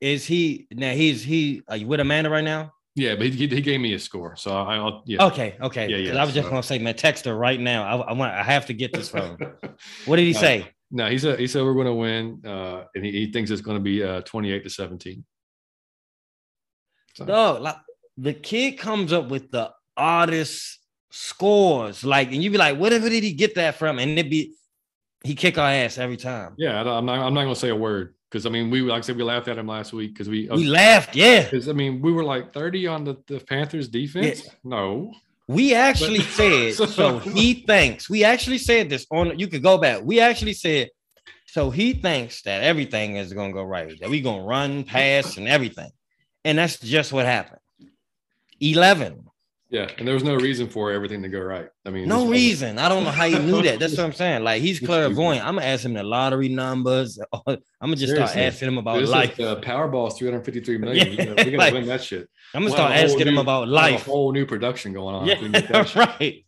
is 0.00 0.26
he 0.26 0.66
now? 0.72 0.92
He's 0.92 1.22
he 1.22 1.62
are 1.68 1.76
you 1.76 1.86
with 1.86 2.00
Amanda 2.00 2.28
right 2.30 2.44
now? 2.44 2.72
Yeah, 2.96 3.16
but 3.16 3.26
he, 3.26 3.48
he, 3.48 3.60
gave 3.60 3.80
me 3.80 3.94
a 3.94 3.98
score, 3.98 4.36
so 4.36 4.52
I- 4.56 4.76
I'll 4.76 5.02
yeah. 5.06 5.24
Okay, 5.26 5.56
okay. 5.60 5.88
Yeah, 5.88 5.96
yeah, 5.96 6.20
I 6.22 6.24
was 6.24 6.32
just 6.32 6.46
so- 6.46 6.50
gonna 6.50 6.62
say, 6.62 6.78
man, 6.78 6.94
text 6.94 7.24
her 7.24 7.36
right 7.36 7.58
now. 7.58 7.82
I, 7.84 8.10
I 8.10 8.12
want 8.12 8.32
I 8.32 8.42
have 8.44 8.66
to 8.66 8.74
get 8.74 8.92
this 8.92 9.08
from. 9.08 9.36
him. 9.36 9.52
What 10.06 10.16
did 10.16 10.26
he 10.26 10.34
Uh, 10.34 10.38
say? 10.38 10.68
no, 10.92 11.08
he 11.08 11.18
said 11.18 11.40
he 11.40 11.48
said 11.48 11.64
we're 11.64 11.74
going 11.74 11.86
to 11.86 11.94
win, 11.94 12.40
uh, 12.46 12.84
and 12.94 13.04
he, 13.04 13.10
he 13.10 13.32
thinks 13.32 13.50
it's 13.50 13.62
going 13.62 13.78
to 13.78 13.82
be 13.82 14.02
uh, 14.04 14.20
twenty-eight 14.22 14.62
to 14.62 14.70
seventeen. 14.70 15.24
So, 17.14 17.24
No, 17.24 17.58
like 17.60 17.76
the 18.16 18.32
kid 18.34 18.72
comes 18.78 19.12
up 19.12 19.28
with 19.28 19.50
the 19.50 19.72
oddest 19.96 20.78
scores, 21.10 22.04
like, 22.04 22.32
and 22.32 22.42
you 22.42 22.50
be 22.50 22.58
like, 22.58 22.76
whatever 22.78 23.08
did 23.08 23.22
he 23.24 23.32
get 23.32 23.54
that 23.56 23.76
from? 23.76 23.98
And 23.98 24.18
it 24.18 24.30
be 24.30 24.54
he 25.24 25.34
kick 25.34 25.58
our 25.58 25.68
ass 25.70 25.96
every 25.98 26.16
time. 26.16 26.54
yeah, 26.58 26.80
I'm 26.80 27.06
not 27.06 27.18
I'm 27.18 27.34
not 27.34 27.42
going 27.42 27.54
to 27.54 27.60
say 27.60 27.70
a 27.70 27.76
word 27.76 28.14
because 28.34 28.46
I 28.46 28.50
mean 28.50 28.68
we 28.68 28.80
like 28.82 28.98
I 28.98 29.00
said 29.06 29.16
we 29.16 29.22
laughed 29.22 29.46
at 29.46 29.56
him 29.56 29.68
last 29.68 29.92
week 29.92 30.12
because 30.12 30.28
we 30.28 30.48
uh, 30.50 30.56
We 30.56 30.66
laughed, 30.66 31.14
yeah. 31.14 31.44
because 31.44 31.68
I 31.68 31.72
mean 31.72 32.00
we 32.02 32.10
were 32.10 32.24
like 32.24 32.52
thirty 32.52 32.84
on 32.88 33.04
the, 33.04 33.14
the 33.28 33.38
Panthers 33.38 33.86
defense. 33.88 34.48
No, 34.64 35.12
We 35.46 35.72
actually 35.72 36.20
said 36.38 36.74
So- 36.74 36.86
so. 36.86 37.18
He 37.20 37.62
thinks 37.64 38.10
we 38.10 38.24
actually 38.24 38.58
said 38.58 38.90
this 38.90 39.06
on. 39.12 39.38
You 39.38 39.46
could 39.46 39.62
go 39.62 39.78
back. 39.78 40.02
We 40.02 40.18
actually 40.18 40.54
said 40.54 40.88
so. 41.46 41.70
He 41.70 41.92
thinks 41.92 42.42
that 42.42 42.64
everything 42.64 43.16
is 43.16 43.32
gonna 43.32 43.52
go 43.52 43.62
right. 43.62 43.94
That 44.00 44.10
we 44.10 44.20
gonna 44.20 44.42
run, 44.42 44.82
pass, 44.82 45.36
and 45.36 45.46
everything, 45.46 45.90
and 46.44 46.58
that's 46.58 46.78
just 46.80 47.12
what 47.12 47.26
happened. 47.26 47.60
Eleven. 48.60 49.26
Yeah, 49.70 49.88
and 49.98 50.06
there 50.06 50.14
was 50.14 50.22
no 50.24 50.34
reason 50.36 50.68
for 50.68 50.92
everything 50.92 51.22
to 51.22 51.28
go 51.28 51.40
right. 51.40 51.68
I 51.84 51.90
mean, 51.90 52.06
No 52.08 52.28
reason. 52.28 52.78
I 52.78 52.88
don't 52.88 53.02
know 53.04 53.10
how 53.10 53.24
you 53.24 53.38
knew 53.40 53.62
that. 53.62 53.78
That's 53.80 53.96
what 53.96 54.04
I'm 54.06 54.12
saying. 54.12 54.44
Like 54.44 54.60
he's 54.62 54.78
clairvoyant. 54.88 55.44
I'm 55.44 55.54
gonna 55.56 55.66
ask 55.66 55.84
him 55.84 55.94
the 55.94 56.02
lottery 56.02 56.48
numbers. 56.48 57.18
I'm 57.46 57.56
gonna 57.80 57.96
just 57.96 58.14
start 58.14 58.36
asking 58.36 58.68
him 58.68 58.78
about 58.78 59.00
This 59.00 59.10
life. 59.10 59.38
is, 59.40 59.46
uh, 59.46 59.60
Powerball 59.60 60.08
is 60.08 60.14
353 60.18 60.78
million. 60.84 61.08
we 61.10 61.16
Yeah, 61.16 61.24
gotta, 61.24 61.44
we 61.44 61.50
gotta 61.52 61.56
like- 61.56 61.74
win 61.74 61.86
that 61.86 62.02
shit. 62.02 62.28
I'm 62.54 62.60
gonna 62.62 62.66
We'll 62.66 62.74
start 62.76 62.92
have 62.92 62.98
a 63.04 63.08
whole 63.08 63.16
asking 63.16 63.28
him 63.32 63.38
about 63.38 63.68
life. 63.68 64.06
A 64.06 64.10
whole 64.10 64.32
new 64.32 64.46
production 64.46 64.92
going 64.92 65.14
on. 65.16 65.28
if 65.28 65.40
we 65.42 65.48
get 65.48 65.68
that 65.68 65.94
Yeah, 65.94 66.14
right. 66.20 66.44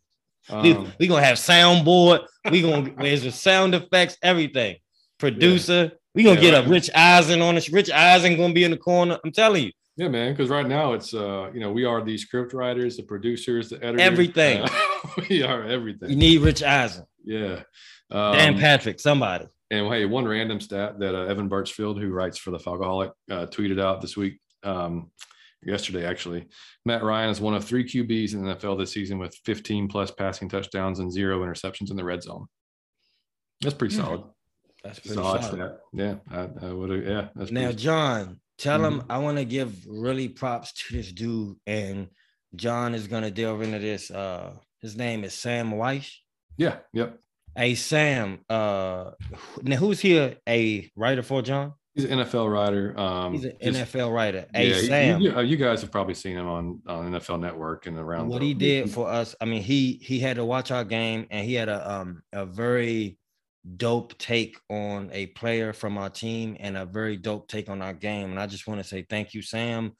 Um, 0.49 0.63
We, 0.63 0.91
we 1.01 1.07
gonna 1.09 1.25
have 1.25 1.39
soundboard. 1.39 2.25
We 2.51 2.63
gonna 2.63 2.93
there's 2.97 3.23
the 3.23 3.33
sound 3.33 3.75
effects, 3.75 4.17
everything. 4.23 4.77
Producer. 5.19 5.93
We 6.15 6.23
gonna 6.23 6.37
Yeah, 6.37 6.51
get 6.51 6.55
right. 6.59 6.67
a 6.67 6.71
Rich 6.71 6.91
Eisen 6.95 7.43
on 7.43 7.57
us. 7.57 7.71
Rich 7.71 7.91
Eisen 7.91 8.37
gonna 8.37 8.55
be 8.55 8.63
in 8.65 8.71
the 8.71 8.77
corner. 8.77 9.19
I'm 9.25 9.33
telling 9.33 9.65
you, 9.65 9.73
Yeah, 9.97 10.09
man. 10.09 10.33
Because 10.33 10.51
right 10.51 10.67
now 10.67 10.93
it's 10.93 11.15
uh, 11.15 11.51
you 11.55 11.61
know, 11.61 11.73
we 11.73 11.85
are 11.85 12.03
the 12.03 12.19
script 12.19 12.53
writers, 12.53 12.97
the 12.97 13.03
producers, 13.03 13.71
the 13.71 13.77
editors. 13.77 14.01
Everything. 14.01 14.63
Uh, 14.63 14.69
we 15.31 15.43
are 15.43 15.63
everything. 15.65 16.11
You 16.11 16.17
need 16.17 16.43
Rich 16.43 16.63
Eisen. 16.63 17.07
Yeah. 17.25 17.63
Um, 18.11 18.33
Dan 18.35 18.59
Patrick, 18.59 19.01
somebody. 19.01 19.47
And 19.71 19.89
hey, 19.89 20.05
one 20.05 20.29
random 20.29 20.61
stat 20.61 20.99
that 21.01 21.15
uh, 21.15 21.25
Evan 21.25 21.49
Birchfield, 21.49 22.01
who 22.01 22.11
writes 22.11 22.39
for 22.39 22.53
the 22.53 22.59
Falcoholic, 22.59 23.11
uh, 23.31 23.47
tweeted 23.47 23.81
out 23.81 24.01
this 24.01 24.17
week, 24.17 24.39
um, 24.63 25.11
yesterday 25.65 26.07
actually. 26.07 26.47
Matt 26.85 27.03
Ryan 27.03 27.31
is 27.31 27.41
one 27.41 27.55
of 27.55 27.65
three 27.65 27.85
QBs 27.85 28.35
in 28.35 28.45
the 28.45 28.55
NFL 28.55 28.79
this 28.79 28.93
season 28.93 29.19
with 29.19 29.35
15 29.45 29.89
plus 29.89 30.11
passing 30.11 30.49
touchdowns 30.49 31.01
and 31.01 31.11
zero 31.11 31.41
interceptions 31.41 31.91
in 31.91 31.97
the 31.97 32.05
red 32.05 32.23
zone. 32.23 32.47
That's 33.61 33.75
pretty 33.75 33.95
solid. 33.95 34.23
That's 34.85 35.01
pretty 35.01 35.17
solid. 35.17 35.43
solid. 35.43 35.77
Yeah, 35.93 36.17
I, 36.31 36.49
I 36.63 36.73
would. 36.73 37.05
Yeah. 37.05 37.29
That's 37.35 37.51
now, 37.51 37.73
John, 37.73 38.41
tell 38.59 38.81
mm-hmm. 38.81 39.01
him 39.01 39.07
I 39.09 39.19
want 39.19 39.39
to 39.39 39.45
give 39.45 39.87
really 39.87 40.29
props 40.29 40.73
to 40.73 40.97
this 40.97 41.13
dude, 41.13 41.57
and 41.67 42.09
John 42.55 42.95
is 42.95 43.07
going 43.07 43.23
to 43.23 43.31
delve 43.31 43.63
into 43.63 43.79
this. 43.79 44.11
Uh, 44.11 44.55
his 44.81 44.97
name 44.97 45.25
is 45.25 45.35
Sam 45.35 45.73
Wyche. 45.73 46.13
Yeah. 46.57 46.77
Yep. 46.93 47.19
Hey 47.57 47.75
Sam, 47.75 48.41
uh, 48.51 49.13
now 49.63 49.77
who's 49.77 49.99
here? 49.99 50.37
A 50.47 50.91
writer 50.95 51.23
for 51.23 51.41
John? 51.41 51.73
He's 51.95 52.05
an 52.05 52.19
NFL 52.19 52.53
writer. 52.53 52.99
Um, 53.01 53.33
He's 53.33 53.47
an 53.47 53.57
NFL 53.63 54.13
writer. 54.13 54.45
Hey 54.53 54.69
yeah, 54.69 54.81
Sam, 54.83 55.21
you, 55.23 55.41
you, 55.41 55.57
guys 55.57 55.81
have 55.81 55.91
probably 55.91 56.13
seen 56.13 56.37
him 56.37 56.47
on 56.47 56.83
on 56.87 57.11
NFL 57.11 57.41
Network 57.41 57.87
and 57.87 57.99
around. 57.99 58.29
What 58.29 58.41
the, 58.41 58.49
he 58.49 58.53
did 58.53 58.91
for 58.91 59.09
us, 59.09 59.35
I 59.41 59.47
mean, 59.47 59.63
he 59.63 59.99
he 60.03 60.21
had 60.21 60.37
to 60.37 60.45
watch 60.45 60.71
our 60.71 60.85
game, 60.85 61.27
and 61.31 61.47
he 61.47 61.55
had 61.55 61.71
a 61.71 61.91
um 61.91 62.23
a 62.35 62.45
very 62.45 63.17
dope 63.77 64.17
take 64.19 64.59
on 64.71 65.11
a 65.13 65.27
player 65.27 65.73
from 65.73 65.99
our 65.99 66.11
team 66.11 66.57
and 66.61 66.77
a 66.77 66.85
very 66.85 67.17
dope 67.17 67.49
take 67.49 67.69
on 67.69 67.83
our 67.83 67.95
game. 67.95 68.31
And 68.31 68.41
I 68.41 68.47
just 68.47 68.67
want 68.67 68.81
to 68.81 68.87
say 68.87 69.07
thank 69.09 69.35
you, 69.35 69.43
Sam, 69.43 69.93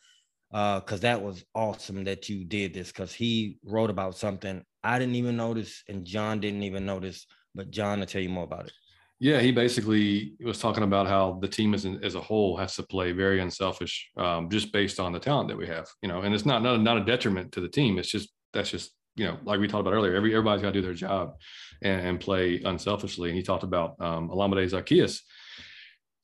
because 0.51 0.93
uh, 0.93 1.03
that 1.03 1.23
was 1.23 1.45
awesome 1.55 2.05
that 2.05 2.29
you 2.29 2.45
did 2.45 2.75
this. 2.75 2.89
Because 2.89 3.13
he 3.13 3.59
wrote 3.65 3.91
about 3.91 4.17
something 4.17 4.63
I 4.85 4.99
didn't 4.99 5.17
even 5.17 5.37
notice, 5.37 5.83
and 5.89 6.05
John 6.05 6.41
didn't 6.41 6.63
even 6.63 6.87
notice 6.87 7.27
but 7.57 7.71
John 7.71 7.99
will 7.99 8.07
tell 8.07 8.21
you 8.21 8.29
more 8.29 8.45
about 8.45 8.67
it. 8.67 8.73
Yeah, 9.19 9.41
he 9.41 9.51
basically 9.51 10.35
was 10.45 10.59
talking 10.59 10.85
about 10.85 11.07
how 11.07 11.39
the 11.41 11.49
team 11.49 11.73
as, 11.73 11.87
as 12.03 12.15
a 12.15 12.21
whole 12.21 12.55
has 12.59 12.77
to 12.77 12.83
play 12.83 13.13
very 13.13 13.41
unselfish, 13.41 14.11
um, 14.19 14.51
just 14.51 14.73
based 14.73 15.01
on 15.01 15.11
the 15.11 15.19
talent 15.19 15.49
that 15.49 15.57
we 15.57 15.67
have. 15.67 15.89
You 16.03 16.11
know, 16.11 16.21
and 16.21 16.35
it's 16.35 16.45
not 16.45 16.63
not, 16.63 16.83
not 16.83 16.99
a 16.99 17.05
detriment 17.05 17.51
to 17.53 17.63
the 17.63 17.69
team. 17.69 17.99
It's 17.99 18.11
just 18.11 18.29
that's 18.53 18.71
just 18.71 18.93
you 19.17 19.25
know, 19.25 19.39
like 19.45 19.59
we 19.59 19.67
talked 19.67 19.81
about 19.81 19.95
earlier. 19.95 20.15
Every 20.15 20.33
everybody's 20.33 20.63
got 20.63 20.73
to 20.73 20.81
do 20.81 20.83
their 20.83 20.95
job 20.95 21.37
and, 21.83 22.07
and, 22.07 22.21
play 22.21 22.61
unselfishly. 22.63 23.31
And 23.31 23.37
he 23.37 23.43
talked 23.43 23.65
about 23.65 24.01
um, 24.01 24.29
Olamide 24.29 24.71
Zaccheaus, 24.71 25.21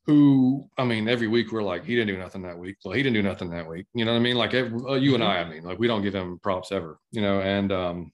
who 0.07 0.68
I 0.76 0.84
mean, 0.84 1.09
every 1.09 1.28
week 1.28 1.53
we're 1.53 1.62
like, 1.62 1.84
he 1.84 1.95
didn't 1.95 2.14
do 2.14 2.18
nothing 2.18 2.43
that 2.43 2.59
week. 2.59 2.76
Well, 2.84 2.95
he 2.95 3.03
didn't 3.03 3.14
do 3.14 3.22
nothing 3.22 3.51
that 3.51 3.66
week. 3.66 3.86
You 3.95 4.05
know 4.05 4.12
what 4.12 4.18
I 4.18 4.22
mean? 4.22 4.36
Like 4.36 4.55
every, 4.55 4.78
uh, 4.88 4.95
you 4.95 5.14
and 5.14 5.24
I, 5.24 5.38
I 5.38 5.49
mean, 5.49 5.64
like 5.64 5.78
we 5.78 5.86
don't 5.86 6.03
give 6.03 6.14
him 6.14 6.38
props 6.43 6.70
ever. 6.70 6.99
You 7.11 7.22
know, 7.22 7.40
and 7.40 7.72
um, 7.72 8.12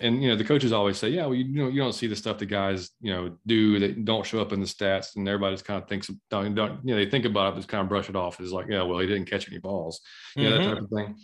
and 0.00 0.22
you 0.22 0.28
know 0.28 0.36
the 0.36 0.44
coaches 0.44 0.72
always 0.72 0.98
say, 0.98 1.08
yeah, 1.08 1.24
well, 1.24 1.34
you, 1.34 1.44
you 1.44 1.62
know, 1.62 1.68
you 1.68 1.80
don't 1.80 1.94
see 1.94 2.06
the 2.06 2.16
stuff 2.16 2.38
the 2.38 2.46
guys 2.46 2.90
you 3.00 3.12
know 3.12 3.38
do 3.46 3.78
that 3.78 4.04
don't 4.04 4.26
show 4.26 4.40
up 4.40 4.52
in 4.52 4.60
the 4.60 4.66
stats, 4.66 5.16
and 5.16 5.26
everybody 5.26 5.54
just 5.54 5.64
kind 5.64 5.82
of 5.82 5.88
thinks 5.88 6.10
don't, 6.28 6.54
don't 6.54 6.84
you 6.84 6.94
know 6.94 6.96
they 7.02 7.10
think 7.10 7.24
about 7.24 7.54
it, 7.54 7.56
just 7.56 7.68
kind 7.68 7.82
of 7.82 7.88
brush 7.88 8.08
it 8.10 8.16
off. 8.16 8.40
It's 8.40 8.52
like, 8.52 8.66
yeah, 8.68 8.82
well, 8.82 8.98
he 8.98 9.06
didn't 9.06 9.30
catch 9.30 9.48
any 9.48 9.58
balls, 9.58 10.00
you 10.36 10.50
know, 10.50 10.58
mm-hmm. 10.58 10.68
that 10.68 10.74
type 10.74 10.82
of 10.82 10.90
thing. 10.90 11.16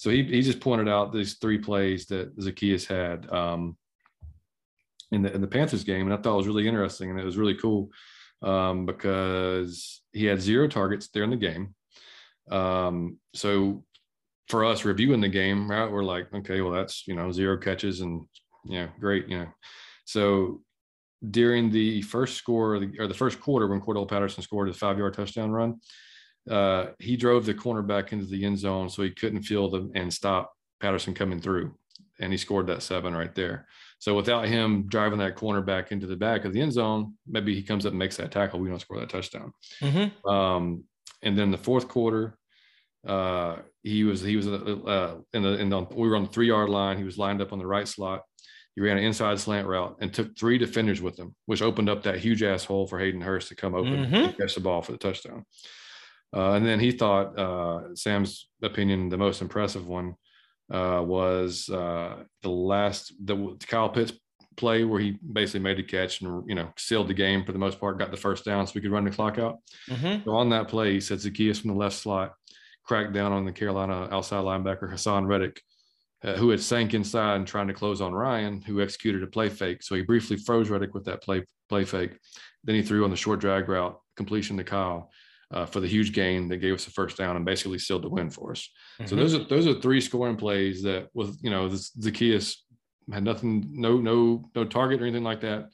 So 0.00 0.08
he 0.08 0.22
he 0.22 0.40
just 0.40 0.60
pointed 0.60 0.88
out 0.88 1.12
these 1.12 1.34
three 1.34 1.58
plays 1.58 2.06
that 2.06 2.34
Zaccheaus 2.38 2.86
had 2.86 3.30
um, 3.30 3.76
in 5.12 5.20
the 5.20 5.30
in 5.34 5.42
the 5.42 5.46
Panthers 5.46 5.84
game, 5.84 6.06
and 6.06 6.14
I 6.14 6.16
thought 6.16 6.32
it 6.32 6.38
was 6.38 6.46
really 6.46 6.66
interesting, 6.66 7.10
and 7.10 7.20
it 7.20 7.24
was 7.24 7.36
really 7.36 7.56
cool 7.56 7.90
um, 8.40 8.86
because 8.86 10.00
he 10.14 10.24
had 10.24 10.40
zero 10.40 10.68
targets 10.68 11.08
there 11.08 11.22
in 11.22 11.28
the 11.28 11.36
game. 11.36 11.74
Um, 12.50 13.18
so 13.34 13.84
for 14.48 14.64
us 14.64 14.86
reviewing 14.86 15.20
the 15.20 15.28
game, 15.28 15.70
right, 15.70 15.92
we're 15.92 16.02
like, 16.02 16.32
okay, 16.32 16.62
well, 16.62 16.72
that's 16.72 17.06
you 17.06 17.14
know 17.14 17.30
zero 17.30 17.58
catches 17.58 18.00
and 18.00 18.22
yeah, 18.64 18.86
great, 19.00 19.28
you 19.28 19.40
know. 19.40 19.48
So 20.06 20.62
during 21.30 21.70
the 21.70 22.00
first 22.00 22.38
score 22.38 22.76
or 22.76 22.80
the, 22.80 22.90
or 23.00 23.06
the 23.06 23.12
first 23.12 23.38
quarter 23.38 23.68
when 23.68 23.82
Cordarrelle 23.82 24.08
Patterson 24.08 24.42
scored 24.42 24.68
his 24.68 24.78
five 24.78 24.96
yard 24.96 25.12
touchdown 25.12 25.50
run, 25.50 25.78
uh, 26.48 26.86
he 26.98 27.16
drove 27.16 27.44
the 27.44 27.54
cornerback 27.54 28.12
into 28.12 28.26
the 28.26 28.44
end 28.44 28.58
zone 28.58 28.88
so 28.88 29.02
he 29.02 29.10
couldn't 29.10 29.42
feel 29.42 29.68
them 29.68 29.90
and 29.94 30.12
stop 30.12 30.52
Patterson 30.80 31.14
coming 31.14 31.40
through, 31.40 31.74
and 32.18 32.32
he 32.32 32.38
scored 32.38 32.66
that 32.68 32.82
seven 32.82 33.14
right 33.14 33.34
there. 33.34 33.66
So 33.98 34.16
without 34.16 34.46
him 34.46 34.86
driving 34.86 35.18
that 35.18 35.36
cornerback 35.36 35.92
into 35.92 36.06
the 36.06 36.16
back 36.16 36.46
of 36.46 36.54
the 36.54 36.60
end 36.60 36.72
zone, 36.72 37.14
maybe 37.26 37.54
he 37.54 37.62
comes 37.62 37.84
up 37.84 37.90
and 37.90 37.98
makes 37.98 38.16
that 38.16 38.32
tackle. 38.32 38.58
We 38.58 38.70
don't 38.70 38.80
score 38.80 38.98
that 38.98 39.10
touchdown. 39.10 39.52
Mm-hmm. 39.82 40.28
Um, 40.28 40.84
and 41.22 41.38
then 41.38 41.50
the 41.50 41.58
fourth 41.58 41.86
quarter, 41.86 42.38
uh, 43.06 43.56
he 43.82 44.04
was 44.04 44.22
he 44.22 44.36
was 44.36 44.46
uh, 44.46 44.52
uh, 44.86 45.16
in 45.34 45.42
the 45.42 45.58
in 45.58 45.68
the 45.68 45.82
we 45.82 46.08
were 46.08 46.16
on 46.16 46.24
the 46.24 46.30
three 46.30 46.48
yard 46.48 46.70
line. 46.70 46.96
He 46.96 47.04
was 47.04 47.18
lined 47.18 47.42
up 47.42 47.52
on 47.52 47.58
the 47.58 47.66
right 47.66 47.86
slot. 47.86 48.22
He 48.74 48.80
ran 48.80 48.96
an 48.96 49.04
inside 49.04 49.38
slant 49.38 49.66
route 49.66 49.96
and 50.00 50.14
took 50.14 50.38
three 50.38 50.56
defenders 50.56 51.02
with 51.02 51.18
him, 51.18 51.34
which 51.46 51.60
opened 51.60 51.90
up 51.90 52.04
that 52.04 52.18
huge 52.18 52.42
ass 52.42 52.64
hole 52.64 52.86
for 52.86 52.98
Hayden 52.98 53.20
Hurst 53.20 53.48
to 53.48 53.54
come 53.54 53.74
open 53.74 54.04
mm-hmm. 54.04 54.14
and 54.14 54.36
catch 54.38 54.54
the 54.54 54.60
ball 54.60 54.80
for 54.80 54.92
the 54.92 54.98
touchdown. 54.98 55.44
Uh, 56.34 56.52
and 56.52 56.64
then 56.64 56.78
he 56.78 56.92
thought 56.92 57.38
uh, 57.38 57.94
Sam's 57.94 58.48
opinion, 58.62 59.08
the 59.08 59.18
most 59.18 59.42
impressive 59.42 59.86
one, 59.86 60.14
uh, 60.72 61.02
was 61.04 61.68
uh, 61.68 62.22
the 62.42 62.50
last 62.50 63.12
the 63.24 63.56
Kyle 63.66 63.88
Pitts 63.88 64.12
play 64.56 64.84
where 64.84 65.00
he 65.00 65.18
basically 65.32 65.60
made 65.60 65.78
a 65.78 65.82
catch 65.82 66.20
and 66.20 66.44
you 66.48 66.54
know 66.54 66.68
sealed 66.76 67.08
the 67.08 67.14
game 67.14 67.44
for 67.44 67.52
the 67.52 67.58
most 67.58 67.80
part, 67.80 67.98
got 67.98 68.10
the 68.10 68.16
first 68.16 68.44
down 68.44 68.66
so 68.66 68.72
we 68.74 68.80
could 68.80 68.92
run 68.92 69.04
the 69.04 69.10
clock 69.10 69.38
out. 69.38 69.58
Mm-hmm. 69.88 70.24
So 70.24 70.32
on 70.32 70.50
that 70.50 70.68
play, 70.68 70.92
he 70.92 71.00
said 71.00 71.18
Zaccheaus 71.18 71.60
from 71.60 71.70
the 71.70 71.76
left 71.76 71.96
slot 71.96 72.34
cracked 72.84 73.12
down 73.12 73.32
on 73.32 73.44
the 73.44 73.52
Carolina 73.52 74.08
outside 74.10 74.44
linebacker 74.44 74.90
Haason 74.90 75.26
Reddick, 75.26 75.60
uh, 76.24 76.34
who 76.34 76.50
had 76.50 76.60
sank 76.60 76.94
inside 76.94 77.36
and 77.36 77.46
trying 77.46 77.68
to 77.68 77.74
close 77.74 78.00
on 78.00 78.12
Ryan, 78.12 78.60
who 78.62 78.80
executed 78.80 79.22
a 79.22 79.26
play 79.26 79.48
fake. 79.48 79.82
So 79.82 79.94
he 79.94 80.02
briefly 80.02 80.36
froze 80.36 80.70
Reddick 80.70 80.94
with 80.94 81.04
that 81.06 81.22
play 81.22 81.44
play 81.68 81.84
fake. 81.84 82.16
Then 82.62 82.76
he 82.76 82.82
threw 82.82 83.04
on 83.04 83.10
the 83.10 83.16
short 83.16 83.40
drag 83.40 83.68
route 83.68 83.98
completion 84.16 84.56
to 84.58 84.64
Kyle 84.64 85.10
uh, 85.50 85.66
for 85.66 85.80
the 85.80 85.88
huge 85.88 86.12
gain 86.12 86.48
that 86.48 86.58
gave 86.58 86.74
us 86.74 86.84
the 86.84 86.90
first 86.90 87.16
down 87.16 87.36
and 87.36 87.44
basically 87.44 87.78
sealed 87.78 88.02
the 88.02 88.08
win 88.08 88.30
for 88.30 88.52
us. 88.52 88.68
Mm-hmm. 89.00 89.08
So 89.08 89.16
those 89.16 89.34
are 89.34 89.44
those 89.44 89.66
are 89.66 89.80
three 89.80 90.00
scoring 90.00 90.36
plays 90.36 90.82
that 90.82 91.08
was 91.14 91.38
you 91.42 91.50
know 91.50 91.68
Zaccheaus 91.68 92.56
had 93.12 93.24
nothing, 93.24 93.66
no 93.72 93.98
no 93.98 94.48
no 94.54 94.64
target 94.64 95.00
or 95.00 95.04
anything 95.04 95.24
like 95.24 95.40
that. 95.40 95.70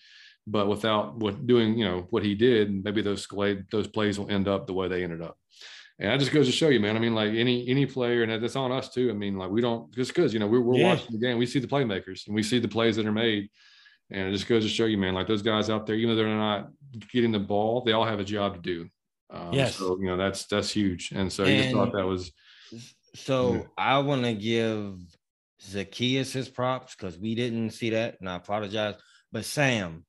But 0.47 0.69
without 0.69 1.17
what 1.17 1.47
doing, 1.47 1.77
you 1.77 1.85
know 1.85 2.07
what 2.11 2.23
he 2.23 2.35
did, 2.35 2.85
maybe 2.85 3.03
those 3.03 3.27
those 3.71 3.89
plays 3.89 4.19
will 4.19 4.31
end 4.31 4.49
up 4.49 4.67
the 4.67 4.75
way 4.75 4.89
they 4.89 5.03
ended 5.03 5.23
up 5.23 5.37
and 5.99 6.11
that 6.11 6.21
just 6.21 6.33
goes 6.33 6.47
to 6.47 6.53
show 6.53 6.69
you, 6.69 6.79
man. 6.79 6.97
I 6.97 6.99
mean, 6.99 7.15
like 7.15 7.31
any 7.31 7.67
any 7.69 7.87
player, 7.87 8.23
and 8.23 8.43
that's 8.43 8.57
on 8.57 8.71
us 8.71 8.91
too. 8.91 9.09
I 9.11 9.15
mean, 9.15 9.37
like 9.37 9.51
we 9.51 9.63
don't 9.63 9.93
just 9.95 10.15
because 10.15 10.35
you 10.35 10.39
know 10.39 10.47
we're, 10.47 10.61
we're 10.61 10.77
yeah. 10.77 10.89
watching 10.89 11.13
the 11.13 11.27
game, 11.27 11.39
we 11.39 11.47
see 11.47 11.59
the 11.59 11.67
playmakers 11.67 12.27
and 12.27 12.35
we 12.35 12.43
see 12.43 12.59
the 12.59 12.69
plays 12.69 12.97
that 12.97 13.07
are 13.07 13.13
made, 13.13 13.49
and 14.11 14.29
it 14.29 14.33
just 14.33 14.47
goes 14.47 14.65
to 14.65 14.69
show 14.69 14.85
you, 14.85 14.99
man. 14.99 15.15
Like 15.15 15.27
those 15.27 15.43
guys 15.43 15.71
out 15.71 15.87
there, 15.87 15.97
even 15.97 16.11
though 16.11 16.23
they're 16.23 16.37
not 16.37 16.69
getting 17.13 17.33
the 17.33 17.39
ball, 17.39 17.83
they 17.83 17.93
all 17.93 18.05
have 18.05 18.21
a 18.21 18.25
job 18.25 18.55
to 18.55 18.61
do. 18.61 18.91
Um, 19.31 19.53
yes. 19.53 19.77
So 19.77 19.99
you 19.99 20.07
know 20.07 20.17
that's 20.17 20.47
that's 20.47 20.71
huge, 20.71 21.13
and 21.13 21.33
so 21.33 21.45
you 21.45 21.63
just 21.63 21.75
thought 21.75 21.93
that 21.93 22.07
was. 22.07 22.33
So 23.15 23.55
yeah. 23.55 23.63
I 23.79 23.99
want 23.99 24.25
to 24.25 24.35
give 24.35 24.99
Zaccheaus 25.63 26.33
his 26.33 26.49
props 26.49 26.95
because 26.95 27.19
we 27.19 27.35
didn't 27.35 27.71
see 27.71 27.91
that, 27.91 28.17
and 28.21 28.29
I 28.29 28.37
apologize. 28.37 28.95
But 29.33 29.45
Sam, 29.45 30.05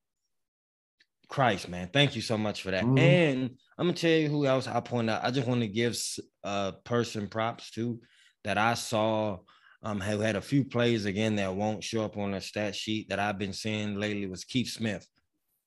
Christ, 1.30 1.70
man, 1.70 1.90
thank 1.92 2.16
you 2.16 2.22
so 2.22 2.38
much 2.38 2.62
for 2.62 2.72
that, 2.72 2.84
mm-hmm. 2.84 2.98
and 2.98 3.50
I'm 3.78 3.88
gonna 3.88 3.98
tell 3.98 4.12
you 4.12 4.30
who 4.30 4.46
else 4.46 4.68
I 4.68 4.80
point 4.82 5.10
out. 5.10 5.24
I 5.24 5.32
just 5.32 5.48
want 5.48 5.62
to 5.62 5.68
give 5.68 5.98
a 6.44 6.74
person 6.84 7.28
props 7.28 7.72
to 7.72 8.00
that 8.44 8.58
I 8.58 8.74
saw 8.76 9.40
um 9.84 10.02
who 10.02 10.20
had 10.20 10.36
a 10.36 10.42
few 10.42 10.66
plays 10.66 11.06
again 11.06 11.36
that 11.36 11.56
won't 11.56 11.84
show 11.84 12.04
up 12.04 12.18
on 12.18 12.32
the 12.32 12.42
stat 12.42 12.76
sheet 12.76 13.10
that 13.10 13.20
I've 13.20 13.38
been 13.38 13.54
seeing 13.54 13.96
lately 13.96 14.26
was 14.28 14.44
Keith 14.44 14.70
Smith. 14.70 15.08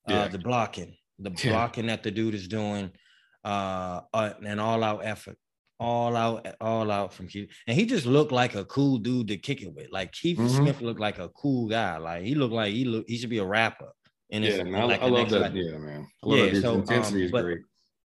Uh, 0.08 0.12
yeah. 0.12 0.28
The 0.28 0.38
blocking, 0.38 0.96
the 1.18 1.30
yeah. 1.42 1.52
blocking 1.52 1.86
that 1.86 2.02
the 2.02 2.10
dude 2.10 2.34
is 2.34 2.48
doing, 2.48 2.90
uh, 3.44 4.00
uh, 4.12 4.32
an 4.42 4.58
all 4.58 4.82
out 4.82 5.04
effort, 5.04 5.36
all 5.78 6.16
out, 6.16 6.46
all 6.60 6.90
out 6.90 7.12
from 7.12 7.28
Keith. 7.28 7.50
And 7.66 7.76
he 7.76 7.86
just 7.86 8.06
looked 8.06 8.32
like 8.32 8.54
a 8.54 8.64
cool 8.64 8.98
dude 8.98 9.28
to 9.28 9.36
kick 9.36 9.62
it 9.62 9.74
with. 9.74 9.90
Like 9.90 10.12
Keith 10.12 10.38
mm-hmm. 10.38 10.48
Smith 10.48 10.80
looked 10.80 11.00
like 11.00 11.18
a 11.18 11.28
cool 11.30 11.68
guy. 11.68 11.96
Like 11.98 12.22
he 12.24 12.34
looked 12.34 12.54
like 12.54 12.72
he 12.72 12.84
look 12.84 13.04
he 13.08 13.18
should 13.18 13.30
be 13.30 13.38
a 13.38 13.44
rapper. 13.44 13.92
And 14.32 14.44
yeah, 14.44 14.62
man, 14.62 14.88
like 14.88 15.02
I, 15.02 15.06
love 15.06 15.30
that. 15.30 15.54
yeah, 15.54 15.76
man. 15.76 16.06
I 16.22 16.28
love 16.28 16.38
yeah, 16.38 16.52
that. 16.52 16.62
So, 16.62 16.74
intensity 16.74 17.20
um, 17.20 17.24
is 17.24 17.32
but, 17.32 17.42
great 17.42 17.60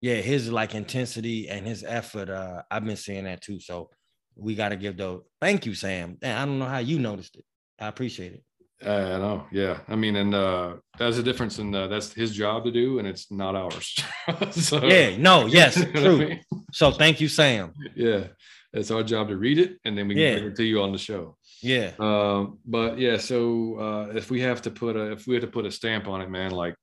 yeah, 0.04 0.16
his 0.16 0.52
like 0.52 0.76
intensity 0.76 1.48
and 1.48 1.66
his 1.66 1.82
effort. 1.82 2.30
Uh, 2.30 2.64
I've 2.70 2.84
been 2.84 2.98
seeing 2.98 3.24
that 3.24 3.42
too. 3.42 3.62
So 3.62 3.90
we 4.36 4.54
got 4.54 4.70
to 4.70 4.76
give 4.76 4.98
those. 4.98 5.22
Thank 5.40 5.66
you, 5.66 5.74
Sam. 5.74 6.18
And 6.22 6.38
I 6.38 6.44
don't 6.44 6.60
know 6.60 6.66
how 6.66 6.80
you 6.80 7.00
noticed 7.00 7.38
it. 7.38 7.46
I 7.80 7.88
appreciate 7.88 8.34
it. 8.34 8.44
Uh, 8.86 8.90
I 8.90 9.18
know. 9.18 9.46
Yeah. 9.52 9.80
I 9.88 9.96
mean, 9.96 10.16
and 10.16 10.36
uh, 10.36 10.76
that's 10.98 11.18
a 11.18 11.24
difference 11.24 11.60
in 11.60 11.74
uh, 11.74 11.88
that's 11.88 12.14
his 12.14 12.34
job 12.34 12.66
to 12.66 12.72
do, 12.72 13.00
and 13.00 13.08
it's 13.08 13.32
not 13.32 13.56
ours. 13.56 13.96
so, 14.52 14.84
yeah. 14.86 15.18
No. 15.18 15.46
Yes. 15.54 15.76
True. 15.76 16.16
I 16.16 16.26
mean? 16.26 16.42
So 16.72 16.92
thank 16.92 17.22
you, 17.22 17.28
Sam. 17.28 17.74
Yeah, 17.96 18.28
it's 18.74 18.92
our 18.92 19.04
job 19.04 19.30
to 19.30 19.38
read 19.38 19.60
it, 19.60 19.80
and 19.86 19.98
then 19.98 20.08
we 20.08 20.16
can 20.16 20.24
yeah. 20.24 20.34
bring 20.34 20.48
it 20.48 20.56
to 20.56 20.64
you 20.64 20.82
on 20.82 20.92
the 20.92 20.98
show. 20.98 21.38
Yeah. 21.62 21.92
Um, 22.00 22.60
but 22.66 22.98
yeah, 22.98 23.18
so 23.18 23.76
uh, 23.80 24.12
if 24.16 24.30
we 24.30 24.42
have 24.42 24.62
to 24.64 24.72
put 24.72 24.96
a 24.96 25.12
if 25.14 25.28
we 25.28 25.36
have 25.36 25.44
to 25.44 25.50
put 25.50 25.66
a 25.66 25.72
stamp 25.72 26.08
on 26.08 26.22
it, 26.22 26.30
man, 26.30 26.52
like 26.52 26.76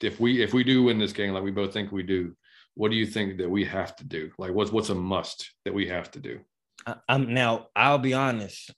if 0.00 0.20
we 0.20 0.42
if 0.42 0.54
we 0.54 0.64
do 0.64 0.84
win 0.84 0.98
this 0.98 1.12
game, 1.12 1.34
like 1.34 1.42
we 1.42 1.50
both 1.50 1.72
think 1.72 1.92
we 1.92 2.02
do, 2.02 2.34
what 2.74 2.90
do 2.90 2.96
you 2.96 3.06
think 3.06 3.38
that 3.38 3.50
we 3.50 3.64
have 3.64 3.94
to 3.96 4.04
do? 4.04 4.30
Like, 4.38 4.52
what's 4.52 4.72
what's 4.72 4.88
a 4.88 4.94
must 4.94 5.52
that 5.64 5.74
we 5.74 5.88
have 5.88 6.10
to 6.12 6.20
do? 6.20 6.40
I, 6.86 6.96
I'm 7.08 7.34
now. 7.34 7.68
I'll 7.76 7.98
be 7.98 8.14
honest, 8.14 8.72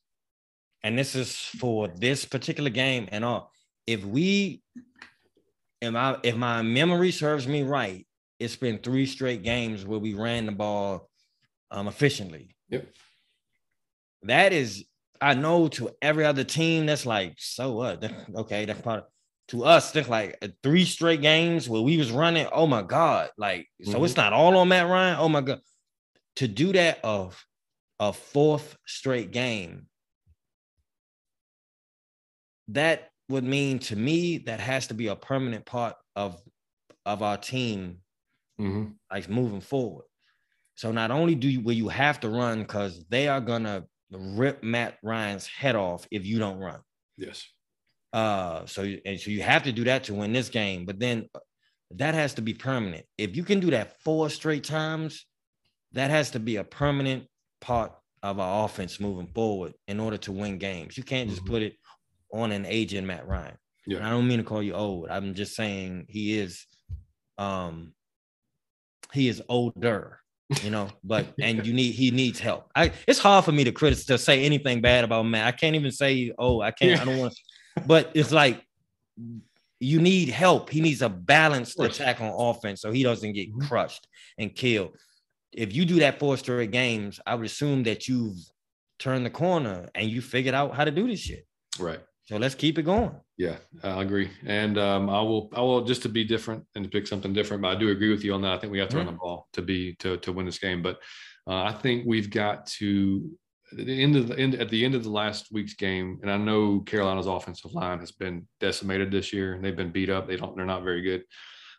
and 0.85 0.97
this 0.99 1.17
is 1.17 1.35
for 1.35 1.89
this 1.89 2.25
particular 2.27 2.71
game 2.71 3.09
and 3.11 3.25
all. 3.25 3.51
If 3.87 4.05
we, 4.05 4.63
if 5.81 5.95
I, 5.95 6.19
if 6.23 6.37
my 6.37 6.63
memory 6.63 7.11
serves 7.11 7.49
me 7.49 7.63
right, 7.63 8.07
it's 8.39 8.57
been 8.57 8.79
three 8.79 9.07
straight 9.07 9.43
games 9.43 9.85
where 9.87 9.99
we 9.99 10.15
ran 10.15 10.47
the 10.47 10.53
ball 10.53 11.09
um, 11.71 11.89
efficiently. 11.89 12.55
Yep. 12.69 12.87
That 14.25 14.53
is, 14.53 14.85
I 15.21 15.35
know 15.35 15.69
to 15.69 15.91
every 16.03 16.25
other 16.27 16.45
team, 16.45 16.87
that's 16.87 17.07
like, 17.07 17.35
so 17.39 17.73
what? 17.73 18.03
That- 18.03 18.15
okay, 18.37 18.67
that's 18.67 18.81
part 18.81 19.01
of, 19.01 19.05
to 19.49 19.65
us, 19.65 19.91
that's 19.91 20.09
like 20.09 20.37
uh, 20.43 20.49
three 20.63 20.85
straight 20.85 21.21
games 21.23 21.69
where 21.69 21.83
we 21.83 21.97
was 21.97 22.11
running. 22.11 22.47
Oh 22.53 22.67
my 22.67 22.83
God. 22.83 23.31
Like, 23.39 23.69
so 23.83 23.99
Mhm. 23.99 24.05
it's 24.05 24.17
not 24.17 24.33
all 24.35 24.57
on 24.57 24.69
Matt 24.69 24.87
Ryan. 24.89 25.17
Oh 25.19 25.29
my 25.29 25.41
God. 25.41 25.61
To 26.37 26.49
do 26.49 26.73
that 26.73 27.01
of 27.05 27.43
a 28.01 28.13
fourth 28.13 28.77
straight 28.87 29.31
game, 29.31 29.87
that 32.69 33.11
would 33.29 33.45
mean 33.45 33.79
to 33.79 33.97
me 33.97 34.39
that 34.39 34.61
has 34.61 34.89
to 34.89 34.95
be 34.95 35.09
a 35.09 35.17
permanent 35.17 35.65
part 35.67 35.97
of 36.17 36.43
of 37.07 37.23
our 37.23 37.37
team 37.39 38.03
hmm 38.59 38.97
like 39.11 39.29
moving 39.29 39.61
forward. 39.61 40.07
So 40.77 40.93
not 40.93 41.11
only 41.11 41.35
do 41.35 41.49
you 41.49 41.61
will 41.63 41.75
you 41.75 41.89
have 41.89 42.21
to 42.21 42.29
run 42.29 42.63
because 42.63 43.05
they 43.09 43.29
are 43.29 43.41
gonna 43.41 43.87
rip 44.11 44.63
Matt 44.63 44.99
Ryan's 45.03 45.47
head 45.47 45.77
off 45.77 46.07
if 46.11 46.27
you 46.27 46.39
don't 46.39 46.59
run. 46.59 46.81
Yes. 47.17 47.47
Uh, 48.13 48.65
so 48.67 48.83
and 49.05 49.19
so 49.21 49.31
you 49.31 49.43
have 49.43 49.65
to 49.65 49.73
do 49.73 49.85
that 49.85 50.05
to 50.05 50.15
win 50.15 50.33
this 50.33 50.49
game, 50.49 50.85
but 50.87 51.01
then 51.01 51.29
uh, 51.35 51.41
that 51.91 52.15
has 52.15 52.35
to 52.35 52.43
be 52.43 52.55
permanent. 52.55 53.07
If 53.19 53.37
you 53.37 53.45
can 53.45 53.61
do 53.61 53.71
that 53.71 54.01
four 54.03 54.31
straight 54.31 54.65
times, 54.65 55.27
that 55.93 56.11
has 56.11 56.31
to 56.33 56.41
be 56.41 56.57
a 56.57 56.65
permanent 56.65 57.29
part 57.61 57.93
of 58.23 58.41
our 58.41 58.65
offense 58.65 59.01
moving 59.01 59.29
forward 59.29 59.75
in 59.89 60.01
order 60.01 60.19
to 60.19 60.33
win 60.33 60.59
games. 60.59 60.97
You 60.97 61.05
can't 61.05 61.31
just 61.31 61.45
Mhm. 61.45 61.47
put 61.47 61.63
it 61.63 61.77
on 62.35 62.53
an 62.53 62.67
aging 62.67 63.07
Matt 63.07 63.27
Ryan. 63.27 63.57
Yeah. 63.87 63.99
And 63.99 64.07
I 64.07 64.11
don't 64.11 64.27
mean 64.27 64.39
to 64.39 64.45
call 64.45 64.63
you 64.63 64.75
old. 64.75 65.09
I'm 65.09 65.35
just 65.35 65.55
saying 65.55 66.07
he 66.09 66.39
is 66.39 66.67
um 67.39 67.93
he 69.13 69.29
is 69.29 69.43
older, 69.49 70.21
you 70.63 70.71
know, 70.71 70.89
but 71.05 71.27
and 71.41 71.65
you 71.67 71.73
need 71.73 71.93
he 71.93 72.11
needs 72.11 72.41
help. 72.41 72.71
I 72.75 72.93
it's 73.07 73.19
hard 73.19 73.45
for 73.45 73.53
me 73.53 73.65
to 73.65 73.73
criticize 73.73 74.07
to 74.07 74.19
say 74.19 74.45
anything 74.45 74.81
bad 74.81 75.05
about 75.05 75.23
Matt. 75.25 75.47
I 75.47 75.53
can't 75.57 75.77
even 75.77 75.93
say, 75.93 76.33
oh, 76.39 76.61
I 76.61 76.71
can't, 76.73 77.01
I 77.01 77.05
don't 77.05 77.19
want 77.19 77.35
but 77.87 78.11
it's 78.15 78.33
like 78.33 78.63
you 79.81 80.01
need 80.01 80.29
help. 80.29 80.71
He 80.71 80.81
needs 80.81 81.03
a 81.03 81.09
balanced 81.09 81.79
attack 81.79 82.21
on 82.21 82.33
offense 82.33 82.81
so 82.81 82.91
he 82.91 83.03
doesn't 83.03 83.33
get 83.33 83.53
Mhm. 83.55 83.69
crushed 83.69 84.09
and 84.39 84.55
killed. 84.55 84.97
If 85.53 85.75
you 85.75 85.85
do 85.85 85.97
that 86.01 86.19
four 86.19 86.37
straight 86.37 86.71
games, 86.73 87.21
I 87.27 87.35
would 87.35 87.47
assume 87.47 87.83
that 87.85 88.09
you've 88.09 88.39
turned 88.99 89.27
the 89.27 89.31
corner 89.31 89.89
and 89.95 90.09
you 90.11 90.21
figured 90.23 90.55
out 90.55 90.75
how 90.75 90.85
to 90.85 90.91
do 90.91 91.07
this 91.07 91.21
shit. 91.21 91.47
Right. 91.79 92.01
So 92.27 92.39
let's 92.39 92.55
keep 92.55 92.79
it 92.79 92.85
going. 92.85 93.13
Yeah, 93.37 93.57
I 93.83 94.03
agree. 94.03 94.31
And 94.47 94.79
um, 94.79 95.11
I 95.11 95.21
will, 95.21 95.51
I 95.55 95.61
will 95.61 95.85
just 95.85 96.03
to 96.03 96.09
be 96.09 96.25
different 96.25 96.65
and 96.75 96.85
to 96.85 96.91
pick 96.91 97.07
something 97.07 97.33
different. 97.35 97.63
But 97.63 97.77
I 97.77 97.79
do 97.79 97.91
agree 97.91 98.11
with 98.11 98.25
you 98.25 98.33
on 98.33 98.43
that. 98.43 98.53
I 98.53 98.59
think 98.59 98.73
we 98.73 98.79
have 98.79 98.89
to 98.91 98.97
run 98.97 99.07
the 99.07 99.13
ball 99.13 99.49
to 99.53 99.63
be 99.63 99.95
to 99.97 100.17
to 100.19 100.33
win 100.33 100.47
this 100.47 100.59
game. 100.59 100.83
But 100.83 101.01
uh, 101.47 101.63
I 101.65 101.73
think 101.73 102.05
we've 102.07 102.31
got 102.31 102.67
to 102.79 103.31
at 103.79 103.87
the 103.87 104.03
end 104.03 104.17
of 104.17 104.29
the 104.29 104.39
end 104.39 104.55
at 104.55 104.71
the 104.71 104.85
end 104.85 104.95
of 104.95 105.03
the 105.03 105.11
last 105.11 105.49
week's 105.53 105.75
game. 105.75 106.19
And 106.23 106.31
I 106.31 106.39
know 106.39 106.81
Carolina's 106.81 107.27
offensive 107.27 107.75
line 107.75 107.99
has 107.99 108.13
been 108.13 108.47
decimated 108.59 109.11
this 109.11 109.33
year, 109.33 109.55
and 109.55 109.65
they've 109.65 109.77
been 109.77 109.93
beat 109.93 110.09
up. 110.09 110.27
They 110.27 110.37
don't, 110.37 110.57
they're 110.57 110.65
not 110.65 110.85
very 110.85 111.03
good. 111.03 111.25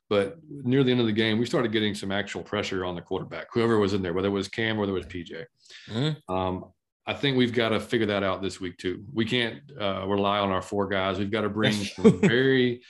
But 0.07 0.35
near 0.47 0.83
the 0.83 0.91
end 0.91 0.99
of 0.99 1.07
the 1.07 1.11
game, 1.11 1.39
we 1.39 1.47
started 1.47 1.71
getting 1.71 1.95
some 1.95 2.11
actual 2.11 2.43
pressure 2.43 2.85
on 2.85 2.93
the 2.93 3.01
quarterback, 3.01 3.47
whoever 3.51 3.79
was 3.79 3.93
in 3.93 4.03
there, 4.03 4.13
whether 4.13 4.27
it 4.27 4.31
was 4.31 4.47
Cam 4.47 4.77
or 4.77 4.81
whether 4.81 4.91
it 4.91 4.95
was 4.95 5.05
PJ. 5.07 5.45
Mhm. 5.89 6.17
Um, 6.29 6.65
I 7.07 7.13
think 7.13 7.37
we've 7.37 7.53
got 7.53 7.69
to 7.69 7.79
figure 7.79 8.07
that 8.07 8.23
out 8.23 8.41
this 8.41 8.59
week 8.59 8.77
too. 8.77 9.03
We 9.13 9.25
can't 9.25 9.59
uh, 9.79 10.05
rely 10.07 10.39
on 10.39 10.49
our 10.49 10.61
four 10.61 10.87
guys. 10.87 11.19
We've 11.19 11.31
got 11.31 11.41
to 11.41 11.49
bring 11.49 11.73
some 11.95 12.19
very. 12.21 12.81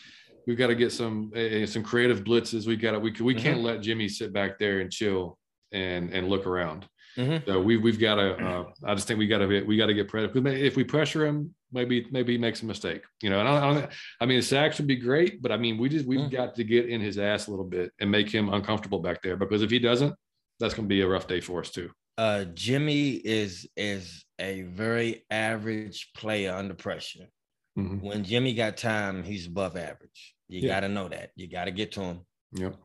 We've 0.47 0.57
got 0.57 0.68
to 0.68 0.76
get 0.76 0.91
some 0.91 1.32
uh, 1.36 1.66
some 1.66 1.84
creative 1.84 2.24
blitzes. 2.24 2.66
We 2.68 2.76
got 2.76 2.91
to 2.91 2.99
we 2.99 3.11
we 3.20 3.34
can't 3.36 3.61
let 3.61 3.82
Jimmy 3.82 4.07
sit 4.07 4.32
back 4.32 4.57
there 4.59 4.80
and 4.80 4.91
chill 4.91 5.38
and 5.72 6.11
and 6.13 6.30
look 6.30 6.45
around. 6.47 6.88
Mhm. 7.18 7.45
So 7.45 7.61
we 7.61 7.78
we've 7.78 7.99
got 7.99 8.16
to. 8.16 8.36
Uh, 8.36 8.63
I 8.84 8.93
just 8.93 9.07
think 9.07 9.18
we 9.18 9.28
got 9.28 9.39
to 9.39 9.63
we 9.63 9.76
got 9.78 9.88
to 9.88 9.93
get 9.93 10.07
pressure. 10.07 10.32
If 10.47 10.76
we 10.76 10.84
pressure 10.84 11.26
him, 11.26 11.55
maybe 11.72 12.05
maybe 12.11 12.34
he 12.34 12.38
makes 12.38 12.61
a 12.61 12.66
mistake. 12.66 13.03
You 13.24 13.30
know, 13.32 13.39
and 13.39 13.47
I, 13.49 13.53
I, 13.82 13.88
I 14.22 14.26
mean, 14.26 14.41
sacks 14.41 14.78
would 14.78 14.88
be 14.88 14.97
great, 14.97 15.41
but 15.41 15.51
I 15.51 15.57
mean, 15.57 15.78
we 15.78 15.89
just 15.89 16.05
we've 16.05 16.20
Mm. 16.20 16.32
got 16.32 16.55
to 16.55 16.63
get 16.63 16.88
in 16.89 17.01
his 17.01 17.18
ass 17.18 17.47
a 17.47 17.51
little 17.51 17.66
bit 17.66 17.91
and 17.99 18.11
make 18.11 18.30
him 18.30 18.49
uncomfortable 18.53 18.99
back 18.99 19.22
there 19.24 19.36
because 19.38 19.61
if 19.61 19.72
he 19.72 19.80
doesn't, 19.80 20.13
that's 20.59 20.74
going 20.74 20.88
to 20.88 20.93
be 20.93 21.01
a 21.01 21.07
rough 21.07 21.28
day 21.28 21.41
for 21.41 21.59
us 21.61 21.70
too. 21.72 21.89
Uh, 22.18 22.45
Jimmy 22.45 23.11
is 23.11 23.68
is 23.76 24.24
a 24.39 24.61
very 24.63 25.26
average 25.30 26.11
player 26.16 26.53
under 26.53 26.74
pressure. 26.74 27.28
Mhm. 27.78 28.01
When 28.01 28.24
Jimmy 28.24 28.53
got 28.53 28.78
time, 28.78 29.24
he's 29.24 29.47
above 29.47 29.76
average. 29.76 30.34
You 30.47 30.61
Yeah. 30.61 30.68
got 30.76 30.80
to 30.82 30.89
know 30.89 31.09
that. 31.09 31.32
You 31.36 31.47
got 31.47 31.66
to 31.66 31.72
get 31.72 31.91
to 31.93 32.01
him. 32.01 32.20
Yep. 32.53 32.78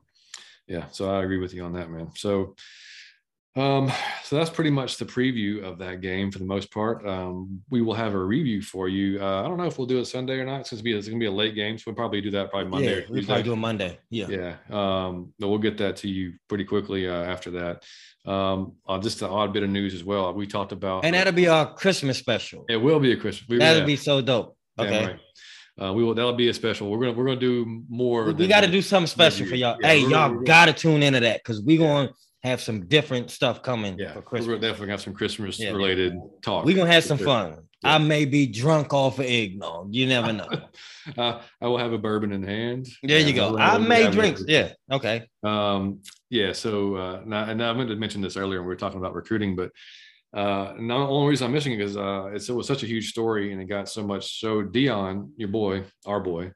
Yeah. 0.67 0.89
So 0.91 1.11
I 1.15 1.23
agree 1.23 1.39
with 1.39 1.55
you 1.55 1.63
on 1.65 1.73
that, 1.75 1.91
man. 1.91 2.11
So, 2.17 2.57
um, 3.57 3.91
so 4.25 4.37
that's 4.37 4.51
pretty 4.51 4.71
much 4.71 4.97
the 4.97 5.05
preview 5.05 5.63
of 5.63 5.79
that 5.79 6.01
game 6.01 6.31
for 6.33 6.39
the 6.39 6.45
most 6.45 6.73
part. 6.73 7.07
Um, 7.07 7.63
we 7.71 7.83
will 7.83 7.95
have 7.95 8.15
a 8.15 8.25
review 8.25 8.63
for 8.63 8.89
you. 8.89 9.21
Uh, 9.23 9.43
I 9.45 9.49
don't 9.49 9.59
know 9.59 9.67
if 9.67 9.79
we'll 9.79 9.87
do 9.89 9.99
it 10.01 10.07
Sunday 10.07 10.39
or 10.41 10.45
not. 10.45 10.61
It's 10.61 10.71
gonna 10.71 10.83
be 10.83 10.93
it's 10.97 11.07
gonna 11.09 11.19
be 11.21 11.27
a 11.27 11.31
late 11.33 11.55
game, 11.55 11.77
so 11.79 11.85
we'll 11.87 11.97
probably 11.97 12.21
do 12.21 12.31
that 12.33 12.51
probably 12.51 12.71
Monday. 12.71 12.87
yeah, 12.87 12.97
or 12.97 13.01
we 13.01 13.07
Tuesday. 13.19 13.27
probably 13.27 13.43
do 13.45 13.53
it 13.53 13.57
Monday. 13.57 13.99
Yeah. 14.11 14.29
Yeah. 14.29 14.57
Um, 15.07 15.35
but 15.39 15.49
we'll 15.49 15.59
get 15.59 15.79
that 15.79 15.97
to 15.99 16.09
you 16.09 16.35
pretty 16.49 16.65
quickly 16.65 17.09
uh, 17.09 17.13
after 17.23 17.51
that. 17.53 17.85
Um, 18.27 18.75
uh, 18.87 18.99
just 18.99 19.23
an 19.23 19.29
odd 19.31 19.53
bit 19.53 19.63
of 19.63 19.71
news 19.71 19.95
as 19.95 20.05
well. 20.05 20.33
We 20.35 20.47
talked 20.47 20.73
about 20.73 21.05
And 21.05 21.15
that'll 21.15 21.33
be 21.33 21.49
our 21.49 21.73
Christmas 21.75 22.19
special. 22.19 22.65
it 22.69 22.77
will 22.77 23.01
be 23.01 23.13
a 23.13 23.17
Christmas. 23.17 23.49
We, 23.49 23.59
That'll 23.59 23.87
be 23.87 23.97
so 23.97 24.21
dope. 24.21 24.57
Okay. 24.79 25.07
right. 25.07 25.19
Uh, 25.81 25.93
we 25.95 26.05
will. 26.05 26.15
That'll 26.15 26.35
be 26.35 26.49
a 26.49 26.55
special. 26.55 26.91
We're 26.91 26.99
gonna 26.99 27.13
we're 27.13 27.25
gonna 27.25 27.41
do 27.41 27.83
more. 27.89 28.33
We, 28.33 28.47
got 28.47 28.61
to 28.61 28.67
do 28.71 28.83
something 28.83 29.07
special 29.07 29.47
for 29.47 29.55
y'all. 29.55 29.79
Yeah, 29.81 29.89
hey, 29.89 29.99
y'all 30.01 30.35
got 30.43 30.67
to 30.67 30.75
tune 30.75 31.03
into 31.03 31.21
that 31.21 31.41
because 31.43 31.63
we're 31.63 31.81
Yeah. 31.81 31.87
going 31.87 32.09
have 32.43 32.61
some 32.61 32.87
different 32.87 33.31
stuff 33.31 33.63
coming 33.63 33.99
Yeah, 33.99 34.13
for 34.15 34.23
Christmas. 34.23 34.49
we're 34.49 34.59
definitely 34.61 34.89
have 34.91 35.03
some 35.03 35.13
Christmas 35.13 35.59
Yeah. 35.59 35.71
related 35.73 36.15
talk. 36.43 36.65
We're 36.65 36.75
going 36.75 36.87
to 36.87 36.93
have 36.93 37.05
some 37.05 37.19
fun. 37.19 37.57
Yeah. 37.83 37.95
I 37.95 37.99
may 37.99 38.25
be 38.25 38.47
drunk 38.47 38.93
off 38.95 39.19
of 39.19 39.27
eggnog. 39.27 39.95
You 39.95 40.07
never 40.07 40.33
know. 40.33 40.49
uh, 41.19 41.41
I 41.61 41.67
will 41.67 41.79
have 41.79 41.93
a 41.93 41.99
bourbon 41.99 42.33
in 42.33 42.43
hand. 42.43 42.89
There 43.03 43.19
you 43.21 43.33
go. 43.35 43.59
I 43.59 43.79
may 43.79 44.11
drink. 44.11 44.39
Yeah. 44.47 44.73
Okay. 44.91 45.27
Um, 45.43 46.01
yeah. 46.31 46.53
So, 46.53 46.95
uh, 46.97 47.23
now, 47.27 47.45
and 47.45 47.63
I 47.63 47.73
meant 47.73 47.91
to 47.91 47.97
mention 47.97 48.21
this 48.23 48.37
earlier 48.37 48.61
when 48.61 48.69
we 48.69 48.75
were 48.75 48.77
talking 48.77 48.99
about 48.99 49.15
recruiting, 49.15 49.55
but 49.57 49.71
uh, 50.33 50.75
the 50.75 50.93
only 50.93 51.29
reason 51.29 51.47
I'm 51.47 51.53
missing 51.53 51.73
it 51.73 51.81
is 51.81 51.97
uh, 51.97 52.31
it's, 52.33 52.49
it 52.49 52.53
was 52.53 52.67
such 52.67 52.83
a 52.83 52.87
huge 52.87 53.11
story 53.11 53.53
and 53.53 53.61
it 53.61 53.67
got 53.67 53.89
so 53.89 54.07
much. 54.07 54.41
So 54.41 54.63
Deion, 54.63 55.31
your 55.37 55.49
boy, 55.49 55.85
our 56.07 56.21
boy, 56.21 56.53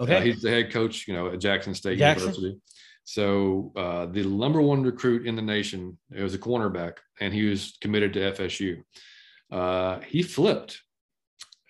Okay. 0.00 0.16
uh, 0.16 0.20
he's 0.20 0.42
the 0.42 0.50
head 0.50 0.72
coach, 0.72 1.06
you 1.08 1.14
know, 1.14 1.28
at 1.32 1.40
Jackson 1.40 1.72
State 1.74 1.98
Jackson? 1.98 2.28
University. 2.34 2.60
So 3.04 3.72
uh, 3.76 4.06
the 4.06 4.24
number 4.24 4.60
one 4.60 4.82
recruit 4.82 5.26
in 5.26 5.36
the 5.36 5.42
nation, 5.42 5.98
it 6.10 6.22
was 6.22 6.34
a 6.34 6.38
cornerback, 6.38 6.94
and 7.20 7.32
he 7.32 7.44
was 7.44 7.76
committed 7.80 8.14
to 8.14 8.32
FSU. 8.32 8.82
Uh, 9.52 10.00
he 10.00 10.22
flipped 10.22 10.80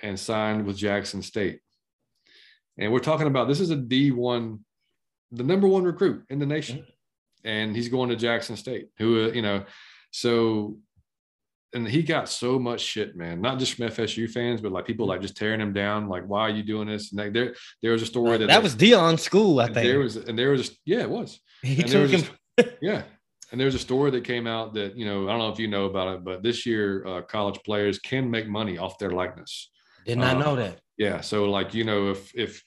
and 0.02 0.18
signed 0.18 0.64
with 0.64 0.76
Jackson 0.76 1.22
State. 1.22 1.60
And 2.78 2.92
we're 2.92 3.00
talking 3.00 3.26
about 3.26 3.48
this 3.48 3.60
is 3.60 3.70
a 3.70 3.76
D1, 3.76 4.60
the 5.32 5.42
number 5.42 5.66
one 5.66 5.84
recruit 5.84 6.24
in 6.30 6.38
the 6.38 6.46
nation. 6.46 6.86
And 7.44 7.76
he's 7.76 7.88
going 7.88 8.08
to 8.08 8.16
Jackson 8.16 8.56
State, 8.56 8.88
who, 8.98 9.26
uh, 9.26 9.32
you 9.32 9.42
know, 9.42 9.64
so, 10.12 10.78
and 11.74 11.86
he 11.88 12.02
got 12.02 12.28
so 12.28 12.58
much 12.58 12.80
shit, 12.80 13.16
man, 13.16 13.40
not 13.40 13.58
just 13.58 13.74
from 13.74 13.88
FSU 13.88 14.30
fans, 14.30 14.60
but 14.60 14.72
like 14.72 14.86
people 14.86 15.06
like 15.06 15.20
just 15.20 15.36
tearing 15.36 15.60
him 15.60 15.72
down. 15.72 16.08
Like, 16.08 16.24
why 16.26 16.42
are 16.42 16.50
you 16.50 16.62
doing 16.62 16.88
this? 16.88 17.10
And 17.10 17.18
like, 17.20 17.32
there, 17.32 17.54
there 17.82 17.92
was 17.92 18.02
a 18.02 18.06
story 18.06 18.38
that 18.38 18.46
that 18.46 18.62
was 18.62 18.76
Deion's 18.76 19.22
school, 19.22 19.60
I 19.60 19.64
think. 19.66 19.76
there 19.86 19.98
was, 19.98 20.16
and 20.16 20.38
there 20.38 20.50
was, 20.50 20.78
yeah, 20.84 21.00
it 21.00 21.10
was. 21.10 21.40
he 21.62 21.82
and 21.82 21.90
there 21.90 22.02
took 22.06 22.12
was 22.12 22.22
him. 22.22 22.34
a- 22.58 22.64
yeah. 22.80 23.02
And 23.52 23.60
there's 23.60 23.74
a 23.74 23.78
story 23.80 24.10
that 24.12 24.24
came 24.24 24.46
out 24.46 24.74
that, 24.74 24.96
you 24.96 25.04
know, 25.04 25.24
I 25.28 25.30
don't 25.32 25.38
know 25.40 25.50
if 25.50 25.58
you 25.58 25.68
know 25.68 25.84
about 25.84 26.16
it, 26.16 26.24
but 26.24 26.42
this 26.42 26.64
year, 26.66 27.06
uh, 27.06 27.22
college 27.22 27.60
players 27.64 27.98
can 27.98 28.30
make 28.30 28.48
money 28.48 28.78
off 28.78 28.98
their 28.98 29.10
likeness. 29.10 29.70
Did 30.06 30.18
not 30.18 30.36
uh, 30.36 30.38
know 30.38 30.56
that. 30.56 30.80
Yeah. 30.96 31.20
So 31.20 31.50
like, 31.50 31.74
you 31.74 31.84
know, 31.84 32.10
if 32.10 32.34
if 32.34 32.62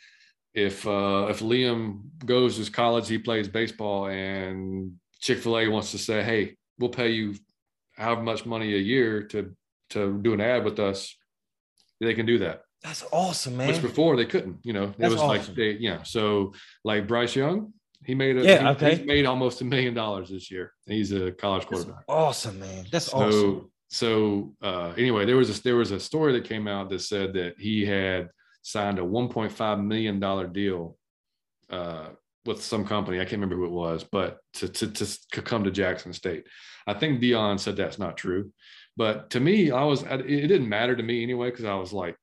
if 0.53 0.87
uh 0.87 1.27
if 1.29 1.39
Liam 1.39 2.01
goes 2.25 2.63
to 2.63 2.71
college, 2.71 3.07
he 3.07 3.17
plays 3.17 3.47
baseball 3.47 4.07
and 4.07 4.93
Chick-fil-A 5.19 5.67
wants 5.67 5.91
to 5.91 5.97
say, 5.97 6.23
Hey, 6.23 6.55
we'll 6.79 6.89
pay 6.89 7.09
you 7.11 7.35
however 7.97 8.21
much 8.23 8.45
money 8.45 8.73
a 8.73 8.77
year 8.77 9.23
to 9.23 9.55
to 9.91 10.19
do 10.21 10.33
an 10.33 10.41
ad 10.41 10.63
with 10.65 10.79
us, 10.79 11.15
they 12.01 12.13
can 12.13 12.25
do 12.25 12.39
that. 12.39 12.61
That's 12.83 13.03
awesome, 13.11 13.57
man. 13.57 13.67
Which 13.69 13.81
before 13.81 14.15
they 14.17 14.25
couldn't, 14.25 14.57
you 14.63 14.73
know, 14.73 14.83
it 14.83 14.95
That's 14.97 15.13
was 15.13 15.21
awesome. 15.21 15.47
like 15.47 15.55
they 15.55 15.71
yeah. 15.79 16.03
So 16.03 16.53
like 16.83 17.07
Bryce 17.07 17.35
Young, 17.35 17.73
he 18.05 18.13
made 18.13 18.37
a 18.37 18.43
Yeah, 18.43 18.59
he- 18.61 18.67
okay. 18.69 18.95
he's 18.97 19.05
made 19.05 19.25
almost 19.25 19.61
a 19.61 19.65
million 19.65 19.93
dollars 19.93 20.29
this 20.29 20.51
year. 20.51 20.73
He's 20.85 21.11
a 21.11 21.31
college 21.31 21.63
That's 21.69 21.83
quarterback. 21.83 22.03
awesome, 22.07 22.59
man. 22.59 22.85
That's 22.91 23.05
So 23.05 23.17
awesome. 23.17 23.71
so 23.89 24.55
uh, 24.61 24.93
anyway, 24.97 25.25
there 25.25 25.37
was 25.37 25.49
a 25.57 25.63
there 25.63 25.75
was 25.77 25.91
a 25.91 25.99
story 25.99 26.33
that 26.33 26.43
came 26.43 26.67
out 26.67 26.89
that 26.89 26.99
said 27.01 27.33
that 27.33 27.55
he 27.57 27.85
had 27.85 28.29
signed 28.61 28.99
a 28.99 29.01
1.5 29.01 29.83
million 29.85 30.19
dollar 30.19 30.45
deal 30.47 30.97
uh, 31.69 32.09
with 32.47 32.63
some 32.63 32.85
company. 32.85 33.17
I 33.19 33.23
can't 33.23 33.33
remember 33.33 33.55
who 33.55 33.65
it 33.65 33.71
was, 33.71 34.03
but 34.03 34.39
to 34.55 34.67
to 34.67 34.87
to 34.87 35.41
come 35.41 35.63
to 35.63 35.71
Jackson 35.71 36.13
State. 36.13 36.45
I 36.87 36.93
think 36.93 37.21
Deion 37.21 37.59
said 37.59 37.75
that's 37.75 37.99
not 37.99 38.17
true, 38.17 38.51
but 38.95 39.29
to 39.31 39.39
me, 39.39 39.71
I 39.71 39.83
was 39.83 40.03
it 40.03 40.47
didn't 40.47 40.69
matter 40.69 40.95
to 40.95 41.03
me 41.03 41.21
anyway 41.21 41.51
because 41.51 41.65
I 41.65 41.75
was 41.75 41.93
like, 41.93 42.15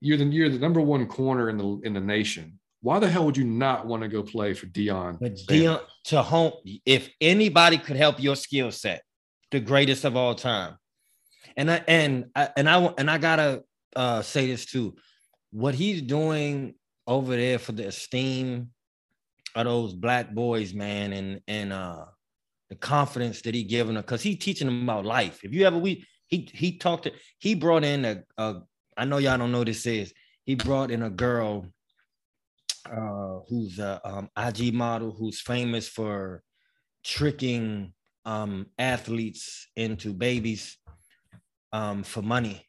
you're 0.00 0.18
the 0.18 0.24
you're 0.26 0.48
the 0.48 0.58
number 0.58 0.80
one 0.80 1.06
corner 1.06 1.48
in 1.48 1.56
the 1.56 1.80
in 1.84 1.94
the 1.94 2.00
nation. 2.00 2.58
Why 2.80 2.98
the 2.98 3.08
hell 3.08 3.24
would 3.24 3.36
you 3.36 3.44
not 3.44 3.86
want 3.86 4.02
to 4.02 4.08
go 4.08 4.22
play 4.22 4.54
for 4.54 4.66
Deion? 4.66 5.18
But 5.20 5.36
Deion 5.36 5.80
to 6.04 6.22
home, 6.22 6.52
if 6.84 7.08
anybody 7.20 7.78
could 7.78 7.96
help 7.96 8.20
your 8.20 8.36
skill 8.36 8.72
set, 8.72 9.02
the 9.52 9.60
greatest 9.60 10.04
of 10.04 10.16
all 10.16 10.34
time. 10.34 10.76
And 11.56 11.70
I 11.70 11.84
and 11.86 12.26
I 12.34 12.50
and 12.56 12.68
I 12.68 12.92
and 12.98 13.10
I 13.10 13.18
gotta 13.18 13.62
uh, 13.94 14.22
say 14.22 14.46
this 14.46 14.66
too. 14.66 14.96
What 15.52 15.74
he's 15.74 16.02
doing 16.02 16.74
over 17.06 17.36
there 17.36 17.58
for 17.58 17.72
the 17.72 17.88
esteem 17.88 18.70
of 19.54 19.64
those 19.64 19.94
black 19.94 20.32
boys, 20.32 20.74
man, 20.74 21.12
and 21.12 21.40
and 21.46 21.72
uh 21.72 22.04
the 22.70 22.76
confidence 22.76 23.42
that 23.42 23.54
he 23.54 23.64
giving 23.64 23.94
them, 23.94 24.02
because 24.02 24.22
he 24.22 24.36
teaching 24.36 24.66
them 24.66 24.82
about 24.82 25.04
life. 25.04 25.44
If 25.44 25.52
you 25.52 25.66
ever 25.66 25.78
we 25.78 26.06
he 26.26 26.48
he 26.52 26.78
talked 26.78 27.04
to 27.04 27.12
he 27.38 27.54
brought 27.54 27.84
in 27.84 28.04
a, 28.04 28.22
a 28.38 28.60
I 28.96 29.04
know 29.04 29.18
y'all 29.18 29.38
don't 29.38 29.52
know 29.52 29.64
this 29.64 29.86
is 29.86 30.12
he 30.44 30.54
brought 30.54 30.90
in 30.90 31.02
a 31.02 31.10
girl 31.10 31.66
uh 32.86 33.38
who's 33.48 33.78
a 33.78 34.00
um, 34.04 34.28
IG 34.36 34.74
model 34.74 35.12
who's 35.12 35.40
famous 35.40 35.88
for 35.88 36.42
tricking 37.04 37.92
um 38.24 38.66
athletes 38.78 39.68
into 39.76 40.12
babies 40.12 40.78
um 41.72 42.02
for 42.02 42.22
money 42.22 42.66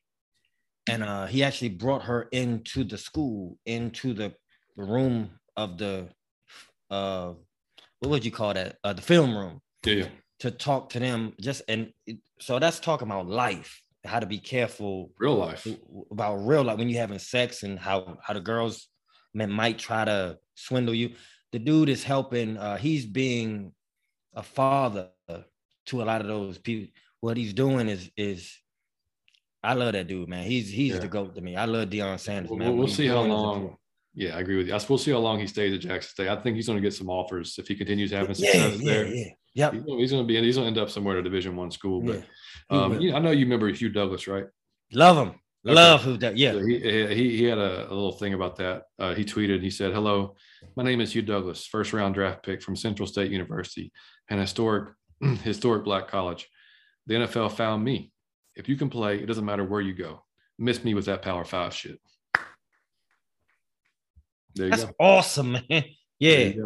and 0.88 1.04
uh, 1.04 1.26
he 1.26 1.44
actually 1.44 1.70
brought 1.70 2.04
her 2.04 2.24
into 2.32 2.84
the 2.84 2.98
school, 2.98 3.58
into 3.66 4.14
the 4.14 4.34
room 4.76 5.30
of 5.56 5.78
the 5.78 6.10
uh, 6.94 7.34
what 8.00 8.10
would 8.10 8.26
you 8.26 8.32
call 8.32 8.54
that? 8.54 8.78
Uh, 8.84 8.94
the 8.94 9.02
film 9.02 9.36
room. 9.36 9.62
Yeah. 9.86 10.08
To 10.40 10.52
talk 10.52 10.90
to 10.90 11.00
them, 11.00 11.34
just 11.40 11.62
and 11.68 11.92
it, 12.06 12.18
so 12.40 12.60
that's 12.60 12.80
talking 12.80 13.08
about 13.08 13.28
life, 13.28 13.82
how 14.04 14.20
to 14.20 14.26
be 14.26 14.40
careful, 14.40 15.12
real 15.18 15.36
life 15.36 15.66
about 16.12 16.36
real 16.38 16.64
life 16.64 16.78
when 16.78 16.90
you're 16.90 17.00
having 17.00 17.20
sex 17.20 17.64
and 17.64 17.80
how 17.80 18.18
how 18.22 18.34
the 18.34 18.42
girls 18.42 18.90
man 19.34 19.50
might 19.50 19.80
try 19.80 20.04
to 20.04 20.38
swindle 20.56 20.94
you. 20.94 21.12
The 21.54 21.60
dude 21.60 21.90
is 21.90 22.04
helping. 22.04 22.58
Uh, 22.58 22.78
he's 22.78 23.06
being 23.06 23.72
a 24.36 24.44
father 24.44 25.10
to 25.86 26.02
a 26.02 26.06
lot 26.06 26.22
of 26.22 26.28
those 26.28 26.58
people. 26.58 26.92
What 27.22 27.38
he's 27.38 27.54
doing 27.54 27.88
is 27.88 28.12
is 28.18 28.60
I 29.64 29.74
love 29.76 29.94
that 29.94 30.08
dude, 30.08 30.28
man. 30.28 30.44
He's 30.44 30.70
he's 30.70 30.96
yeah. 30.96 31.00
the 31.00 31.08
goat 31.08 31.36
to 31.36 31.42
me. 31.42 31.56
I 31.56 31.66
love 31.66 31.90
Deion 31.90 32.20
Sanders, 32.20 32.52
man. 32.52 32.70
We'll, 32.70 32.78
we'll 32.80 32.88
see 32.88 33.08
how 33.08 33.22
long. 33.22 33.78
Yeah, 34.16 34.36
I 34.36 34.42
agree 34.42 34.58
with 34.58 34.68
you. 34.68 34.78
We'll 34.90 34.98
see 34.98 35.12
how 35.12 35.18
long 35.18 35.40
he 35.40 35.48
stays 35.48 35.74
at 35.74 35.80
Jackson 35.80 36.10
State. 36.10 36.28
I 36.28 36.36
think 36.36 36.56
he's 36.56 36.68
going 36.68 36.78
to 36.78 36.82
get 36.82 36.94
some 36.94 37.10
offers 37.10 37.58
if 37.58 37.68
he 37.68 37.76
continues 37.76 38.12
having 38.12 38.36
success 38.36 38.78
yeah, 38.78 38.86
there. 38.86 39.08
Yeah, 39.08 39.30
yeah. 39.56 39.72
He's, 39.72 39.84
he's 39.86 40.12
going 40.12 40.24
to 40.24 40.28
be. 40.28 40.40
He's 40.40 40.56
going 40.56 40.66
to 40.66 40.68
end 40.68 40.78
up 40.78 40.92
somewhere 40.92 41.18
at 41.18 41.22
a 41.22 41.24
Division 41.24 41.56
One 41.56 41.72
school. 41.72 42.02
But 42.02 42.24
yeah. 42.70 42.82
um, 42.84 42.94
I 42.94 43.20
know 43.20 43.32
you 43.32 43.46
remember 43.46 43.68
Hugh 43.70 43.90
Douglas, 43.90 44.28
right? 44.28 44.46
Love 44.92 45.18
him. 45.18 45.36
Okay. 45.66 45.74
Love 45.76 46.04
who 46.04 46.18
that. 46.18 46.38
Yeah. 46.38 46.52
So 46.52 46.60
he, 46.66 46.80
he 46.80 47.38
he 47.38 47.44
had 47.46 47.58
a, 47.58 47.88
a, 47.88 47.94
little 47.94 48.12
thing 48.12 48.34
about 48.34 48.58
that. 48.58 48.84
Uh, 49.00 49.16
he 49.16 49.24
tweeted. 49.24 49.64
He 49.64 49.72
said, 49.72 49.94
"Hello, 49.94 50.36
my 50.76 50.84
name 50.84 51.02
is 51.02 51.14
Hugh 51.14 51.22
Douglas, 51.22 51.66
first 51.66 51.94
round 51.94 52.14
draft 52.14 52.44
pick 52.44 52.62
from 52.62 52.76
Central 52.76 53.08
State 53.08 53.32
University, 53.32 53.92
an 54.30 54.40
historic 54.40 54.94
historic 55.44 55.86
black 55.86 56.08
college. 56.08 56.48
The 57.08 57.16
NFL 57.16 57.54
found 57.54 57.84
me. 57.84 58.12
If 58.56 58.70
you 58.70 58.76
can 58.76 58.90
play, 58.90 59.18
it 59.18 59.26
doesn't 59.26 59.46
matter 59.46 59.64
where 59.64 59.82
you 59.82 59.96
go 59.96 60.24
miss 60.58 60.84
me 60.84 60.94
with 60.94 61.06
that 61.06 61.22
Power 61.22 61.46
Five 61.46 61.74
shit. 61.74 62.00
There 64.56 64.66
you 64.66 64.72
that's 64.72 64.86
go. 64.86 64.94
awesome, 65.00 65.54
man. 65.54 65.84
Yeah, 66.20 66.44
that's, 66.46 66.58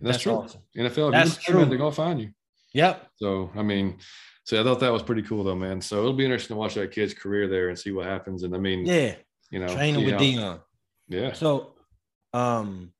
that's, 0.00 0.22
true. 0.22 0.32
Awesome. 0.32 0.62
NFL, 0.74 1.12
that's 1.12 1.36
true. 1.36 1.66
They're 1.66 1.76
gonna 1.76 1.92
find 1.92 2.22
you. 2.22 2.30
Yep. 2.72 3.06
So 3.16 3.50
I 3.54 3.62
mean, 3.62 3.98
so 4.44 4.58
I 4.58 4.64
thought 4.64 4.80
that 4.80 4.92
was 4.92 5.02
pretty 5.02 5.20
cool 5.22 5.44
though, 5.44 5.56
man. 5.56 5.82
So 5.82 5.98
it'll 5.98 6.14
be 6.14 6.24
interesting 6.24 6.54
to 6.54 6.58
watch 6.58 6.74
that 6.74 6.90
kid's 6.90 7.12
career 7.12 7.48
there 7.48 7.68
and 7.68 7.78
see 7.78 7.90
what 7.90 8.06
happens. 8.06 8.44
And 8.44 8.54
I 8.54 8.58
mean, 8.58 8.86
yeah, 8.86 9.16
you 9.50 9.58
know, 9.58 9.68
training 9.68 10.06
with 10.06 10.14
Deion. 10.14 10.60
Yeah. 11.08 11.34
So, 11.34 11.74
um, 12.32 12.92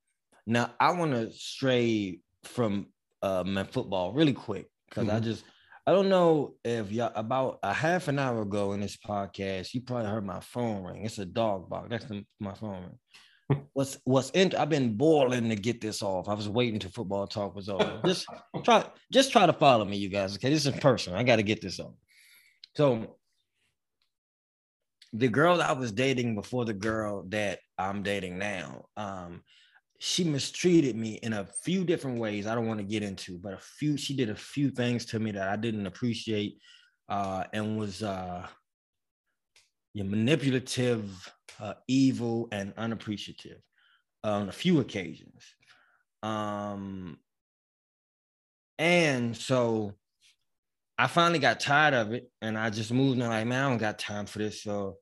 now 0.46 0.74
I 0.78 0.90
want 0.90 1.12
to 1.12 1.32
stray 1.32 2.20
from 2.44 2.88
uh 3.22 3.44
man 3.44 3.64
football 3.64 4.12
really 4.12 4.34
quick 4.34 4.66
because 4.90 5.06
mm-hmm. 5.06 5.16
I 5.16 5.20
just 5.20 5.42
I 5.86 5.92
don't 5.92 6.10
know 6.10 6.54
if 6.66 6.92
y'all 6.92 7.12
about 7.14 7.60
a 7.62 7.72
half 7.72 8.08
an 8.08 8.18
hour 8.18 8.42
ago 8.42 8.72
in 8.72 8.80
this 8.80 8.98
podcast, 8.98 9.72
you 9.72 9.80
probably 9.80 10.10
heard 10.10 10.26
my 10.26 10.40
phone 10.40 10.84
ring. 10.84 11.02
It's 11.06 11.16
a 11.16 11.24
dog 11.24 11.70
bark. 11.70 11.88
That's 11.88 12.04
the, 12.04 12.26
my 12.38 12.52
phone 12.52 12.82
ring. 12.82 12.98
What's 13.72 13.98
what's 14.04 14.30
in 14.30 14.54
I've 14.54 14.68
been 14.68 14.96
boiling 14.96 15.48
to 15.48 15.56
get 15.56 15.80
this 15.80 16.02
off. 16.02 16.28
I 16.28 16.34
was 16.34 16.48
waiting 16.48 16.78
till 16.78 16.90
football 16.90 17.26
talk 17.26 17.54
was 17.54 17.68
over. 17.68 18.00
Just 18.06 18.26
try 18.64 18.84
just 19.12 19.32
try 19.32 19.46
to 19.46 19.52
follow 19.52 19.84
me, 19.84 19.96
you 19.96 20.08
guys. 20.08 20.34
Okay, 20.36 20.50
this 20.50 20.66
is 20.66 20.78
personal. 20.80 21.18
I 21.18 21.22
got 21.22 21.36
to 21.36 21.42
get 21.42 21.62
this 21.62 21.80
off. 21.80 21.94
So 22.76 23.16
the 25.12 25.28
girl 25.28 25.56
that 25.56 25.70
I 25.70 25.72
was 25.72 25.92
dating 25.92 26.34
before 26.34 26.64
the 26.64 26.74
girl 26.74 27.24
that 27.28 27.60
I'm 27.78 28.02
dating 28.02 28.38
now, 28.38 28.86
um, 28.96 29.42
she 29.98 30.22
mistreated 30.24 30.96
me 30.96 31.18
in 31.22 31.32
a 31.32 31.46
few 31.64 31.84
different 31.84 32.18
ways. 32.18 32.46
I 32.46 32.54
don't 32.54 32.68
want 32.68 32.80
to 32.80 32.84
get 32.84 33.02
into, 33.02 33.38
but 33.38 33.54
a 33.54 33.58
few 33.58 33.96
she 33.96 34.14
did 34.14 34.28
a 34.28 34.34
few 34.34 34.70
things 34.70 35.06
to 35.06 35.18
me 35.18 35.30
that 35.32 35.48
I 35.48 35.56
didn't 35.56 35.86
appreciate 35.86 36.58
uh, 37.08 37.44
and 37.52 37.78
was 37.78 38.02
uh, 38.02 38.46
manipulative, 40.04 41.32
uh, 41.60 41.74
evil, 41.86 42.48
and 42.52 42.72
unappreciative 42.76 43.60
on 44.24 44.48
a 44.48 44.52
few 44.52 44.80
occasions. 44.80 45.42
Um, 46.22 47.18
and 48.78 49.36
so 49.36 49.94
I 50.96 51.06
finally 51.06 51.38
got 51.38 51.60
tired 51.60 51.94
of 51.94 52.12
it, 52.12 52.30
and 52.42 52.58
I 52.58 52.70
just 52.70 52.92
moved 52.92 53.20
on. 53.20 53.28
Like, 53.28 53.46
man, 53.46 53.64
I 53.64 53.68
don't 53.68 53.78
got 53.78 53.98
time 53.98 54.26
for 54.26 54.38
this. 54.38 54.62
So, 54.62 54.96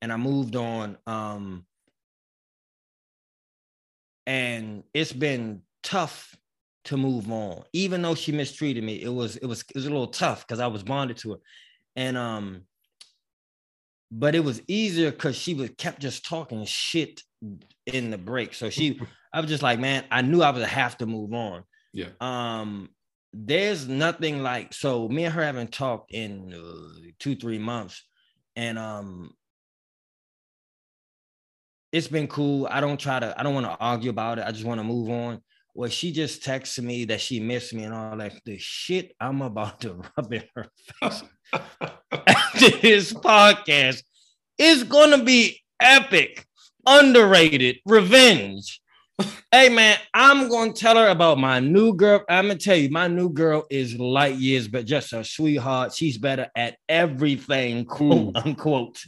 and 0.00 0.12
I 0.12 0.16
moved 0.16 0.56
on. 0.56 0.96
Um, 1.06 1.66
and 4.26 4.84
it's 4.94 5.12
been 5.12 5.62
tough 5.82 6.36
to 6.84 6.96
move 6.96 7.30
on. 7.30 7.64
Even 7.72 8.00
though 8.02 8.14
she 8.14 8.30
mistreated 8.30 8.84
me, 8.84 9.02
it 9.02 9.12
was 9.12 9.36
it 9.36 9.46
was 9.46 9.62
it 9.62 9.74
was 9.74 9.86
a 9.86 9.90
little 9.90 10.06
tough 10.06 10.46
because 10.46 10.60
I 10.60 10.68
was 10.68 10.84
bonded 10.84 11.16
to 11.18 11.32
her, 11.32 11.38
and 11.96 12.16
um, 12.16 12.62
but 14.10 14.34
it 14.34 14.44
was 14.44 14.60
easier 14.66 15.10
because 15.10 15.36
she 15.36 15.54
was 15.54 15.70
kept 15.78 16.00
just 16.00 16.24
talking 16.24 16.64
shit 16.64 17.22
in 17.86 18.10
the 18.10 18.18
break. 18.18 18.54
So 18.54 18.70
she, 18.70 19.00
I 19.32 19.40
was 19.40 19.48
just 19.48 19.62
like, 19.62 19.78
man, 19.78 20.04
I 20.10 20.22
knew 20.22 20.42
I 20.42 20.50
would 20.50 20.62
have 20.62 20.98
to 20.98 21.06
move 21.06 21.32
on. 21.32 21.64
Yeah. 21.92 22.08
Um, 22.20 22.90
there's 23.32 23.86
nothing 23.86 24.42
like 24.42 24.74
so. 24.74 25.08
Me 25.08 25.24
and 25.24 25.34
her 25.34 25.44
haven't 25.44 25.72
talked 25.72 26.12
in 26.12 26.52
uh, 26.52 27.10
two 27.20 27.36
three 27.36 27.58
months, 27.58 28.02
and 28.56 28.76
um, 28.76 29.32
it's 31.92 32.08
been 32.08 32.26
cool. 32.26 32.66
I 32.68 32.80
don't 32.80 32.98
try 32.98 33.20
to, 33.20 33.38
I 33.38 33.44
don't 33.44 33.54
want 33.54 33.66
to 33.66 33.76
argue 33.78 34.10
about 34.10 34.38
it. 34.38 34.44
I 34.46 34.50
just 34.50 34.64
want 34.64 34.80
to 34.80 34.84
move 34.84 35.10
on. 35.10 35.40
Well, 35.74 35.88
she 35.88 36.12
just 36.12 36.42
texted 36.42 36.82
me 36.82 37.04
that 37.06 37.20
she 37.20 37.38
missed 37.38 37.72
me 37.72 37.84
and 37.84 37.94
all 37.94 38.16
that. 38.16 38.34
The 38.44 38.58
shit 38.58 39.14
I'm 39.20 39.40
about 39.40 39.80
to 39.82 40.02
rub 40.16 40.32
in 40.32 40.42
her 40.54 40.66
face 41.00 41.22
after 41.52 42.70
this 42.78 43.12
podcast 43.12 44.02
is 44.58 44.84
gonna 44.84 45.22
be 45.22 45.60
epic, 45.80 46.44
underrated, 46.86 47.78
revenge. 47.86 48.80
hey 49.52 49.68
man, 49.68 49.96
I'm 50.12 50.48
gonna 50.48 50.72
tell 50.72 50.96
her 50.96 51.08
about 51.08 51.38
my 51.38 51.60
new 51.60 51.94
girl. 51.94 52.24
I'm 52.28 52.48
gonna 52.48 52.58
tell 52.58 52.76
you, 52.76 52.90
my 52.90 53.06
new 53.06 53.30
girl 53.30 53.64
is 53.70 53.98
light 53.98 54.36
years, 54.36 54.66
but 54.66 54.86
just 54.86 55.12
a 55.12 55.22
sweetheart. 55.22 55.94
She's 55.94 56.18
better 56.18 56.48
at 56.56 56.76
everything, 56.88 57.84
quote 57.84 58.36
unquote 58.36 58.98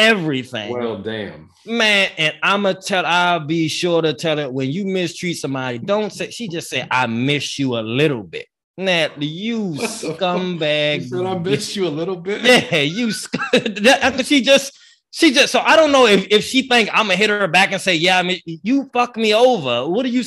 everything. 0.00 0.72
Well, 0.72 0.98
damn. 0.98 1.50
Man, 1.66 2.10
and 2.16 2.34
I'ma 2.42 2.72
tell 2.72 3.04
I'll 3.04 3.40
be 3.40 3.68
sure 3.68 4.02
to 4.02 4.14
tell 4.14 4.38
her 4.38 4.50
when 4.50 4.70
you 4.70 4.86
mistreat 4.86 5.36
somebody, 5.36 5.78
don't 5.78 6.10
say 6.10 6.30
she 6.30 6.48
just 6.48 6.70
said, 6.70 6.88
I 6.90 7.06
miss 7.06 7.58
you 7.58 7.76
a 7.76 7.80
little 7.80 8.22
bit. 8.22 8.46
Nat, 8.78 9.20
you 9.22 9.72
scumbag. 9.78 11.08
said 11.08 11.26
I 11.26 11.38
miss 11.38 11.76
you 11.76 11.86
a 11.86 11.90
little 11.90 12.16
bit. 12.16 12.42
Yeah, 12.72 12.78
you 12.80 13.12
that, 13.52 14.24
she 14.26 14.40
just 14.40 14.78
she 15.10 15.32
just 15.32 15.52
so 15.52 15.60
I 15.60 15.76
don't 15.76 15.92
know 15.92 16.06
if, 16.06 16.26
if 16.30 16.44
she 16.44 16.66
think 16.66 16.88
I'm 16.92 17.06
gonna 17.06 17.16
hit 17.16 17.30
her 17.30 17.46
back 17.46 17.72
and 17.72 17.80
say, 17.80 17.94
Yeah, 17.94 18.18
I 18.18 18.22
mean 18.22 18.40
you 18.44 18.88
fuck 18.92 19.16
me 19.16 19.34
over. 19.34 19.86
What 19.86 20.04
do 20.04 20.08
you 20.08 20.24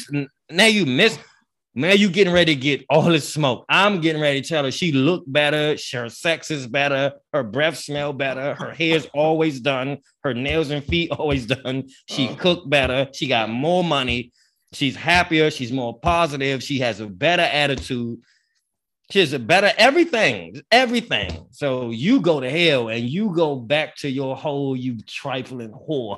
now 0.52 0.66
you 0.66 0.86
miss 0.86 1.18
now 1.76 1.92
you 1.92 2.10
getting 2.10 2.34
ready 2.34 2.54
to 2.54 2.62
get 2.62 2.86
all 2.90 3.04
this 3.04 3.32
smoke. 3.32 3.66
I'm 3.68 4.00
getting 4.00 4.22
ready 4.22 4.42
to 4.42 4.48
tell 4.48 4.64
her 4.64 4.72
she 4.72 4.92
look 4.92 5.24
better, 5.26 5.76
her 5.94 6.10
sex 6.10 6.52
is 6.52 6.68
better, 6.68 7.14
her 7.34 7.44
breath 7.44 7.78
smell 7.78 8.14
better, 8.14 8.54
her 8.54 8.72
hair's 8.72 9.08
always 9.14 9.60
done, 9.60 9.98
her 10.24 10.36
nails 10.36 10.70
and 10.70 10.84
feet 10.84 11.12
always 11.18 11.48
done. 11.48 11.90
She 12.08 12.28
uh. 12.28 12.36
cook 12.36 12.70
better, 12.70 13.10
she 13.14 13.28
got 13.28 13.50
more 13.50 13.84
money, 13.84 14.32
she's 14.72 14.96
happier, 14.96 15.50
she's 15.50 15.72
more 15.72 15.98
positive, 16.00 16.62
she 16.62 16.80
has 16.80 17.00
a 17.00 17.08
better 17.08 17.44
attitude. 17.44 18.20
She 19.12 19.20
has 19.20 19.34
a 19.34 19.38
better 19.38 19.72
everything, 19.78 20.62
everything. 20.72 21.46
So 21.52 21.92
you 21.92 22.22
go 22.22 22.40
to 22.40 22.50
hell 22.50 22.88
and 22.88 23.08
you 23.08 23.36
go 23.36 23.56
back 23.56 23.96
to 23.98 24.10
your 24.10 24.36
hole, 24.36 24.76
you 24.76 24.98
trifling 25.06 25.72
whore. 25.72 26.18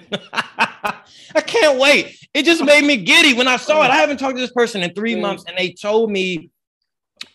I 0.32 1.40
can't 1.40 1.78
wait. 1.78 2.18
It 2.34 2.44
just 2.44 2.64
made 2.64 2.84
me 2.84 2.96
giddy 2.96 3.34
when 3.34 3.48
I 3.48 3.56
saw 3.56 3.82
it. 3.84 3.90
I 3.90 3.96
haven't 3.96 4.18
talked 4.18 4.36
to 4.36 4.40
this 4.40 4.52
person 4.52 4.82
in 4.82 4.92
three 4.94 5.16
months, 5.16 5.44
and 5.46 5.56
they 5.56 5.72
told 5.72 6.10
me 6.10 6.50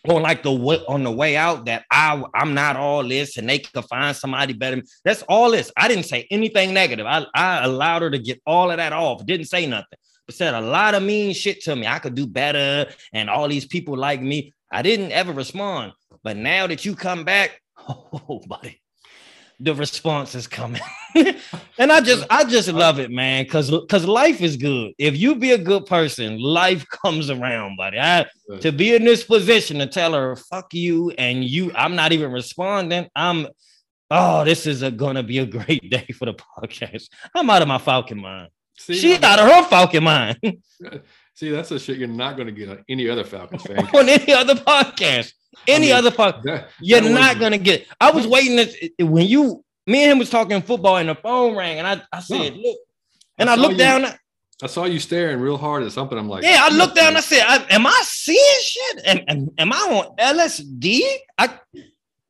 on 0.07 0.21
like 0.21 0.43
the 0.43 0.51
way 0.51 0.79
on 0.87 1.03
the 1.03 1.11
way 1.11 1.35
out 1.35 1.65
that 1.65 1.85
I 1.91 2.23
I'm 2.33 2.53
not 2.53 2.75
all 2.75 3.03
this 3.03 3.37
and 3.37 3.49
they 3.49 3.59
could 3.59 3.85
find 3.85 4.15
somebody 4.15 4.53
better. 4.53 4.81
That's 5.03 5.21
all 5.23 5.51
this. 5.51 5.71
I 5.77 5.87
didn't 5.87 6.05
say 6.05 6.27
anything 6.31 6.73
negative. 6.73 7.05
I, 7.05 7.25
I 7.35 7.63
allowed 7.63 8.03
her 8.03 8.11
to 8.11 8.19
get 8.19 8.41
all 8.45 8.71
of 8.71 8.77
that 8.77 8.93
off. 8.93 9.25
Didn't 9.25 9.47
say 9.47 9.65
nothing, 9.65 9.97
but 10.25 10.35
said 10.35 10.53
a 10.53 10.61
lot 10.61 10.95
of 10.95 11.03
mean 11.03 11.33
shit 11.33 11.61
to 11.63 11.75
me. 11.75 11.87
I 11.87 11.99
could 11.99 12.15
do 12.15 12.27
better, 12.27 12.91
and 13.13 13.29
all 13.29 13.47
these 13.47 13.65
people 13.65 13.97
like 13.97 14.21
me. 14.21 14.53
I 14.71 14.81
didn't 14.81 15.11
ever 15.11 15.33
respond. 15.33 15.93
But 16.23 16.37
now 16.37 16.67
that 16.67 16.85
you 16.85 16.95
come 16.95 17.23
back, 17.23 17.59
oh 17.77 18.41
buddy, 18.47 18.80
the 19.63 19.75
response 19.75 20.33
is 20.35 20.47
coming. 20.47 20.81
and 21.77 21.91
I 21.91 22.01
just 22.01 22.25
I 22.29 22.43
just 22.43 22.69
love 22.69 22.99
it, 22.99 23.11
man, 23.11 23.43
because 23.43 23.69
because 23.69 24.05
life 24.05 24.41
is 24.41 24.57
good. 24.57 24.93
If 24.97 25.17
you 25.17 25.35
be 25.35 25.51
a 25.51 25.57
good 25.57 25.85
person, 25.85 26.39
life 26.39 26.85
comes 27.03 27.29
around, 27.29 27.77
buddy. 27.77 27.99
I 27.99 28.25
to 28.61 28.71
be 28.71 28.95
in 28.95 29.03
this 29.03 29.23
position 29.23 29.79
to 29.79 29.87
tell 29.87 30.13
her 30.13 30.35
fuck 30.35 30.73
you 30.73 31.11
and 31.11 31.43
you, 31.43 31.71
I'm 31.75 31.95
not 31.95 32.11
even 32.11 32.31
responding. 32.31 33.07
I'm 33.15 33.47
oh, 34.09 34.43
this 34.43 34.65
is 34.65 34.81
a, 34.81 34.91
gonna 34.91 35.23
be 35.23 35.39
a 35.39 35.45
great 35.45 35.89
day 35.89 36.07
for 36.17 36.25
the 36.25 36.33
podcast. 36.33 37.09
I'm 37.35 37.49
out 37.49 37.61
of 37.61 37.67
my 37.67 37.77
falcon 37.77 38.19
mind. 38.19 38.49
See, 38.77 38.95
She's 38.95 39.21
out 39.21 39.39
of 39.39 39.47
her 39.47 39.63
falcon 39.69 40.03
mind. 40.03 40.37
See, 41.33 41.49
that's 41.49 41.69
the 41.69 41.79
shit 41.79 41.97
you're 41.97 42.07
not 42.07 42.35
going 42.35 42.47
to 42.47 42.51
get 42.51 42.69
on 42.69 42.83
any 42.89 43.09
other 43.09 43.23
Falcons 43.23 43.63
fan. 43.63 43.77
on 43.93 44.09
any 44.09 44.33
other 44.33 44.55
podcast. 44.55 45.33
Any 45.67 45.91
I 45.91 46.01
mean, 46.01 46.05
other 46.05 46.15
podcast. 46.15 46.67
You're 46.79 47.01
not 47.01 47.39
going 47.39 47.51
to 47.51 47.57
get. 47.57 47.87
I 47.99 48.11
was 48.11 48.27
waiting 48.27 48.57
to, 48.57 49.03
when 49.05 49.27
you, 49.27 49.63
me 49.87 50.03
and 50.03 50.13
him 50.13 50.19
was 50.19 50.29
talking 50.29 50.61
football 50.61 50.97
and 50.97 51.09
the 51.09 51.15
phone 51.15 51.55
rang 51.55 51.79
and 51.79 51.87
I, 51.87 52.01
I 52.11 52.19
said, 52.19 52.55
look, 52.55 52.77
and 53.37 53.49
I, 53.49 53.53
I 53.53 53.55
looked 53.55 53.73
you, 53.73 53.77
down. 53.79 54.05
I 54.63 54.67
saw 54.67 54.85
you 54.85 54.99
staring 54.99 55.39
real 55.39 55.57
hard 55.57 55.83
at 55.83 55.91
something. 55.91 56.17
I'm 56.17 56.29
like, 56.29 56.43
yeah, 56.43 56.59
I 56.61 56.69
looked 56.69 56.95
down. 56.95 57.17
I 57.17 57.21
said, 57.21 57.43
I, 57.45 57.65
am 57.71 57.87
I 57.87 58.01
seeing 58.05 58.59
shit? 58.61 59.01
Am, 59.05 59.19
am, 59.27 59.49
am 59.57 59.73
I 59.73 59.77
on 59.77 60.15
LSD? 60.17 61.01
I, 61.37 61.59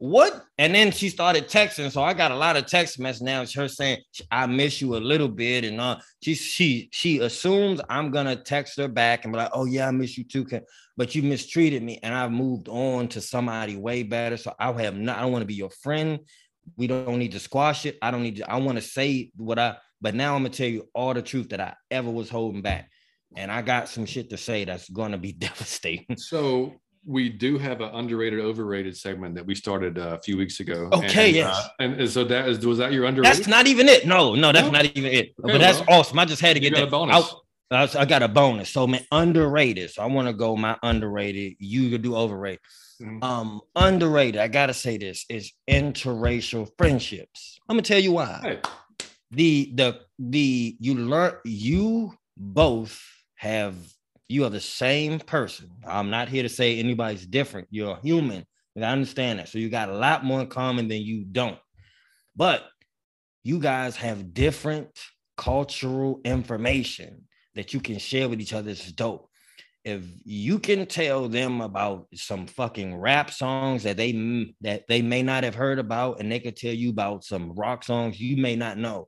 what? 0.02 0.48
And 0.58 0.74
then 0.74 0.92
she 0.92 1.10
started 1.10 1.48
texting. 1.48 1.92
So 1.92 2.02
I 2.02 2.16
got 2.16 2.32
a 2.32 2.36
lot 2.36 2.58
of 2.58 2.66
text 2.66 2.98
messages 2.98 3.22
now. 3.22 3.44
It's 3.44 3.54
her 3.54 3.68
saying, 3.68 4.00
I 4.32 4.48
miss 4.48 4.82
you 4.82 4.96
a 4.96 4.98
little 4.98 5.28
bit. 5.28 5.64
And 5.64 5.80
uh, 5.80 6.00
she 6.24 6.34
she 6.34 6.90
she 6.92 7.20
assumes 7.20 7.82
I'm 7.88 8.10
gonna 8.10 8.36
text 8.36 8.80
her 8.80 8.88
back 8.88 9.26
and 9.26 9.32
be 9.32 9.38
like, 9.38 9.52
oh 9.54 9.66
yeah, 9.66 9.88
I 9.88 9.92
miss 9.92 10.18
you 10.18 10.24
too. 10.24 10.48
But 10.98 11.14
you 11.14 11.22
mistreated 11.22 11.84
me, 11.84 12.00
and 12.02 12.16
I've 12.16 12.32
moved 12.32 12.68
on 12.68 13.10
to 13.10 13.22
somebody 13.22 13.78
way 13.78 14.02
better. 14.02 14.38
So 14.38 14.56
I 14.58 14.72
have 14.82 14.96
not, 14.96 15.20
I 15.20 15.22
don't 15.22 15.34
want 15.34 15.44
to 15.44 15.48
be 15.48 15.54
your 15.54 15.70
friend. 15.70 16.22
We 16.78 16.88
don't 16.88 17.20
need 17.20 17.34
to 17.34 17.40
squash 17.40 17.86
it. 17.86 18.00
I 18.02 18.10
don't 18.10 18.24
need 18.24 18.38
to, 18.38 18.52
I 18.52 18.56
want 18.56 18.80
to 18.80 18.82
say 18.82 19.32
what 19.38 19.60
I, 19.60 19.78
but 20.02 20.16
now 20.16 20.36
I'm 20.36 20.42
gonna 20.42 20.50
tell 20.50 20.68
you 20.68 20.90
all 20.96 21.14
the 21.14 21.22
truth 21.22 21.50
that 21.50 21.62
I 21.62 21.76
ever 21.92 22.10
was 22.10 22.28
holding 22.28 22.64
back. 22.64 22.90
And 23.38 23.52
I 23.52 23.62
got 23.62 23.88
some 23.88 24.08
shit 24.08 24.32
to 24.32 24.38
say 24.38 24.66
that's 24.66 24.90
gonna 24.90 25.20
be 25.20 25.32
devastating. 25.48 26.18
So 26.18 26.74
we 27.06 27.30
do 27.30 27.58
have 27.58 27.82
an 27.82 27.90
underrated, 27.94 28.40
overrated 28.40 28.96
segment 28.96 29.36
that 29.36 29.46
we 29.46 29.56
started 29.56 29.98
uh, 29.98 30.18
a 30.18 30.22
few 30.22 30.38
weeks 30.38 30.60
ago. 30.60 30.90
Okay, 30.94 31.28
and, 31.28 31.36
yes. 31.36 31.56
Uh, 31.80 31.84
and, 31.84 32.10
so 32.10 32.24
that 32.26 32.48
is 32.48 32.66
was 32.66 32.78
that 32.78 32.92
your 32.92 33.06
underrated? 33.06 33.38
That's 33.38 33.48
not 33.48 33.68
even 33.68 33.88
it. 33.88 34.06
No, 34.06 34.36
no, 34.36 34.52
that's 34.52 34.68
no? 34.68 34.72
not 34.72 34.86
even 34.86 35.06
it. 35.06 35.34
Okay, 35.40 35.54
but 35.54 35.58
that's 35.60 35.80
well, 35.80 36.00
awesome. 36.00 36.20
I 36.20 36.26
just 36.26 36.42
had 36.42 36.54
to 36.54 36.60
get 36.60 36.76
that 36.76 36.92
bonus. 36.92 37.34
I, 37.72 37.88
I, 38.00 38.06
got 38.06 38.22
a 38.22 38.28
bonus. 38.28 38.70
So 38.70 38.86
man, 38.86 39.06
underrated. 39.12 39.92
So 39.92 40.04
I 40.04 40.06
want 40.08 40.28
to 40.28 40.34
go 40.34 40.56
my 40.56 40.78
underrated. 40.84 41.56
You 41.60 41.90
could 41.90 42.02
do 42.02 42.16
overrated. 42.16 42.60
Mm-hmm. 43.02 43.24
Um, 43.24 43.62
underrated. 43.76 44.40
I 44.40 44.48
gotta 44.48 44.74
say 44.74 44.98
this 44.98 45.26
is 45.30 45.54
interracial 45.70 46.70
friendships. 46.78 47.60
I'm 47.68 47.76
gonna 47.76 47.84
tell 47.84 48.00
you 48.00 48.12
why. 48.12 48.40
Hey. 48.42 48.60
The 49.32 49.72
the 49.74 50.00
the 50.20 50.76
you 50.80 50.96
learn 50.96 51.34
you 51.46 52.14
both 52.38 53.02
have 53.36 53.76
you 54.32 54.46
are 54.46 54.50
the 54.50 54.60
same 54.62 55.20
person. 55.20 55.70
I'm 55.86 56.10
not 56.10 56.30
here 56.30 56.44
to 56.44 56.50
say 56.50 56.80
anybody's 56.80 57.26
different. 57.26 57.68
You're 57.70 57.98
a 57.98 58.02
human. 58.02 58.46
And 58.76 58.86
I 58.86 58.92
understand 58.92 59.40
that. 59.40 59.50
So 59.50 59.60
you 59.60 59.70
got 59.70 59.90
a 59.90 59.96
lot 59.96 60.24
more 60.24 60.42
in 60.42 60.48
common 60.48 60.88
than 60.88 61.02
you 61.02 61.26
don't. 61.26 61.60
But 62.36 62.64
you 63.44 63.60
guys 63.60 63.98
have 63.98 64.34
different 64.34 64.90
cultural 65.36 66.22
information 66.24 67.28
that 67.56 67.74
you 67.74 67.82
can 67.82 67.98
share 67.98 68.30
with 68.30 68.40
each 68.40 68.54
other. 68.54 68.72
It's 68.72 68.92
dope. 68.92 69.28
If 69.84 70.04
you 70.24 70.60
can 70.60 70.86
tell 70.86 71.28
them 71.28 71.60
about 71.60 72.08
some 72.14 72.46
fucking 72.48 72.96
rap 72.96 73.32
songs 73.32 73.84
that 73.84 73.98
they 73.98 74.54
that 74.62 74.84
they 74.88 75.02
may 75.02 75.24
not 75.24 75.44
have 75.44 75.56
heard 75.56 75.80
about, 75.80 76.20
and 76.20 76.32
they 76.32 76.40
could 76.40 76.56
tell 76.56 76.74
you 76.74 76.92
about 76.92 77.24
some 77.24 77.54
rock 77.54 77.84
songs 77.84 78.22
you 78.22 78.38
may 78.38 78.56
not 78.56 78.78
know, 78.78 79.08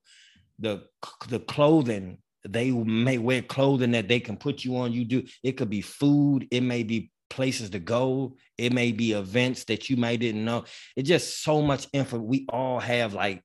the 0.58 0.84
the 1.30 1.40
clothing 1.40 2.18
they 2.48 2.72
may 2.72 3.18
wear 3.18 3.42
clothing 3.42 3.92
that 3.92 4.08
they 4.08 4.20
can 4.20 4.38
put 4.38 4.64
you 4.64 4.78
on. 4.78 4.92
You 4.92 5.06
do 5.06 5.24
it 5.44 5.54
could 5.54 5.70
be 5.70 5.82
food, 5.82 6.48
it 6.52 6.62
may 6.62 6.84
be 6.84 7.12
places 7.30 7.72
to 7.72 7.80
go, 7.80 8.36
it 8.58 8.74
may 8.74 8.92
be 8.92 9.14
events 9.14 9.64
that 9.66 9.90
you 9.90 9.98
might 9.98 10.20
didn't 10.20 10.46
know. 10.46 10.66
It's 10.96 11.10
just 11.10 11.44
so 11.44 11.62
much 11.62 11.88
info. 11.94 12.20
We 12.20 12.46
all 12.50 12.80
have 12.80 13.14
like 13.14 13.42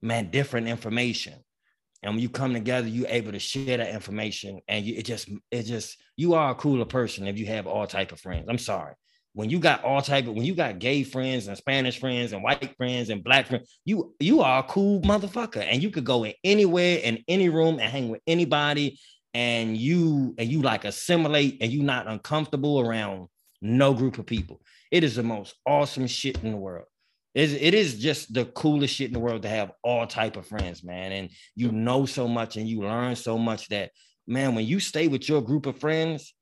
man 0.00 0.30
different 0.30 0.68
information. 0.68 1.34
And 2.02 2.14
when 2.14 2.22
you 2.22 2.28
come 2.28 2.52
together, 2.52 2.88
you're 2.88 3.06
able 3.08 3.30
to 3.30 3.38
share 3.38 3.76
that 3.76 3.94
information, 3.94 4.60
and 4.66 4.84
you, 4.84 4.96
it 4.96 5.04
just, 5.04 5.28
it 5.52 5.62
just, 5.62 6.02
you 6.16 6.34
are 6.34 6.50
a 6.50 6.54
cooler 6.56 6.84
person 6.84 7.28
if 7.28 7.38
you 7.38 7.46
have 7.46 7.68
all 7.68 7.86
type 7.86 8.10
of 8.10 8.18
friends. 8.18 8.46
I'm 8.48 8.58
sorry, 8.58 8.94
when 9.34 9.48
you 9.48 9.58
got 9.58 9.82
all 9.82 10.02
type 10.02 10.26
of 10.26 10.34
when 10.34 10.44
you 10.44 10.54
got 10.54 10.78
gay 10.78 11.02
friends 11.02 11.48
and 11.48 11.56
Spanish 11.56 11.98
friends 11.98 12.32
and 12.32 12.42
white 12.42 12.76
friends 12.76 13.10
and 13.10 13.24
black 13.24 13.46
friends, 13.46 13.78
you 13.84 14.14
you 14.20 14.40
are 14.42 14.60
a 14.60 14.64
cool 14.64 15.00
motherfucker, 15.02 15.64
and 15.68 15.82
you 15.82 15.90
could 15.90 16.04
go 16.04 16.24
in 16.24 16.34
anywhere 16.44 16.98
in 16.98 17.24
any 17.28 17.48
room 17.48 17.78
and 17.78 17.90
hang 17.90 18.08
with 18.08 18.20
anybody, 18.26 18.98
and 19.34 19.76
you 19.76 20.34
and 20.38 20.48
you 20.48 20.62
like 20.62 20.84
assimilate, 20.84 21.58
and 21.60 21.72
you 21.72 21.82
not 21.82 22.06
uncomfortable 22.08 22.80
around 22.80 23.28
no 23.62 23.94
group 23.94 24.18
of 24.18 24.26
people. 24.26 24.60
It 24.90 25.04
is 25.04 25.16
the 25.16 25.22
most 25.22 25.54
awesome 25.66 26.06
shit 26.06 26.42
in 26.42 26.50
the 26.50 26.56
world. 26.56 26.86
It 27.34 27.44
is, 27.44 27.54
it 27.54 27.74
is 27.74 27.98
just 27.98 28.34
the 28.34 28.44
coolest 28.44 28.94
shit 28.94 29.06
in 29.06 29.14
the 29.14 29.20
world 29.20 29.42
to 29.42 29.48
have 29.48 29.72
all 29.82 30.06
type 30.06 30.36
of 30.36 30.46
friends, 30.46 30.84
man. 30.84 31.12
And 31.12 31.30
you 31.56 31.72
know 31.72 32.04
so 32.04 32.28
much 32.28 32.56
and 32.56 32.68
you 32.68 32.82
learn 32.82 33.16
so 33.16 33.38
much 33.38 33.68
that, 33.68 33.90
man, 34.26 34.54
when 34.54 34.66
you 34.66 34.80
stay 34.80 35.08
with 35.08 35.26
your 35.28 35.40
group 35.40 35.64
of 35.64 35.78
friends, 35.78 36.34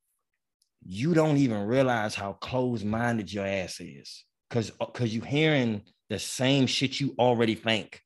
you 0.86 1.14
don't 1.14 1.36
even 1.36 1.62
realize 1.62 2.14
how 2.14 2.34
closed-minded 2.34 3.32
your 3.32 3.46
ass 3.46 3.80
is. 3.80 4.24
Because 4.48 4.70
because 4.70 5.10
uh, 5.10 5.12
you're 5.12 5.24
hearing 5.24 5.82
the 6.08 6.18
same 6.18 6.66
shit 6.66 7.00
you 7.00 7.14
already 7.18 7.54
think. 7.54 8.00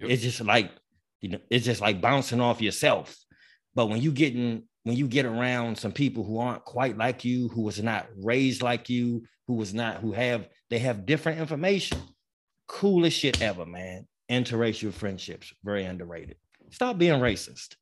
Yep. 0.00 0.10
it's 0.10 0.22
just 0.22 0.40
like 0.40 0.70
you 1.20 1.30
know 1.30 1.38
it's 1.50 1.66
just 1.66 1.80
like 1.80 2.00
bouncing 2.00 2.40
off 2.40 2.62
yourself. 2.62 3.16
But 3.74 3.86
when 3.86 4.00
you 4.00 4.12
getting 4.12 4.64
when 4.84 4.96
you 4.96 5.06
get 5.06 5.26
around 5.26 5.78
some 5.78 5.92
people 5.92 6.24
who 6.24 6.38
aren't 6.38 6.64
quite 6.64 6.96
like 6.96 7.24
you 7.24 7.48
who 7.48 7.62
was 7.62 7.82
not 7.82 8.06
raised 8.22 8.62
like 8.62 8.88
you 8.88 9.24
who 9.46 9.54
was 9.54 9.74
not 9.74 9.96
who 9.98 10.12
have 10.12 10.48
they 10.70 10.78
have 10.78 11.06
different 11.06 11.40
information 11.40 11.98
coolest 12.72 13.18
shit 13.18 13.40
ever 13.42 13.66
man. 13.66 14.06
Interracial 14.30 14.92
friendships 14.92 15.52
very 15.62 15.84
underrated. 15.84 16.36
Stop 16.70 16.96
being 16.96 17.20
racist. 17.20 17.76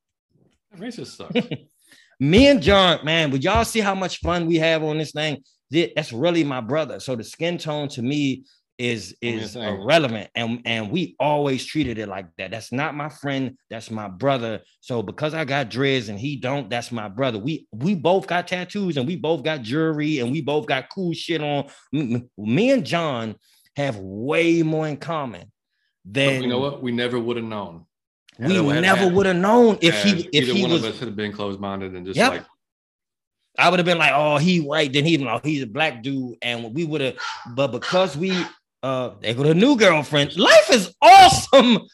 Racist 0.76 1.16
sucks 1.16 1.34
Me 2.20 2.48
and 2.48 2.62
John, 2.62 3.02
man, 3.02 3.30
would 3.30 3.42
y'all 3.42 3.64
see 3.64 3.80
how 3.80 3.94
much 3.94 4.18
fun 4.18 4.46
we 4.46 4.56
have 4.56 4.84
on 4.84 4.98
this 4.98 5.12
thing? 5.12 5.42
That's 5.70 6.12
really 6.12 6.44
my 6.44 6.60
brother. 6.60 7.00
So 7.00 7.16
the 7.16 7.24
skin 7.24 7.56
tone 7.56 7.88
to 7.88 8.02
me 8.02 8.44
is 8.78 9.14
is 9.20 9.56
irrelevant, 9.56 10.30
and 10.34 10.60
and 10.64 10.90
we 10.90 11.14
always 11.18 11.64
treated 11.64 11.98
it 11.98 12.08
like 12.08 12.26
that. 12.38 12.50
That's 12.50 12.72
not 12.72 12.94
my 12.94 13.08
friend. 13.08 13.56
That's 13.70 13.90
my 13.90 14.08
brother. 14.08 14.60
So 14.80 15.02
because 15.02 15.32
I 15.32 15.44
got 15.44 15.70
dreads 15.70 16.08
and 16.08 16.18
he 16.18 16.36
don't, 16.36 16.68
that's 16.68 16.92
my 16.92 17.08
brother. 17.08 17.38
We 17.38 17.66
we 17.72 17.94
both 17.94 18.26
got 18.26 18.48
tattoos 18.48 18.96
and 18.96 19.06
we 19.06 19.16
both 19.16 19.42
got 19.42 19.62
jewelry 19.62 20.18
and 20.18 20.30
we 20.30 20.42
both 20.42 20.66
got 20.66 20.90
cool 20.90 21.14
shit 21.14 21.42
on. 21.42 21.70
Me 21.92 22.70
and 22.70 22.84
John 22.84 23.36
have 23.76 23.96
way 23.96 24.62
more 24.62 24.88
in 24.88 24.96
common 24.96 25.50
than 26.04 26.40
but 26.40 26.42
you 26.42 26.48
know 26.48 26.58
what 26.58 26.82
we 26.82 26.92
never 26.92 27.18
would 27.18 27.36
have 27.36 27.46
known 27.46 27.86
we 28.38 28.60
never 28.80 29.08
would 29.08 29.26
have 29.26 29.36
known 29.36 29.78
if 29.80 30.02
he 30.02 30.28
if 30.32 30.46
he 30.46 30.62
one 30.62 30.70
was, 30.70 30.84
of 30.84 30.94
us 30.94 31.00
had 31.00 31.14
been 31.16 31.32
closed 31.32 31.60
minded 31.60 31.94
and 31.94 32.06
just 32.06 32.16
yep. 32.16 32.32
like 32.32 32.44
I 33.58 33.68
would 33.68 33.78
have 33.78 33.86
been 33.86 33.98
like, 33.98 34.12
oh, 34.14 34.38
he 34.38 34.60
white, 34.60 34.92
then 34.92 35.04
he 35.04 35.24
oh, 35.26 35.40
he's 35.42 35.62
a 35.62 35.66
black 35.66 36.02
dude, 36.02 36.36
and 36.40 36.74
we 36.74 36.84
would 36.84 37.00
have, 37.00 37.16
but 37.54 37.68
because 37.68 38.16
we 38.16 38.32
uh 38.82 39.10
they 39.20 39.34
got 39.34 39.46
a 39.46 39.54
new 39.54 39.76
girlfriend, 39.76 40.36
life 40.36 40.70
is 40.70 40.94
awesome. 41.02 41.78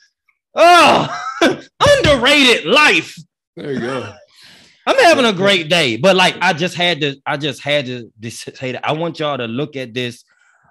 Oh, 0.58 1.22
underrated 1.42 2.64
life. 2.64 3.14
There 3.56 3.72
you 3.72 3.80
go. 3.80 4.10
I'm 4.86 4.96
having 5.00 5.26
a 5.26 5.32
great 5.34 5.68
day, 5.68 5.98
but 5.98 6.16
like 6.16 6.34
I 6.40 6.54
just 6.54 6.74
had 6.74 7.02
to, 7.02 7.16
I 7.26 7.36
just 7.36 7.62
had 7.62 7.84
to 7.84 8.10
say 8.30 8.72
that 8.72 8.88
I 8.88 8.92
want 8.92 9.18
y'all 9.18 9.36
to 9.36 9.48
look 9.48 9.76
at 9.76 9.92
this. 9.92 10.24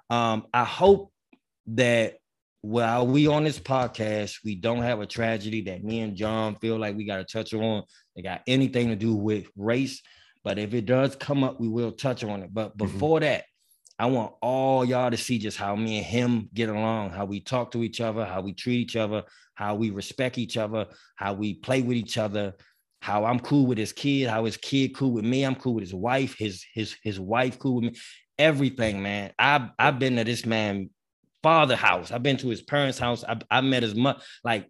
Um, 0.10 0.48
I 0.52 0.64
hope 0.64 1.12
that 1.68 2.18
while 2.66 3.06
we 3.06 3.28
on 3.28 3.44
this 3.44 3.60
podcast, 3.60 4.38
we 4.44 4.56
don't 4.56 4.82
have 4.82 5.00
a 5.00 5.06
tragedy 5.06 5.62
that 5.62 5.84
me 5.84 6.00
and 6.00 6.16
John 6.16 6.56
feel 6.56 6.80
like 6.80 6.96
we 6.96 7.06
got 7.06 7.18
to 7.18 7.24
touch 7.24 7.54
on. 7.54 7.84
They 8.16 8.24
got 8.24 8.42
anything 8.48 8.88
to 8.88 8.96
do 8.96 9.14
with 9.14 9.46
race, 9.56 10.02
but 10.44 10.58
if 10.58 10.74
it 10.74 10.88
does 10.88 11.16
come 11.16 11.44
up, 11.44 11.60
we 11.60 11.68
will 11.68 11.92
touch 11.92 12.24
on 12.24 12.42
it. 12.42 12.52
But 12.52 12.70
mm-hmm. 12.70 12.86
before 12.86 13.20
mm-hmm. 13.20 13.26
that, 13.26 13.44
I 14.00 14.08
want 14.08 14.34
all 14.42 14.84
y'all 14.84 15.12
to 15.12 15.16
see 15.16 15.38
just 15.38 15.58
how 15.58 15.76
me 15.76 15.98
and 15.98 16.06
him 16.08 16.50
get 16.56 16.70
along, 16.70 17.12
how 17.12 17.26
we 17.26 17.40
talk 17.40 17.70
to 17.74 17.84
each 17.84 18.02
other, 18.02 18.26
how 18.26 18.42
we 18.42 18.52
treat 18.52 18.80
each 18.80 18.96
other, 18.96 19.26
how 19.54 19.76
we 19.76 19.92
respect 19.92 20.40
each 20.40 20.58
other, 20.58 20.88
how 21.18 21.34
we 21.34 21.54
play 21.54 21.84
with 21.84 21.98
each 21.98 22.18
other, 22.18 22.56
how 23.00 23.26
I'm 23.26 23.40
cool 23.40 23.68
with 23.68 23.78
his 23.78 23.94
kid, 23.94 24.28
how 24.28 24.46
his 24.46 24.58
kid 24.58 24.96
cool 24.96 25.12
with 25.12 25.24
me, 25.24 25.44
I'm 25.44 25.56
cool 25.56 25.76
with 25.76 25.84
his 25.84 25.94
wife, 25.94 26.36
his 26.40 26.66
his 26.74 26.96
his 27.04 27.20
wife 27.20 27.60
cool 27.60 27.76
with 27.76 27.94
me. 27.94 28.00
Everything, 28.40 29.04
man. 29.04 29.34
I've 29.38 29.70
I've 29.78 30.00
been 30.00 30.16
to 30.16 30.24
this 30.24 30.48
man 30.48 30.90
father 31.46 31.76
house. 31.76 32.12
I've 32.12 32.24
been 32.24 32.38
to 32.38 32.48
his 32.48 32.64
parents' 32.64 32.98
house. 32.98 33.24
I, 33.24 33.38
I 33.52 33.62
met 33.62 33.84
his 33.84 33.94
mother, 33.94 34.20
like 34.44 34.68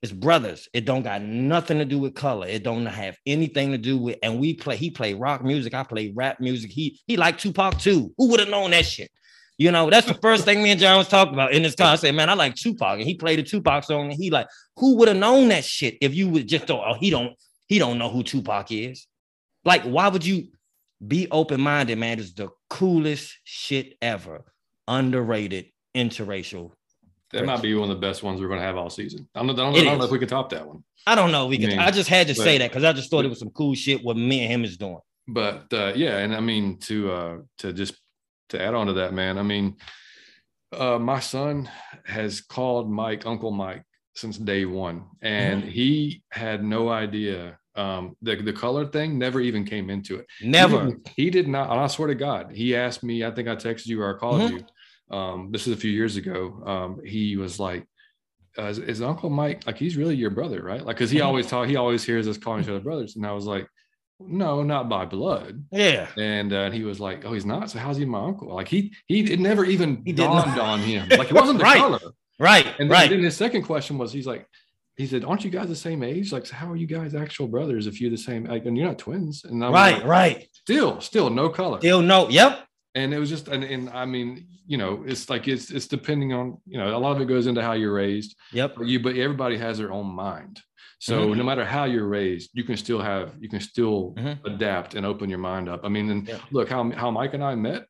his 0.00 0.10
brothers. 0.10 0.70
It 0.72 0.86
don't 0.86 1.02
got 1.02 1.20
nothing 1.20 1.76
to 1.80 1.84
do 1.84 1.98
with 1.98 2.14
color. 2.14 2.46
It 2.46 2.62
don't 2.62 2.86
have 2.86 3.18
anything 3.26 3.72
to 3.72 3.78
do 3.78 3.98
with. 3.98 4.16
And 4.22 4.40
we 4.40 4.54
play. 4.54 4.78
He 4.78 4.90
play 4.90 5.12
rock 5.12 5.44
music. 5.44 5.74
I 5.74 5.82
play 5.82 6.14
rap 6.16 6.40
music. 6.40 6.70
He 6.70 6.98
he 7.06 7.18
like 7.18 7.36
Tupac 7.36 7.78
too. 7.78 8.14
Who 8.16 8.30
would 8.30 8.40
have 8.40 8.48
known 8.48 8.70
that 8.70 8.86
shit? 8.86 9.10
You 9.58 9.70
know, 9.70 9.90
that's 9.90 10.06
the 10.06 10.14
first 10.14 10.46
thing 10.46 10.62
me 10.62 10.70
and 10.70 10.80
John 10.80 10.96
was 10.96 11.08
talking 11.08 11.34
about 11.34 11.52
in 11.52 11.62
this 11.62 11.74
car. 11.74 11.92
I 11.92 11.96
said, 11.96 12.14
man, 12.14 12.30
I 12.30 12.34
like 12.34 12.54
Tupac. 12.54 12.98
And 12.98 13.06
he 13.06 13.16
played 13.16 13.38
a 13.38 13.42
Tupac 13.42 13.84
song. 13.84 14.06
And 14.06 14.14
he 14.14 14.30
like, 14.30 14.48
who 14.78 14.96
would 14.96 15.08
have 15.08 15.18
known 15.18 15.48
that 15.48 15.64
shit 15.66 15.98
if 16.00 16.14
you 16.14 16.30
would 16.30 16.48
just 16.48 16.66
thought, 16.66 16.86
oh, 16.88 16.96
he 16.98 17.10
don't, 17.10 17.34
he 17.66 17.78
don't 17.78 17.98
know 17.98 18.08
who 18.08 18.22
Tupac 18.22 18.72
is. 18.72 19.06
Like, 19.62 19.82
why 19.82 20.08
would 20.08 20.24
you 20.24 20.48
be 21.06 21.28
open-minded, 21.30 21.98
man? 21.98 22.18
It's 22.18 22.32
the 22.32 22.48
coolest 22.70 23.36
shit 23.44 23.98
ever. 24.00 24.46
Underrated 24.88 25.66
interracial. 25.94 26.72
That 27.32 27.46
might 27.46 27.62
be 27.62 27.74
one 27.74 27.90
of 27.90 27.96
the 27.96 28.06
best 28.06 28.22
ones 28.22 28.40
we're 28.40 28.48
going 28.48 28.60
to 28.60 28.66
have 28.66 28.76
all 28.76 28.90
season. 28.90 29.28
I 29.34 29.40
don't, 29.40 29.50
I 29.50 29.54
don't, 29.54 29.74
I 29.74 29.84
don't 29.84 29.98
know 29.98 30.04
if 30.04 30.10
we 30.10 30.20
can 30.20 30.28
top 30.28 30.50
that 30.50 30.66
one. 30.66 30.84
I 31.06 31.14
don't 31.14 31.32
know. 31.32 31.46
We 31.46 31.58
can. 31.58 31.66
I, 31.66 31.68
mean, 31.70 31.78
I 31.80 31.90
just 31.90 32.08
had 32.08 32.28
to 32.28 32.34
but, 32.34 32.42
say 32.42 32.58
that 32.58 32.70
because 32.70 32.84
I 32.84 32.92
just 32.92 33.10
thought 33.10 33.18
but, 33.18 33.26
it 33.26 33.30
was 33.30 33.40
some 33.40 33.50
cool 33.50 33.74
shit 33.74 34.04
what 34.04 34.16
me 34.16 34.42
and 34.42 34.52
him 34.52 34.64
is 34.64 34.76
doing. 34.76 35.00
But 35.26 35.72
uh, 35.72 35.92
yeah, 35.96 36.18
and 36.18 36.34
I 36.34 36.40
mean 36.40 36.78
to 36.80 37.12
uh, 37.12 37.36
to 37.58 37.72
just 37.72 37.96
to 38.50 38.62
add 38.62 38.74
on 38.74 38.86
to 38.86 38.92
that, 38.94 39.14
man. 39.14 39.38
I 39.38 39.42
mean, 39.42 39.76
uh, 40.72 40.98
my 40.98 41.18
son 41.18 41.68
has 42.04 42.40
called 42.40 42.90
Mike 42.90 43.26
Uncle 43.26 43.50
Mike 43.50 43.82
since 44.14 44.38
day 44.38 44.64
one, 44.64 45.04
and 45.22 45.62
mm-hmm. 45.62 45.70
he 45.70 46.22
had 46.30 46.62
no 46.62 46.88
idea 46.88 47.58
um, 47.74 48.16
the 48.22 48.36
the 48.36 48.52
color 48.52 48.86
thing 48.86 49.18
never 49.18 49.40
even 49.40 49.64
came 49.64 49.90
into 49.90 50.16
it. 50.16 50.26
Never. 50.42 50.86
He, 51.16 51.24
he 51.24 51.30
did 51.30 51.48
not. 51.48 51.70
I 51.70 51.86
swear 51.88 52.08
to 52.08 52.14
God, 52.14 52.52
he 52.52 52.76
asked 52.76 53.02
me. 53.02 53.24
I 53.24 53.30
think 53.30 53.48
I 53.48 53.56
texted 53.56 53.86
you 53.86 54.02
or 54.02 54.14
I 54.14 54.18
called 54.18 54.42
mm-hmm. 54.42 54.58
you 54.58 54.66
um, 55.10 55.50
this 55.52 55.66
is 55.66 55.74
a 55.74 55.76
few 55.76 55.90
years 55.90 56.16
ago. 56.16 56.62
Um, 56.64 57.00
he 57.04 57.36
was 57.36 57.60
like, 57.60 57.86
uh, 58.58 58.64
is, 58.64 58.78
is, 58.78 59.02
Uncle 59.02 59.30
Mike 59.30 59.66
like 59.66 59.76
he's 59.76 59.96
really 59.96 60.14
your 60.14 60.30
brother, 60.30 60.62
right? 60.62 60.84
Like, 60.84 60.96
because 60.96 61.10
he 61.10 61.20
always 61.20 61.46
talk, 61.46 61.68
he 61.68 61.76
always 61.76 62.04
hears 62.04 62.28
us 62.28 62.38
calling 62.38 62.62
each 62.62 62.68
other 62.68 62.80
brothers, 62.80 63.16
and 63.16 63.26
I 63.26 63.32
was 63.32 63.46
like, 63.46 63.66
no, 64.20 64.62
not 64.62 64.88
by 64.88 65.04
blood. 65.04 65.64
Yeah. 65.72 66.08
And 66.16 66.52
uh, 66.52 66.70
he 66.70 66.84
was 66.84 67.00
like, 67.00 67.24
oh, 67.24 67.32
he's 67.32 67.44
not. 67.44 67.70
So 67.70 67.78
how's 67.78 67.96
he 67.96 68.04
my 68.04 68.24
uncle? 68.24 68.54
Like 68.54 68.68
he 68.68 68.92
he 69.06 69.32
it 69.32 69.40
never 69.40 69.64
even 69.64 70.02
he 70.04 70.12
dawned 70.12 70.58
on 70.58 70.80
him. 70.80 71.08
Like 71.10 71.30
it 71.30 71.34
wasn't 71.34 71.58
the 71.58 71.64
right. 71.64 71.78
color. 71.78 71.98
Right. 72.38 72.66
And 72.66 72.90
then, 72.90 72.90
right. 72.90 73.10
then 73.10 73.22
his 73.22 73.36
second 73.36 73.62
question 73.62 73.98
was, 73.98 74.12
he's 74.12 74.26
like, 74.26 74.46
he 74.96 75.06
said, 75.06 75.24
"Aren't 75.24 75.44
you 75.44 75.50
guys 75.50 75.68
the 75.68 75.76
same 75.76 76.04
age? 76.04 76.32
Like, 76.32 76.46
so 76.46 76.54
how 76.54 76.70
are 76.70 76.76
you 76.76 76.86
guys 76.86 77.16
actual 77.16 77.48
brothers 77.48 77.88
if 77.88 78.00
you're 78.00 78.10
the 78.10 78.16
same? 78.16 78.44
Like, 78.44 78.64
and 78.64 78.76
you're 78.76 78.86
not 78.86 78.98
twins." 78.98 79.44
And 79.44 79.64
I 79.64 79.70
right, 79.70 79.98
like, 79.98 80.04
right. 80.04 80.48
Still, 80.52 81.00
still 81.00 81.30
no 81.30 81.48
color. 81.48 81.78
Still 81.78 82.00
no. 82.00 82.28
Yep 82.28 82.64
and 82.94 83.12
it 83.12 83.18
was 83.18 83.28
just 83.28 83.48
and, 83.48 83.64
and 83.64 83.90
i 83.90 84.04
mean 84.04 84.46
you 84.66 84.76
know 84.76 85.02
it's 85.06 85.28
like 85.28 85.48
it's 85.48 85.70
it's 85.70 85.86
depending 85.86 86.32
on 86.32 86.58
you 86.66 86.78
know 86.78 86.96
a 86.96 86.98
lot 86.98 87.16
of 87.16 87.22
it 87.22 87.26
goes 87.26 87.46
into 87.46 87.62
how 87.62 87.72
you're 87.72 87.92
raised 87.92 88.36
yep 88.52 88.74
but 88.76 88.86
you 88.86 89.00
but 89.00 89.16
everybody 89.16 89.56
has 89.56 89.78
their 89.78 89.92
own 89.92 90.06
mind 90.06 90.60
so 90.98 91.26
mm-hmm. 91.26 91.38
no 91.38 91.44
matter 91.44 91.64
how 91.64 91.84
you're 91.84 92.08
raised 92.08 92.50
you 92.54 92.64
can 92.64 92.76
still 92.76 93.00
have 93.00 93.34
you 93.40 93.48
can 93.48 93.60
still 93.60 94.14
mm-hmm. 94.16 94.46
adapt 94.46 94.94
and 94.94 95.04
open 95.04 95.28
your 95.28 95.38
mind 95.38 95.68
up 95.68 95.80
i 95.84 95.88
mean 95.88 96.10
and 96.10 96.28
yep. 96.28 96.40
look 96.50 96.68
how 96.68 96.90
how 96.92 97.10
mike 97.10 97.34
and 97.34 97.44
i 97.44 97.54
met 97.54 97.86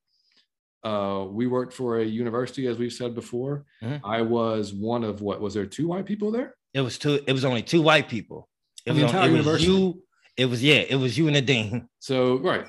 uh, 0.84 1.24
we 1.26 1.46
worked 1.46 1.72
for 1.72 2.00
a 2.00 2.04
university 2.04 2.66
as 2.66 2.76
we've 2.76 2.92
said 2.92 3.14
before 3.14 3.64
mm-hmm. 3.82 4.04
i 4.04 4.20
was 4.20 4.74
one 4.74 5.02
of 5.02 5.22
what 5.22 5.40
was 5.40 5.54
there 5.54 5.64
two 5.64 5.88
white 5.88 6.04
people 6.04 6.30
there 6.30 6.54
it 6.74 6.82
was 6.82 6.98
two 6.98 7.20
it 7.26 7.32
was 7.32 7.44
only 7.44 7.62
two 7.62 7.80
white 7.80 8.08
people 8.08 8.48
it 8.84 8.92
was, 8.92 9.04
on, 9.04 9.34
it 9.34 9.44
was 9.44 9.64
you 9.64 10.03
it 10.36 10.46
was 10.46 10.62
yeah, 10.62 10.82
it 10.88 10.96
was 10.96 11.16
you 11.16 11.26
and 11.26 11.36
the 11.36 11.42
dean. 11.42 11.88
So 11.98 12.38
right. 12.38 12.66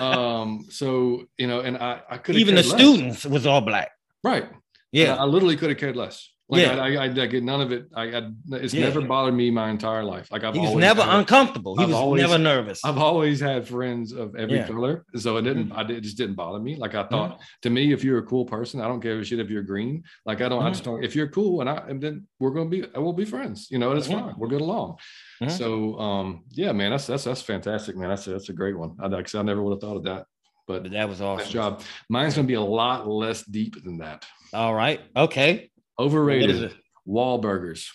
um, 0.00 0.66
so 0.68 1.24
you 1.38 1.46
know, 1.46 1.60
and 1.60 1.76
I 1.76 2.00
I 2.10 2.18
could 2.18 2.36
even 2.36 2.54
the 2.54 2.62
less. 2.62 2.70
students 2.70 3.24
was 3.24 3.46
all 3.46 3.60
black. 3.60 3.90
Right. 4.22 4.48
Yeah. 4.92 5.14
I, 5.14 5.18
I 5.18 5.24
literally 5.24 5.56
could 5.56 5.70
have 5.70 5.78
cared 5.78 5.96
less. 5.96 6.30
Like 6.48 6.62
yeah. 6.62 6.76
I, 6.76 6.94
I, 6.94 7.04
I, 7.06 7.26
get 7.26 7.42
none 7.42 7.60
of 7.60 7.72
it. 7.72 7.88
I, 7.92 8.04
I 8.04 8.30
it's 8.52 8.72
yeah. 8.72 8.84
never 8.84 9.00
bothered 9.00 9.34
me 9.34 9.50
my 9.50 9.68
entire 9.68 10.04
life. 10.04 10.30
Like 10.30 10.44
I've 10.44 10.54
he 10.54 10.60
was 10.60 10.76
never 10.76 11.02
had, 11.02 11.18
uncomfortable. 11.18 11.76
He 11.76 11.82
I've 11.82 11.88
was 11.88 11.96
always, 11.96 12.22
never 12.22 12.38
nervous. 12.38 12.84
I've 12.84 12.98
always 12.98 13.40
had 13.40 13.66
friends 13.66 14.12
of 14.12 14.36
every 14.36 14.58
yeah. 14.58 14.68
color, 14.68 15.04
so 15.16 15.38
it 15.38 15.42
didn't. 15.42 15.70
Mm-hmm. 15.70 15.78
I 15.78 15.82
did, 15.82 15.96
it 15.96 16.00
just 16.02 16.16
didn't 16.16 16.36
bother 16.36 16.60
me. 16.60 16.76
Like 16.76 16.94
I 16.94 17.02
thought, 17.02 17.32
mm-hmm. 17.32 17.42
to 17.62 17.70
me, 17.70 17.92
if 17.92 18.04
you're 18.04 18.18
a 18.18 18.22
cool 18.22 18.44
person, 18.44 18.80
I 18.80 18.86
don't 18.86 19.00
care 19.00 19.18
a 19.18 19.24
shit 19.24 19.40
if 19.40 19.50
you're 19.50 19.64
green. 19.64 20.04
Like 20.24 20.40
I 20.40 20.48
don't. 20.48 20.60
Mm-hmm. 20.60 20.68
I 20.68 20.70
just 20.70 20.84
don't. 20.84 21.02
If 21.02 21.16
you're 21.16 21.28
cool, 21.28 21.62
and 21.62 21.68
I 21.68 21.78
and 21.88 22.00
then 22.00 22.28
we're 22.38 22.50
gonna 22.50 22.70
be, 22.70 22.84
we'll 22.94 23.12
be 23.12 23.24
friends. 23.24 23.66
You 23.68 23.78
know, 23.78 23.90
it's 23.90 24.06
mm-hmm. 24.06 24.26
fine. 24.26 24.34
We're 24.38 24.48
good 24.48 24.60
along. 24.60 24.98
Mm-hmm. 25.42 25.50
So 25.50 25.98
um, 25.98 26.44
yeah, 26.50 26.70
man, 26.70 26.92
that's 26.92 27.08
that's 27.08 27.24
that's 27.24 27.42
fantastic, 27.42 27.96
man. 27.96 28.10
That's 28.10 28.26
a, 28.28 28.30
that's 28.30 28.50
a 28.50 28.52
great 28.52 28.78
one. 28.78 28.94
I, 29.00 29.06
I 29.06 29.42
never 29.42 29.64
would 29.64 29.72
have 29.72 29.80
thought 29.80 29.96
of 29.96 30.04
that. 30.04 30.26
But, 30.68 30.84
but 30.84 30.92
that 30.92 31.08
was 31.08 31.20
awesome. 31.20 31.44
Nice 31.44 31.52
job. 31.52 31.82
Mine's 32.08 32.36
gonna 32.36 32.46
be 32.46 32.54
a 32.54 32.60
lot 32.60 33.08
less 33.08 33.42
deep 33.42 33.82
than 33.82 33.98
that. 33.98 34.24
All 34.52 34.74
right. 34.74 35.00
Okay. 35.16 35.70
Overrated. 35.98 36.74
Wahlburgers. 37.06 37.86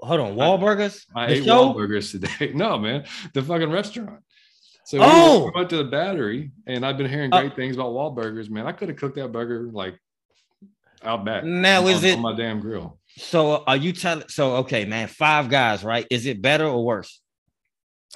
Hold 0.00 0.20
on, 0.20 0.34
Wahlburgers. 0.36 1.04
I, 1.14 1.24
I 1.24 1.28
ate 1.28 1.44
show? 1.44 1.72
Wahlburgers 1.72 2.10
today. 2.12 2.52
No, 2.54 2.78
man, 2.78 3.04
the 3.34 3.42
fucking 3.42 3.70
restaurant. 3.70 4.20
So 4.84 4.98
oh. 5.00 5.44
we 5.44 5.52
went 5.54 5.70
to 5.70 5.76
the 5.76 5.84
battery, 5.84 6.52
and 6.66 6.84
I've 6.84 6.96
been 6.96 7.08
hearing 7.08 7.30
great 7.30 7.52
uh, 7.52 7.54
things 7.54 7.76
about 7.76 7.92
Wahlburgers. 7.92 8.50
Man, 8.50 8.66
I 8.66 8.72
could 8.72 8.88
have 8.88 8.98
cooked 8.98 9.16
that 9.16 9.30
burger 9.30 9.68
like 9.72 9.98
out 11.04 11.24
back. 11.24 11.44
Now 11.44 11.82
on, 11.82 11.88
is 11.88 12.04
it 12.04 12.16
on 12.16 12.22
my 12.22 12.34
damn 12.34 12.60
grill? 12.60 12.98
So 13.16 13.62
are 13.66 13.76
you 13.76 13.92
telling? 13.92 14.24
So 14.28 14.56
okay, 14.56 14.84
man, 14.84 15.08
five 15.08 15.48
guys, 15.48 15.84
right? 15.84 16.06
Is 16.10 16.26
it 16.26 16.42
better 16.42 16.66
or 16.66 16.84
worse? 16.84 17.20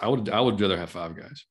I 0.01 0.09
would 0.09 0.29
I 0.29 0.41
would 0.41 0.61
rather 0.61 0.77
have 0.77 0.91
five 0.91 1.17
guys. 1.17 1.45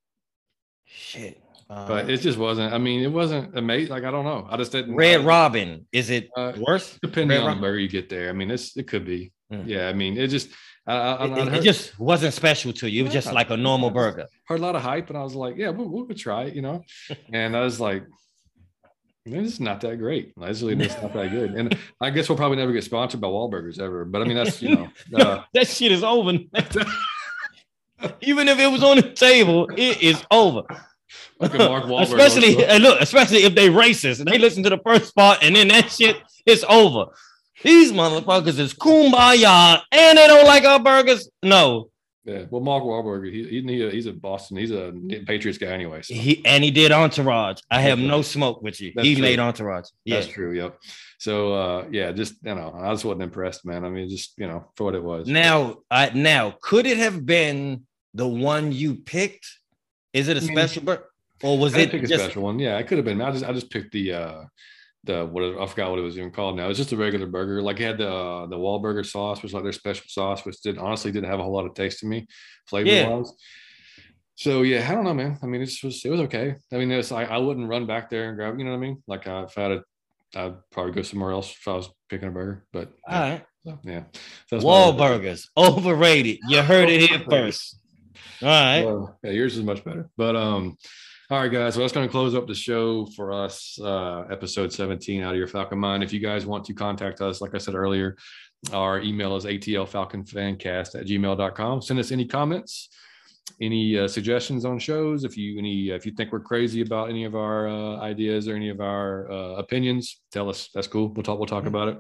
Shit. 0.85 1.43
Uh, 1.74 1.88
but 1.88 2.10
it 2.10 2.18
just 2.18 2.38
wasn't. 2.38 2.72
I 2.72 2.78
mean, 2.78 3.02
it 3.02 3.12
wasn't 3.12 3.58
amazing. 3.58 3.91
Like 3.91 4.04
I 4.04 4.12
don't 4.12 4.26
know. 4.26 4.45
I 4.48 4.58
just 4.58 4.72
didn't. 4.72 4.95
Red 4.95 5.22
I, 5.22 5.24
Robin 5.24 5.88
is 5.91 6.12
it 6.12 6.30
uh, 6.38 6.54
worse? 6.60 7.00
Depending 7.02 7.40
Red 7.40 7.48
on 7.50 7.62
where 7.62 7.78
you 7.78 7.88
get 7.88 8.10
there. 8.10 8.30
I 8.30 8.34
mean, 8.34 8.52
it's 8.52 8.78
it 8.78 8.88
could 8.88 9.06
be. 9.06 9.32
Mm. 9.52 9.68
Yeah. 9.68 9.88
I 9.88 9.94
mean, 9.94 10.18
it 10.18 10.28
just. 10.28 10.50
I, 10.86 11.26
it, 11.26 11.54
it, 11.54 11.64
just 11.64 11.98
wasn't 11.98 12.34
special 12.34 12.74
to 12.74 12.90
you. 12.90 13.02
It 13.02 13.04
was 13.06 13.14
just 13.14 13.32
like 13.32 13.50
a 13.50 13.56
normal 13.56 13.90
burger. 13.90 14.28
Heard 14.48 14.60
a 14.60 14.62
lot 14.62 14.76
of 14.76 14.82
hype, 14.82 15.08
and 15.08 15.18
I 15.18 15.24
was 15.24 15.34
like, 15.34 15.56
"Yeah, 15.56 15.70
we'll, 15.70 15.88
we'll 15.88 16.06
try 16.10 16.44
it," 16.44 16.56
you 16.56 16.62
know. 16.62 16.84
and 17.32 17.56
I 17.56 17.62
was 17.62 17.80
like, 17.80 18.04
"It's 19.26 19.62
not 19.62 19.80
that 19.80 19.95
great. 19.95 20.34
It's 20.41 20.62
really 20.62 20.84
it's 20.84 21.02
not 21.02 21.14
that 21.14 21.32
good." 21.32 21.52
And 21.52 21.78
I 22.02 22.10
guess 22.10 22.28
we'll 22.28 22.38
probably 22.38 22.58
never 22.58 22.74
get 22.74 22.84
sponsored 22.84 23.22
by 23.22 23.30
Wahlburgers 23.30 23.80
ever. 23.80 24.04
But 24.04 24.24
I 24.24 24.26
mean, 24.26 24.36
that's 24.36 24.62
you 24.62 24.76
know, 24.76 24.90
uh, 25.16 25.44
that 25.54 25.70
shit 25.70 25.94
is 25.94 26.04
over. 26.04 26.32
Even 28.22 28.50
if 28.50 28.60
it 28.60 28.68
was 28.68 28.84
on 28.84 28.98
the 28.98 29.14
table, 29.14 29.70
it 29.78 30.04
is 30.04 30.22
over. 30.30 30.64
Mark 31.40 31.52
Wahlberg. 31.52 32.03
especially 32.03 32.56
look, 32.80 33.02
especially 33.02 33.44
if 33.44 33.56
they 33.56 33.69
racist 33.69 34.19
and 34.19 34.27
they 34.27 34.38
listen 34.38 34.64
to 34.64 34.69
the 34.69 34.80
first 34.80 35.15
part 35.15 35.40
and 35.41 35.56
then 35.56 35.68
that 35.69 35.91
shit 35.91 36.18
is 36.45 36.65
over. 36.68 37.07
These 37.64 37.91
motherfuckers 37.91 38.60
is 38.60 38.73
kumbaya 38.73 39.81
and 39.91 40.18
they 40.18 40.27
don't 40.27 40.45
like 40.45 40.65
our 40.65 40.80
burgers. 40.80 41.30
No. 41.41 41.90
Yeah, 42.26 42.45
well, 42.49 42.61
Mark 42.61 42.84
Wahlberg, 42.84 43.30
he, 43.34 43.44
he, 43.44 43.90
he's 43.90 44.06
a 44.06 44.14
Boston, 44.14 44.56
he's 44.56 44.72
a 44.72 44.94
Patriots 45.27 45.57
guy 45.57 45.68
anyway. 45.68 46.02
So. 46.03 46.14
He 46.14 46.41
and 46.45 46.64
he 46.64 46.72
did 46.72 46.94
Entourage. 46.94 47.60
I 47.69 47.81
have 47.81 47.99
no 47.99 48.22
smoke 48.22 48.61
with 48.61 48.80
you. 48.80 48.94
That's 48.95 49.06
he 49.06 49.15
true. 49.15 49.23
made 49.23 49.40
Entourage. 49.40 49.90
Yeah. 50.06 50.15
That's 50.19 50.27
true. 50.27 50.53
Yep. 50.53 50.80
So 51.19 51.53
uh, 51.53 51.85
yeah, 51.91 52.14
just 52.14 52.35
you 52.44 52.56
know, 52.56 52.73
I 52.77 52.91
just 52.94 53.03
wasn't 53.03 53.23
impressed, 53.23 53.65
man. 53.65 53.84
I 53.84 53.90
mean, 53.90 54.07
just 54.07 54.35
you 54.38 54.48
know, 54.48 54.72
for 54.77 54.85
what 54.85 54.95
it 54.95 55.03
was. 55.03 55.27
Now, 55.27 55.80
I 55.91 56.11
now 56.14 56.56
could 56.61 56.85
it 56.85 56.98
have 56.98 57.26
been 57.26 57.85
the 58.14 58.27
one 58.27 58.72
you 58.72 58.95
picked? 58.95 59.45
Is 60.14 60.27
it 60.27 60.38
a 60.38 60.41
special 60.41 60.84
burger? 60.84 61.06
Or 61.41 61.57
was 61.57 61.76
it 61.76 61.91
pick 61.91 62.03
a 62.03 62.07
just... 62.07 62.23
special 62.23 62.44
one? 62.44 62.60
Yeah, 62.60 62.77
it 62.77 62.88
could 62.88 62.98
have 62.98 63.06
been. 63.06 63.22
I 63.22 63.31
just 63.31 63.44
I 63.44 63.52
just 63.52 63.69
picked 63.69 63.91
the 63.91 64.14
uh 64.14 64.44
the 65.03 65.26
what 65.26 65.44
I 65.44 65.65
forgot 65.68 65.90
what 65.90 65.99
it 65.99 66.03
was 66.03 66.18
even 66.18 66.31
called 66.31 66.56
now. 66.56 66.69
It's 66.69 66.80
just 66.80 66.94
a 66.94 66.98
regular 66.98 67.26
burger. 67.26 67.61
Like 67.61 67.80
it 67.80 67.84
had 67.84 67.98
the 67.98 68.10
uh, 68.10 68.45
the 68.48 68.56
Wahlburger 68.56 69.06
sauce, 69.06 69.38
which 69.38 69.52
was 69.52 69.53
like 69.53 69.64
their 69.64 69.73
special 69.73 70.06
sauce, 70.07 70.45
which 70.45 70.61
did 70.61 70.77
honestly 70.77 71.11
didn't 71.11 71.30
have 71.30 71.40
a 71.40 71.44
whole 71.44 71.53
lot 71.53 71.65
of 71.65 71.73
taste 71.73 71.99
to 71.99 72.06
me, 72.06 72.27
flavor 72.68 72.90
yeah. 72.90 73.10
wise. 73.10 73.31
So 74.35 74.61
yeah, 74.61 74.90
I 74.90 74.95
don't 74.95 75.03
know, 75.03 75.14
man. 75.14 75.38
I 75.44 75.45
mean, 75.45 75.61
it 75.61 75.73
was 75.84 76.06
it 76.06 76.10
was 76.10 76.22
okay. 76.22 76.56
I 76.72 76.77
mean, 76.77 76.91
it's 76.91 77.11
I, 77.11 77.23
I 77.26 77.38
wouldn't 77.38 77.68
run 77.68 77.85
back 77.85 78.10
there 78.10 78.30
and 78.30 78.38
grab. 78.38 78.57
You 78.57 78.65
know 78.65 78.72
what 78.72 78.77
I 78.77 78.81
mean? 78.81 79.03
Like 79.07 79.27
uh, 79.27 79.45
if 79.48 79.57
I 79.57 79.61
had 79.61 79.72
a, 79.72 79.84
I'd 80.35 80.56
probably 80.72 80.94
go 80.94 81.02
somewhere 81.02 81.31
else 81.31 81.52
if 81.52 81.68
I 81.68 81.73
was 81.73 81.90
picking 82.10 82.30
a 82.30 82.31
burger. 82.31 82.65
But 82.72 82.94
all 83.07 83.19
right, 83.19 83.45
so, 83.65 83.80
yeah. 83.84 84.03
So 84.48 84.60
Wahlburgers 84.60 85.48
overrated. 85.57 86.40
You 86.48 86.61
heard 86.61 86.90
it 86.90 87.10
here 87.10 87.22
first. 87.30 87.77
All 88.41 88.48
right. 88.48 88.84
Well, 88.84 89.19
yeah, 89.23 89.31
yours 89.31 89.57
is 89.57 89.64
much 89.64 89.84
better. 89.84 90.10
But 90.18 90.35
um, 90.35 90.77
all 91.30 91.40
right, 91.40 91.52
guys. 91.52 91.73
So 91.73 91.80
that's 91.80 91.94
going 91.94 92.07
to 92.07 92.11
close 92.11 92.35
up 92.35 92.48
the 92.48 92.56
show 92.56 93.06
for 93.15 93.31
us, 93.34 93.80
uh, 93.81 94.22
episode 94.31 94.72
17 94.72 95.22
out 95.23 95.31
of 95.31 95.38
your 95.38 95.48
Falcon 95.48 95.80
Mind. 95.80 96.03
If 96.03 96.14
you 96.14 96.19
guys 96.19 96.45
want 96.45 96.65
to 96.65 96.73
contact 96.73 97.22
us, 97.22 97.41
like 97.41 97.56
I 97.56 97.57
said 97.57 97.76
earlier, 97.76 98.18
our 98.72 98.99
email 99.02 99.35
is 99.35 99.45
atlfalconfancast 99.45 100.95
at 100.99 101.06
gmail.com. 101.06 101.81
Send 101.81 101.99
us 101.99 102.11
any 102.11 102.26
comments, 102.26 102.90
any 103.61 103.98
uh, 103.98 104.07
suggestions 104.07 104.65
on 104.65 104.80
shows 104.80 105.23
if 105.23 105.38
you 105.38 105.57
any 105.57 105.90
if 105.90 106.06
you 106.06 106.11
think 106.14 106.31
we're 106.31 106.40
crazy 106.40 106.81
about 106.81 107.10
any 107.10 107.23
of 107.23 107.35
our 107.35 107.68
uh, 107.68 107.98
ideas 107.98 108.48
or 108.48 108.56
any 108.56 108.69
of 108.69 108.80
our 108.80 109.31
uh, 109.31 109.56
opinions 109.56 110.22
tell 110.31 110.49
us 110.49 110.69
that's 110.73 110.88
cool 110.88 111.10
we'll 111.10 111.23
talk 111.23 111.38
we'll 111.38 111.45
talk 111.45 111.65
about 111.65 111.88
it 111.90 111.98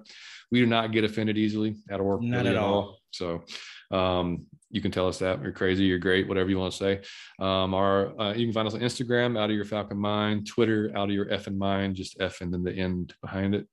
we 0.51 0.59
do 0.59 0.65
not 0.65 0.91
get 0.91 1.03
offended 1.03 1.37
easily 1.37 1.75
at 1.89 2.01
work 2.01 2.21
Not 2.21 2.45
at 2.45 2.55
all. 2.55 2.99
so 3.11 3.43
um, 3.91 4.45
you 4.73 4.81
can 4.81 4.91
tell 4.91 5.07
us 5.07 5.19
that. 5.19 5.41
You're 5.41 5.51
crazy 5.51 5.83
you're 5.85 5.99
great 5.99 6.27
whatever 6.27 6.49
you 6.49 6.57
want 6.57 6.73
to 6.73 6.77
say. 6.77 7.01
Um, 7.39 7.73
our 7.75 8.19
uh, 8.19 8.33
you 8.33 8.45
can 8.47 8.53
find 8.53 8.67
us 8.67 8.73
on 8.73 8.81
instagram 8.81 9.37
out 9.39 9.49
of 9.51 9.55
your 9.55 9.65
falcon 9.65 9.97
mind 9.97 10.47
twitter 10.47 10.91
out 10.95 11.09
of 11.09 11.15
your 11.15 11.31
f 11.31 11.45
and 11.47 11.57
mind 11.57 11.95
just 11.95 12.19
f 12.19 12.41
and 12.41 12.51
then 12.51 12.63
the 12.63 12.73
end 12.73 13.13
behind 13.21 13.53
it. 13.55 13.67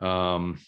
Um, 0.00 0.60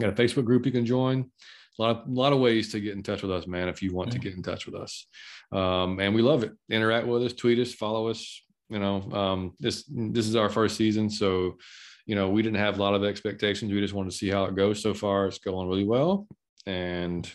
got 0.00 0.10
a 0.10 0.12
facebook 0.12 0.44
group 0.44 0.66
you 0.66 0.72
can 0.72 0.84
join. 0.84 1.30
A 1.78 1.82
lot 1.82 1.90
of, 2.02 2.08
a 2.08 2.10
lot 2.10 2.32
of 2.32 2.40
ways 2.40 2.70
to 2.72 2.80
get 2.80 2.94
in 2.94 3.02
touch 3.02 3.22
with 3.22 3.30
us 3.30 3.46
man 3.46 3.68
if 3.68 3.80
you 3.80 3.94
want 3.94 4.10
to 4.10 4.18
Mhm. 4.18 4.22
get 4.22 4.34
in 4.34 4.42
touch 4.42 4.66
with 4.66 4.74
us. 4.74 5.06
Um, 5.52 6.00
and 6.00 6.14
we 6.14 6.20
love 6.22 6.42
it. 6.42 6.52
Interact 6.68 7.06
with 7.06 7.22
us 7.22 7.32
tweet 7.32 7.60
us 7.60 7.72
follow 7.72 8.08
us 8.08 8.42
you 8.70 8.80
know 8.80 9.02
um, 9.12 9.52
this 9.60 9.84
this 9.88 10.26
is 10.26 10.34
our 10.34 10.48
first 10.48 10.76
season 10.76 11.08
so 11.10 11.58
you 12.06 12.14
know 12.16 12.28
we 12.28 12.42
didn't 12.42 12.58
have 12.58 12.76
a 12.78 12.82
lot 12.82 12.94
of 12.94 13.04
expectations. 13.04 13.72
We 13.72 13.80
just 13.80 13.94
wanted 13.94 14.10
to 14.10 14.16
see 14.16 14.30
how 14.30 14.44
it 14.46 14.56
goes 14.56 14.82
so 14.82 14.92
far. 14.94 15.26
It's 15.28 15.38
going 15.38 15.68
really 15.68 15.84
well 15.84 16.26
and 16.66 17.30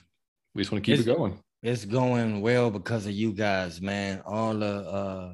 we 0.55 0.61
just 0.61 0.71
want 0.71 0.83
to 0.83 0.91
keep 0.91 0.99
It's- 0.99 1.07
it 1.07 1.17
going 1.17 1.39
It's 1.61 1.85
going 1.85 2.39
well 2.41 2.71
because 2.71 3.05
of 3.05 3.11
you 3.11 3.33
guys, 3.33 3.81
man. 3.81 4.21
All 4.25 4.53
the 4.55 4.75
uh 4.99 5.33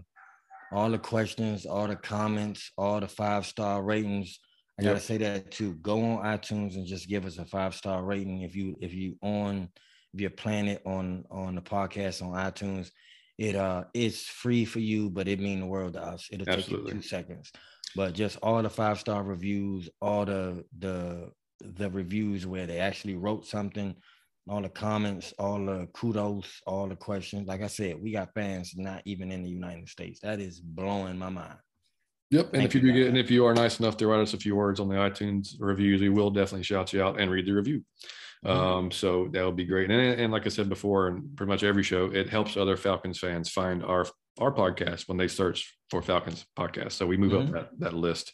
all 0.72 0.90
the 0.90 0.98
questions, 0.98 1.66
all 1.68 1.88
the 1.88 1.96
comments, 1.96 2.72
all 2.78 3.00
the 3.00 3.08
five 3.08 3.46
star 3.46 3.84
ratings. 3.84 4.40
I 4.80 4.84
gotta 4.84 5.00
say 5.00 5.18
that 5.18 5.52
too. 5.52 5.76
Go 5.76 6.04
on 6.04 6.26
iTunes 6.26 6.76
and 6.76 6.86
just 6.88 7.08
give 7.08 7.26
us 7.26 7.38
a 7.38 7.46
five 7.46 7.76
star 7.76 8.04
rating 8.04 8.42
if 8.42 8.56
you 8.56 8.76
if 8.82 8.94
you 8.94 9.18
on 9.22 9.70
if 10.14 10.20
you're 10.22 10.30
playing 10.32 10.68
it 10.68 10.82
on 10.86 11.26
on 11.30 11.56
the 11.56 11.62
podcast 11.62 12.22
on 12.24 12.32
iTunes. 12.34 12.90
It 13.38 13.56
uh 13.56 13.84
it's 13.94 14.24
free 14.24 14.66
for 14.66 14.80
you, 14.80 15.10
but 15.12 15.28
it 15.28 15.40
mean 15.40 15.60
the 15.60 15.66
world 15.68 15.94
to 15.94 16.02
us. 16.02 16.28
It'll 16.32 16.50
Absolutely. 16.50 16.86
take 16.88 16.96
you 16.96 17.02
two 17.02 17.08
seconds. 17.08 17.52
But 17.96 18.16
just 18.16 18.38
all 18.42 18.62
the 18.64 18.70
five 18.70 19.00
star 19.00 19.22
reviews, 19.24 19.90
all 20.02 20.26
the 20.26 20.66
the 20.80 21.30
the 21.62 21.90
reviews 21.92 22.46
where 22.48 22.66
they 22.66 22.80
actually 22.80 23.16
wrote 23.16 23.46
something, 23.46 23.96
all 24.48 24.62
the 24.62 24.70
comments, 24.70 25.34
all 25.40 25.66
the 25.66 25.88
kudos, 25.94 26.62
all 26.68 26.88
the 26.88 26.96
questions. 26.96 27.48
Like 27.48 27.62
I 27.62 27.68
said, 27.68 28.02
we 28.02 28.12
got 28.12 28.34
fans 28.34 28.74
not 28.76 29.02
even 29.06 29.32
in 29.32 29.42
the 29.44 29.50
United 29.50 29.90
States. 29.90 30.20
That 30.22 30.40
is 30.40 30.60
blowing 30.60 31.18
my 31.18 31.30
mind. 31.30 31.58
Yep. 32.32 32.46
And 32.48 32.54
Thank 32.54 32.66
if 32.66 32.76
you 32.76 32.82
do 32.82 32.92
get, 32.94 33.08
and 33.08 33.18
if 33.18 33.32
you 33.32 33.46
are 33.46 33.54
nice 33.54 33.80
enough 33.80 33.98
to 33.98 34.08
write 34.08 34.20
us 34.20 34.34
a 34.34 34.38
few 34.38 34.56
words 34.56 34.80
on 34.80 34.88
the 34.88 34.96
iTunes 34.96 35.56
reviews, 35.60 36.02
we 36.02 36.10
will 36.10 36.30
definitely 36.32 36.64
shout 36.64 36.94
you 36.94 37.02
out 37.04 37.20
and 37.20 37.32
read 37.32 37.46
the 37.46 37.52
review. 37.54 37.84
Mhm. 38.44 38.50
Um, 38.52 38.92
so 38.92 39.28
that 39.32 39.44
would 39.46 39.56
be 39.56 39.66
great. 39.66 39.90
And, 39.90 40.00
and 40.22 40.32
like 40.32 40.46
I 40.46 40.50
said 40.50 40.70
before, 40.70 41.08
and 41.08 41.36
pretty 41.36 41.50
much 41.50 41.64
every 41.64 41.84
show, 41.84 42.06
it 42.12 42.30
helps 42.30 42.58
other 42.58 42.78
Falcons 42.78 43.20
fans 43.20 43.50
find 43.50 43.84
our 43.84 44.06
our 44.38 44.52
podcast 44.54 45.08
when 45.08 45.18
they 45.18 45.30
search 45.30 45.78
for 45.90 46.02
Falcons 46.02 46.46
podcast. 46.60 46.92
So 46.94 47.08
we 47.08 47.16
move 47.16 47.32
Mhm. 47.32 47.48
up 47.48 47.52
that 47.54 47.80
that 47.80 47.94
list. 47.94 48.34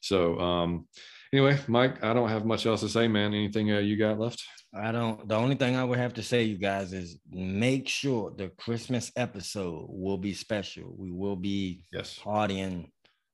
So 0.00 0.38
um, 0.40 0.88
anyway, 1.32 1.58
Mike, 1.68 2.02
I 2.02 2.14
don't 2.14 2.30
have 2.30 2.46
much 2.46 2.64
else 2.64 2.80
to 2.80 2.88
say, 2.88 3.06
man. 3.06 3.34
Anything 3.34 3.70
uh, 3.70 3.78
you 3.78 3.96
got 3.96 4.18
left? 4.18 4.42
I 4.74 4.90
don't. 4.90 5.28
The 5.28 5.34
only 5.36 5.54
thing 5.56 5.76
I 5.76 5.84
would 5.84 5.98
have 5.98 6.14
to 6.14 6.22
say, 6.22 6.44
you 6.44 6.56
guys, 6.56 6.92
is 6.92 7.18
make 7.30 7.88
sure 7.88 8.30
the 8.36 8.48
Christmas 8.48 9.12
episode 9.16 9.86
will 9.88 10.16
be 10.16 10.32
special. 10.32 10.94
We 10.96 11.10
will 11.12 11.36
be 11.36 11.84
Yes. 11.92 12.18
partying 12.22 12.90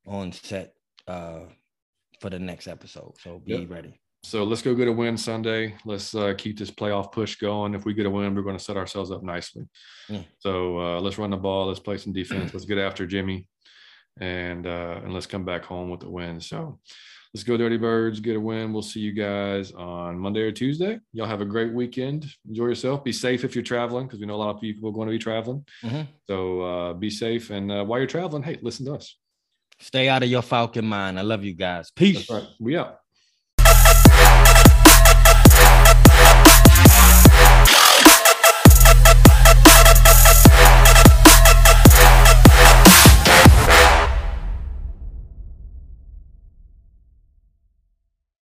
on 0.06 0.32
set 0.32 0.74
uh, 1.06 1.44
for 2.20 2.30
the 2.30 2.38
next 2.40 2.66
episode. 2.66 3.14
So 3.20 3.38
be 3.38 3.52
Yep. 3.60 3.70
ready. 3.70 4.00
So 4.24 4.42
let's 4.42 4.62
go 4.62 4.74
get 4.74 4.88
a 4.88 4.92
win 4.92 5.16
Sunday. 5.16 5.76
Let's 5.84 6.12
uh, 6.12 6.34
keep 6.36 6.58
this 6.58 6.72
playoff 6.72 7.12
push 7.12 7.36
going. 7.36 7.74
If 7.74 7.84
we 7.84 7.94
get 7.94 8.06
a 8.06 8.10
win, 8.10 8.34
we're 8.34 8.42
going 8.42 8.58
to 8.58 8.62
set 8.64 8.76
ourselves 8.76 9.12
up 9.12 9.22
nicely. 9.22 9.64
So 10.40 10.78
uh, 10.80 11.00
let's 11.00 11.18
run 11.18 11.30
the 11.30 11.36
ball. 11.36 11.66
Let's 11.68 11.78
play 11.78 11.98
some 11.98 12.12
defense. 12.12 12.52
let's 12.52 12.66
get 12.66 12.78
after 12.78 13.06
Jimmy, 13.06 13.46
and 14.20 14.66
uh, 14.66 15.00
and 15.04 15.14
let's 15.14 15.26
come 15.26 15.44
back 15.44 15.64
home 15.64 15.88
with 15.90 16.00
the 16.00 16.10
win. 16.10 16.40
So 16.40 16.80
let's 17.34 17.44
go, 17.44 17.56
Dirty 17.56 17.76
Birds. 17.76 18.20
Get 18.20 18.36
a 18.36 18.40
win. 18.40 18.72
We'll 18.72 18.82
see 18.82 19.00
you 19.00 19.12
guys 19.12 19.72
on 19.72 20.18
Monday 20.18 20.40
or 20.40 20.52
Tuesday. 20.52 20.98
Y'all 21.12 21.26
have 21.26 21.40
a 21.40 21.44
great 21.44 21.72
weekend. 21.72 22.26
Enjoy 22.48 22.66
yourself. 22.66 23.04
Be 23.04 23.12
safe 23.12 23.44
if 23.44 23.54
you're 23.54 23.64
traveling 23.64 24.06
because 24.06 24.20
we 24.20 24.26
know 24.26 24.34
a 24.34 24.36
lot 24.36 24.54
of 24.54 24.60
people 24.60 24.88
are 24.88 24.92
going 24.92 25.08
to 25.08 25.12
be 25.12 25.18
traveling. 25.18 25.64
Mhm. 25.82 26.06
So 26.26 26.60
uh, 26.62 26.92
be 26.94 27.10
safe. 27.10 27.50
And 27.50 27.70
uh, 27.70 27.84
while 27.84 27.98
you're 28.00 28.06
traveling, 28.08 28.42
hey, 28.42 28.58
listen 28.62 28.86
to 28.86 28.94
us. 28.94 29.16
Stay 29.80 30.08
out 30.08 30.22
of 30.22 30.28
your 30.28 30.42
Falcon 30.42 30.84
mind. 30.84 31.18
I 31.18 31.22
love 31.22 31.44
you 31.44 31.54
guys. 31.54 31.90
Peace. 31.92 32.26
That's 32.26 32.30
right. 32.30 32.48
We 32.58 32.76
out. 32.76 32.98